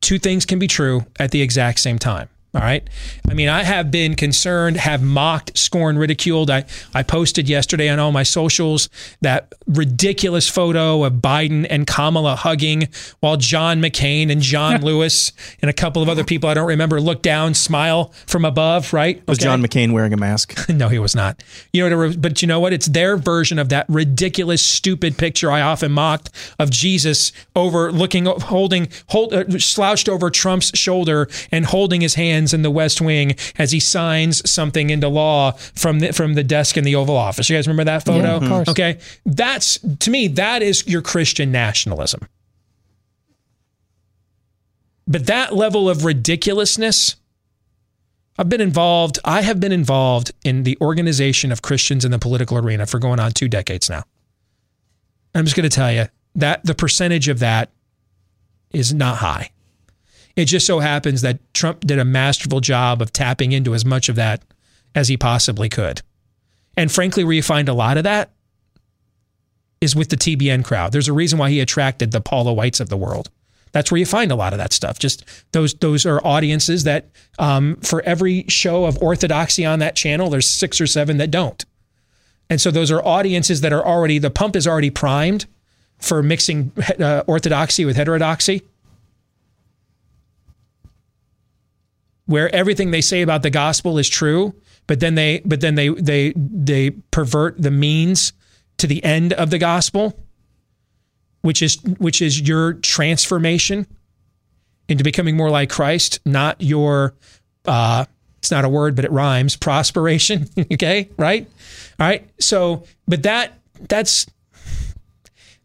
two 0.00 0.18
things 0.18 0.46
can 0.46 0.58
be 0.58 0.66
true 0.66 1.04
at 1.20 1.30
the 1.30 1.42
exact 1.42 1.78
same 1.78 1.98
time. 1.98 2.30
All 2.54 2.60
right. 2.60 2.86
I 3.30 3.32
mean, 3.32 3.48
I 3.48 3.62
have 3.62 3.90
been 3.90 4.14
concerned, 4.14 4.76
have 4.76 5.02
mocked, 5.02 5.56
scorned, 5.56 5.98
ridiculed. 5.98 6.50
I, 6.50 6.66
I 6.92 7.02
posted 7.02 7.48
yesterday 7.48 7.88
on 7.88 7.98
all 7.98 8.12
my 8.12 8.24
socials 8.24 8.90
that 9.22 9.54
ridiculous 9.66 10.50
photo 10.50 11.02
of 11.04 11.14
Biden 11.14 11.66
and 11.70 11.86
Kamala 11.86 12.36
hugging 12.36 12.88
while 13.20 13.38
John 13.38 13.80
McCain 13.80 14.30
and 14.30 14.42
John 14.42 14.82
Lewis 14.82 15.32
and 15.62 15.70
a 15.70 15.72
couple 15.72 16.02
of 16.02 16.10
other 16.10 16.24
people 16.24 16.50
I 16.50 16.52
don't 16.52 16.68
remember 16.68 17.00
look 17.00 17.22
down, 17.22 17.54
smile 17.54 18.12
from 18.26 18.44
above, 18.44 18.92
right? 18.92 19.26
Was 19.26 19.38
John 19.38 19.62
McCain 19.62 19.92
wearing 19.92 20.12
a 20.12 20.18
mask? 20.18 20.68
no, 20.68 20.88
he 20.88 20.98
was 20.98 21.14
not. 21.14 21.42
You 21.72 21.88
know, 21.88 22.12
but 22.18 22.42
you 22.42 22.48
know 22.48 22.60
what? 22.60 22.74
It's 22.74 22.86
their 22.86 23.16
version 23.16 23.58
of 23.58 23.70
that 23.70 23.86
ridiculous, 23.88 24.60
stupid 24.60 25.16
picture 25.16 25.50
I 25.50 25.62
often 25.62 25.90
mocked 25.90 26.28
of 26.58 26.68
Jesus 26.68 27.32
over 27.56 27.90
looking, 27.90 28.26
holding, 28.26 28.88
hold, 29.06 29.32
uh, 29.32 29.58
slouched 29.58 30.10
over 30.10 30.28
Trump's 30.28 30.70
shoulder 30.78 31.30
and 31.50 31.64
holding 31.64 32.02
his 32.02 32.14
hand 32.14 32.41
in 32.52 32.62
the 32.62 32.70
West 32.70 33.00
Wing 33.00 33.36
as 33.58 33.70
he 33.72 33.80
signs 33.80 34.48
something 34.50 34.90
into 34.90 35.08
law 35.08 35.52
from 35.52 36.00
the, 36.00 36.12
from 36.12 36.34
the 36.34 36.42
desk 36.42 36.76
in 36.76 36.84
the 36.84 36.96
Oval 36.96 37.16
Office. 37.16 37.48
You 37.48 37.56
guys 37.56 37.68
remember 37.68 37.84
that 37.84 38.04
photo? 38.04 38.24
Yeah, 38.24 38.36
of 38.36 38.48
course. 38.48 38.68
Okay, 38.68 38.98
that's 39.24 39.78
to 40.00 40.10
me 40.10 40.28
that 40.28 40.62
is 40.62 40.86
your 40.86 41.02
Christian 41.02 41.52
nationalism. 41.52 42.28
But 45.06 45.26
that 45.26 45.54
level 45.54 45.88
of 45.88 46.04
ridiculousness, 46.04 47.16
I've 48.38 48.48
been 48.48 48.60
involved. 48.60 49.18
I 49.24 49.42
have 49.42 49.60
been 49.60 49.72
involved 49.72 50.32
in 50.44 50.62
the 50.62 50.76
organization 50.80 51.52
of 51.52 51.62
Christians 51.62 52.04
in 52.04 52.10
the 52.10 52.18
political 52.18 52.58
arena 52.58 52.86
for 52.86 52.98
going 52.98 53.20
on 53.20 53.32
two 53.32 53.48
decades 53.48 53.90
now. 53.90 54.04
I'm 55.34 55.44
just 55.44 55.56
going 55.56 55.68
to 55.68 55.74
tell 55.74 55.92
you 55.92 56.06
that 56.34 56.64
the 56.64 56.74
percentage 56.74 57.28
of 57.28 57.38
that 57.40 57.70
is 58.72 58.92
not 58.92 59.18
high. 59.18 59.50
It 60.36 60.46
just 60.46 60.66
so 60.66 60.78
happens 60.80 61.20
that 61.22 61.40
Trump 61.54 61.80
did 61.80 61.98
a 61.98 62.04
masterful 62.04 62.60
job 62.60 63.02
of 63.02 63.12
tapping 63.12 63.52
into 63.52 63.74
as 63.74 63.84
much 63.84 64.08
of 64.08 64.16
that 64.16 64.42
as 64.94 65.08
he 65.08 65.16
possibly 65.16 65.68
could. 65.68 66.02
And 66.76 66.90
frankly, 66.90 67.24
where 67.24 67.34
you 67.34 67.42
find 67.42 67.68
a 67.68 67.74
lot 67.74 67.98
of 67.98 68.04
that 68.04 68.30
is 69.80 69.96
with 69.96 70.08
the 70.08 70.16
TBN 70.16 70.64
crowd. 70.64 70.92
There's 70.92 71.08
a 71.08 71.12
reason 71.12 71.38
why 71.38 71.50
he 71.50 71.60
attracted 71.60 72.12
the 72.12 72.20
Paula 72.20 72.52
Whites 72.52 72.80
of 72.80 72.88
the 72.88 72.96
world. 72.96 73.30
That's 73.72 73.90
where 73.90 73.98
you 73.98 74.06
find 74.06 74.30
a 74.30 74.36
lot 74.36 74.52
of 74.52 74.58
that 74.58 74.72
stuff. 74.72 74.98
Just 74.98 75.24
those 75.52 75.74
those 75.74 76.06
are 76.06 76.24
audiences 76.24 76.84
that 76.84 77.08
um, 77.38 77.76
for 77.76 78.02
every 78.02 78.44
show 78.48 78.84
of 78.84 79.02
orthodoxy 79.02 79.64
on 79.64 79.78
that 79.80 79.96
channel, 79.96 80.30
there's 80.30 80.48
six 80.48 80.80
or 80.80 80.86
seven 80.86 81.16
that 81.16 81.30
don't. 81.30 81.64
And 82.50 82.60
so 82.60 82.70
those 82.70 82.90
are 82.90 83.02
audiences 83.04 83.62
that 83.62 83.72
are 83.72 83.84
already 83.84 84.18
the 84.18 84.30
pump 84.30 84.56
is 84.56 84.66
already 84.66 84.90
primed 84.90 85.46
for 85.98 86.22
mixing 86.22 86.72
uh, 87.00 87.24
orthodoxy 87.26 87.84
with 87.84 87.96
heterodoxy. 87.96 88.62
Where 92.32 92.52
everything 92.54 92.92
they 92.92 93.02
say 93.02 93.20
about 93.20 93.42
the 93.42 93.50
gospel 93.50 93.98
is 93.98 94.08
true, 94.08 94.54
but 94.86 95.00
then 95.00 95.16
they 95.16 95.42
but 95.44 95.60
then 95.60 95.74
they 95.74 95.90
they 95.90 96.32
they 96.34 96.90
pervert 97.10 97.60
the 97.60 97.70
means 97.70 98.32
to 98.78 98.86
the 98.86 99.04
end 99.04 99.34
of 99.34 99.50
the 99.50 99.58
gospel, 99.58 100.18
which 101.42 101.60
is 101.60 101.76
which 101.98 102.22
is 102.22 102.40
your 102.40 102.72
transformation 102.72 103.86
into 104.88 105.04
becoming 105.04 105.36
more 105.36 105.50
like 105.50 105.68
Christ, 105.68 106.20
not 106.24 106.62
your 106.62 107.14
uh 107.66 108.06
it's 108.38 108.50
not 108.50 108.64
a 108.64 108.68
word, 108.68 108.96
but 108.96 109.04
it 109.04 109.12
rhymes, 109.12 109.54
prosperation. 109.54 110.48
okay, 110.72 111.10
right? 111.18 111.46
All 112.00 112.06
right. 112.06 112.28
So, 112.40 112.84
but 113.06 113.24
that 113.24 113.58
that's 113.90 114.26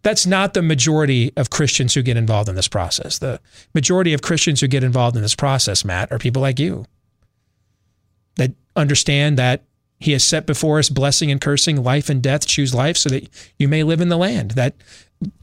that's 0.07 0.25
not 0.25 0.53
the 0.53 0.61
majority 0.61 1.33
of 1.35 1.49
Christians 1.49 1.93
who 1.93 2.01
get 2.01 2.15
involved 2.15 2.47
in 2.47 2.55
this 2.55 2.69
process. 2.69 3.17
The 3.19 3.41
majority 3.75 4.13
of 4.13 4.21
Christians 4.21 4.61
who 4.61 4.67
get 4.69 4.81
involved 4.81 5.17
in 5.17 5.21
this 5.21 5.35
process, 5.35 5.83
Matt, 5.83 6.13
are 6.13 6.17
people 6.17 6.41
like 6.41 6.59
you 6.59 6.85
that 8.37 8.53
understand 8.73 9.37
that 9.37 9.63
he 9.99 10.13
has 10.13 10.23
set 10.23 10.45
before 10.45 10.79
us 10.79 10.87
blessing 10.87 11.29
and 11.29 11.41
cursing, 11.41 11.83
life 11.83 12.09
and 12.09 12.23
death. 12.23 12.47
Choose 12.47 12.73
life 12.73 12.95
so 12.95 13.09
that 13.09 13.27
you 13.59 13.67
may 13.67 13.83
live 13.83 13.99
in 13.99 14.07
the 14.07 14.15
land. 14.15 14.51
That, 14.51 14.75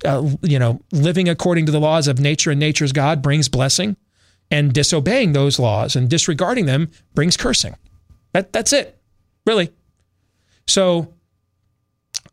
uh, 0.02 0.30
you 0.40 0.58
know, 0.58 0.80
living 0.92 1.28
according 1.28 1.66
to 1.66 1.72
the 1.72 1.80
laws 1.80 2.08
of 2.08 2.18
nature 2.18 2.50
and 2.50 2.58
nature's 2.58 2.92
God 2.92 3.20
brings 3.20 3.50
blessing, 3.50 3.98
and 4.50 4.72
disobeying 4.72 5.34
those 5.34 5.58
laws 5.58 5.94
and 5.94 6.08
disregarding 6.08 6.64
them 6.64 6.90
brings 7.14 7.36
cursing. 7.36 7.76
That, 8.32 8.50
that's 8.54 8.72
it, 8.72 8.98
really. 9.44 9.70
So 10.66 11.13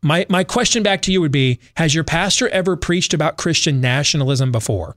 my, 0.03 0.25
my 0.29 0.43
question 0.43 0.83
back 0.83 1.01
to 1.03 1.11
you 1.11 1.21
would 1.21 1.31
be 1.31 1.59
Has 1.77 1.93
your 1.93 2.03
pastor 2.03 2.49
ever 2.49 2.75
preached 2.75 3.13
about 3.13 3.37
Christian 3.37 3.81
nationalism 3.81 4.51
before? 4.51 4.95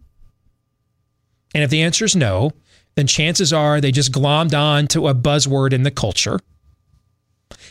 And 1.54 1.62
if 1.62 1.70
the 1.70 1.82
answer 1.82 2.04
is 2.04 2.16
no, 2.16 2.52
then 2.96 3.06
chances 3.06 3.52
are 3.52 3.80
they 3.80 3.92
just 3.92 4.12
glommed 4.12 4.58
on 4.58 4.86
to 4.88 5.08
a 5.08 5.14
buzzword 5.14 5.72
in 5.72 5.82
the 5.82 5.90
culture. 5.90 6.40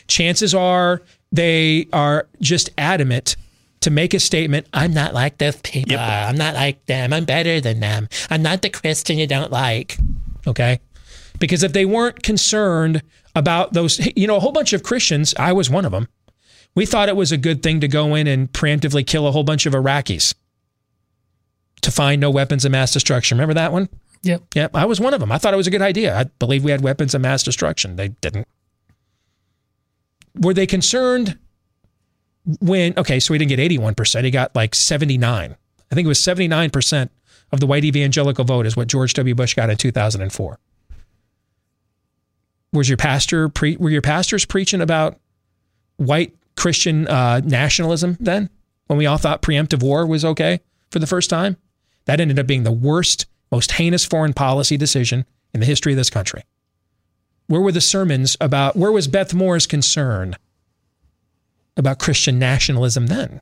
Chances 0.06 0.54
are 0.54 1.02
they 1.32 1.88
are 1.92 2.28
just 2.40 2.70
adamant 2.78 3.36
to 3.80 3.90
make 3.90 4.14
a 4.14 4.20
statement 4.20 4.66
I'm 4.72 4.94
not 4.94 5.12
like 5.12 5.38
those 5.38 5.56
people. 5.56 5.92
Yep. 5.92 6.00
I'm 6.00 6.36
not 6.36 6.54
like 6.54 6.86
them. 6.86 7.12
I'm 7.12 7.24
better 7.24 7.60
than 7.60 7.80
them. 7.80 8.08
I'm 8.30 8.42
not 8.42 8.62
the 8.62 8.70
Christian 8.70 9.18
you 9.18 9.26
don't 9.26 9.52
like. 9.52 9.98
Okay? 10.46 10.80
Because 11.38 11.62
if 11.62 11.72
they 11.72 11.84
weren't 11.84 12.22
concerned 12.22 13.02
about 13.34 13.72
those, 13.72 14.00
you 14.16 14.26
know, 14.26 14.36
a 14.36 14.40
whole 14.40 14.52
bunch 14.52 14.72
of 14.72 14.82
Christians, 14.82 15.34
I 15.38 15.52
was 15.52 15.68
one 15.68 15.84
of 15.84 15.92
them, 15.92 16.08
We 16.74 16.86
thought 16.86 17.08
it 17.08 17.16
was 17.16 17.32
a 17.32 17.36
good 17.36 17.62
thing 17.62 17.80
to 17.80 17.88
go 17.88 18.14
in 18.14 18.26
and 18.26 18.52
preemptively 18.52 19.06
kill 19.06 19.26
a 19.26 19.30
whole 19.30 19.44
bunch 19.44 19.66
of 19.66 19.72
Iraqis 19.72 20.34
to 21.82 21.90
find 21.90 22.20
no 22.20 22.30
weapons 22.30 22.64
of 22.64 22.72
mass 22.72 22.92
destruction. 22.92 23.38
Remember 23.38 23.54
that 23.54 23.72
one? 23.72 23.88
Yep. 24.22 24.42
Yep. 24.54 24.74
I 24.74 24.86
was 24.86 25.00
one 25.00 25.14
of 25.14 25.20
them. 25.20 25.30
I 25.30 25.38
thought 25.38 25.54
it 25.54 25.58
was 25.58 25.66
a 25.66 25.70
good 25.70 25.82
idea. 25.82 26.16
I 26.16 26.24
believe 26.24 26.64
we 26.64 26.70
had 26.70 26.80
weapons 26.80 27.14
of 27.14 27.20
mass 27.20 27.42
destruction. 27.42 27.96
They 27.96 28.08
didn't. 28.08 28.48
Were 30.34 30.54
they 30.54 30.66
concerned 30.66 31.38
when, 32.60 32.94
okay, 32.96 33.20
so 33.20 33.34
he 33.34 33.38
didn't 33.38 33.50
get 33.50 33.60
81%. 33.60 34.24
He 34.24 34.30
got 34.30 34.54
like 34.56 34.74
79. 34.74 35.56
I 35.90 35.94
think 35.94 36.04
it 36.04 36.08
was 36.08 36.20
79% 36.20 37.08
of 37.52 37.60
the 37.60 37.66
white 37.66 37.84
evangelical 37.84 38.44
vote 38.44 38.66
is 38.66 38.76
what 38.76 38.88
George 38.88 39.14
W. 39.14 39.34
Bush 39.34 39.54
got 39.54 39.70
in 39.70 39.76
2004. 39.76 40.58
Was 42.72 42.88
your 42.88 42.96
pastor 42.96 43.48
pre- 43.48 43.76
were 43.76 43.90
your 43.90 44.02
pastors 44.02 44.44
preaching 44.44 44.80
about 44.80 45.20
white 45.96 46.34
Christian 46.56 47.06
uh, 47.08 47.40
nationalism 47.44 48.16
then 48.20 48.50
when 48.86 48.98
we 48.98 49.06
all 49.06 49.18
thought 49.18 49.42
preemptive 49.42 49.82
war 49.82 50.06
was 50.06 50.24
okay 50.24 50.60
for 50.90 50.98
the 50.98 51.06
first 51.06 51.30
time? 51.30 51.56
That 52.04 52.20
ended 52.20 52.38
up 52.38 52.46
being 52.46 52.64
the 52.64 52.72
worst, 52.72 53.26
most 53.50 53.72
heinous 53.72 54.04
foreign 54.04 54.32
policy 54.34 54.76
decision 54.76 55.24
in 55.52 55.60
the 55.60 55.66
history 55.66 55.92
of 55.92 55.96
this 55.96 56.10
country. 56.10 56.44
Where 57.46 57.60
were 57.60 57.72
the 57.72 57.80
sermons 57.80 58.36
about, 58.40 58.76
where 58.76 58.92
was 58.92 59.08
Beth 59.08 59.34
Moore's 59.34 59.66
concern 59.66 60.36
about 61.76 61.98
Christian 61.98 62.38
nationalism 62.38 63.06
then? 63.06 63.40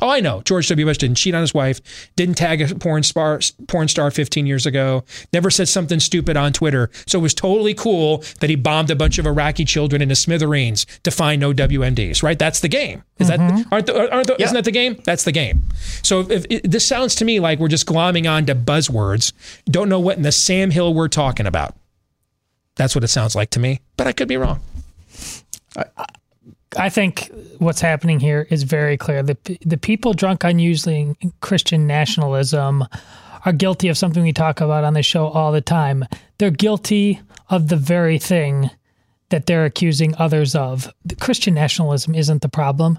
Oh, 0.00 0.08
I 0.08 0.20
know. 0.20 0.40
George 0.42 0.68
W. 0.68 0.86
Bush 0.86 0.98
didn't 0.98 1.16
cheat 1.16 1.34
on 1.34 1.42
his 1.42 1.52
wife, 1.52 1.80
didn't 2.16 2.36
tag 2.36 2.62
a 2.62 2.74
porn 2.74 3.02
star, 3.02 3.40
porn 3.68 3.88
star 3.88 4.10
15 4.10 4.46
years 4.46 4.64
ago, 4.64 5.04
never 5.32 5.50
said 5.50 5.68
something 5.68 6.00
stupid 6.00 6.36
on 6.36 6.52
Twitter. 6.52 6.90
So 7.06 7.18
it 7.18 7.22
was 7.22 7.34
totally 7.34 7.74
cool 7.74 8.24
that 8.40 8.48
he 8.48 8.56
bombed 8.56 8.90
a 8.90 8.96
bunch 8.96 9.18
of 9.18 9.26
Iraqi 9.26 9.64
children 9.64 10.00
into 10.00 10.16
smithereens 10.16 10.86
to 11.02 11.10
find 11.10 11.40
no 11.40 11.52
WMDs, 11.52 12.22
right? 12.22 12.38
That's 12.38 12.60
the 12.60 12.68
game. 12.68 13.04
Is 13.18 13.28
that, 13.28 13.38
mm-hmm. 13.38 13.72
aren't 13.72 13.86
the, 13.86 14.12
aren't 14.12 14.26
the, 14.26 14.42
isn't 14.42 14.54
that 14.54 14.64
the 14.64 14.72
game? 14.72 15.00
That's 15.04 15.24
the 15.24 15.32
game. 15.32 15.62
So 16.02 16.20
if, 16.20 16.46
if, 16.48 16.62
this 16.62 16.86
sounds 16.86 17.14
to 17.16 17.24
me 17.24 17.38
like 17.38 17.58
we're 17.58 17.68
just 17.68 17.86
glomming 17.86 18.28
on 18.28 18.46
to 18.46 18.54
buzzwords, 18.54 19.32
don't 19.66 19.88
know 19.88 20.00
what 20.00 20.16
in 20.16 20.22
the 20.22 20.32
Sam 20.32 20.70
Hill 20.70 20.94
we're 20.94 21.08
talking 21.08 21.46
about. 21.46 21.76
That's 22.76 22.94
what 22.94 23.04
it 23.04 23.08
sounds 23.08 23.36
like 23.36 23.50
to 23.50 23.60
me, 23.60 23.80
but 23.98 24.06
I 24.06 24.12
could 24.12 24.28
be 24.28 24.38
wrong. 24.38 24.60
I 25.76 25.84
think 26.88 27.30
what's 27.58 27.80
happening 27.80 28.20
here 28.20 28.46
is 28.50 28.62
very 28.62 28.96
clear. 28.96 29.22
The 29.22 29.36
the 29.64 29.76
people 29.76 30.14
drunk 30.14 30.44
on 30.44 30.58
using 30.58 31.16
Christian 31.40 31.86
nationalism 31.86 32.84
are 33.44 33.52
guilty 33.52 33.88
of 33.88 33.98
something 33.98 34.22
we 34.22 34.32
talk 34.32 34.60
about 34.60 34.84
on 34.84 34.94
the 34.94 35.02
show 35.02 35.28
all 35.28 35.52
the 35.52 35.60
time. 35.60 36.04
They're 36.38 36.50
guilty 36.50 37.20
of 37.48 37.68
the 37.68 37.76
very 37.76 38.18
thing 38.18 38.70
that 39.30 39.46
they're 39.46 39.64
accusing 39.64 40.14
others 40.16 40.54
of. 40.54 40.92
The 41.04 41.16
Christian 41.16 41.54
nationalism 41.54 42.14
isn't 42.14 42.42
the 42.42 42.48
problem. 42.48 42.98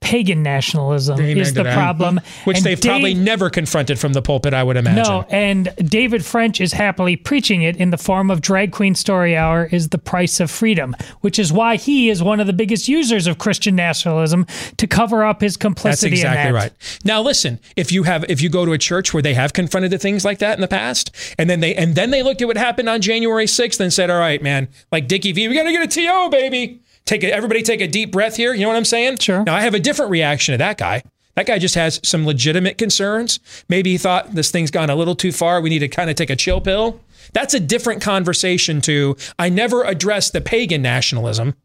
Pagan 0.00 0.42
nationalism 0.42 1.20
Amen 1.20 1.36
is 1.38 1.52
the 1.52 1.64
that. 1.64 1.74
problem. 1.74 2.20
Which 2.44 2.56
And 2.56 2.64
they've 2.64 2.80
probably 2.80 3.12
never 3.12 3.50
confronted 3.50 3.98
from 3.98 4.14
the 4.14 4.22
pulpit, 4.22 4.54
I 4.54 4.62
would 4.62 4.76
imagine. 4.78 5.02
no, 5.02 5.26
and 5.28 5.74
David 5.84 6.24
French 6.24 6.60
is 6.62 6.72
happily 6.72 7.14
preaching 7.16 7.60
it 7.62 7.76
in 7.76 7.90
the 7.90 7.98
form 7.98 8.30
of 8.30 8.40
Drag 8.40 8.72
Queen 8.72 8.94
Story 8.94 9.36
Hour 9.36 9.68
is 9.70 9.88
the 9.90 9.98
price 9.98 10.40
of 10.40 10.50
freedom, 10.50 10.96
which 11.20 11.38
is 11.38 11.52
why 11.52 11.76
he 11.76 12.08
is 12.08 12.22
one 12.22 12.40
of 12.40 12.46
the 12.46 12.52
biggest 12.54 12.88
users 12.88 13.26
of 13.26 13.36
Christian 13.38 13.76
nationalism 13.76 14.46
to 14.78 14.86
cover 14.86 15.24
up 15.24 15.40
his 15.42 15.54
That's 15.54 15.62
complicity 15.62 16.12
exactly 16.14 16.48
in 16.48 16.54
that. 16.54 16.58
right. 16.58 16.72
Now 17.04 17.20
listen, 17.20 17.58
if 17.76 17.92
you 17.92 18.04
have 18.04 18.24
if 18.30 18.40
you 18.40 18.48
go 18.48 18.64
to 18.64 18.72
a 18.72 18.78
church 18.78 19.12
where 19.12 19.22
they 19.22 19.34
have 19.34 19.52
confronted 19.52 19.90
the 19.90 19.98
things 19.98 20.24
like 20.24 20.38
that 20.38 20.54
in 20.56 20.62
the 20.62 20.68
past, 20.68 21.14
and 21.38 21.50
then 21.50 21.60
they 21.60 21.74
and 21.74 21.96
then 21.96 22.10
they 22.12 22.22
looked 22.22 22.40
at 22.40 22.48
what 22.48 22.56
happened 22.56 22.88
on 22.88 23.00
January 23.02 23.46
6th 23.46 23.78
and 23.80 23.92
said, 23.92 24.08
All 24.10 24.18
right, 24.20 24.40
man, 24.42 24.68
like 24.92 25.06
Dickie 25.08 25.32
V, 25.32 25.48
we 25.48 25.54
gotta 25.54 25.72
get 25.72 25.82
a 25.82 25.86
TO, 25.88 26.30
baby. 26.30 26.80
Take 27.08 27.24
a, 27.24 27.32
everybody 27.32 27.62
take 27.62 27.80
a 27.80 27.88
deep 27.88 28.12
breath 28.12 28.36
here. 28.36 28.52
You 28.52 28.60
know 28.60 28.68
what 28.68 28.76
I'm 28.76 28.84
saying? 28.84 29.16
Sure. 29.16 29.42
Now 29.42 29.54
I 29.54 29.62
have 29.62 29.72
a 29.72 29.80
different 29.80 30.10
reaction 30.10 30.52
to 30.52 30.58
that 30.58 30.76
guy. 30.76 31.02
That 31.36 31.46
guy 31.46 31.58
just 31.58 31.74
has 31.74 32.00
some 32.04 32.26
legitimate 32.26 32.76
concerns. 32.76 33.40
Maybe 33.66 33.92
he 33.92 33.96
thought 33.96 34.34
this 34.34 34.50
thing's 34.50 34.70
gone 34.70 34.90
a 34.90 34.94
little 34.94 35.14
too 35.14 35.32
far. 35.32 35.62
We 35.62 35.70
need 35.70 35.78
to 35.78 35.88
kind 35.88 36.10
of 36.10 36.16
take 36.16 36.28
a 36.28 36.36
chill 36.36 36.60
pill. 36.60 37.00
That's 37.32 37.54
a 37.54 37.60
different 37.60 38.02
conversation 38.02 38.82
to 38.82 39.16
I 39.38 39.48
never 39.48 39.84
addressed 39.84 40.34
the 40.34 40.42
pagan 40.42 40.82
nationalism. 40.82 41.56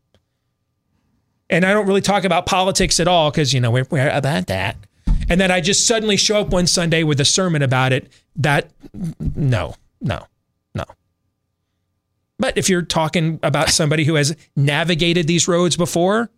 And 1.50 1.66
I 1.66 1.74
don't 1.74 1.88
really 1.88 2.00
talk 2.00 2.24
about 2.24 2.46
politics 2.46 3.02
at 3.02 3.10
all 3.10 3.30
because, 3.30 3.54
you 3.54 3.60
know, 3.60 3.70
we're, 3.70 3.86
we're 3.92 4.08
about 4.08 4.48
that. 4.48 4.78
And 5.28 5.42
then 5.42 5.52
I 5.52 5.60
just 5.60 5.86
suddenly 5.86 6.16
show 6.16 6.40
up 6.40 6.52
one 6.52 6.68
Sunday 6.68 7.04
with 7.04 7.20
a 7.20 7.26
sermon 7.26 7.62
about 7.62 7.92
it. 7.92 8.10
That, 8.38 8.72
no, 9.36 9.76
no, 10.00 10.26
no. 10.74 10.86
But 12.44 12.58
if 12.58 12.68
you're 12.68 12.82
talking 12.82 13.40
about 13.42 13.70
somebody 13.70 14.04
who 14.04 14.16
has 14.16 14.36
navigated 14.54 15.28
these 15.28 15.48
roads 15.48 15.78
before 15.78 16.30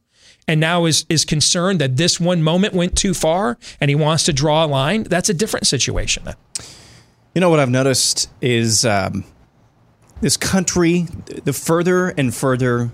and 0.47 0.59
now 0.59 0.85
is, 0.85 1.03
is 1.09 1.25
concerned 1.25 1.81
that 1.81 1.97
this 1.97 2.19
one 2.19 2.43
moment 2.43 2.75
went 2.75 2.95
too 2.95 3.15
far 3.15 3.57
and 3.81 3.89
he 3.89 3.95
wants 3.95 4.25
to 4.25 4.31
draw 4.31 4.63
a 4.63 4.67
line, 4.67 5.01
that's 5.01 5.29
a 5.29 5.33
different 5.33 5.65
situation. 5.65 6.23
You 7.33 7.41
know 7.41 7.49
what 7.49 7.59
I've 7.59 7.71
noticed 7.71 8.29
is 8.39 8.85
um, 8.85 9.23
this 10.21 10.37
country, 10.37 11.07
the 11.43 11.53
further 11.53 12.09
and 12.09 12.35
further, 12.35 12.91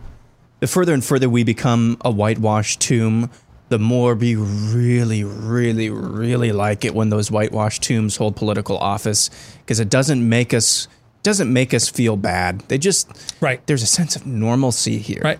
the 0.61 0.67
further 0.67 0.93
and 0.93 1.03
further 1.03 1.29
we 1.29 1.43
become 1.43 1.97
a 2.05 2.11
whitewashed 2.11 2.79
tomb, 2.79 3.29
the 3.67 3.77
more 3.77 4.15
we 4.15 4.38
really, 4.38 5.25
really, 5.25 5.89
really 5.89 6.53
like 6.53 6.85
it 6.85 6.95
when 6.95 7.09
those 7.09 7.29
whitewashed 7.29 7.83
tombs 7.83 8.15
hold 8.15 8.38
political 8.38 8.77
office 8.77 9.29
because 9.65 9.81
it 9.81 9.89
doesn't 9.89 10.29
make 10.29 10.53
us 10.53 10.88
doesn't 11.23 11.52
make 11.52 11.73
us 11.73 11.89
feel 11.89 12.18
bad. 12.18 12.61
They 12.68 12.77
just 12.77 13.35
right. 13.41 13.65
There's 13.68 13.84
a 13.84 13.88
sense 13.88 14.15
of 14.15 14.26
normalcy 14.26 14.98
here. 14.98 15.22
Right. 15.23 15.39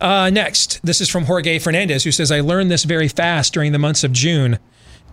Uh, 0.00 0.28
next, 0.28 0.84
this 0.84 1.00
is 1.00 1.08
from 1.08 1.24
Jorge 1.24 1.58
Fernandez, 1.58 2.04
who 2.04 2.12
says, 2.12 2.30
I 2.30 2.40
learned 2.40 2.70
this 2.70 2.84
very 2.84 3.08
fast 3.08 3.54
during 3.54 3.72
the 3.72 3.78
months 3.78 4.04
of 4.04 4.12
June, 4.12 4.58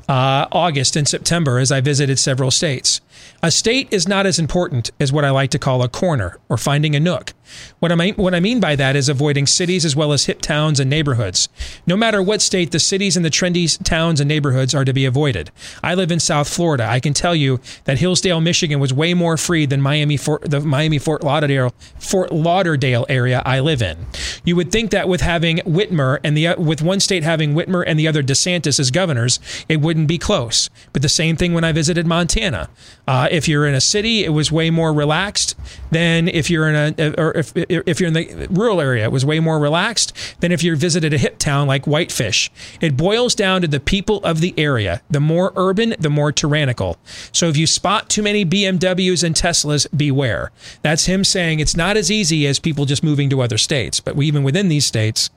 uh, 0.10 0.48
August, 0.52 0.98
and 0.98 1.08
September 1.08 1.60
as 1.60 1.72
I 1.72 1.80
visited 1.80 2.20
several 2.20 2.52
states. 2.52 3.00
A 3.44 3.52
state 3.52 3.88
is 3.92 4.08
not 4.08 4.26
as 4.26 4.40
important 4.40 4.92
as 5.00 5.12
what 5.12 5.26
I 5.26 5.32
like 5.32 5.50
to 5.52 5.60
call 5.60 5.82
a 5.82 5.90
corner 5.90 6.38
or 6.50 6.58
finding 6.58 6.96
a 6.96 7.00
nook. 7.00 7.34
What 7.80 7.92
I, 7.92 7.96
mean, 7.96 8.16
what 8.16 8.36
I 8.36 8.40
mean 8.40 8.60
by 8.60 8.76
that 8.76 8.96
is 8.96 9.10
avoiding 9.10 9.48
cities 9.48 9.84
as 9.84 9.96
well 9.96 10.14
as 10.14 10.26
hip 10.26 10.42
towns 10.42 10.80
and 10.80 10.90
neighborhoods. 10.90 11.50
No 11.86 11.98
matter 11.98 12.22
what 12.22 12.42
state, 12.42 12.72
the 12.72 12.80
cities 12.80 13.18
and 13.18 13.26
the 13.26 13.30
trendy 13.30 13.82
towns 13.84 14.20
and 14.20 14.28
neighborhoods 14.28 14.76
are 14.76 14.86
to 14.86 14.94
be 14.94 15.06
avoided. 15.06 15.52
I 15.84 15.96
live 15.96 16.12
in 16.12 16.20
South 16.20 16.48
Florida. 16.48 16.86
I 16.86 17.00
can 17.00 17.14
tell 17.14 17.36
you 17.36 17.60
that 17.86 18.00
Hillsdale, 18.00 18.42
Michigan 18.42 18.80
was 18.80 18.94
way 18.94 19.14
more 19.14 19.38
free 19.38 19.66
than 19.66 19.82
Miami, 19.82 20.18
Fort, 20.18 20.50
the 20.50 20.60
Miami 20.62 21.00
Fort 21.00 21.24
Lauderdale, 21.24 21.74
Fort 22.00 22.32
Lauderdale 22.32 23.06
area 23.10 23.42
I 23.46 23.60
live 23.60 23.82
in. 23.82 23.98
You 24.46 24.56
would 24.56 24.72
think 24.72 24.92
that 24.92 25.10
with 25.10 25.22
having 25.22 25.58
Whitmer 25.60 26.20
and 26.24 26.38
the 26.38 26.56
with 26.58 26.82
one 26.82 27.00
state 27.00 27.24
having 27.24 27.54
Whitmer 27.54 27.84
and 27.86 28.00
the 28.00 28.08
other 28.08 28.24
DeSantis 28.24 28.80
as 28.80 28.92
governors, 28.92 29.40
it 29.68 29.82
wouldn't 29.82 30.08
be 30.08 30.18
close. 30.18 30.70
But 30.94 31.02
the 31.02 31.10
same 31.10 31.36
thing 31.36 31.54
when 31.54 31.64
I 31.64 31.72
visited 31.72 32.06
Montana. 32.06 32.70
Uh, 33.12 33.28
if 33.30 33.46
you're 33.46 33.68
in 33.68 33.74
a 33.76 33.82
city, 33.82 34.24
it 34.24 34.30
was 34.30 34.54
way 34.54 34.70
more 34.70 34.94
relaxed 34.94 35.54
than 35.92 36.30
if 36.30 36.50
you're 36.50 36.70
in 36.70 36.96
a 36.98 37.14
or 37.22 37.34
if 37.38 37.52
if 37.58 38.00
you're 38.00 38.08
in 38.08 38.14
the 38.14 38.48
rural 38.50 38.80
area, 38.80 39.04
it 39.04 39.12
was 39.12 39.26
way 39.26 39.38
more 39.42 39.60
relaxed 39.60 40.14
than 40.40 40.50
if 40.50 40.64
you 40.64 40.74
visited 40.78 41.14
a 41.14 41.18
hip 41.18 41.38
town 41.38 41.68
like 41.68 41.84
Whitefish. 41.86 42.50
It 42.80 42.96
boils 42.96 43.36
down 43.36 43.64
to 43.64 43.68
the 43.68 43.82
people 43.82 44.24
of 44.24 44.40
the 44.40 44.54
area. 44.58 45.02
The 45.10 45.20
more 45.20 45.52
urban, 45.58 45.94
the 46.00 46.10
more 46.10 46.32
tyrannical. 46.32 46.98
So 47.34 47.50
if 47.50 47.58
you 47.58 47.68
spot 47.68 48.10
too 48.10 48.24
many 48.24 48.46
BMWs 48.46 49.26
and 49.26 49.36
Teslas, 49.36 49.88
beware. 49.94 50.50
That's 50.82 51.06
him 51.08 51.26
saying 51.26 51.60
it's 51.60 51.76
not 51.76 51.98
as 51.98 52.10
easy 52.10 52.48
as 52.48 52.60
people 52.60 52.86
just 52.86 53.04
moving 53.04 53.30
to 53.32 53.42
other 53.42 53.58
states. 53.58 54.00
But 54.00 54.18
even 54.24 54.42
within 54.44 54.70
these 54.70 54.86
states, 54.86 55.30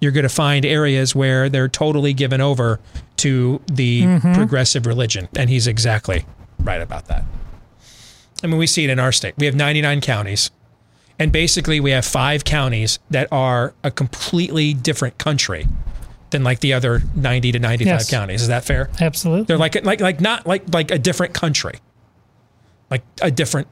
you're 0.00 0.12
going 0.12 0.22
to 0.22 0.30
find 0.30 0.64
areas 0.64 1.14
where 1.14 1.50
they're 1.50 1.68
totally 1.68 2.14
given 2.14 2.40
over 2.40 2.80
to 3.18 3.60
the 3.70 4.04
Mhm. 4.04 4.34
progressive 4.34 4.86
religion. 4.86 5.28
And 5.36 5.50
he's 5.50 5.66
exactly 5.66 6.24
right 6.60 6.80
about 6.80 7.06
that. 7.08 7.24
I 8.42 8.46
mean, 8.46 8.58
we 8.58 8.66
see 8.66 8.84
it 8.84 8.90
in 8.90 8.98
our 8.98 9.12
state. 9.12 9.34
We 9.38 9.46
have 9.46 9.54
99 9.54 10.00
counties. 10.00 10.50
And 11.18 11.32
basically, 11.32 11.80
we 11.80 11.90
have 11.90 12.04
five 12.04 12.44
counties 12.44 13.00
that 13.10 13.26
are 13.32 13.74
a 13.82 13.90
completely 13.90 14.72
different 14.74 15.18
country 15.18 15.66
than 16.30 16.44
like 16.44 16.60
the 16.60 16.72
other 16.74 17.02
90 17.16 17.52
to 17.52 17.58
95 17.58 17.86
Yes. 17.86 18.10
counties. 18.10 18.42
Is 18.42 18.48
that 18.48 18.64
fair? 18.64 18.88
Absolutely. 19.00 19.44
They're 19.46 19.58
like 19.58 19.82
like 19.84 20.00
like 20.00 20.20
not 20.20 20.46
like 20.46 20.62
like 20.72 20.90
a 20.92 20.98
different 20.98 21.34
country. 21.34 21.80
Like 22.90 23.02
a 23.20 23.30
different 23.32 23.66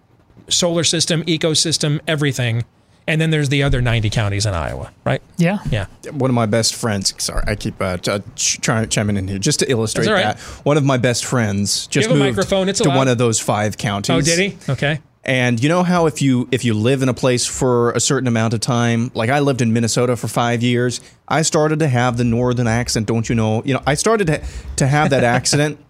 solar 0.49 0.83
system, 0.83 1.23
ecosystem, 1.25 2.01
everything. 2.09 2.65
And 3.09 3.20
then 3.20 3.31
there's 3.31 3.49
the 3.49 3.62
other 3.62 3.81
90 3.81 4.11
counties 4.11 4.47
in 4.47 4.55
Iowa, 4.55 4.91
right? 5.05 5.23
Yeah. 5.37 5.59
Yeah. 5.70 5.87
One 6.11 6.28
of 6.31 6.35
my 6.35 6.47
best 6.47 6.74
friends. 6.74 7.15
Sorry, 7.23 7.45
I 7.47 7.55
keep 7.55 7.81
uh, 7.81 7.99
t- 7.99 8.19
ch- 8.35 8.61
trying 8.61 8.89
chiming 8.89 9.16
in 9.16 9.28
here 9.28 9.39
just 9.39 9.61
to 9.61 9.70
illustrate 9.70 10.07
That's 10.07 10.09
all 10.09 10.27
right. 10.27 10.37
that. 10.37 10.65
One 10.65 10.77
of 10.77 10.85
my 10.85 10.97
best 10.97 11.24
friends 11.24 11.87
just 11.87 12.09
have 12.09 12.16
a 12.16 12.19
moved 12.19 12.37
microphone, 12.37 12.69
it's 12.69 12.81
to 12.81 12.89
one 12.89 13.07
of 13.07 13.19
those 13.19 13.39
five 13.39 13.78
counties. 13.78 14.16
Oh, 14.16 14.20
did 14.20 14.39
he? 14.39 14.73
Okay. 14.73 15.01
And 15.23 15.61
you 15.61 15.69
know 15.69 15.83
how 15.83 16.07
if 16.07 16.23
you 16.23 16.49
if 16.53 16.65
you 16.65 16.73
live 16.73 17.03
in 17.03 17.09
a 17.09 17.15
place 17.15 17.47
for 17.47 17.91
a 17.93 18.01
certain 18.01 18.28
amount 18.28 18.55
of 18.55 18.61
time, 18.61 19.11
like 19.12 19.28
I 19.28 19.41
lived 19.41 19.61
in 19.61 19.73
Minnesota 19.73 20.16
for 20.16 20.28
five 20.28 20.62
years, 20.62 21.01
I 21.27 21.43
started 21.43 21.81
to 21.81 21.89
have 21.89 22.16
the 22.16 22.23
northern 22.23 22.69
accent. 22.69 23.09
Don't 23.09 23.28
you 23.28 23.35
know? 23.35 23.61
You 23.65 23.74
know, 23.74 23.83
I 23.87 23.95
started 23.95 24.28
to, 24.28 24.45
to 24.77 24.87
have 24.87 25.11
that 25.11 25.24
accident. 25.37 25.81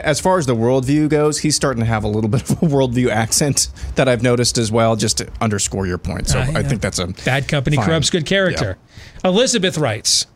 As 0.00 0.20
far 0.20 0.38
as 0.38 0.46
the 0.46 0.54
worldview 0.56 1.08
goes, 1.08 1.38
he's 1.40 1.56
starting 1.56 1.80
to 1.80 1.86
have 1.86 2.04
a 2.04 2.08
little 2.08 2.28
bit 2.34 2.42
of 2.42 2.62
a 2.62 2.66
worldview 2.66 3.08
accent 3.10 3.68
that 3.96 4.08
I've 4.08 4.22
noticed 4.22 4.58
as 4.58 4.70
well, 4.72 4.96
just 4.96 5.18
to 5.18 5.28
underscore 5.40 5.86
your 5.86 5.98
point. 5.98 6.28
So 6.28 6.38
Uh, 6.40 6.52
I 6.54 6.62
think 6.62 6.80
that's 6.80 6.98
a 6.98 7.08
Bad 7.24 7.48
company 7.48 7.76
fine. 7.76 7.86
corrupts 7.86 8.10
good 8.10 8.26
character. 8.26 8.76
Elizabeth 9.24 9.78
writes 9.78 10.26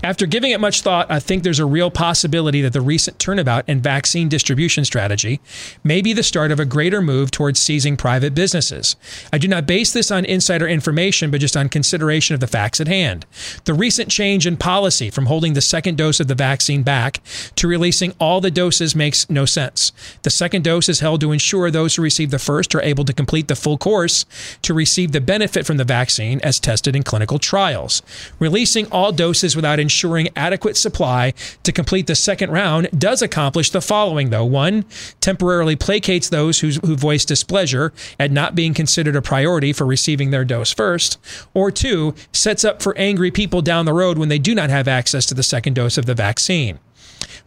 After 0.00 0.26
giving 0.26 0.52
it 0.52 0.60
much 0.60 0.82
thought, 0.82 1.10
I 1.10 1.18
think 1.18 1.42
there's 1.42 1.58
a 1.58 1.66
real 1.66 1.90
possibility 1.90 2.62
that 2.62 2.72
the 2.72 2.80
recent 2.80 3.18
turnabout 3.18 3.68
in 3.68 3.80
vaccine 3.80 4.28
distribution 4.28 4.84
strategy 4.84 5.40
may 5.82 6.00
be 6.00 6.12
the 6.12 6.22
start 6.22 6.52
of 6.52 6.60
a 6.60 6.64
greater 6.64 7.02
move 7.02 7.32
towards 7.32 7.58
seizing 7.58 7.96
private 7.96 8.32
businesses. 8.32 8.94
I 9.32 9.38
do 9.38 9.48
not 9.48 9.66
base 9.66 9.92
this 9.92 10.12
on 10.12 10.24
insider 10.24 10.68
information, 10.68 11.32
but 11.32 11.40
just 11.40 11.56
on 11.56 11.68
consideration 11.68 12.34
of 12.34 12.40
the 12.40 12.46
facts 12.46 12.80
at 12.80 12.86
hand. 12.86 13.26
The 13.64 13.74
recent 13.74 14.08
change 14.08 14.46
in 14.46 14.56
policy 14.56 15.10
from 15.10 15.26
holding 15.26 15.54
the 15.54 15.60
second 15.60 15.98
dose 15.98 16.20
of 16.20 16.28
the 16.28 16.34
vaccine 16.36 16.84
back 16.84 17.20
to 17.56 17.66
releasing 17.66 18.14
all 18.20 18.40
the 18.40 18.52
doses 18.52 18.94
makes 18.94 19.28
no 19.28 19.46
sense. 19.46 19.90
The 20.22 20.30
second 20.30 20.62
dose 20.62 20.88
is 20.88 21.00
held 21.00 21.20
to 21.22 21.32
ensure 21.32 21.72
those 21.72 21.96
who 21.96 22.02
receive 22.02 22.30
the 22.30 22.38
first 22.38 22.72
are 22.72 22.82
able 22.82 23.04
to 23.04 23.12
complete 23.12 23.48
the 23.48 23.56
full 23.56 23.78
course 23.78 24.26
to 24.62 24.72
receive 24.74 25.10
the 25.10 25.20
benefit 25.20 25.66
from 25.66 25.76
the 25.76 25.84
vaccine 25.84 26.40
as 26.44 26.60
tested 26.60 26.94
in 26.94 27.02
clinical 27.02 27.40
trials. 27.40 28.00
Releasing 28.38 28.86
all 28.92 29.10
doses 29.10 29.56
without 29.56 29.80
ensuring 29.88 30.28
adequate 30.36 30.76
supply 30.76 31.32
to 31.62 31.72
complete 31.72 32.06
the 32.06 32.14
second 32.14 32.50
round 32.50 32.90
does 32.98 33.22
accomplish 33.22 33.70
the 33.70 33.80
following, 33.80 34.28
though. 34.28 34.44
One, 34.44 34.84
temporarily 35.22 35.76
placates 35.76 36.28
those 36.28 36.60
who, 36.60 36.68
who 36.86 36.94
voice 36.94 37.24
displeasure 37.24 37.94
at 38.20 38.30
not 38.30 38.54
being 38.54 38.74
considered 38.74 39.16
a 39.16 39.22
priority 39.22 39.72
for 39.72 39.86
receiving 39.86 40.30
their 40.30 40.44
dose 40.44 40.74
first. 40.74 41.18
Or 41.54 41.70
two, 41.70 42.14
sets 42.32 42.66
up 42.66 42.82
for 42.82 42.94
angry 42.98 43.30
people 43.30 43.62
down 43.62 43.86
the 43.86 43.94
road 43.94 44.18
when 44.18 44.28
they 44.28 44.38
do 44.38 44.54
not 44.54 44.68
have 44.68 44.86
access 44.86 45.24
to 45.26 45.34
the 45.34 45.42
second 45.42 45.72
dose 45.74 45.96
of 45.96 46.04
the 46.04 46.14
vaccine. 46.14 46.78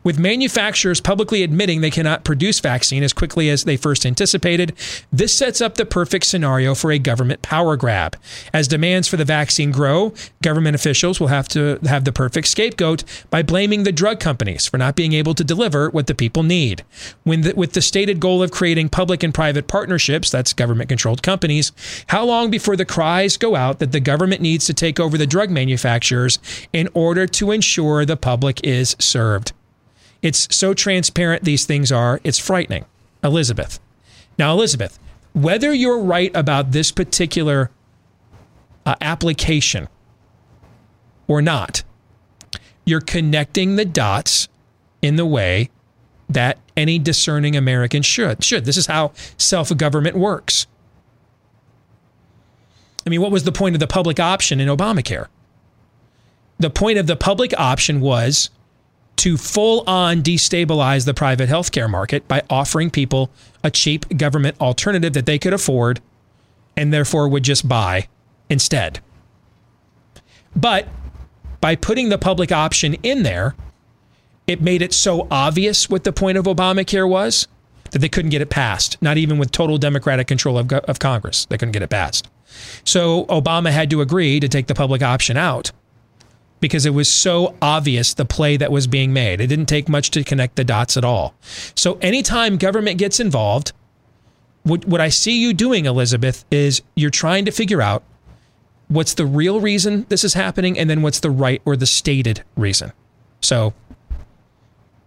With 0.03 0.19
manufacturers 0.19 0.99
publicly 1.01 1.43
admitting 1.43 1.81
they 1.81 1.91
cannot 1.91 2.23
produce 2.23 2.59
vaccine 2.59 3.03
as 3.03 3.13
quickly 3.13 3.49
as 3.49 3.63
they 3.63 3.77
first 3.77 4.05
anticipated, 4.05 4.73
this 5.11 5.35
sets 5.35 5.61
up 5.61 5.75
the 5.75 5.85
perfect 5.85 6.25
scenario 6.25 6.75
for 6.75 6.91
a 6.91 6.99
government 6.99 7.41
power 7.41 7.75
grab. 7.77 8.17
As 8.53 8.67
demands 8.67 9.07
for 9.07 9.17
the 9.17 9.25
vaccine 9.25 9.71
grow, 9.71 10.13
government 10.41 10.75
officials 10.75 11.19
will 11.19 11.27
have 11.27 11.47
to 11.49 11.79
have 11.85 12.05
the 12.05 12.11
perfect 12.11 12.47
scapegoat 12.47 13.03
by 13.29 13.43
blaming 13.43 13.83
the 13.83 13.91
drug 13.91 14.19
companies 14.19 14.65
for 14.65 14.77
not 14.77 14.95
being 14.95 15.13
able 15.13 15.33
to 15.35 15.43
deliver 15.43 15.89
what 15.89 16.07
the 16.07 16.15
people 16.15 16.43
need. 16.43 16.83
When 17.23 17.41
the, 17.41 17.53
with 17.53 17.73
the 17.73 17.81
stated 17.81 18.19
goal 18.19 18.41
of 18.41 18.51
creating 18.51 18.89
public 18.89 19.23
and 19.23 19.33
private 19.33 19.67
partnerships, 19.67 20.29
that's 20.29 20.53
government 20.53 20.89
controlled 20.89 21.23
companies, 21.23 21.71
how 22.07 22.25
long 22.25 22.49
before 22.49 22.75
the 22.75 22.85
cries 22.85 23.37
go 23.37 23.55
out 23.55 23.79
that 23.79 23.91
the 23.91 23.99
government 23.99 24.41
needs 24.41 24.65
to 24.65 24.73
take 24.73 24.99
over 24.99 25.17
the 25.17 25.27
drug 25.27 25.49
manufacturers 25.49 26.39
in 26.73 26.89
order 26.93 27.27
to 27.27 27.51
ensure 27.51 28.05
the 28.05 28.17
public 28.17 28.59
is 28.63 28.95
served? 28.99 29.53
It's 30.21 30.53
so 30.55 30.73
transparent 30.73 31.43
these 31.43 31.65
things 31.65 31.91
are, 31.91 32.19
it's 32.23 32.37
frightening. 32.39 32.85
Elizabeth. 33.23 33.79
Now, 34.37 34.53
Elizabeth, 34.53 34.99
whether 35.33 35.73
you're 35.73 35.99
right 35.99 36.31
about 36.35 36.71
this 36.71 36.91
particular 36.91 37.71
uh, 38.85 38.95
application 39.01 39.87
or 41.27 41.41
not, 41.41 41.83
you're 42.85 43.01
connecting 43.01 43.75
the 43.75 43.85
dots 43.85 44.47
in 45.01 45.15
the 45.15 45.25
way 45.25 45.69
that 46.29 46.57
any 46.77 46.97
discerning 46.97 47.55
American 47.55 48.01
should. 48.01 48.43
Should. 48.43 48.65
This 48.65 48.77
is 48.77 48.87
how 48.87 49.11
self 49.37 49.75
government 49.75 50.15
works. 50.15 50.67
I 53.05 53.09
mean, 53.09 53.21
what 53.21 53.31
was 53.31 53.43
the 53.43 53.51
point 53.51 53.75
of 53.75 53.79
the 53.79 53.87
public 53.87 54.19
option 54.19 54.59
in 54.59 54.67
Obamacare? 54.67 55.27
The 56.59 56.69
point 56.69 56.99
of 56.99 57.07
the 57.07 57.15
public 57.15 57.53
option 57.59 57.99
was 57.99 58.49
to 59.21 59.37
full 59.37 59.83
on 59.85 60.23
destabilize 60.23 61.05
the 61.05 61.13
private 61.13 61.47
healthcare 61.47 61.87
market 61.87 62.27
by 62.27 62.41
offering 62.49 62.89
people 62.89 63.29
a 63.63 63.69
cheap 63.69 64.17
government 64.17 64.59
alternative 64.59 65.13
that 65.13 65.27
they 65.27 65.37
could 65.37 65.53
afford 65.53 66.01
and 66.75 66.91
therefore 66.91 67.27
would 67.27 67.43
just 67.43 67.67
buy 67.67 68.07
instead. 68.49 68.99
But 70.55 70.87
by 71.59 71.75
putting 71.75 72.09
the 72.09 72.17
public 72.17 72.51
option 72.51 72.95
in 73.03 73.21
there, 73.21 73.53
it 74.47 74.59
made 74.59 74.81
it 74.81 74.91
so 74.91 75.27
obvious 75.29 75.87
what 75.87 76.03
the 76.03 76.11
point 76.11 76.39
of 76.39 76.45
Obamacare 76.45 77.07
was 77.07 77.47
that 77.91 77.99
they 77.99 78.09
couldn't 78.09 78.31
get 78.31 78.41
it 78.41 78.49
passed, 78.49 78.99
not 79.03 79.17
even 79.17 79.37
with 79.37 79.51
total 79.51 79.77
Democratic 79.77 80.25
control 80.25 80.57
of, 80.57 80.73
of 80.73 80.97
Congress. 80.97 81.45
They 81.45 81.59
couldn't 81.59 81.73
get 81.73 81.83
it 81.83 81.91
passed. 81.91 82.27
So 82.85 83.25
Obama 83.25 83.69
had 83.69 83.91
to 83.91 84.01
agree 84.01 84.39
to 84.39 84.49
take 84.49 84.65
the 84.65 84.73
public 84.73 85.03
option 85.03 85.37
out 85.37 85.71
because 86.61 86.85
it 86.85 86.91
was 86.91 87.09
so 87.09 87.55
obvious 87.61 88.13
the 88.13 88.23
play 88.23 88.55
that 88.55 88.71
was 88.71 88.87
being 88.87 89.11
made. 89.11 89.41
It 89.41 89.47
didn't 89.47 89.65
take 89.65 89.89
much 89.89 90.11
to 90.11 90.23
connect 90.23 90.55
the 90.55 90.63
dots 90.63 90.95
at 90.95 91.03
all. 91.03 91.33
So 91.75 91.97
anytime 92.01 92.55
government 92.57 92.97
gets 92.97 93.19
involved, 93.19 93.73
what, 94.63 94.85
what 94.85 95.01
I 95.01 95.09
see 95.09 95.41
you 95.41 95.53
doing, 95.53 95.85
Elizabeth, 95.85 96.45
is 96.51 96.81
you're 96.95 97.09
trying 97.09 97.45
to 97.45 97.51
figure 97.51 97.81
out 97.81 98.03
what's 98.87 99.15
the 99.15 99.25
real 99.25 99.59
reason 99.59 100.05
this 100.09 100.23
is 100.23 100.35
happening 100.35 100.77
and 100.77 100.89
then 100.89 101.01
what's 101.01 101.19
the 101.19 101.31
right 101.31 101.61
or 101.65 101.75
the 101.75 101.85
stated 101.85 102.43
reason. 102.55 102.93
So, 103.41 103.73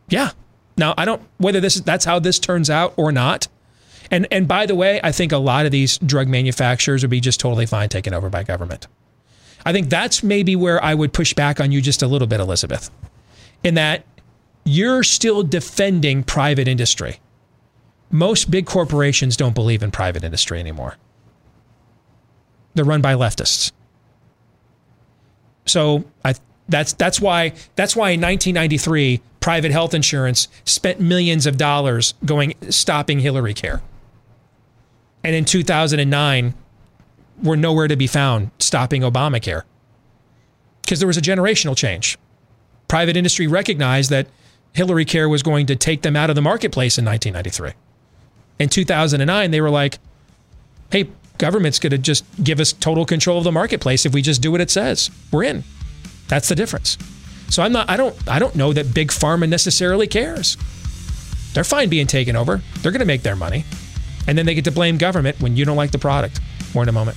yeah. 0.09 0.31
Now, 0.77 0.95
I 0.99 1.05
don't 1.05 1.23
whether 1.39 1.61
this 1.61 1.77
is 1.77 1.83
that's 1.83 2.05
how 2.05 2.19
this 2.19 2.41
turns 2.41 2.69
out 2.69 2.95
or 2.97 3.13
not. 3.13 3.47
And 4.11 4.27
and 4.33 4.49
by 4.49 4.67
the 4.67 4.75
way, 4.75 5.01
I 5.05 5.13
think 5.13 5.31
a 5.31 5.39
lot 5.39 5.67
of 5.67 5.73
these 5.73 5.99
drug 5.99 6.27
manufacturers 6.27 7.03
would 7.03 7.11
be 7.11 7.21
just 7.21 7.39
totally 7.39 7.67
fine 7.67 7.89
taken 7.89 8.13
over 8.13 8.29
by 8.29 8.43
government. 8.43 8.89
I 9.65 9.73
think 9.73 9.89
that's 9.89 10.23
maybe 10.23 10.57
where 10.57 10.83
I 10.83 10.95
would 10.95 11.13
push 11.13 11.33
back 11.33 11.61
on 11.61 11.73
you 11.73 11.81
just 11.81 12.03
a 12.03 12.07
little 12.07 12.29
bit, 12.29 12.41
Elizabeth, 12.41 12.91
in 13.63 13.75
that 13.75 14.05
you're 14.65 15.03
still 15.03 15.43
defending 15.43 16.23
private 16.23 16.69
industry. 16.69 17.21
Most 18.11 18.51
big 18.51 18.67
corporations 18.67 19.37
don't 19.37 19.55
believe 19.55 19.83
in 19.83 19.91
private 19.91 20.25
industry 20.25 20.61
anymore. 20.61 20.97
They're 22.75 22.85
run 22.85 23.01
by 23.01 23.15
leftists. 23.15 23.73
So 25.67 26.05
I 26.25 26.35
that's 26.69 26.93
that's 26.95 27.21
why 27.21 27.53
that's 27.77 27.95
why 27.95 28.11
in 28.11 28.21
1993 28.21 29.21
private 29.41 29.71
health 29.71 29.95
insurance 29.95 30.49
spent 30.65 31.01
millions 31.01 31.47
of 31.47 31.57
dollars 31.59 32.15
going 32.25 32.55
stopping 32.71 33.21
Hillary 33.21 33.55
care. 33.55 33.83
And 35.23 35.35
in 35.35 35.45
2009 35.45 36.55
were 37.45 37.57
nowhere 37.57 37.87
to 37.87 37.97
be 37.97 38.07
found 38.07 38.51
stopping 38.59 39.03
Obamacare. 39.03 39.63
Because 40.83 40.99
there 40.99 41.07
was 41.07 41.17
a 41.17 41.23
generational 41.23 41.77
change. 41.77 42.19
Private 42.89 43.17
industry 43.17 43.47
recognized 43.47 44.11
that 44.11 44.27
Hillary 44.73 45.05
Care 45.05 45.29
was 45.29 45.43
going 45.43 45.67
to 45.67 45.77
take 45.77 46.03
them 46.03 46.17
out 46.17 46.31
of 46.31 46.37
the 46.37 46.43
marketplace 46.43 46.99
in 46.99 47.05
1993. 47.05 47.79
In 48.59 48.69
2009, 48.69 49.51
they 49.51 49.61
were 49.61 49.71
like, 49.71 49.99
hey, 50.91 51.09
government's 51.39 51.79
going 51.79 51.91
to 51.93 51.99
just 51.99 52.25
give 52.43 52.61
us 52.61 52.73
total 52.73 53.05
control 53.05 53.39
of 53.39 53.45
the 53.45 53.53
marketplace 53.53 54.05
if 54.05 54.13
we 54.13 54.23
just 54.23 54.43
do 54.43 54.51
what 54.51 54.61
it 54.61 54.71
says. 54.71 55.11
We're 55.33 55.45
in. 55.45 55.65
That's 56.29 56.49
the 56.49 56.55
difference. 56.55 56.99
So 57.51 57.63
I'm 57.63 57.73
not 57.73 57.89
I 57.91 57.97
don't 57.97 58.17
I 58.29 58.39
don't 58.39 58.57
know 58.57 58.73
that 58.73 58.95
big 58.95 59.09
pharma 59.09 59.49
necessarily 59.49 60.07
cares. 60.07 60.57
They're 61.53 61.65
fine 61.65 61.89
being 61.89 62.07
taken 62.07 62.37
over. 62.37 62.63
They're 62.81 62.91
going 62.91 63.01
to 63.01 63.07
make 63.07 63.23
their 63.23 63.37
money. 63.37 63.65
And 64.27 64.37
then 64.37 64.47
they 64.47 64.55
get 64.55 64.65
to 64.65 64.73
blame 64.73 64.99
government 64.99 65.41
when 65.41 65.57
you 65.57 65.65
don't 65.65 65.77
like 65.77 65.93
the 65.93 65.99
product. 65.99 66.41
More 66.75 66.83
in 66.83 66.89
a 66.89 66.93
moment. 66.93 67.17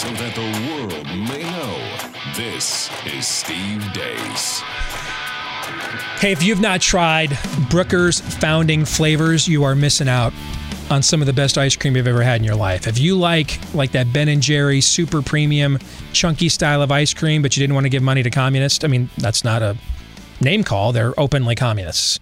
So 0.00 0.08
that 0.12 0.34
the 0.34 0.40
world 0.70 1.04
may 1.28 1.42
know 1.42 2.32
this 2.34 2.88
is 3.04 3.26
Steve 3.26 3.82
Deace. 3.92 4.60
Hey, 6.20 6.32
if 6.32 6.42
you've 6.42 6.58
not 6.58 6.80
tried 6.80 7.38
Brooker's 7.68 8.18
founding 8.18 8.86
flavors, 8.86 9.46
you 9.46 9.62
are 9.62 9.74
missing 9.74 10.08
out 10.08 10.32
on 10.88 11.02
some 11.02 11.20
of 11.20 11.26
the 11.26 11.34
best 11.34 11.58
ice 11.58 11.76
cream 11.76 11.96
you've 11.96 12.06
ever 12.06 12.22
had 12.22 12.40
in 12.40 12.44
your 12.44 12.56
life. 12.56 12.86
If 12.86 12.98
you 12.98 13.14
like 13.14 13.60
like 13.74 13.92
that 13.92 14.10
Ben 14.10 14.28
and 14.28 14.40
Jerry 14.40 14.80
super 14.80 15.20
premium 15.20 15.78
chunky 16.14 16.48
style 16.48 16.80
of 16.80 16.90
ice 16.90 17.12
cream, 17.12 17.42
but 17.42 17.54
you 17.54 17.62
didn't 17.62 17.74
want 17.74 17.84
to 17.84 17.90
give 17.90 18.02
money 18.02 18.22
to 18.22 18.30
communists, 18.30 18.82
I 18.82 18.88
mean, 18.88 19.10
that's 19.18 19.44
not 19.44 19.60
a 19.60 19.76
name 20.40 20.64
call. 20.64 20.92
They're 20.92 21.12
openly 21.20 21.56
communists. 21.56 22.18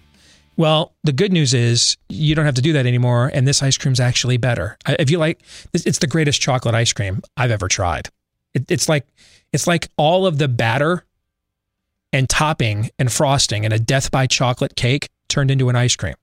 Well, 0.59 0.93
the 1.05 1.13
good 1.13 1.31
news 1.31 1.53
is 1.53 1.95
you 2.09 2.35
don't 2.35 2.43
have 2.43 2.55
to 2.55 2.61
do 2.61 2.73
that 2.73 2.85
anymore, 2.85 3.31
and 3.33 3.47
this 3.47 3.63
ice 3.63 3.77
cream's 3.77 4.01
actually 4.01 4.35
better. 4.35 4.77
If 4.85 5.09
you 5.09 5.17
like, 5.17 5.39
it's 5.73 5.99
the 5.99 6.05
greatest 6.05 6.41
chocolate 6.41 6.75
ice 6.75 6.91
cream 6.91 7.21
I've 7.37 7.49
ever 7.49 7.69
tried. 7.69 8.09
It, 8.53 8.69
it's 8.69 8.89
like 8.89 9.07
it's 9.53 9.67
like 9.67 9.87
all 9.95 10.25
of 10.25 10.37
the 10.37 10.49
batter 10.49 11.05
and 12.11 12.27
topping 12.27 12.89
and 12.99 13.09
frosting 13.09 13.63
and 13.63 13.73
a 13.73 13.79
death 13.79 14.11
by 14.11 14.27
chocolate 14.27 14.75
cake 14.75 15.07
turned 15.29 15.49
into 15.49 15.69
an 15.69 15.77
ice 15.77 15.95
cream. 15.95 16.15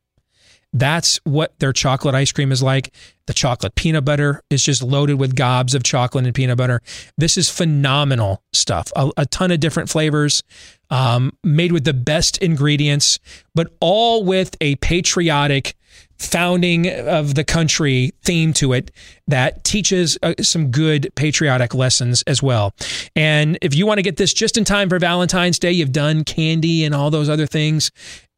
That's 0.79 1.19
what 1.25 1.59
their 1.59 1.73
chocolate 1.73 2.15
ice 2.15 2.33
cream 2.33 2.53
is 2.53 2.63
like. 2.63 2.93
The 3.27 3.33
chocolate 3.33 3.75
peanut 3.75 4.05
butter 4.05 4.43
is 4.51 4.63
just 4.63 4.83
loaded 4.83 5.15
with 5.15 5.35
gobs 5.35 5.75
of 5.75 5.83
chocolate 5.83 6.27
and 6.27 6.35
peanut 6.35 6.59
butter. 6.59 6.83
This 7.17 7.39
is 7.39 7.49
phenomenal 7.49 8.43
stuff. 8.53 8.93
A, 8.95 9.11
a 9.17 9.27
ton 9.27 9.51
of 9.51 9.59
different 9.59 9.89
flavors, 9.89 10.43
um, 10.91 11.33
made 11.43 11.73
with 11.73 11.85
the 11.85 11.95
best 11.95 12.37
ingredients, 12.39 13.19
but 13.55 13.73
all 13.81 14.23
with 14.23 14.55
a 14.61 14.77
patriotic 14.77 15.75
founding 16.19 16.89
of 16.91 17.35
the 17.35 17.45
country 17.45 18.13
theme 18.23 18.53
to 18.53 18.75
it 18.75 18.91
that 19.27 19.65
teaches 19.65 20.19
uh, 20.23 20.35
some 20.43 20.71
good 20.71 21.11
patriotic 21.15 21.75
lessons 21.75 22.23
as 22.27 22.43
well. 22.43 22.75
And 23.15 23.57
if 23.63 23.75
you 23.75 23.87
want 23.87 23.99
to 23.99 24.03
get 24.03 24.19
this 24.19 24.35
just 24.35 24.59
in 24.59 24.65
time 24.65 24.91
for 24.91 24.99
Valentine's 24.99 25.59
Day, 25.59 25.73
you've 25.73 25.93
done 25.93 26.23
candy 26.23 26.85
and 26.85 26.95
all 26.95 27.11
those 27.11 27.31
other 27.31 27.47
things, 27.47 27.91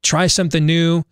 try 0.05 0.29
something 0.29 0.65
new 0.65 1.03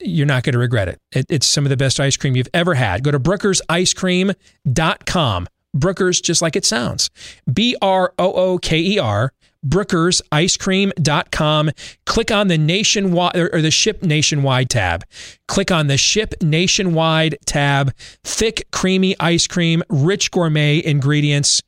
you're 0.00 0.26
not 0.26 0.42
going 0.42 0.52
to 0.52 0.58
regret 0.58 0.88
it. 0.88 0.98
it. 1.12 1.24
It's 1.28 1.46
some 1.46 1.64
of 1.64 1.70
the 1.70 1.76
best 1.76 2.00
ice 2.00 2.16
cream 2.16 2.34
you've 2.36 2.48
ever 2.54 2.74
had. 2.74 3.04
Go 3.04 3.10
to 3.10 3.20
brookersicecream.com. 3.20 5.48
Brookers, 5.74 6.20
just 6.20 6.42
like 6.42 6.56
it 6.56 6.64
sounds. 6.64 7.10
B 7.52 7.76
R 7.82 8.12
O 8.18 8.32
O 8.32 8.58
K 8.58 8.78
E 8.78 8.98
R, 8.98 9.32
brookersicecream.com. 9.66 11.70
Click 12.06 12.30
on 12.30 12.48
the 12.48 12.56
nationwide 12.56 13.36
or 13.36 13.60
the 13.60 13.70
ship 13.70 14.02
nationwide 14.02 14.70
tab. 14.70 15.04
Click 15.48 15.70
on 15.70 15.88
the 15.88 15.98
ship 15.98 16.32
nationwide 16.40 17.36
tab. 17.44 17.92
Thick, 18.24 18.66
creamy 18.72 19.14
ice 19.20 19.46
cream, 19.46 19.82
rich 19.90 20.30
gourmet 20.30 20.82
ingredients. 20.82 21.62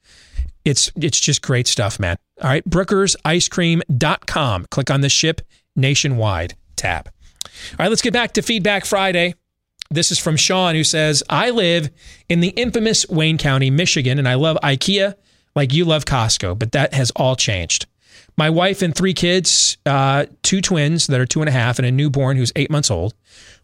It's 0.64 0.90
it's 0.96 1.20
just 1.20 1.42
great 1.42 1.66
stuff, 1.66 2.00
man. 2.00 2.16
All 2.40 2.48
right, 2.48 2.66
brookersicecream.com. 2.68 4.66
Click 4.70 4.90
on 4.90 5.02
the 5.02 5.10
ship 5.10 5.42
nationwide 5.76 6.54
tab. 6.76 7.10
All 7.72 7.76
right, 7.78 7.88
let's 7.88 8.02
get 8.02 8.12
back 8.12 8.32
to 8.34 8.42
Feedback 8.42 8.84
Friday. 8.84 9.34
This 9.90 10.10
is 10.10 10.18
from 10.18 10.36
Sean, 10.36 10.74
who 10.74 10.84
says, 10.84 11.22
I 11.30 11.50
live 11.50 11.90
in 12.28 12.40
the 12.40 12.48
infamous 12.50 13.08
Wayne 13.08 13.38
County, 13.38 13.70
Michigan, 13.70 14.18
and 14.18 14.28
I 14.28 14.34
love 14.34 14.58
IKEA 14.62 15.14
like 15.54 15.72
you 15.72 15.84
love 15.84 16.04
Costco, 16.04 16.58
but 16.58 16.72
that 16.72 16.92
has 16.92 17.10
all 17.12 17.36
changed. 17.36 17.86
My 18.36 18.50
wife 18.50 18.82
and 18.82 18.94
three 18.94 19.14
kids, 19.14 19.78
uh, 19.86 20.26
two 20.42 20.60
twins 20.60 21.06
that 21.08 21.20
are 21.20 21.26
two 21.26 21.40
and 21.40 21.48
a 21.48 21.52
half, 21.52 21.78
and 21.78 21.86
a 21.86 21.90
newborn 21.90 22.36
who's 22.36 22.52
eight 22.54 22.70
months 22.70 22.90
old. 22.90 23.14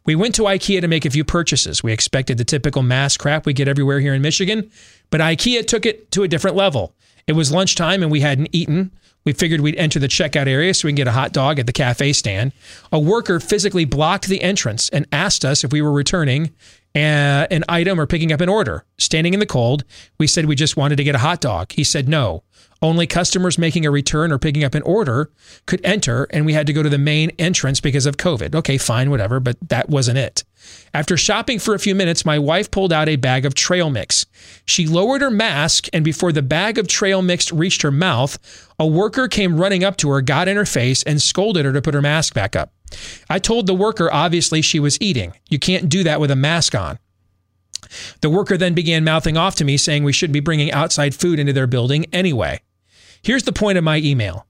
We 0.07 0.17
went 0.17 0.35
to 0.35 0.43
IKEA 0.43 0.81
to 0.81 0.89
make 0.89 1.05
a 1.05 1.11
few 1.11 1.25
purchases. 1.25 1.83
We 1.83 1.93
expected 1.93 2.39
the 2.39 2.45
typical 2.45 2.83
mass 2.83 3.17
crap 3.17 3.47
we 3.47 3.53
get 3.53 3.69
everywhere 3.69 4.01
here 4.01 4.15
in 4.15 4.23
Michigan, 4.23 4.71
but 5.11 5.21
IKEA 5.21 5.67
took 5.67 5.87
it 5.87 6.11
to 6.13 6.25
a 6.25 6.29
different 6.29 6.57
level. 6.57 6.95
It 7.27 7.33
was 7.33 7.53
lunchtime 7.53 8.03
and 8.03 8.11
we 8.11 8.21
hadn't 8.21 8.49
eaten. 8.53 8.91
We 9.25 9.33
figured 9.33 9.61
we'd 9.61 9.77
enter 9.77 9.99
the 9.99 10.09
checkout 10.09 10.47
area 10.47 10.75
so 10.75 10.87
we 10.87 10.93
can 10.93 10.97
get 10.97 11.09
a 11.09 11.13
hot 11.13 11.33
dog 11.33 11.59
at 11.59 11.67
the 11.67 11.73
cafe 11.73 12.13
stand. 12.13 12.53
A 12.93 12.99
worker 12.99 13.41
physically 13.41 13.85
blocked 13.85 14.27
the 14.27 14.43
entrance 14.43 14.89
and 14.91 15.07
asked 15.13 15.45
us 15.45 15.65
if 15.65 15.73
we 15.73 15.81
were 15.81 15.93
returning 15.93 16.51
uh, 16.95 17.47
an 17.51 17.65
item 17.69 17.99
or 17.99 18.07
picking 18.07 18.33
up 18.33 18.41
an 18.41 18.49
order. 18.49 18.85
Standing 18.99 19.35
in 19.35 19.41
the 19.41 19.47
cold, 19.47 19.85
we 20.19 20.27
said 20.27 20.47
we 20.47 20.55
just 20.55 20.77
wanted 20.77 20.97
to 20.97 21.05
get 21.05 21.15
a 21.15 21.19
hot 21.19 21.41
dog. 21.41 21.73
He 21.73 21.85
said 21.85 22.09
no. 22.09 22.43
Only 22.83 23.07
customers 23.07 23.57
making 23.57 23.87
a 23.87 23.91
return 23.91 24.31
or 24.31 24.39
picking 24.39 24.63
up 24.63 24.75
an 24.75 24.83
order 24.83 25.31
could 25.65 25.81
enter, 25.85 26.27
and 26.31 26.45
we 26.45 26.53
had 26.53 26.67
to 26.67 26.73
go 26.75 26.83
to 26.83 26.91
the 26.91 26.99
main 26.99 27.31
entrance 27.39 27.81
because 27.81 28.05
of 28.05 28.19
COVID. 28.19 28.55
Okay, 28.55 28.77
fine, 28.77 29.11
whatever, 29.11 29.41
but 29.41 29.57
that 29.69 29.89
wasn't 29.89 30.19
it. 30.19 30.45
After 30.93 31.17
shopping 31.17 31.59
for 31.59 31.75
a 31.75 31.79
few 31.79 31.95
minutes, 31.95 32.25
my 32.25 32.39
wife 32.39 32.71
pulled 32.71 32.93
out 32.93 33.09
a 33.09 33.17
bag 33.17 33.45
of 33.45 33.55
trail 33.55 33.91
mix. 33.91 34.27
She 34.65 34.87
lowered 34.87 35.23
her 35.23 35.31
mask, 35.31 35.89
and 35.93 36.05
before 36.05 36.33
the 36.33 36.43
bag 36.43 36.79
of 36.79 36.87
trail 36.87 37.23
mix 37.23 37.53
reached 37.53 37.83
her 37.83 37.91
mouth, 37.91 38.39
a 38.79 38.87
worker 38.87 39.29
came 39.29 39.61
running 39.61 39.83
up 39.83 39.97
to 39.99 40.11
her, 40.11 40.21
got 40.23 40.49
in 40.49 40.57
her 40.57 40.67
face, 40.67 41.03
and 41.03 41.21
scolded 41.21 41.65
her 41.65 41.73
to 41.73 41.83
put 41.83 41.95
her 41.95 42.03
mask 42.03 42.35
back 42.35 42.55
up. 42.55 42.73
I 43.29 43.39
told 43.39 43.67
the 43.67 43.75
worker 43.75 44.13
obviously 44.13 44.63
she 44.63 44.79
was 44.79 45.01
eating. 45.01 45.35
You 45.49 45.59
can't 45.59 45.89
do 45.89 46.05
that 46.05 46.21
with 46.21 46.31
a 46.31 46.37
mask 46.37 46.75
on. 46.75 46.99
The 48.21 48.31
worker 48.31 48.57
then 48.57 48.75
began 48.75 49.05
mouthing 49.05 49.37
off 49.37 49.57
to 49.57 49.65
me, 49.65 49.77
saying 49.77 50.05
we 50.05 50.13
shouldn't 50.13 50.35
be 50.35 50.41
bringing 50.41 50.73
outside 50.73 51.15
food 51.15 51.39
into 51.39 51.53
their 51.53 51.67
building 51.67 52.07
anyway. 52.13 52.61
Here's 53.23 53.45
the 53.45 53.53
point 53.53 53.79
of 53.79 53.85
my 53.85 53.99
email. 53.99 54.47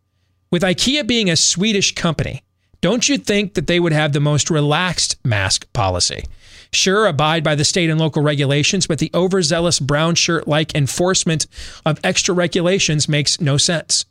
With 0.50 0.62
IKEA 0.62 1.06
being 1.06 1.30
a 1.30 1.36
Swedish 1.36 1.94
company, 1.94 2.44
don't 2.84 3.08
you 3.08 3.16
think 3.16 3.54
that 3.54 3.66
they 3.66 3.80
would 3.80 3.94
have 3.94 4.12
the 4.12 4.20
most 4.20 4.50
relaxed 4.50 5.16
mask 5.24 5.66
policy? 5.72 6.22
Sure, 6.70 7.06
abide 7.06 7.42
by 7.42 7.54
the 7.54 7.64
state 7.64 7.88
and 7.88 7.98
local 7.98 8.22
regulations, 8.22 8.86
but 8.86 8.98
the 8.98 9.10
overzealous 9.14 9.80
brown 9.80 10.14
shirt 10.14 10.46
like 10.46 10.74
enforcement 10.74 11.46
of 11.86 11.98
extra 12.04 12.34
regulations 12.34 13.08
makes 13.08 13.40
no 13.40 13.56
sense. 13.56 14.04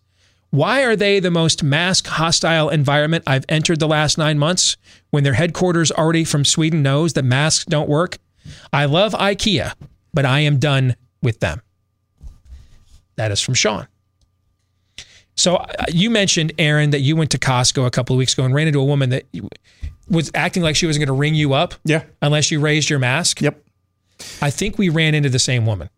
Why 0.50 0.84
are 0.86 0.96
they 0.96 1.20
the 1.20 1.30
most 1.30 1.62
mask 1.62 2.08
hostile 2.08 2.70
environment 2.70 3.26
I've 3.28 3.46
entered 3.48 3.80
the 3.80 3.88
last 3.88 4.18
nine 4.18 4.40
months 4.40 4.76
when 5.12 5.24
their 5.24 5.34
headquarters 5.34 5.92
already 5.92 6.24
from 6.24 6.44
Sweden 6.44 6.82
knows 6.82 7.14
that 7.14 7.26
masks 7.26 7.66
don't 7.66 7.88
work? 7.88 8.18
I 8.74 8.86
love 8.86 9.14
IKEA, 9.14 9.76
but 10.16 10.26
I 10.26 10.40
am 10.40 10.58
done 10.58 10.96
with 11.22 11.42
them. 11.42 11.62
That 13.18 13.32
is 13.32 13.40
from 13.40 13.54
Sean. 13.54 13.88
So 15.36 15.56
uh, 15.56 15.86
you 15.90 16.10
mentioned 16.10 16.54
Aaron 16.60 16.92
that 16.92 17.00
you 17.02 17.16
went 17.16 17.32
to 17.32 17.38
Costco 17.38 17.86
a 17.86 17.92
couple 17.92 18.16
of 18.16 18.18
weeks 18.18 18.34
ago 18.34 18.44
and 18.44 18.54
ran 18.54 18.68
into 18.68 18.80
a 18.80 18.86
woman 18.86 19.10
that 19.10 19.26
was 20.10 20.32
acting 20.36 20.64
like 20.64 20.76
she 20.76 20.86
wasn't 20.86 21.06
going 21.06 21.16
to 21.16 21.20
ring 21.20 21.36
you 21.36 21.54
up. 21.54 21.74
Yeah. 21.86 22.04
Unless 22.22 22.52
you 22.52 22.60
raised 22.60 22.90
your 22.90 23.00
mask. 23.00 23.42
Yep. 23.42 23.62
I 24.42 24.50
think 24.50 24.78
we 24.78 24.90
ran 24.90 25.16
into 25.16 25.30
the 25.30 25.40
same 25.40 25.66
woman. 25.66 25.90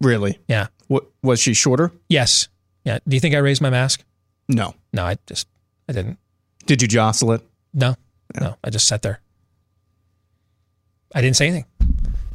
Really? 0.00 0.38
Yeah. 0.48 0.68
What 0.86 1.06
was 1.22 1.40
she 1.40 1.54
shorter? 1.54 1.92
Yes. 2.08 2.48
Yeah. 2.84 2.98
Do 3.06 3.14
you 3.16 3.20
think 3.20 3.34
I 3.34 3.38
raised 3.38 3.60
my 3.60 3.70
mask? 3.70 4.04
No. 4.48 4.74
No, 4.92 5.04
I 5.04 5.18
just 5.26 5.46
I 5.88 5.92
didn't. 5.92 6.18
Did 6.66 6.80
you 6.82 6.88
jostle 6.88 7.32
it? 7.32 7.42
No. 7.74 7.94
No. 8.40 8.56
I 8.64 8.70
just 8.70 8.88
sat 8.88 9.02
there. 9.02 9.20
I 11.14 11.20
didn't 11.20 11.36
say 11.36 11.48
anything. 11.48 11.66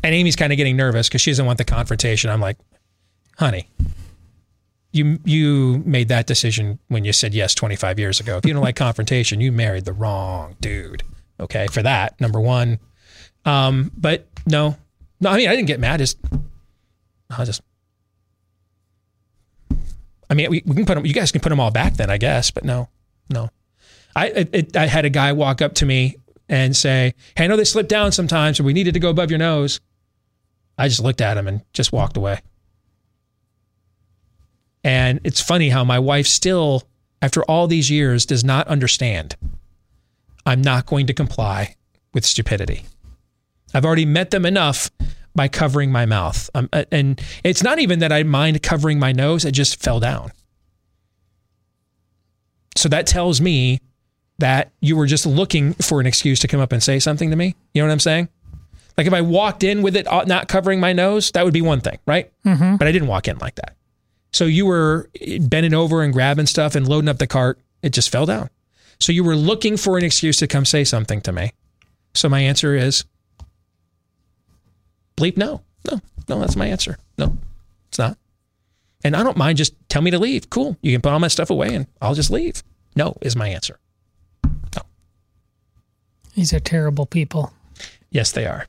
And 0.04 0.14
Amy's 0.14 0.36
kind 0.36 0.52
of 0.52 0.58
getting 0.58 0.76
nervous 0.76 1.08
because 1.08 1.22
she 1.22 1.32
doesn't 1.32 1.46
want 1.46 1.58
the 1.58 1.66
confrontation. 1.66 2.30
I'm 2.30 2.42
like, 2.42 2.58
honey, 3.38 3.70
you 4.94 5.20
you 5.26 5.82
made 5.86 6.08
that 6.10 6.28
decision 6.28 6.80
when 6.88 7.04
you 7.04 7.12
said 7.12 7.34
yes 7.34 7.54
25 7.56 8.00
years 8.00 8.20
ago. 8.20 8.38
If 8.38 8.46
you 8.46 8.54
don't 8.54 8.64
like 8.64 8.76
confrontation, 8.76 9.42
you 9.42 9.52
married 9.52 9.86
the 9.86 9.94
wrong 9.94 10.56
dude. 10.62 11.04
Okay, 11.40 11.68
for 11.68 11.82
that 11.82 12.20
number 12.22 12.40
one. 12.40 12.80
Um, 13.44 13.92
but 13.98 14.28
no, 14.46 14.78
no. 15.20 15.30
I 15.32 15.38
mean, 15.38 15.50
I 15.50 15.56
didn't 15.56 15.68
get 15.68 15.80
mad. 15.80 15.98
Just 15.98 16.18
I 17.30 17.44
just. 17.44 17.62
I 20.30 20.36
mean, 20.36 20.50
we, 20.50 20.64
we 20.66 20.76
can 20.76 20.86
put 20.86 20.96
them. 20.96 21.06
You 21.06 21.14
guys 21.14 21.32
can 21.32 21.42
put 21.42 21.50
them 21.50 21.60
all 21.60 21.72
back 21.72 21.94
then, 21.96 22.10
I 22.10 22.18
guess. 22.18 22.52
But 22.52 22.64
no, 22.64 22.88
no. 23.30 23.50
I 24.16 24.28
it, 24.28 24.78
I 24.78 24.86
had 24.86 25.06
a 25.06 25.10
guy 25.10 25.34
walk 25.34 25.62
up 25.62 25.74
to 25.76 25.88
me 25.88 26.18
and 26.48 26.76
say, 26.78 27.16
"Hey, 27.36 27.46
I 27.46 27.48
know 27.48 27.58
they 27.58 27.64
slip 27.64 27.88
down 27.88 28.12
sometimes, 28.12 28.60
and 28.60 28.66
we 28.66 28.74
needed 28.74 28.94
to 28.94 29.00
go 29.00 29.10
above 29.10 29.32
your 29.32 29.40
nose." 29.40 29.82
I 30.78 30.88
just 30.88 31.02
looked 31.02 31.22
at 31.22 31.38
him 31.38 31.48
and 31.48 31.62
just 31.74 31.92
walked 31.92 32.18
away. 32.18 32.42
And 34.84 35.20
it's 35.24 35.42
funny 35.42 35.70
how 35.70 35.84
my 35.84 36.00
wife 36.00 36.28
still, 36.28 36.84
after 37.22 37.44
all 37.46 37.68
these 37.68 37.90
years, 37.90 38.26
does 38.26 38.44
not 38.44 38.68
understand. 38.68 39.36
I'm 40.46 40.62
not 40.62 40.86
going 40.86 41.08
to 41.08 41.14
comply 41.14 41.76
with 42.14 42.26
stupidity. 42.26 42.84
I've 43.74 43.86
already 43.86 44.06
met 44.06 44.32
them 44.32 44.46
enough 44.46 44.92
by 45.36 45.48
covering 45.48 45.92
my 45.92 46.06
mouth. 46.06 46.50
Um, 46.54 46.70
uh, 46.74 46.84
and 46.92 47.20
it's 47.44 47.64
not 47.64 47.80
even 47.80 48.00
that 48.00 48.12
I 48.12 48.24
mind 48.24 48.62
covering 48.62 49.00
my 49.00 49.12
nose, 49.14 49.46
it 49.46 49.52
just 49.52 49.82
fell 49.82 50.00
down. 50.00 50.32
So 52.76 52.90
that 52.90 53.08
tells 53.08 53.40
me 53.40 53.80
that 54.40 54.72
you 54.82 54.96
were 54.98 55.06
just 55.08 55.26
looking 55.26 55.74
for 55.76 56.00
an 56.00 56.06
excuse 56.06 56.40
to 56.40 56.48
come 56.48 56.60
up 56.60 56.72
and 56.72 56.84
say 56.84 57.00
something 57.00 57.30
to 57.30 57.36
me. 57.36 57.56
You 57.74 57.82
know 57.82 57.88
what 57.88 57.94
I'm 57.94 58.00
saying? 58.00 58.30
Like 58.98 59.08
if 59.08 59.14
I 59.14 59.22
walked 59.22 59.64
in 59.64 59.82
with 59.82 59.96
it 59.96 60.06
uh, 60.08 60.24
not 60.28 60.48
covering 60.48 60.80
my 60.80 60.94
nose, 60.94 61.32
that 61.32 61.46
would 61.46 61.54
be 61.54 61.62
one 61.62 61.82
thing, 61.82 62.00
right? 62.06 62.32
Mhm. 62.46 62.78
But 62.78 62.88
I 62.88 62.92
didn't 62.92 63.08
walk 63.08 63.28
in 63.28 63.38
like 63.40 63.56
that. 63.56 63.76
So 64.34 64.46
you 64.46 64.66
were 64.66 65.10
bending 65.42 65.74
over 65.74 66.02
and 66.02 66.12
grabbing 66.12 66.48
stuff 66.48 66.76
and 66.76 66.88
loading 66.88 67.08
up 67.08 67.20
the 67.20 67.28
cart. 67.28 67.60
It 67.82 67.92
just 67.94 68.10
fell 68.10 68.26
down. 68.26 68.50
So 69.00 69.12
you 69.12 69.24
were 69.24 69.36
looking 69.36 69.78
for 69.78 69.98
an 69.98 70.04
excuse 70.04 70.38
to 70.38 70.48
come 70.48 70.66
say 70.66 70.84
something 70.84 71.22
to 71.22 71.32
me. 71.32 71.52
So 72.14 72.30
my 72.30 72.40
answer 72.40 72.76
is 72.76 73.06
bleep 75.16 75.38
no. 75.38 75.62
No, 75.90 76.02
no, 76.28 76.40
that's 76.40 76.56
my 76.56 76.68
answer. 76.68 76.98
No, 77.18 77.38
it's 77.90 78.00
not. 78.00 78.18
And 79.04 79.16
I 79.16 79.24
don't 79.24 79.38
mind 79.38 79.58
just 79.58 79.76
tell 79.90 80.02
me 80.02 80.12
to 80.12 80.20
leave. 80.20 80.50
Cool. 80.50 80.78
You 80.82 80.94
can 80.94 81.02
put 81.02 81.12
all 81.12 81.20
my 81.20 81.28
stuff 81.28 81.50
away 81.50 81.76
and 81.76 81.88
I'll 82.02 82.16
just 82.16 82.32
leave. 82.32 82.64
No 82.96 83.18
is 83.22 83.36
my 83.36 83.50
answer. 83.50 83.80
No. 84.44 84.84
These 86.36 86.54
are 86.54 86.60
terrible 86.60 87.06
people. 87.06 87.52
Yes, 88.10 88.32
they 88.32 88.46
are. 88.46 88.68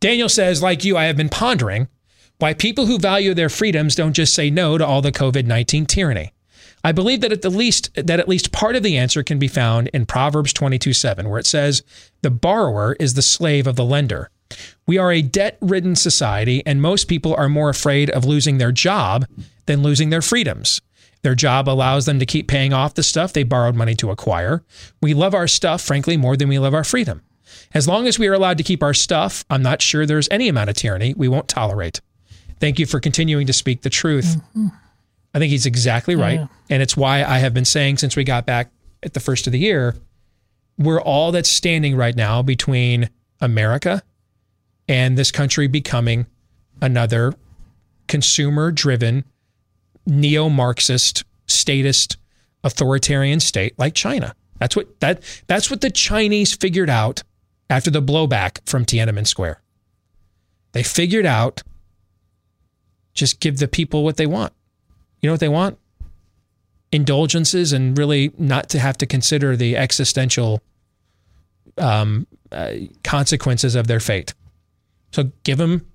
Daniel 0.00 0.28
says, 0.28 0.62
like 0.62 0.84
you, 0.84 0.96
I 0.96 1.04
have 1.04 1.16
been 1.16 1.30
pondering 1.30 1.88
why 2.38 2.54
people 2.54 2.86
who 2.86 2.98
value 2.98 3.34
their 3.34 3.48
freedoms 3.48 3.94
don't 3.94 4.12
just 4.12 4.34
say 4.34 4.50
no 4.50 4.76
to 4.78 4.86
all 4.86 5.02
the 5.02 5.12
COVID 5.12 5.46
19 5.46 5.86
tyranny. 5.86 6.32
I 6.82 6.92
believe 6.92 7.22
that 7.22 7.32
at 7.32 7.42
the 7.42 7.50
least 7.50 7.90
that 7.94 8.20
at 8.20 8.28
least 8.28 8.52
part 8.52 8.76
of 8.76 8.82
the 8.82 8.98
answer 8.98 9.22
can 9.22 9.38
be 9.38 9.48
found 9.48 9.88
in 9.88 10.04
Proverbs 10.04 10.52
22:7 10.52 11.28
where 11.30 11.38
it 11.38 11.46
says, 11.46 11.82
The 12.22 12.30
borrower 12.30 12.96
is 13.00 13.14
the 13.14 13.22
slave 13.22 13.66
of 13.66 13.76
the 13.76 13.84
lender. 13.84 14.30
We 14.86 14.98
are 14.98 15.10
a 15.10 15.22
debt 15.22 15.56
ridden 15.60 15.96
society, 15.96 16.62
and 16.66 16.82
most 16.82 17.08
people 17.08 17.34
are 17.34 17.48
more 17.48 17.70
afraid 17.70 18.10
of 18.10 18.26
losing 18.26 18.58
their 18.58 18.72
job 18.72 19.26
than 19.66 19.82
losing 19.82 20.10
their 20.10 20.22
freedoms. 20.22 20.82
Their 21.22 21.34
job 21.34 21.70
allows 21.70 22.04
them 22.04 22.18
to 22.18 22.26
keep 22.26 22.48
paying 22.48 22.74
off 22.74 22.92
the 22.92 23.02
stuff 23.02 23.32
they 23.32 23.44
borrowed 23.44 23.74
money 23.74 23.94
to 23.94 24.10
acquire. 24.10 24.62
We 25.00 25.14
love 25.14 25.34
our 25.34 25.48
stuff, 25.48 25.80
frankly, 25.80 26.18
more 26.18 26.36
than 26.36 26.50
we 26.50 26.58
love 26.58 26.74
our 26.74 26.84
freedom. 26.84 27.22
As 27.72 27.88
long 27.88 28.06
as 28.06 28.18
we 28.18 28.28
are 28.28 28.34
allowed 28.34 28.58
to 28.58 28.64
keep 28.64 28.82
our 28.82 28.92
stuff, 28.92 29.44
I'm 29.48 29.62
not 29.62 29.80
sure 29.80 30.04
there's 30.04 30.28
any 30.30 30.48
amount 30.48 30.68
of 30.68 30.76
tyranny 30.76 31.14
we 31.16 31.28
won't 31.28 31.48
tolerate. 31.48 32.02
Thank 32.60 32.78
you 32.78 32.86
for 32.86 33.00
continuing 33.00 33.46
to 33.46 33.52
speak 33.52 33.82
the 33.82 33.90
truth. 33.90 34.36
Mm-hmm. 34.36 34.68
I 35.34 35.38
think 35.38 35.50
he's 35.50 35.66
exactly 35.66 36.14
right. 36.14 36.40
Yeah. 36.40 36.46
And 36.70 36.82
it's 36.82 36.96
why 36.96 37.24
I 37.24 37.38
have 37.38 37.52
been 37.52 37.64
saying 37.64 37.98
since 37.98 38.16
we 38.16 38.24
got 38.24 38.46
back 38.46 38.70
at 39.02 39.14
the 39.14 39.20
first 39.20 39.46
of 39.46 39.52
the 39.52 39.58
year, 39.58 39.96
we're 40.78 41.00
all 41.00 41.32
that's 41.32 41.48
standing 41.48 41.96
right 41.96 42.14
now 42.14 42.42
between 42.42 43.10
America 43.40 44.02
and 44.88 45.18
this 45.18 45.30
country 45.30 45.66
becoming 45.66 46.26
another 46.80 47.34
consumer 48.06 48.70
driven, 48.70 49.24
neo 50.06 50.48
Marxist, 50.48 51.24
statist, 51.46 52.16
authoritarian 52.62 53.40
state 53.40 53.78
like 53.78 53.94
China. 53.94 54.34
That's 54.58 54.76
what 54.76 55.00
that 55.00 55.22
that's 55.46 55.70
what 55.70 55.80
the 55.80 55.90
Chinese 55.90 56.54
figured 56.54 56.90
out 56.90 57.22
after 57.68 57.90
the 57.90 58.02
blowback 58.02 58.66
from 58.68 58.84
Tiananmen 58.84 59.26
Square. 59.26 59.60
They 60.72 60.82
figured 60.82 61.26
out 61.26 61.62
just 63.14 63.40
give 63.40 63.58
the 63.58 63.68
people 63.68 64.04
what 64.04 64.16
they 64.16 64.26
want. 64.26 64.52
You 65.20 65.28
know 65.28 65.32
what 65.32 65.40
they 65.40 65.48
want? 65.48 65.78
Indulgences 66.92 67.72
and 67.72 67.96
really 67.96 68.32
not 68.36 68.68
to 68.70 68.78
have 68.78 68.98
to 68.98 69.06
consider 69.06 69.56
the 69.56 69.76
existential 69.76 70.60
um, 71.78 72.26
uh, 72.52 72.74
consequences 73.02 73.74
of 73.74 73.86
their 73.86 74.00
fate. 74.00 74.34
So 75.12 75.30
give 75.44 75.58
them, 75.58 75.86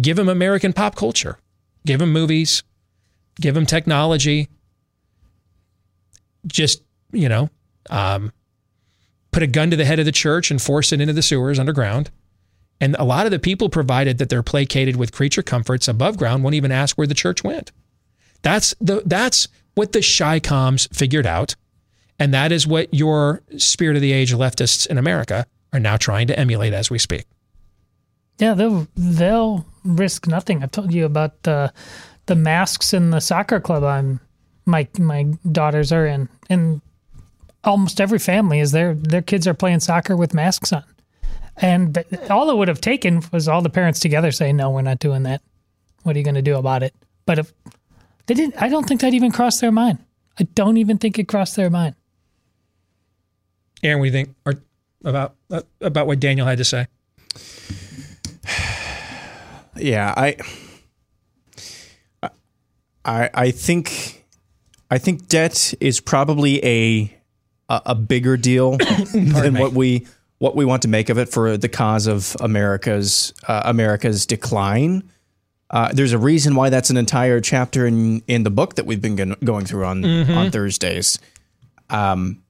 give 0.00 0.16
them 0.16 0.28
American 0.28 0.72
pop 0.72 0.94
culture, 0.94 1.38
give 1.84 2.00
them 2.00 2.12
movies, 2.12 2.62
give 3.40 3.54
them 3.54 3.66
technology. 3.66 4.48
Just 6.46 6.82
you 7.12 7.28
know, 7.28 7.50
um, 7.90 8.32
put 9.30 9.42
a 9.42 9.46
gun 9.46 9.70
to 9.70 9.76
the 9.76 9.84
head 9.84 9.98
of 9.98 10.04
the 10.04 10.12
church 10.12 10.50
and 10.50 10.60
force 10.60 10.92
it 10.92 11.00
into 11.00 11.12
the 11.12 11.22
sewers 11.22 11.58
underground. 11.58 12.10
And 12.80 12.94
a 12.98 13.04
lot 13.04 13.26
of 13.26 13.32
the 13.32 13.38
people, 13.38 13.68
provided 13.68 14.18
that 14.18 14.28
they're 14.28 14.42
placated 14.42 14.96
with 14.96 15.12
creature 15.12 15.42
comforts 15.42 15.88
above 15.88 16.18
ground, 16.18 16.42
won't 16.42 16.54
even 16.54 16.72
ask 16.72 16.98
where 16.98 17.06
the 17.06 17.14
church 17.14 17.42
went. 17.42 17.72
That's 18.42 18.74
the 18.80 19.02
that's 19.06 19.48
what 19.74 19.92
the 19.92 20.00
ChiComs 20.00 20.94
figured 20.94 21.26
out, 21.26 21.56
and 22.18 22.32
that 22.34 22.52
is 22.52 22.66
what 22.66 22.92
your 22.92 23.42
spirit 23.56 23.96
of 23.96 24.02
the 24.02 24.12
age 24.12 24.32
leftists 24.32 24.86
in 24.86 24.98
America 24.98 25.46
are 25.72 25.80
now 25.80 25.96
trying 25.96 26.26
to 26.26 26.38
emulate 26.38 26.72
as 26.72 26.90
we 26.90 26.98
speak. 26.98 27.26
Yeah, 28.38 28.54
they'll 28.54 28.86
they'll 28.96 29.66
risk 29.84 30.26
nothing. 30.26 30.62
I 30.62 30.66
told 30.66 30.92
you 30.92 31.06
about 31.06 31.42
the 31.42 31.72
the 32.26 32.36
masks 32.36 32.92
in 32.92 33.10
the 33.10 33.20
soccer 33.20 33.60
club 33.60 33.84
I'm 33.84 34.20
my 34.66 34.88
my 34.98 35.24
daughters 35.50 35.92
are 35.92 36.06
in, 36.06 36.28
and 36.50 36.82
almost 37.64 38.00
every 38.00 38.18
family 38.18 38.60
is 38.60 38.72
there. 38.72 38.94
Their 38.94 39.22
kids 39.22 39.46
are 39.46 39.54
playing 39.54 39.80
soccer 39.80 40.16
with 40.16 40.34
masks 40.34 40.72
on, 40.72 40.84
and 41.58 42.04
all 42.30 42.50
it 42.50 42.56
would 42.56 42.68
have 42.68 42.80
taken 42.80 43.22
was 43.32 43.48
all 43.48 43.62
the 43.62 43.70
parents 43.70 44.00
together 44.00 44.30
saying, 44.30 44.56
"No, 44.56 44.70
we're 44.70 44.82
not 44.82 44.98
doing 44.98 45.22
that. 45.24 45.42
What 46.02 46.14
are 46.14 46.18
you 46.18 46.24
going 46.24 46.34
to 46.34 46.42
do 46.42 46.56
about 46.56 46.82
it?" 46.82 46.94
But 47.24 47.38
if 47.38 47.52
they 48.26 48.34
didn't, 48.34 48.60
I 48.60 48.68
don't 48.68 48.86
think 48.86 49.00
that 49.00 49.14
even 49.14 49.32
crossed 49.32 49.60
their 49.60 49.72
mind. 49.72 49.98
I 50.38 50.44
don't 50.44 50.76
even 50.76 50.98
think 50.98 51.18
it 51.18 51.28
crossed 51.28 51.56
their 51.56 51.70
mind. 51.70 51.94
Aaron, 53.82 53.98
what 54.00 54.04
do 54.04 54.06
you 54.06 54.12
think 54.12 54.34
or 54.44 54.54
about 55.04 55.34
uh, 55.50 55.62
about 55.80 56.06
what 56.06 56.20
Daniel 56.20 56.46
had 56.46 56.58
to 56.58 56.64
say? 56.64 56.86
Yeah, 59.78 60.14
I, 60.16 60.36
I, 63.04 63.28
I 63.34 63.50
think, 63.50 64.24
I 64.90 64.96
think 64.96 65.28
debt 65.28 65.74
is 65.80 66.00
probably 66.00 66.64
a 66.64 67.14
a, 67.68 67.82
a 67.86 67.94
bigger 67.94 68.36
deal 68.38 68.78
than 69.12 69.52
me. 69.52 69.60
what 69.60 69.72
we 69.74 70.06
what 70.38 70.54
we 70.56 70.64
want 70.64 70.82
to 70.82 70.88
make 70.88 71.08
of 71.08 71.18
it 71.18 71.28
for 71.28 71.56
the 71.56 71.68
cause 71.68 72.06
of 72.06 72.36
America's 72.40 73.32
uh, 73.48 73.62
America's 73.64 74.26
decline. 74.26 75.02
Uh, 75.70 75.90
there's 75.92 76.12
a 76.12 76.18
reason 76.18 76.54
why 76.54 76.70
that's 76.70 76.90
an 76.90 76.96
entire 76.96 77.40
chapter 77.40 77.86
in 77.86 78.22
in 78.28 78.42
the 78.44 78.50
book 78.50 78.74
that 78.76 78.86
we've 78.86 79.00
been 79.02 79.34
going 79.44 79.64
through 79.64 79.84
on 79.84 80.02
Mhm. 80.02 80.36
on 80.36 80.50
Thursdays. 80.50 81.18
Um, 81.90 82.42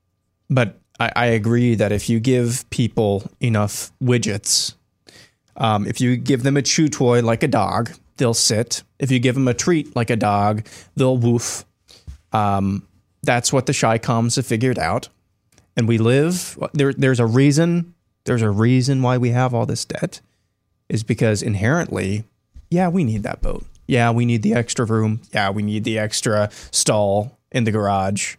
but 0.50 0.78
I, 0.98 1.12
I 1.16 1.26
agree 1.26 1.74
that 1.76 1.92
if 1.92 2.08
you 2.08 2.20
give 2.20 2.68
people 2.70 3.30
enough 3.40 3.92
widgets, 4.02 4.74
um, 5.56 5.86
if 5.86 6.00
you 6.00 6.16
give 6.16 6.42
them 6.42 6.56
a 6.56 6.62
chew 6.62 6.88
toy 6.88 7.22
like 7.22 7.42
a 7.42 7.48
dog, 7.48 7.90
they'll 8.16 8.34
sit. 8.34 8.82
If 8.98 9.10
you 9.10 9.18
give 9.18 9.34
them 9.34 9.48
a 9.48 9.54
treat 9.54 9.94
like 9.96 10.10
a 10.10 10.16
dog, 10.16 10.66
they'll 10.96 11.16
woof. 11.18 11.64
Um, 12.32 12.86
that's 13.22 13.52
what 13.52 13.66
the 13.66 13.72
ChiComs 13.72 14.36
have 14.36 14.46
figured 14.46 14.78
out. 14.78 15.08
And 15.77 15.86
we 15.86 15.98
live 15.98 16.59
there. 16.73 16.93
There's 16.93 17.20
a 17.20 17.27
reason. 17.27 17.94
There's 18.24 18.43
a 18.43 18.51
reason 18.51 19.03
why 19.03 19.19
we 19.19 19.31
have 19.31 19.55
all 19.55 19.66
this 19.66 19.85
debt, 19.85 20.20
is 20.89 21.05
because 21.05 21.43
inherently, 21.43 22.24
yeah, 22.70 22.89
we 22.89 23.05
need 23.05 23.23
that 23.23 23.43
boat. 23.43 23.65
Yeah, 23.86 24.11
we 24.11 24.24
need 24.24 24.43
the 24.43 24.55
extra 24.55 24.85
room. 24.85 25.20
Yeah, 25.32 25.51
we 25.51 25.62
need 25.62 25.85
the 25.85 25.98
extra 25.98 26.51
stall 26.73 27.39
in 27.53 27.65
the 27.65 27.70
garage. 27.70 28.36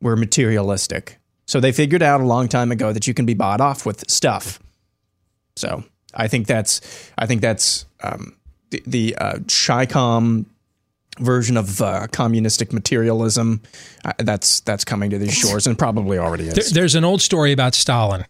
We're 0.00 0.16
materialistic. 0.16 1.18
So 1.46 1.58
they 1.58 1.72
figured 1.72 2.02
out 2.02 2.20
a 2.20 2.24
long 2.24 2.46
time 2.46 2.70
ago 2.70 2.92
that 2.92 3.06
you 3.08 3.14
can 3.14 3.26
be 3.26 3.34
bought 3.34 3.60
off 3.60 3.84
with 3.84 4.08
stuff. 4.08 4.60
So 5.56 5.82
I 6.14 6.28
think 6.28 6.46
that's 6.46 6.80
I 7.18 7.26
think 7.26 7.40
that's 7.40 7.86
um, 8.02 8.36
the 8.70 8.82
the 8.86 9.16
uh, 9.16 9.38
version 11.18 11.56
of 11.56 11.80
uh, 11.82 12.06
communistic 12.12 12.72
materialism. 12.72 13.60
Uh, 14.04 14.12
that's 14.18 14.60
that's 14.60 14.84
coming 14.84 15.10
to 15.10 15.18
these 15.18 15.34
shores 15.34 15.66
and 15.66 15.78
probably 15.78 16.18
already 16.18 16.44
is. 16.48 16.54
There- 16.54 16.82
there's 16.82 16.94
an 16.94 17.04
old 17.04 17.20
story 17.22 17.52
about 17.52 17.74
Stalin 17.74 18.24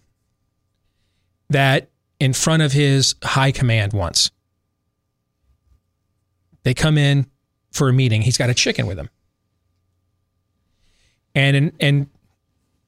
that 1.50 1.88
in 2.18 2.32
front 2.32 2.62
of 2.62 2.72
his 2.72 3.14
high 3.22 3.50
command 3.52 3.92
once, 3.92 4.30
they 6.62 6.74
come 6.74 6.98
in 6.98 7.26
for 7.72 7.88
a 7.88 7.92
meeting. 7.92 8.22
He's 8.22 8.36
got 8.36 8.50
a 8.50 8.54
chicken 8.54 8.86
with 8.86 8.98
him. 8.98 9.08
And 11.34 11.56
in, 11.56 11.72
and 11.80 12.06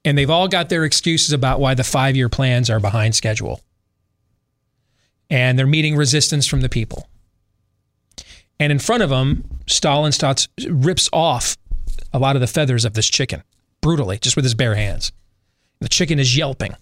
and 0.05 0.17
they've 0.17 0.29
all 0.29 0.47
got 0.49 0.67
their 0.69 0.83
excuses 0.83 1.31
about 1.31 1.59
why 1.61 1.73
the 1.75 1.83
five 1.83 2.15
year 2.15 2.27
plans 2.29 2.69
are 2.69 2.79
behind 2.79 3.15
schedule. 3.15 3.61
And 5.29 5.57
they're 5.57 5.65
meeting 5.65 5.95
resistance 5.95 6.45
from 6.45 6.61
the 6.61 6.69
people. 6.69 7.07
And 8.63 8.71
in 8.71 8.79
front 8.79 9.03
of 9.03 9.09
them, 9.09 9.43
Stalin 9.67 10.13
starts 10.13 10.47
rips 10.69 11.09
off 11.11 11.57
a 12.13 12.17
lot 12.17 12.37
of 12.37 12.39
the 12.39 12.47
feathers 12.47 12.85
of 12.85 12.93
this 12.93 13.09
chicken 13.09 13.43
brutally, 13.81 14.17
just 14.19 14.37
with 14.37 14.45
his 14.45 14.53
bare 14.53 14.75
hands. 14.75 15.11
The 15.81 15.89
chicken 15.89 16.17
is 16.17 16.37
yelping. 16.37 16.73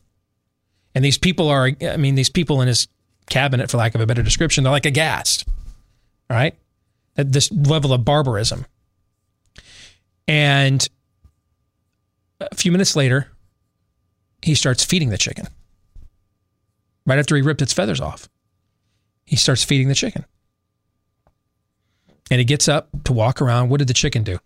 And 0.93 1.03
these 1.03 1.17
people 1.17 1.49
are, 1.49 1.71
I 1.81 1.97
mean, 1.97 2.13
these 2.13 2.29
people 2.29 2.61
in 2.61 2.67
his 2.67 2.87
cabinet, 3.31 3.71
for 3.71 3.77
lack 3.77 3.95
of 3.95 4.01
a 4.01 4.05
better 4.05 4.21
description, 4.21 4.63
they're 4.63 4.69
like 4.69 4.85
aghast. 4.85 5.47
All 6.29 6.37
right? 6.37 6.55
At 7.17 7.31
this 7.31 7.51
level 7.51 7.93
of 7.93 8.05
barbarism. 8.05 8.67
And 10.27 10.87
a 12.39 12.55
few 12.55 12.71
minutes 12.71 12.95
later, 12.95 13.31
he 14.43 14.53
starts 14.53 14.85
feeding 14.85 15.09
the 15.09 15.17
chicken. 15.17 15.47
Right 17.07 17.17
after 17.17 17.35
he 17.35 17.41
ripped 17.41 17.63
its 17.63 17.73
feathers 17.73 17.99
off, 17.99 18.29
he 19.25 19.35
starts 19.35 19.63
feeding 19.63 19.87
the 19.87 19.95
chicken. 19.95 20.25
And 22.31 22.39
he 22.39 22.45
gets 22.45 22.67
up 22.69 22.89
to 23.03 23.13
walk 23.13 23.41
around. 23.41 23.69
What 23.69 23.79
did 23.79 23.89
the 23.89 23.93
chicken 23.93 24.23
do? 24.23 24.39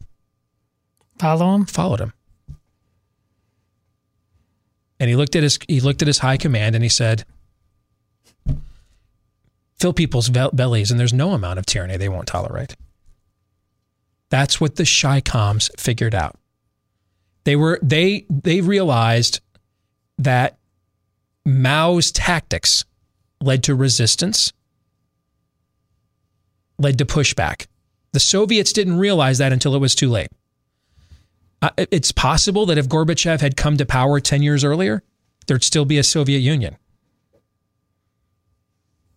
Follow 1.19 1.53
him. 1.55 1.65
Followed 1.65 2.01
him. 2.01 2.13
And 4.99 5.09
he 5.09 5.15
looked 5.15 5.35
at 5.35 5.43
his 5.43 5.59
he 5.67 5.79
looked 5.79 6.01
at 6.01 6.07
his 6.07 6.17
high 6.19 6.37
command 6.37 6.73
and 6.73 6.83
he 6.83 6.89
said, 6.89 7.25
"Fill 9.77 9.93
people's 9.93 10.29
bellies, 10.29 10.89
and 10.89 10.99
there's 10.99 11.13
no 11.13 11.31
amount 11.33 11.59
of 11.59 11.65
tyranny 11.65 11.95
they 11.95 12.09
won't 12.09 12.27
tolerate." 12.27 12.75
That's 14.29 14.59
what 14.59 14.77
the 14.77 14.83
ChiComs 14.83 15.69
figured 15.79 16.15
out. 16.15 16.39
They 17.43 17.55
were 17.55 17.77
they 17.83 18.25
they 18.29 18.61
realized 18.61 19.41
that 20.17 20.57
Mao's 21.45 22.11
tactics 22.11 22.83
led 23.41 23.63
to 23.63 23.75
resistance, 23.75 24.53
led 26.79 26.97
to 26.97 27.05
pushback. 27.05 27.67
The 28.15 28.21
Soviets 28.21 28.71
didn't 28.71 28.97
realize 28.97 29.39
that 29.39 29.51
until 29.51 29.75
it 29.75 29.79
was 29.79 29.93
too 29.93 30.09
late. 30.09 30.29
Uh, 31.61 31.71
it's 31.77 32.13
possible 32.13 32.65
that 32.67 32.77
if 32.77 32.87
Gorbachev 32.87 33.41
had 33.41 33.57
come 33.57 33.75
to 33.75 33.85
power 33.85 34.21
10 34.21 34.41
years 34.41 34.63
earlier, 34.63 35.03
there'd 35.47 35.65
still 35.65 35.83
be 35.83 35.97
a 35.97 36.03
Soviet 36.03 36.39
Union. 36.39 36.77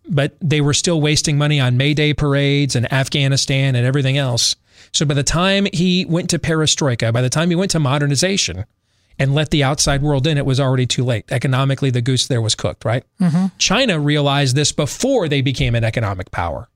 But 0.09 0.35
they 0.41 0.59
were 0.59 0.73
still 0.73 0.99
wasting 0.99 1.37
money 1.37 1.61
on 1.61 1.77
May 1.77 1.93
Day 1.93 2.13
parades 2.13 2.75
and 2.75 2.91
Afghanistan 2.91 3.73
and 3.73 3.87
everything 3.87 4.17
else. 4.17 4.57
So 4.91 5.05
by 5.05 5.13
the 5.13 5.23
time 5.23 5.65
he 5.71 6.03
went 6.03 6.29
to 6.31 6.37
perestroika, 6.37 7.13
by 7.13 7.21
the 7.21 7.29
time 7.29 7.51
he 7.51 7.55
went 7.55 7.71
to 7.71 7.79
modernization 7.79 8.65
and 9.17 9.33
let 9.33 9.49
the 9.49 9.63
outside 9.63 10.01
world 10.01 10.27
in, 10.27 10.37
it 10.37 10.45
was 10.45 10.59
already 10.59 10.85
too 10.85 11.05
late. 11.05 11.23
Economically, 11.31 11.89
the 11.89 12.01
goose 12.01 12.27
there 12.27 12.41
was 12.41 12.53
cooked, 12.53 12.83
right? 12.83 13.05
Mm-hmm. 13.21 13.45
China 13.59 13.97
realized 13.97 14.57
this 14.57 14.73
before 14.73 15.29
they 15.29 15.39
became 15.39 15.73
an 15.73 15.85
economic 15.85 16.31
power. 16.31 16.67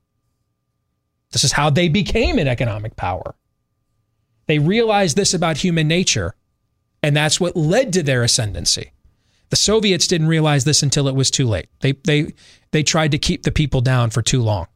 This 1.34 1.42
is 1.42 1.52
how 1.52 1.68
they 1.68 1.88
became 1.88 2.38
an 2.38 2.46
economic 2.46 2.94
power. 2.94 3.34
They 4.46 4.60
realized 4.60 5.16
this 5.16 5.34
about 5.34 5.56
human 5.56 5.88
nature, 5.88 6.36
and 7.02 7.16
that's 7.16 7.40
what 7.40 7.56
led 7.56 7.92
to 7.94 8.04
their 8.04 8.22
ascendancy. 8.22 8.92
The 9.50 9.56
Soviets 9.56 10.06
didn't 10.06 10.28
realize 10.28 10.62
this 10.62 10.84
until 10.84 11.08
it 11.08 11.16
was 11.16 11.32
too 11.32 11.48
late. 11.48 11.66
They 11.80 11.92
they 12.04 12.34
they 12.70 12.84
tried 12.84 13.10
to 13.10 13.18
keep 13.18 13.42
the 13.42 13.50
people 13.50 13.80
down 13.80 14.10
for 14.10 14.22
too 14.22 14.42
long. 14.42 14.68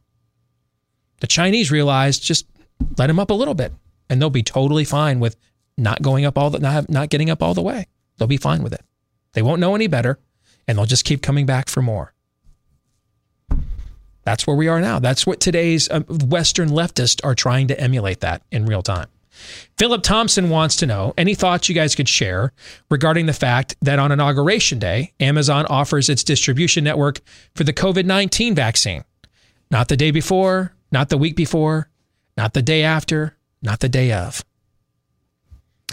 The 1.21 1.27
Chinese 1.27 1.71
realized 1.71 2.23
just 2.23 2.45
let 2.97 3.07
them 3.07 3.19
up 3.19 3.29
a 3.29 3.35
little 3.35 3.55
bit, 3.55 3.71
and 4.09 4.21
they'll 4.21 4.29
be 4.29 4.43
totally 4.43 4.83
fine 4.83 5.21
with 5.21 5.37
not 5.77 6.01
going 6.01 6.25
up 6.25 6.37
all 6.37 6.49
the 6.49 6.59
not 6.59 6.89
not 6.89 7.09
getting 7.09 7.29
up 7.29 7.41
all 7.41 7.53
the 7.53 7.61
way. 7.61 7.87
They'll 8.17 8.27
be 8.27 8.35
fine 8.35 8.63
with 8.63 8.73
it. 8.73 8.83
They 9.31 9.41
won't 9.41 9.61
know 9.61 9.75
any 9.75 9.87
better, 9.87 10.19
and 10.67 10.77
they'll 10.77 10.85
just 10.85 11.05
keep 11.05 11.21
coming 11.21 11.45
back 11.45 11.69
for 11.69 11.81
more. 11.81 12.13
That's 14.29 14.45
where 14.45 14.55
we 14.55 14.67
are 14.67 14.79
now. 14.79 14.99
That's 14.99 15.25
what 15.25 15.39
today's 15.39 15.89
uh, 15.89 16.01
Western 16.01 16.69
leftists 16.69 17.19
are 17.25 17.33
trying 17.33 17.67
to 17.69 17.79
emulate 17.79 18.19
that 18.19 18.43
in 18.51 18.67
real 18.67 18.83
time. 18.83 19.07
Philip 19.79 20.03
Thompson 20.03 20.51
wants 20.51 20.75
to 20.75 20.85
know 20.85 21.15
any 21.17 21.33
thoughts 21.33 21.67
you 21.67 21.73
guys 21.73 21.95
could 21.95 22.07
share 22.07 22.53
regarding 22.91 23.25
the 23.25 23.33
fact 23.33 23.75
that 23.81 23.97
on 23.97 24.11
Inauguration 24.11 24.77
Day, 24.77 25.13
Amazon 25.19 25.65
offers 25.65 26.09
its 26.09 26.23
distribution 26.23 26.83
network 26.83 27.21
for 27.55 27.63
the 27.63 27.73
COVID 27.73 28.05
19 28.05 28.53
vaccine. 28.53 29.03
Not 29.71 29.87
the 29.87 29.97
day 29.97 30.11
before, 30.11 30.75
not 30.91 31.09
the 31.09 31.17
week 31.17 31.35
before, 31.35 31.89
not 32.37 32.53
the 32.53 32.61
day 32.61 32.83
after, 32.83 33.35
not 33.63 33.79
the 33.79 33.89
day 33.89 34.11
of. 34.11 34.45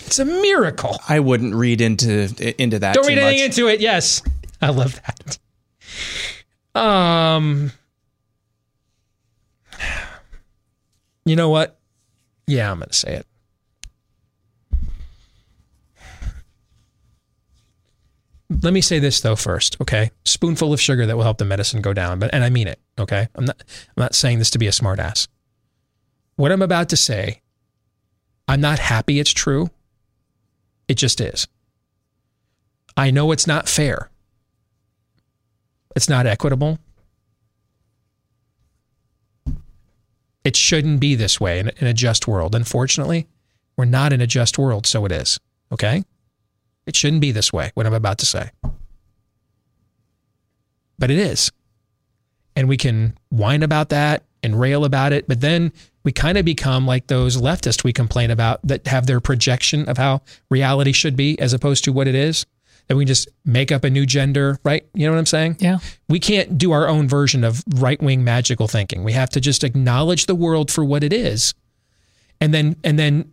It's 0.00 0.18
a 0.18 0.26
miracle. 0.26 0.98
I 1.08 1.20
wouldn't 1.20 1.54
read 1.54 1.80
into 1.80 2.28
into 2.60 2.80
that. 2.80 2.96
Don't 2.96 3.04
too 3.04 3.08
read 3.08 3.18
anything 3.18 3.48
much. 3.48 3.58
into 3.58 3.68
it. 3.68 3.80
Yes. 3.80 4.20
I 4.60 4.68
love 4.68 5.00
that. 6.74 6.78
Um, 6.78 7.72
you 11.26 11.36
know 11.36 11.50
what? 11.50 11.78
Yeah, 12.46 12.70
I'm 12.70 12.78
going 12.78 12.88
to 12.88 12.94
say 12.94 13.16
it. 13.16 13.26
Let 18.48 18.72
me 18.72 18.80
say 18.80 19.00
this 19.00 19.20
though 19.20 19.34
first, 19.34 19.76
okay? 19.80 20.12
Spoonful 20.24 20.72
of 20.72 20.80
sugar 20.80 21.04
that 21.04 21.16
will 21.16 21.24
help 21.24 21.38
the 21.38 21.44
medicine 21.44 21.82
go 21.82 21.92
down, 21.92 22.20
but 22.20 22.32
and 22.32 22.44
I 22.44 22.48
mean 22.48 22.68
it, 22.68 22.78
okay? 22.98 23.26
I'm 23.34 23.44
not 23.44 23.56
I'm 23.96 24.00
not 24.00 24.14
saying 24.14 24.38
this 24.38 24.50
to 24.50 24.58
be 24.58 24.68
a 24.68 24.70
smartass. 24.70 25.26
What 26.36 26.52
I'm 26.52 26.62
about 26.62 26.88
to 26.90 26.96
say, 26.96 27.42
I'm 28.46 28.60
not 28.60 28.78
happy 28.78 29.18
it's 29.18 29.32
true. 29.32 29.70
It 30.86 30.94
just 30.94 31.20
is. 31.20 31.48
I 32.96 33.10
know 33.10 33.32
it's 33.32 33.48
not 33.48 33.68
fair. 33.68 34.10
It's 35.96 36.08
not 36.08 36.26
equitable. 36.26 36.78
It 40.46 40.54
shouldn't 40.54 41.00
be 41.00 41.16
this 41.16 41.40
way 41.40 41.58
in, 41.58 41.72
in 41.78 41.88
a 41.88 41.92
just 41.92 42.28
world. 42.28 42.54
Unfortunately, 42.54 43.26
we're 43.76 43.84
not 43.84 44.12
in 44.12 44.20
a 44.20 44.28
just 44.28 44.58
world, 44.58 44.86
so 44.86 45.04
it 45.04 45.10
is. 45.10 45.40
Okay? 45.72 46.04
It 46.86 46.94
shouldn't 46.94 47.20
be 47.20 47.32
this 47.32 47.52
way, 47.52 47.72
what 47.74 47.84
I'm 47.84 47.92
about 47.92 48.18
to 48.18 48.26
say. 48.26 48.50
But 51.00 51.10
it 51.10 51.18
is. 51.18 51.50
And 52.54 52.68
we 52.68 52.76
can 52.76 53.18
whine 53.28 53.64
about 53.64 53.88
that 53.88 54.22
and 54.40 54.60
rail 54.60 54.84
about 54.84 55.12
it, 55.12 55.26
but 55.26 55.40
then 55.40 55.72
we 56.04 56.12
kind 56.12 56.38
of 56.38 56.44
become 56.44 56.86
like 56.86 57.08
those 57.08 57.36
leftists 57.36 57.82
we 57.82 57.92
complain 57.92 58.30
about 58.30 58.60
that 58.62 58.86
have 58.86 59.08
their 59.08 59.18
projection 59.18 59.88
of 59.88 59.98
how 59.98 60.22
reality 60.48 60.92
should 60.92 61.16
be 61.16 61.36
as 61.40 61.54
opposed 61.54 61.82
to 61.82 61.92
what 61.92 62.06
it 62.06 62.14
is. 62.14 62.46
That 62.88 62.96
we 62.96 63.02
can 63.02 63.08
just 63.08 63.28
make 63.44 63.72
up 63.72 63.82
a 63.82 63.90
new 63.90 64.06
gender, 64.06 64.60
right? 64.62 64.86
You 64.94 65.06
know 65.06 65.12
what 65.12 65.18
I'm 65.18 65.26
saying? 65.26 65.56
Yeah. 65.58 65.78
We 66.08 66.20
can't 66.20 66.56
do 66.56 66.70
our 66.70 66.86
own 66.86 67.08
version 67.08 67.42
of 67.42 67.64
right 67.74 68.00
wing 68.00 68.22
magical 68.22 68.68
thinking. 68.68 69.02
We 69.02 69.12
have 69.12 69.30
to 69.30 69.40
just 69.40 69.64
acknowledge 69.64 70.26
the 70.26 70.36
world 70.36 70.70
for 70.70 70.84
what 70.84 71.02
it 71.02 71.12
is 71.12 71.52
and 72.40 72.52
then 72.52 72.76
and 72.84 72.98
then 72.98 73.32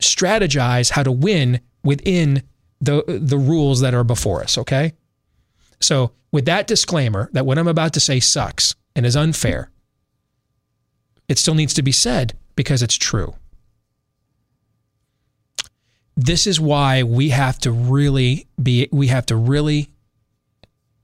strategize 0.00 0.90
how 0.90 1.02
to 1.02 1.12
win 1.12 1.60
within 1.82 2.42
the 2.80 3.02
the 3.06 3.38
rules 3.38 3.80
that 3.80 3.94
are 3.94 4.04
before 4.04 4.42
us, 4.42 4.58
okay? 4.58 4.92
So, 5.80 6.12
with 6.30 6.44
that 6.46 6.66
disclaimer 6.66 7.28
that 7.32 7.46
what 7.46 7.58
I'm 7.58 7.68
about 7.68 7.92
to 7.94 8.00
say 8.00 8.20
sucks 8.20 8.74
and 8.94 9.06
is 9.06 9.16
unfair, 9.16 9.70
it 11.28 11.38
still 11.38 11.54
needs 11.54 11.74
to 11.74 11.82
be 11.82 11.92
said 11.92 12.34
because 12.56 12.82
it's 12.82 12.96
true. 12.96 13.34
This 16.16 16.46
is 16.46 16.60
why 16.60 17.02
we 17.02 17.30
have 17.30 17.58
to 17.60 17.72
really 17.72 18.46
be 18.62 18.88
we 18.92 19.08
have 19.08 19.26
to 19.26 19.36
really 19.36 19.90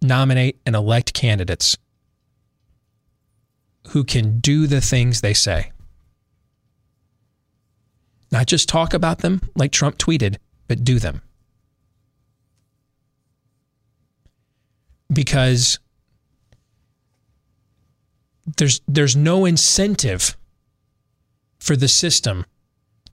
nominate 0.03 0.61
and 0.67 0.77
elect 0.77 1.15
candidates 1.15 1.77
who 3.89 4.05
can 4.05 4.39
do 4.39 4.67
the 4.67 4.81
things 4.81 5.21
they 5.21 5.35
say. 5.35 5.73
Not 8.31 8.47
just 8.47 8.69
talk 8.69 8.93
about 8.93 9.21
them 9.21 9.41
like 9.57 9.73
Trump 9.73 9.97
tweeted, 9.97 10.37
but 10.67 10.85
do 10.85 10.99
them. 10.99 11.23
Because 15.11 15.79
there's 18.57 18.81
there's 18.87 19.17
no 19.17 19.47
incentive 19.47 20.37
for 21.59 21.77
the 21.77 21.89
system 21.89 22.45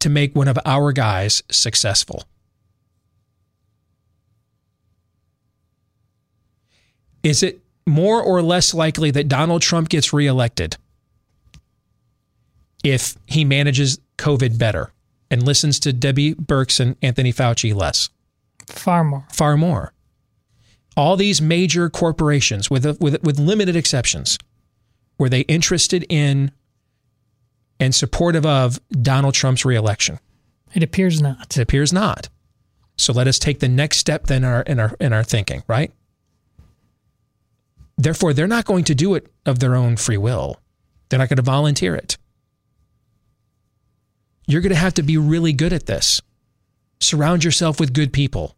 to 0.06 0.10
make 0.12 0.36
one 0.36 0.48
of 0.48 0.60
our 0.66 0.92
guys 0.92 1.42
successful. 1.50 2.26
Is 7.24 7.42
it 7.42 7.60
more 7.88 8.22
or 8.22 8.44
less 8.44 8.76
likely 8.76 9.10
that 9.10 9.28
Donald 9.28 9.64
Trump 9.64 9.90
gets 9.90 10.14
reelected 10.14 10.78
if 12.84 13.18
he 13.26 13.44
manages 13.44 13.98
COVID 14.20 14.60
better 14.60 14.92
and 15.32 15.42
listens 15.42 15.80
to 15.80 15.92
Debbie 15.92 16.36
Birx 16.36 16.80
and 16.80 16.96
Anthony 17.02 17.34
Fauci 17.34 17.74
less? 17.74 18.12
Far 18.68 19.04
more. 19.04 19.26
Far 19.32 19.58
more. 19.58 19.92
All 20.96 21.18
these 21.18 21.42
major 21.42 21.90
corporations, 21.90 22.70
with, 22.70 22.86
with, 23.02 23.24
with 23.24 23.40
limited 23.40 23.76
exceptions, 23.76 24.38
were 25.18 25.30
they 25.30 25.42
interested 25.42 26.06
in 26.10 26.52
and 27.80 27.94
supportive 27.94 28.46
of 28.46 28.80
Donald 28.90 29.34
Trump's 29.34 29.66
reelection? 29.66 30.20
It 30.74 30.84
appears 30.84 31.22
not. 31.22 31.58
It 31.58 31.62
appears 31.62 31.94
not. 31.94 32.30
So 32.98 33.14
let 33.14 33.28
us 33.28 33.40
take 33.40 33.60
the 33.60 33.68
next 33.68 33.98
step 33.98 34.28
then 34.28 34.44
in 34.44 34.50
our 34.50 34.62
in 34.62 34.80
our 34.80 34.96
in 35.00 35.14
our 35.14 35.24
thinking, 35.24 35.64
right? 35.68 35.92
Therefore, 37.98 38.34
they're 38.34 38.48
not 38.48 38.66
going 38.66 38.84
to 38.86 38.96
do 38.96 39.16
it 39.16 39.28
of 39.46 39.60
their 39.60 39.76
own 39.76 39.96
free 39.96 40.18
will. 40.18 40.60
They're 41.10 41.20
not 41.20 41.30
going 41.30 41.38
to 41.38 41.44
volunteer 41.44 41.96
it. 41.96 42.18
You're 44.48 44.62
going 44.62 44.74
to 44.74 44.80
have 44.80 44.94
to 44.96 45.04
be 45.04 45.18
really 45.18 45.54
good 45.54 45.74
at 45.74 45.86
this. 45.86 46.22
Surround 47.00 47.44
yourself 47.44 47.80
with 47.80 47.94
good 47.94 48.14
people. 48.14 48.56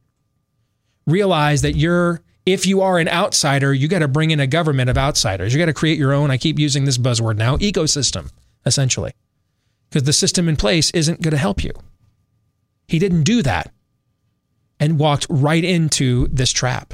Realize 1.05 1.61
that 1.61 1.75
you're 1.75 2.21
if 2.45 2.65
you 2.65 2.81
are 2.81 2.97
an 2.97 3.09
outsider, 3.09 3.73
you 3.73 3.87
got 3.89 3.99
to 3.99 4.07
bring 4.07 4.31
in 4.31 4.39
a 4.39 4.47
government 4.47 4.89
of 4.89 4.97
outsiders. 4.97 5.53
You 5.53 5.59
got 5.59 5.65
to 5.65 5.73
create 5.73 5.99
your 5.99 6.13
own, 6.13 6.31
I 6.31 6.37
keep 6.37 6.57
using 6.57 6.85
this 6.85 6.97
buzzword 6.97 7.35
now, 7.35 7.57
ecosystem, 7.57 8.31
essentially. 8.67 9.13
Because 9.89 10.03
the 10.03 10.13
system 10.13 10.49
in 10.49 10.57
place 10.57 10.91
isn't 10.91 11.21
going 11.21 11.31
to 11.31 11.37
help 11.37 11.63
you. 11.63 11.71
He 12.87 12.99
didn't 12.99 13.23
do 13.23 13.41
that 13.41 13.71
and 14.79 14.99
walked 14.99 15.25
right 15.29 15.63
into 15.63 16.27
this 16.27 16.51
trap. 16.51 16.93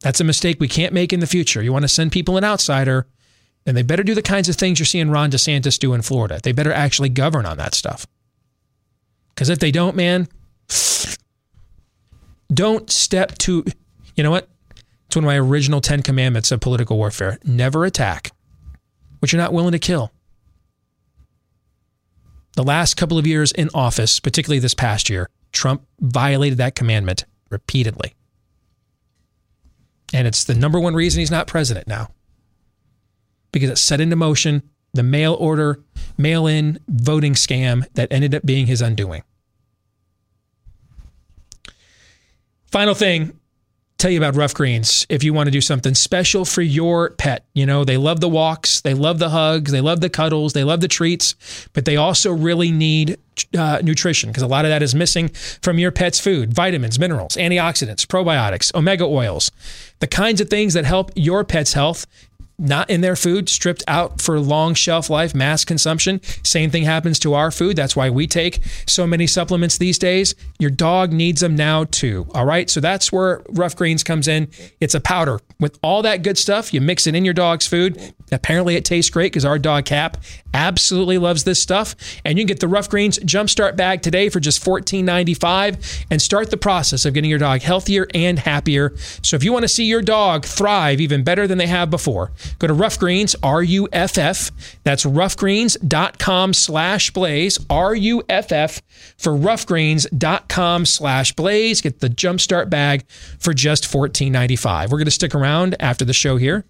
That's 0.00 0.20
a 0.20 0.24
mistake 0.24 0.58
we 0.60 0.68
can't 0.68 0.92
make 0.92 1.12
in 1.12 1.20
the 1.20 1.26
future. 1.26 1.62
You 1.62 1.72
want 1.72 1.84
to 1.84 1.88
send 1.88 2.12
people 2.12 2.36
an 2.36 2.44
outsider, 2.44 3.06
and 3.64 3.74
they 3.74 3.82
better 3.82 4.02
do 4.02 4.14
the 4.14 4.22
kinds 4.22 4.50
of 4.50 4.56
things 4.56 4.78
you're 4.78 4.86
seeing 4.86 5.10
Ron 5.10 5.30
DeSantis 5.30 5.78
do 5.78 5.94
in 5.94 6.02
Florida. 6.02 6.38
They 6.42 6.52
better 6.52 6.72
actually 6.72 7.08
govern 7.08 7.46
on 7.46 7.56
that 7.56 7.74
stuff. 7.74 8.06
Because 9.34 9.48
if 9.48 9.58
they 9.58 9.70
don't, 9.70 9.96
man, 9.96 10.28
don't 12.52 12.90
step 12.90 13.36
to, 13.38 13.64
you 14.14 14.22
know 14.22 14.30
what? 14.30 14.48
It's 15.06 15.16
one 15.16 15.24
of 15.24 15.28
my 15.28 15.38
original 15.38 15.80
10 15.80 16.02
commandments 16.02 16.52
of 16.52 16.60
political 16.60 16.98
warfare 16.98 17.38
never 17.42 17.84
attack 17.84 18.30
what 19.24 19.32
you're 19.32 19.40
not 19.40 19.54
willing 19.54 19.72
to 19.72 19.78
kill. 19.78 20.12
The 22.56 22.62
last 22.62 22.98
couple 22.98 23.16
of 23.16 23.26
years 23.26 23.52
in 23.52 23.70
office, 23.72 24.20
particularly 24.20 24.58
this 24.58 24.74
past 24.74 25.08
year, 25.08 25.30
Trump 25.50 25.86
violated 25.98 26.58
that 26.58 26.74
commandment 26.74 27.24
repeatedly. 27.48 28.12
And 30.12 30.26
it's 30.26 30.44
the 30.44 30.54
number 30.54 30.78
one 30.78 30.92
reason 30.92 31.20
he's 31.20 31.30
not 31.30 31.46
president 31.46 31.88
now. 31.88 32.10
Because 33.50 33.70
it 33.70 33.78
set 33.78 33.98
into 33.98 34.14
motion 34.14 34.62
the 34.92 35.02
mail 35.02 35.32
order, 35.40 35.82
mail 36.18 36.46
in 36.46 36.78
voting 36.86 37.32
scam 37.32 37.90
that 37.94 38.12
ended 38.12 38.34
up 38.34 38.44
being 38.44 38.66
his 38.66 38.82
undoing. 38.82 39.22
Final 42.66 42.94
thing 42.94 43.40
tell 43.98 44.10
you 44.10 44.18
about 44.18 44.34
Ruff 44.36 44.54
Greens 44.54 45.06
if 45.08 45.22
you 45.22 45.32
want 45.32 45.46
to 45.46 45.50
do 45.50 45.60
something 45.60 45.94
special 45.94 46.44
for 46.44 46.62
your 46.62 47.10
pet. 47.10 47.44
You 47.54 47.66
know, 47.66 47.84
they 47.84 47.96
love 47.96 48.20
the 48.20 48.28
walks, 48.28 48.80
they 48.80 48.94
love 48.94 49.18
the 49.18 49.30
hugs, 49.30 49.72
they 49.72 49.80
love 49.80 50.00
the 50.00 50.10
cuddles, 50.10 50.52
they 50.52 50.64
love 50.64 50.80
the 50.80 50.88
treats, 50.88 51.34
but 51.72 51.84
they 51.84 51.96
also 51.96 52.32
really 52.32 52.70
need 52.70 53.18
uh, 53.56 53.80
nutrition 53.82 54.30
because 54.30 54.42
a 54.42 54.46
lot 54.46 54.64
of 54.64 54.70
that 54.70 54.82
is 54.82 54.94
missing 54.94 55.28
from 55.62 55.78
your 55.78 55.90
pet's 55.90 56.20
food 56.20 56.52
vitamins, 56.52 56.98
minerals, 56.98 57.36
antioxidants, 57.36 58.06
probiotics, 58.06 58.74
omega 58.74 59.04
oils, 59.04 59.50
the 60.00 60.06
kinds 60.06 60.40
of 60.40 60.48
things 60.48 60.74
that 60.74 60.84
help 60.84 61.10
your 61.14 61.44
pet's 61.44 61.72
health 61.72 62.06
not 62.58 62.88
in 62.90 63.00
their 63.00 63.16
food, 63.16 63.48
stripped 63.48 63.82
out 63.88 64.20
for 64.20 64.38
long 64.38 64.74
shelf 64.74 65.10
life, 65.10 65.34
mass 65.34 65.64
consumption. 65.64 66.20
Same 66.42 66.70
thing 66.70 66.84
happens 66.84 67.18
to 67.20 67.34
our 67.34 67.50
food. 67.50 67.76
That's 67.76 67.96
why 67.96 68.10
we 68.10 68.26
take 68.26 68.60
so 68.86 69.06
many 69.06 69.26
supplements 69.26 69.78
these 69.78 69.98
days. 69.98 70.34
Your 70.58 70.70
dog 70.70 71.12
needs 71.12 71.40
them 71.40 71.56
now 71.56 71.84
too. 71.84 72.26
All 72.34 72.46
right. 72.46 72.70
So 72.70 72.80
that's 72.80 73.10
where 73.10 73.42
Ruff 73.50 73.76
Greens 73.76 74.04
comes 74.04 74.28
in. 74.28 74.48
It's 74.80 74.94
a 74.94 75.00
powder 75.00 75.40
with 75.60 75.78
all 75.82 76.02
that 76.02 76.22
good 76.22 76.38
stuff. 76.38 76.72
You 76.72 76.80
mix 76.80 77.06
it 77.06 77.14
in 77.14 77.24
your 77.24 77.34
dog's 77.34 77.66
food. 77.66 78.14
Apparently, 78.32 78.76
it 78.76 78.84
tastes 78.84 79.10
great 79.10 79.32
because 79.32 79.44
our 79.44 79.58
dog 79.58 79.84
Cap 79.84 80.16
absolutely 80.52 81.18
loves 81.18 81.44
this 81.44 81.60
stuff. 81.60 81.94
And 82.24 82.38
you 82.38 82.44
can 82.44 82.48
get 82.48 82.60
the 82.60 82.68
Ruff 82.68 82.88
Greens 82.88 83.18
Jumpstart 83.18 83.76
bag 83.76 84.02
today 84.02 84.28
for 84.28 84.40
just 84.40 84.64
$14.95 84.64 86.06
and 86.10 86.22
start 86.22 86.50
the 86.50 86.56
process 86.56 87.04
of 87.04 87.14
getting 87.14 87.30
your 87.30 87.38
dog 87.38 87.60
healthier 87.62 88.06
and 88.14 88.38
happier. 88.38 88.96
So 89.22 89.36
if 89.36 89.44
you 89.44 89.52
want 89.52 89.64
to 89.64 89.68
see 89.68 89.84
your 89.84 90.02
dog 90.02 90.44
thrive 90.44 91.00
even 91.00 91.22
better 91.24 91.46
than 91.46 91.58
they 91.58 91.66
have 91.66 91.90
before, 91.90 92.32
go 92.58 92.66
to 92.66 92.74
Ruff 92.74 92.98
Greens, 92.98 93.36
R 93.42 93.62
U 93.62 93.88
F 93.92 94.18
F. 94.18 94.50
That's 94.84 95.04
ruffgreens.com 95.04 96.52
slash 96.52 97.10
blaze, 97.10 97.58
R 97.70 97.94
U 97.94 98.22
F 98.28 98.52
F 98.52 98.82
for 99.16 99.32
ruffgreens.com 99.32 100.86
slash 100.86 101.32
blaze. 101.32 101.80
Get 101.80 102.00
the 102.00 102.08
Jumpstart 102.08 102.70
bag 102.70 103.08
for 103.38 103.54
just 103.54 103.84
$14.95. 103.84 104.84
We're 104.84 104.98
going 104.98 105.04
to 105.04 105.10
stick 105.10 105.34
around 105.34 105.76
after 105.80 106.04
the 106.04 106.12
show 106.12 106.36
here 106.36 106.64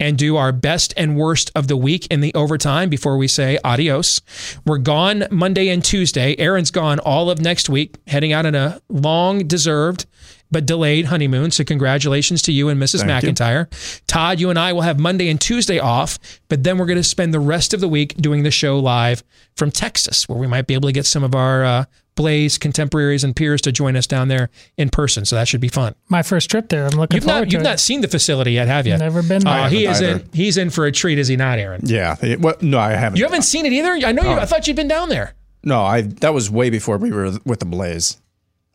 and 0.00 0.16
do 0.16 0.36
our 0.36 0.50
best 0.50 0.94
and 0.96 1.16
worst 1.16 1.50
of 1.54 1.68
the 1.68 1.76
week 1.76 2.06
in 2.06 2.20
the 2.20 2.34
overtime 2.34 2.88
before 2.88 3.18
we 3.18 3.28
say 3.28 3.58
adios. 3.62 4.20
We're 4.64 4.78
gone 4.78 5.24
Monday 5.30 5.68
and 5.68 5.84
Tuesday. 5.84 6.34
Aaron's 6.38 6.70
gone 6.70 6.98
all 6.98 7.30
of 7.30 7.40
next 7.40 7.68
week, 7.68 7.96
heading 8.06 8.32
out 8.32 8.46
on 8.46 8.54
a 8.54 8.80
long 8.88 9.46
deserved 9.46 10.06
but 10.50 10.66
delayed 10.66 11.06
honeymoon. 11.06 11.50
So 11.50 11.64
congratulations 11.64 12.42
to 12.42 12.52
you 12.52 12.68
and 12.68 12.80
Mrs. 12.80 13.04
Thank 13.06 13.22
you. 13.22 13.30
McIntyre. 13.32 14.02
Todd, 14.06 14.40
you 14.40 14.50
and 14.50 14.58
I 14.58 14.72
will 14.72 14.82
have 14.82 14.98
Monday 14.98 15.28
and 15.28 15.40
Tuesday 15.40 15.78
off, 15.78 16.18
but 16.48 16.64
then 16.64 16.78
we're 16.78 16.86
going 16.86 16.96
to 16.98 17.04
spend 17.04 17.32
the 17.32 17.40
rest 17.40 17.72
of 17.74 17.80
the 17.80 17.88
week 17.88 18.14
doing 18.16 18.42
the 18.42 18.50
show 18.50 18.78
live 18.78 19.22
from 19.56 19.70
Texas, 19.70 20.28
where 20.28 20.38
we 20.38 20.46
might 20.46 20.66
be 20.66 20.74
able 20.74 20.88
to 20.88 20.92
get 20.92 21.06
some 21.06 21.22
of 21.22 21.34
our 21.34 21.64
uh, 21.64 21.84
Blaze 22.16 22.58
contemporaries 22.58 23.24
and 23.24 23.34
peers 23.34 23.60
to 23.62 23.72
join 23.72 23.96
us 23.96 24.06
down 24.06 24.28
there 24.28 24.50
in 24.76 24.90
person. 24.90 25.24
So 25.24 25.36
that 25.36 25.48
should 25.48 25.60
be 25.60 25.68
fun. 25.68 25.94
My 26.08 26.22
first 26.22 26.50
trip 26.50 26.68
there. 26.68 26.84
I'm 26.86 26.98
looking 26.98 27.16
You've 27.16 27.24
forward 27.24 27.40
not 27.40 27.44
to 27.46 27.52
you've 27.52 27.60
it. 27.62 27.64
not 27.64 27.80
seen 27.80 28.00
the 28.02 28.08
facility 28.08 28.52
yet, 28.52 28.66
have 28.68 28.86
you? 28.86 28.96
Never 28.98 29.22
been 29.22 29.46
Oh, 29.46 29.52
there. 29.52 29.68
he 29.70 29.86
is 29.86 30.00
haven't 30.00 30.22
in. 30.26 30.28
He's 30.32 30.56
in 30.58 30.70
for 30.70 30.84
a 30.86 30.92
treat, 30.92 31.18
is 31.18 31.28
he 31.28 31.36
not, 31.36 31.58
Aaron? 31.58 31.82
Yeah. 31.84 32.16
It- 32.20 32.40
what- 32.40 32.62
no, 32.62 32.78
I 32.78 32.90
haven't. 32.92 33.18
You 33.18 33.24
haven't 33.24 33.42
seen 33.42 33.64
it 33.64 33.72
either. 33.72 33.92
I 34.06 34.12
know 34.12 34.22
you. 34.24 34.30
I 34.38 34.44
thought 34.44 34.66
you'd 34.66 34.76
been 34.76 34.88
down 34.88 35.08
there. 35.08 35.34
No, 35.62 35.82
I. 35.82 36.02
That 36.02 36.34
was 36.34 36.50
way 36.50 36.68
before 36.70 36.98
we 36.98 37.10
were 37.12 37.38
with 37.46 37.60
the 37.60 37.66
Blaze. 37.66 38.18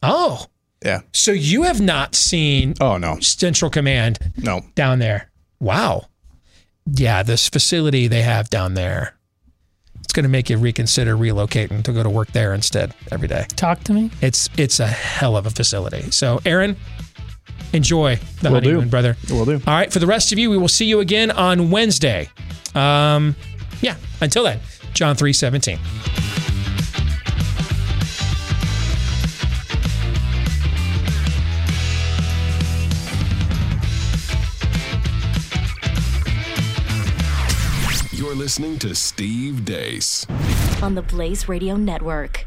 Oh, 0.02 0.46
Yeah. 0.86 1.02
so 1.14 1.32
you 1.32 1.64
have 1.64 1.82
not 1.82 2.14
seen 2.16 2.76
Oh 2.80 2.98
no. 2.98 3.20
Central 3.20 3.70
Command 3.72 4.20
No. 4.38 4.62
down 4.76 5.00
there? 5.00 5.30
Wow. 5.60 6.06
Yeah, 6.86 7.24
this 7.24 7.50
facility 7.50 8.08
they 8.08 8.22
have 8.22 8.50
down 8.50 8.76
there. 8.76 9.16
It's 10.02 10.14
going 10.14 10.24
to 10.24 10.30
make 10.30 10.52
you 10.52 10.58
reconsider 10.58 11.18
relocating 11.18 11.84
to 11.84 11.92
go 11.92 12.04
to 12.04 12.10
work 12.10 12.32
there 12.32 12.54
instead 12.54 12.94
every 13.12 13.28
day. 13.28 13.48
Talk 13.56 13.84
to 13.86 13.94
me. 13.94 14.12
It's 14.22 14.48
it's 14.58 14.80
a 14.80 14.86
hell 14.86 15.36
of 15.36 15.48
a 15.48 15.50
facility. 15.50 16.12
So, 16.12 16.40
Aaron, 16.46 16.76
enjoy 17.74 18.20
the 18.44 18.52
Will 18.52 18.62
do. 18.62 18.68
honeymoon, 18.70 18.90
brother. 18.90 19.18
Will 19.32 19.46
do. 19.46 19.54
All 19.66 19.74
right, 19.74 19.92
for 19.92 19.98
the 19.98 20.06
rest 20.06 20.32
of 20.32 20.38
you, 20.38 20.52
we 20.52 20.58
will 20.58 20.68
see 20.68 20.86
you 20.86 21.00
again 21.00 21.32
on 21.32 21.72
Wednesday. 21.72 22.30
Um, 22.76 23.36
yeah, 23.82 23.96
until 24.22 24.44
then, 24.44 24.60
John 24.94 25.16
3:17. 25.16 25.80
You're 25.80 26.45
listening 38.46 38.78
to 38.78 38.94
Steve 38.94 39.66
Deace. 39.66 40.28
on 40.84 40.94
the 40.94 41.02
Blaze 41.02 41.50
Radio 41.50 41.76
Network. 41.76 42.46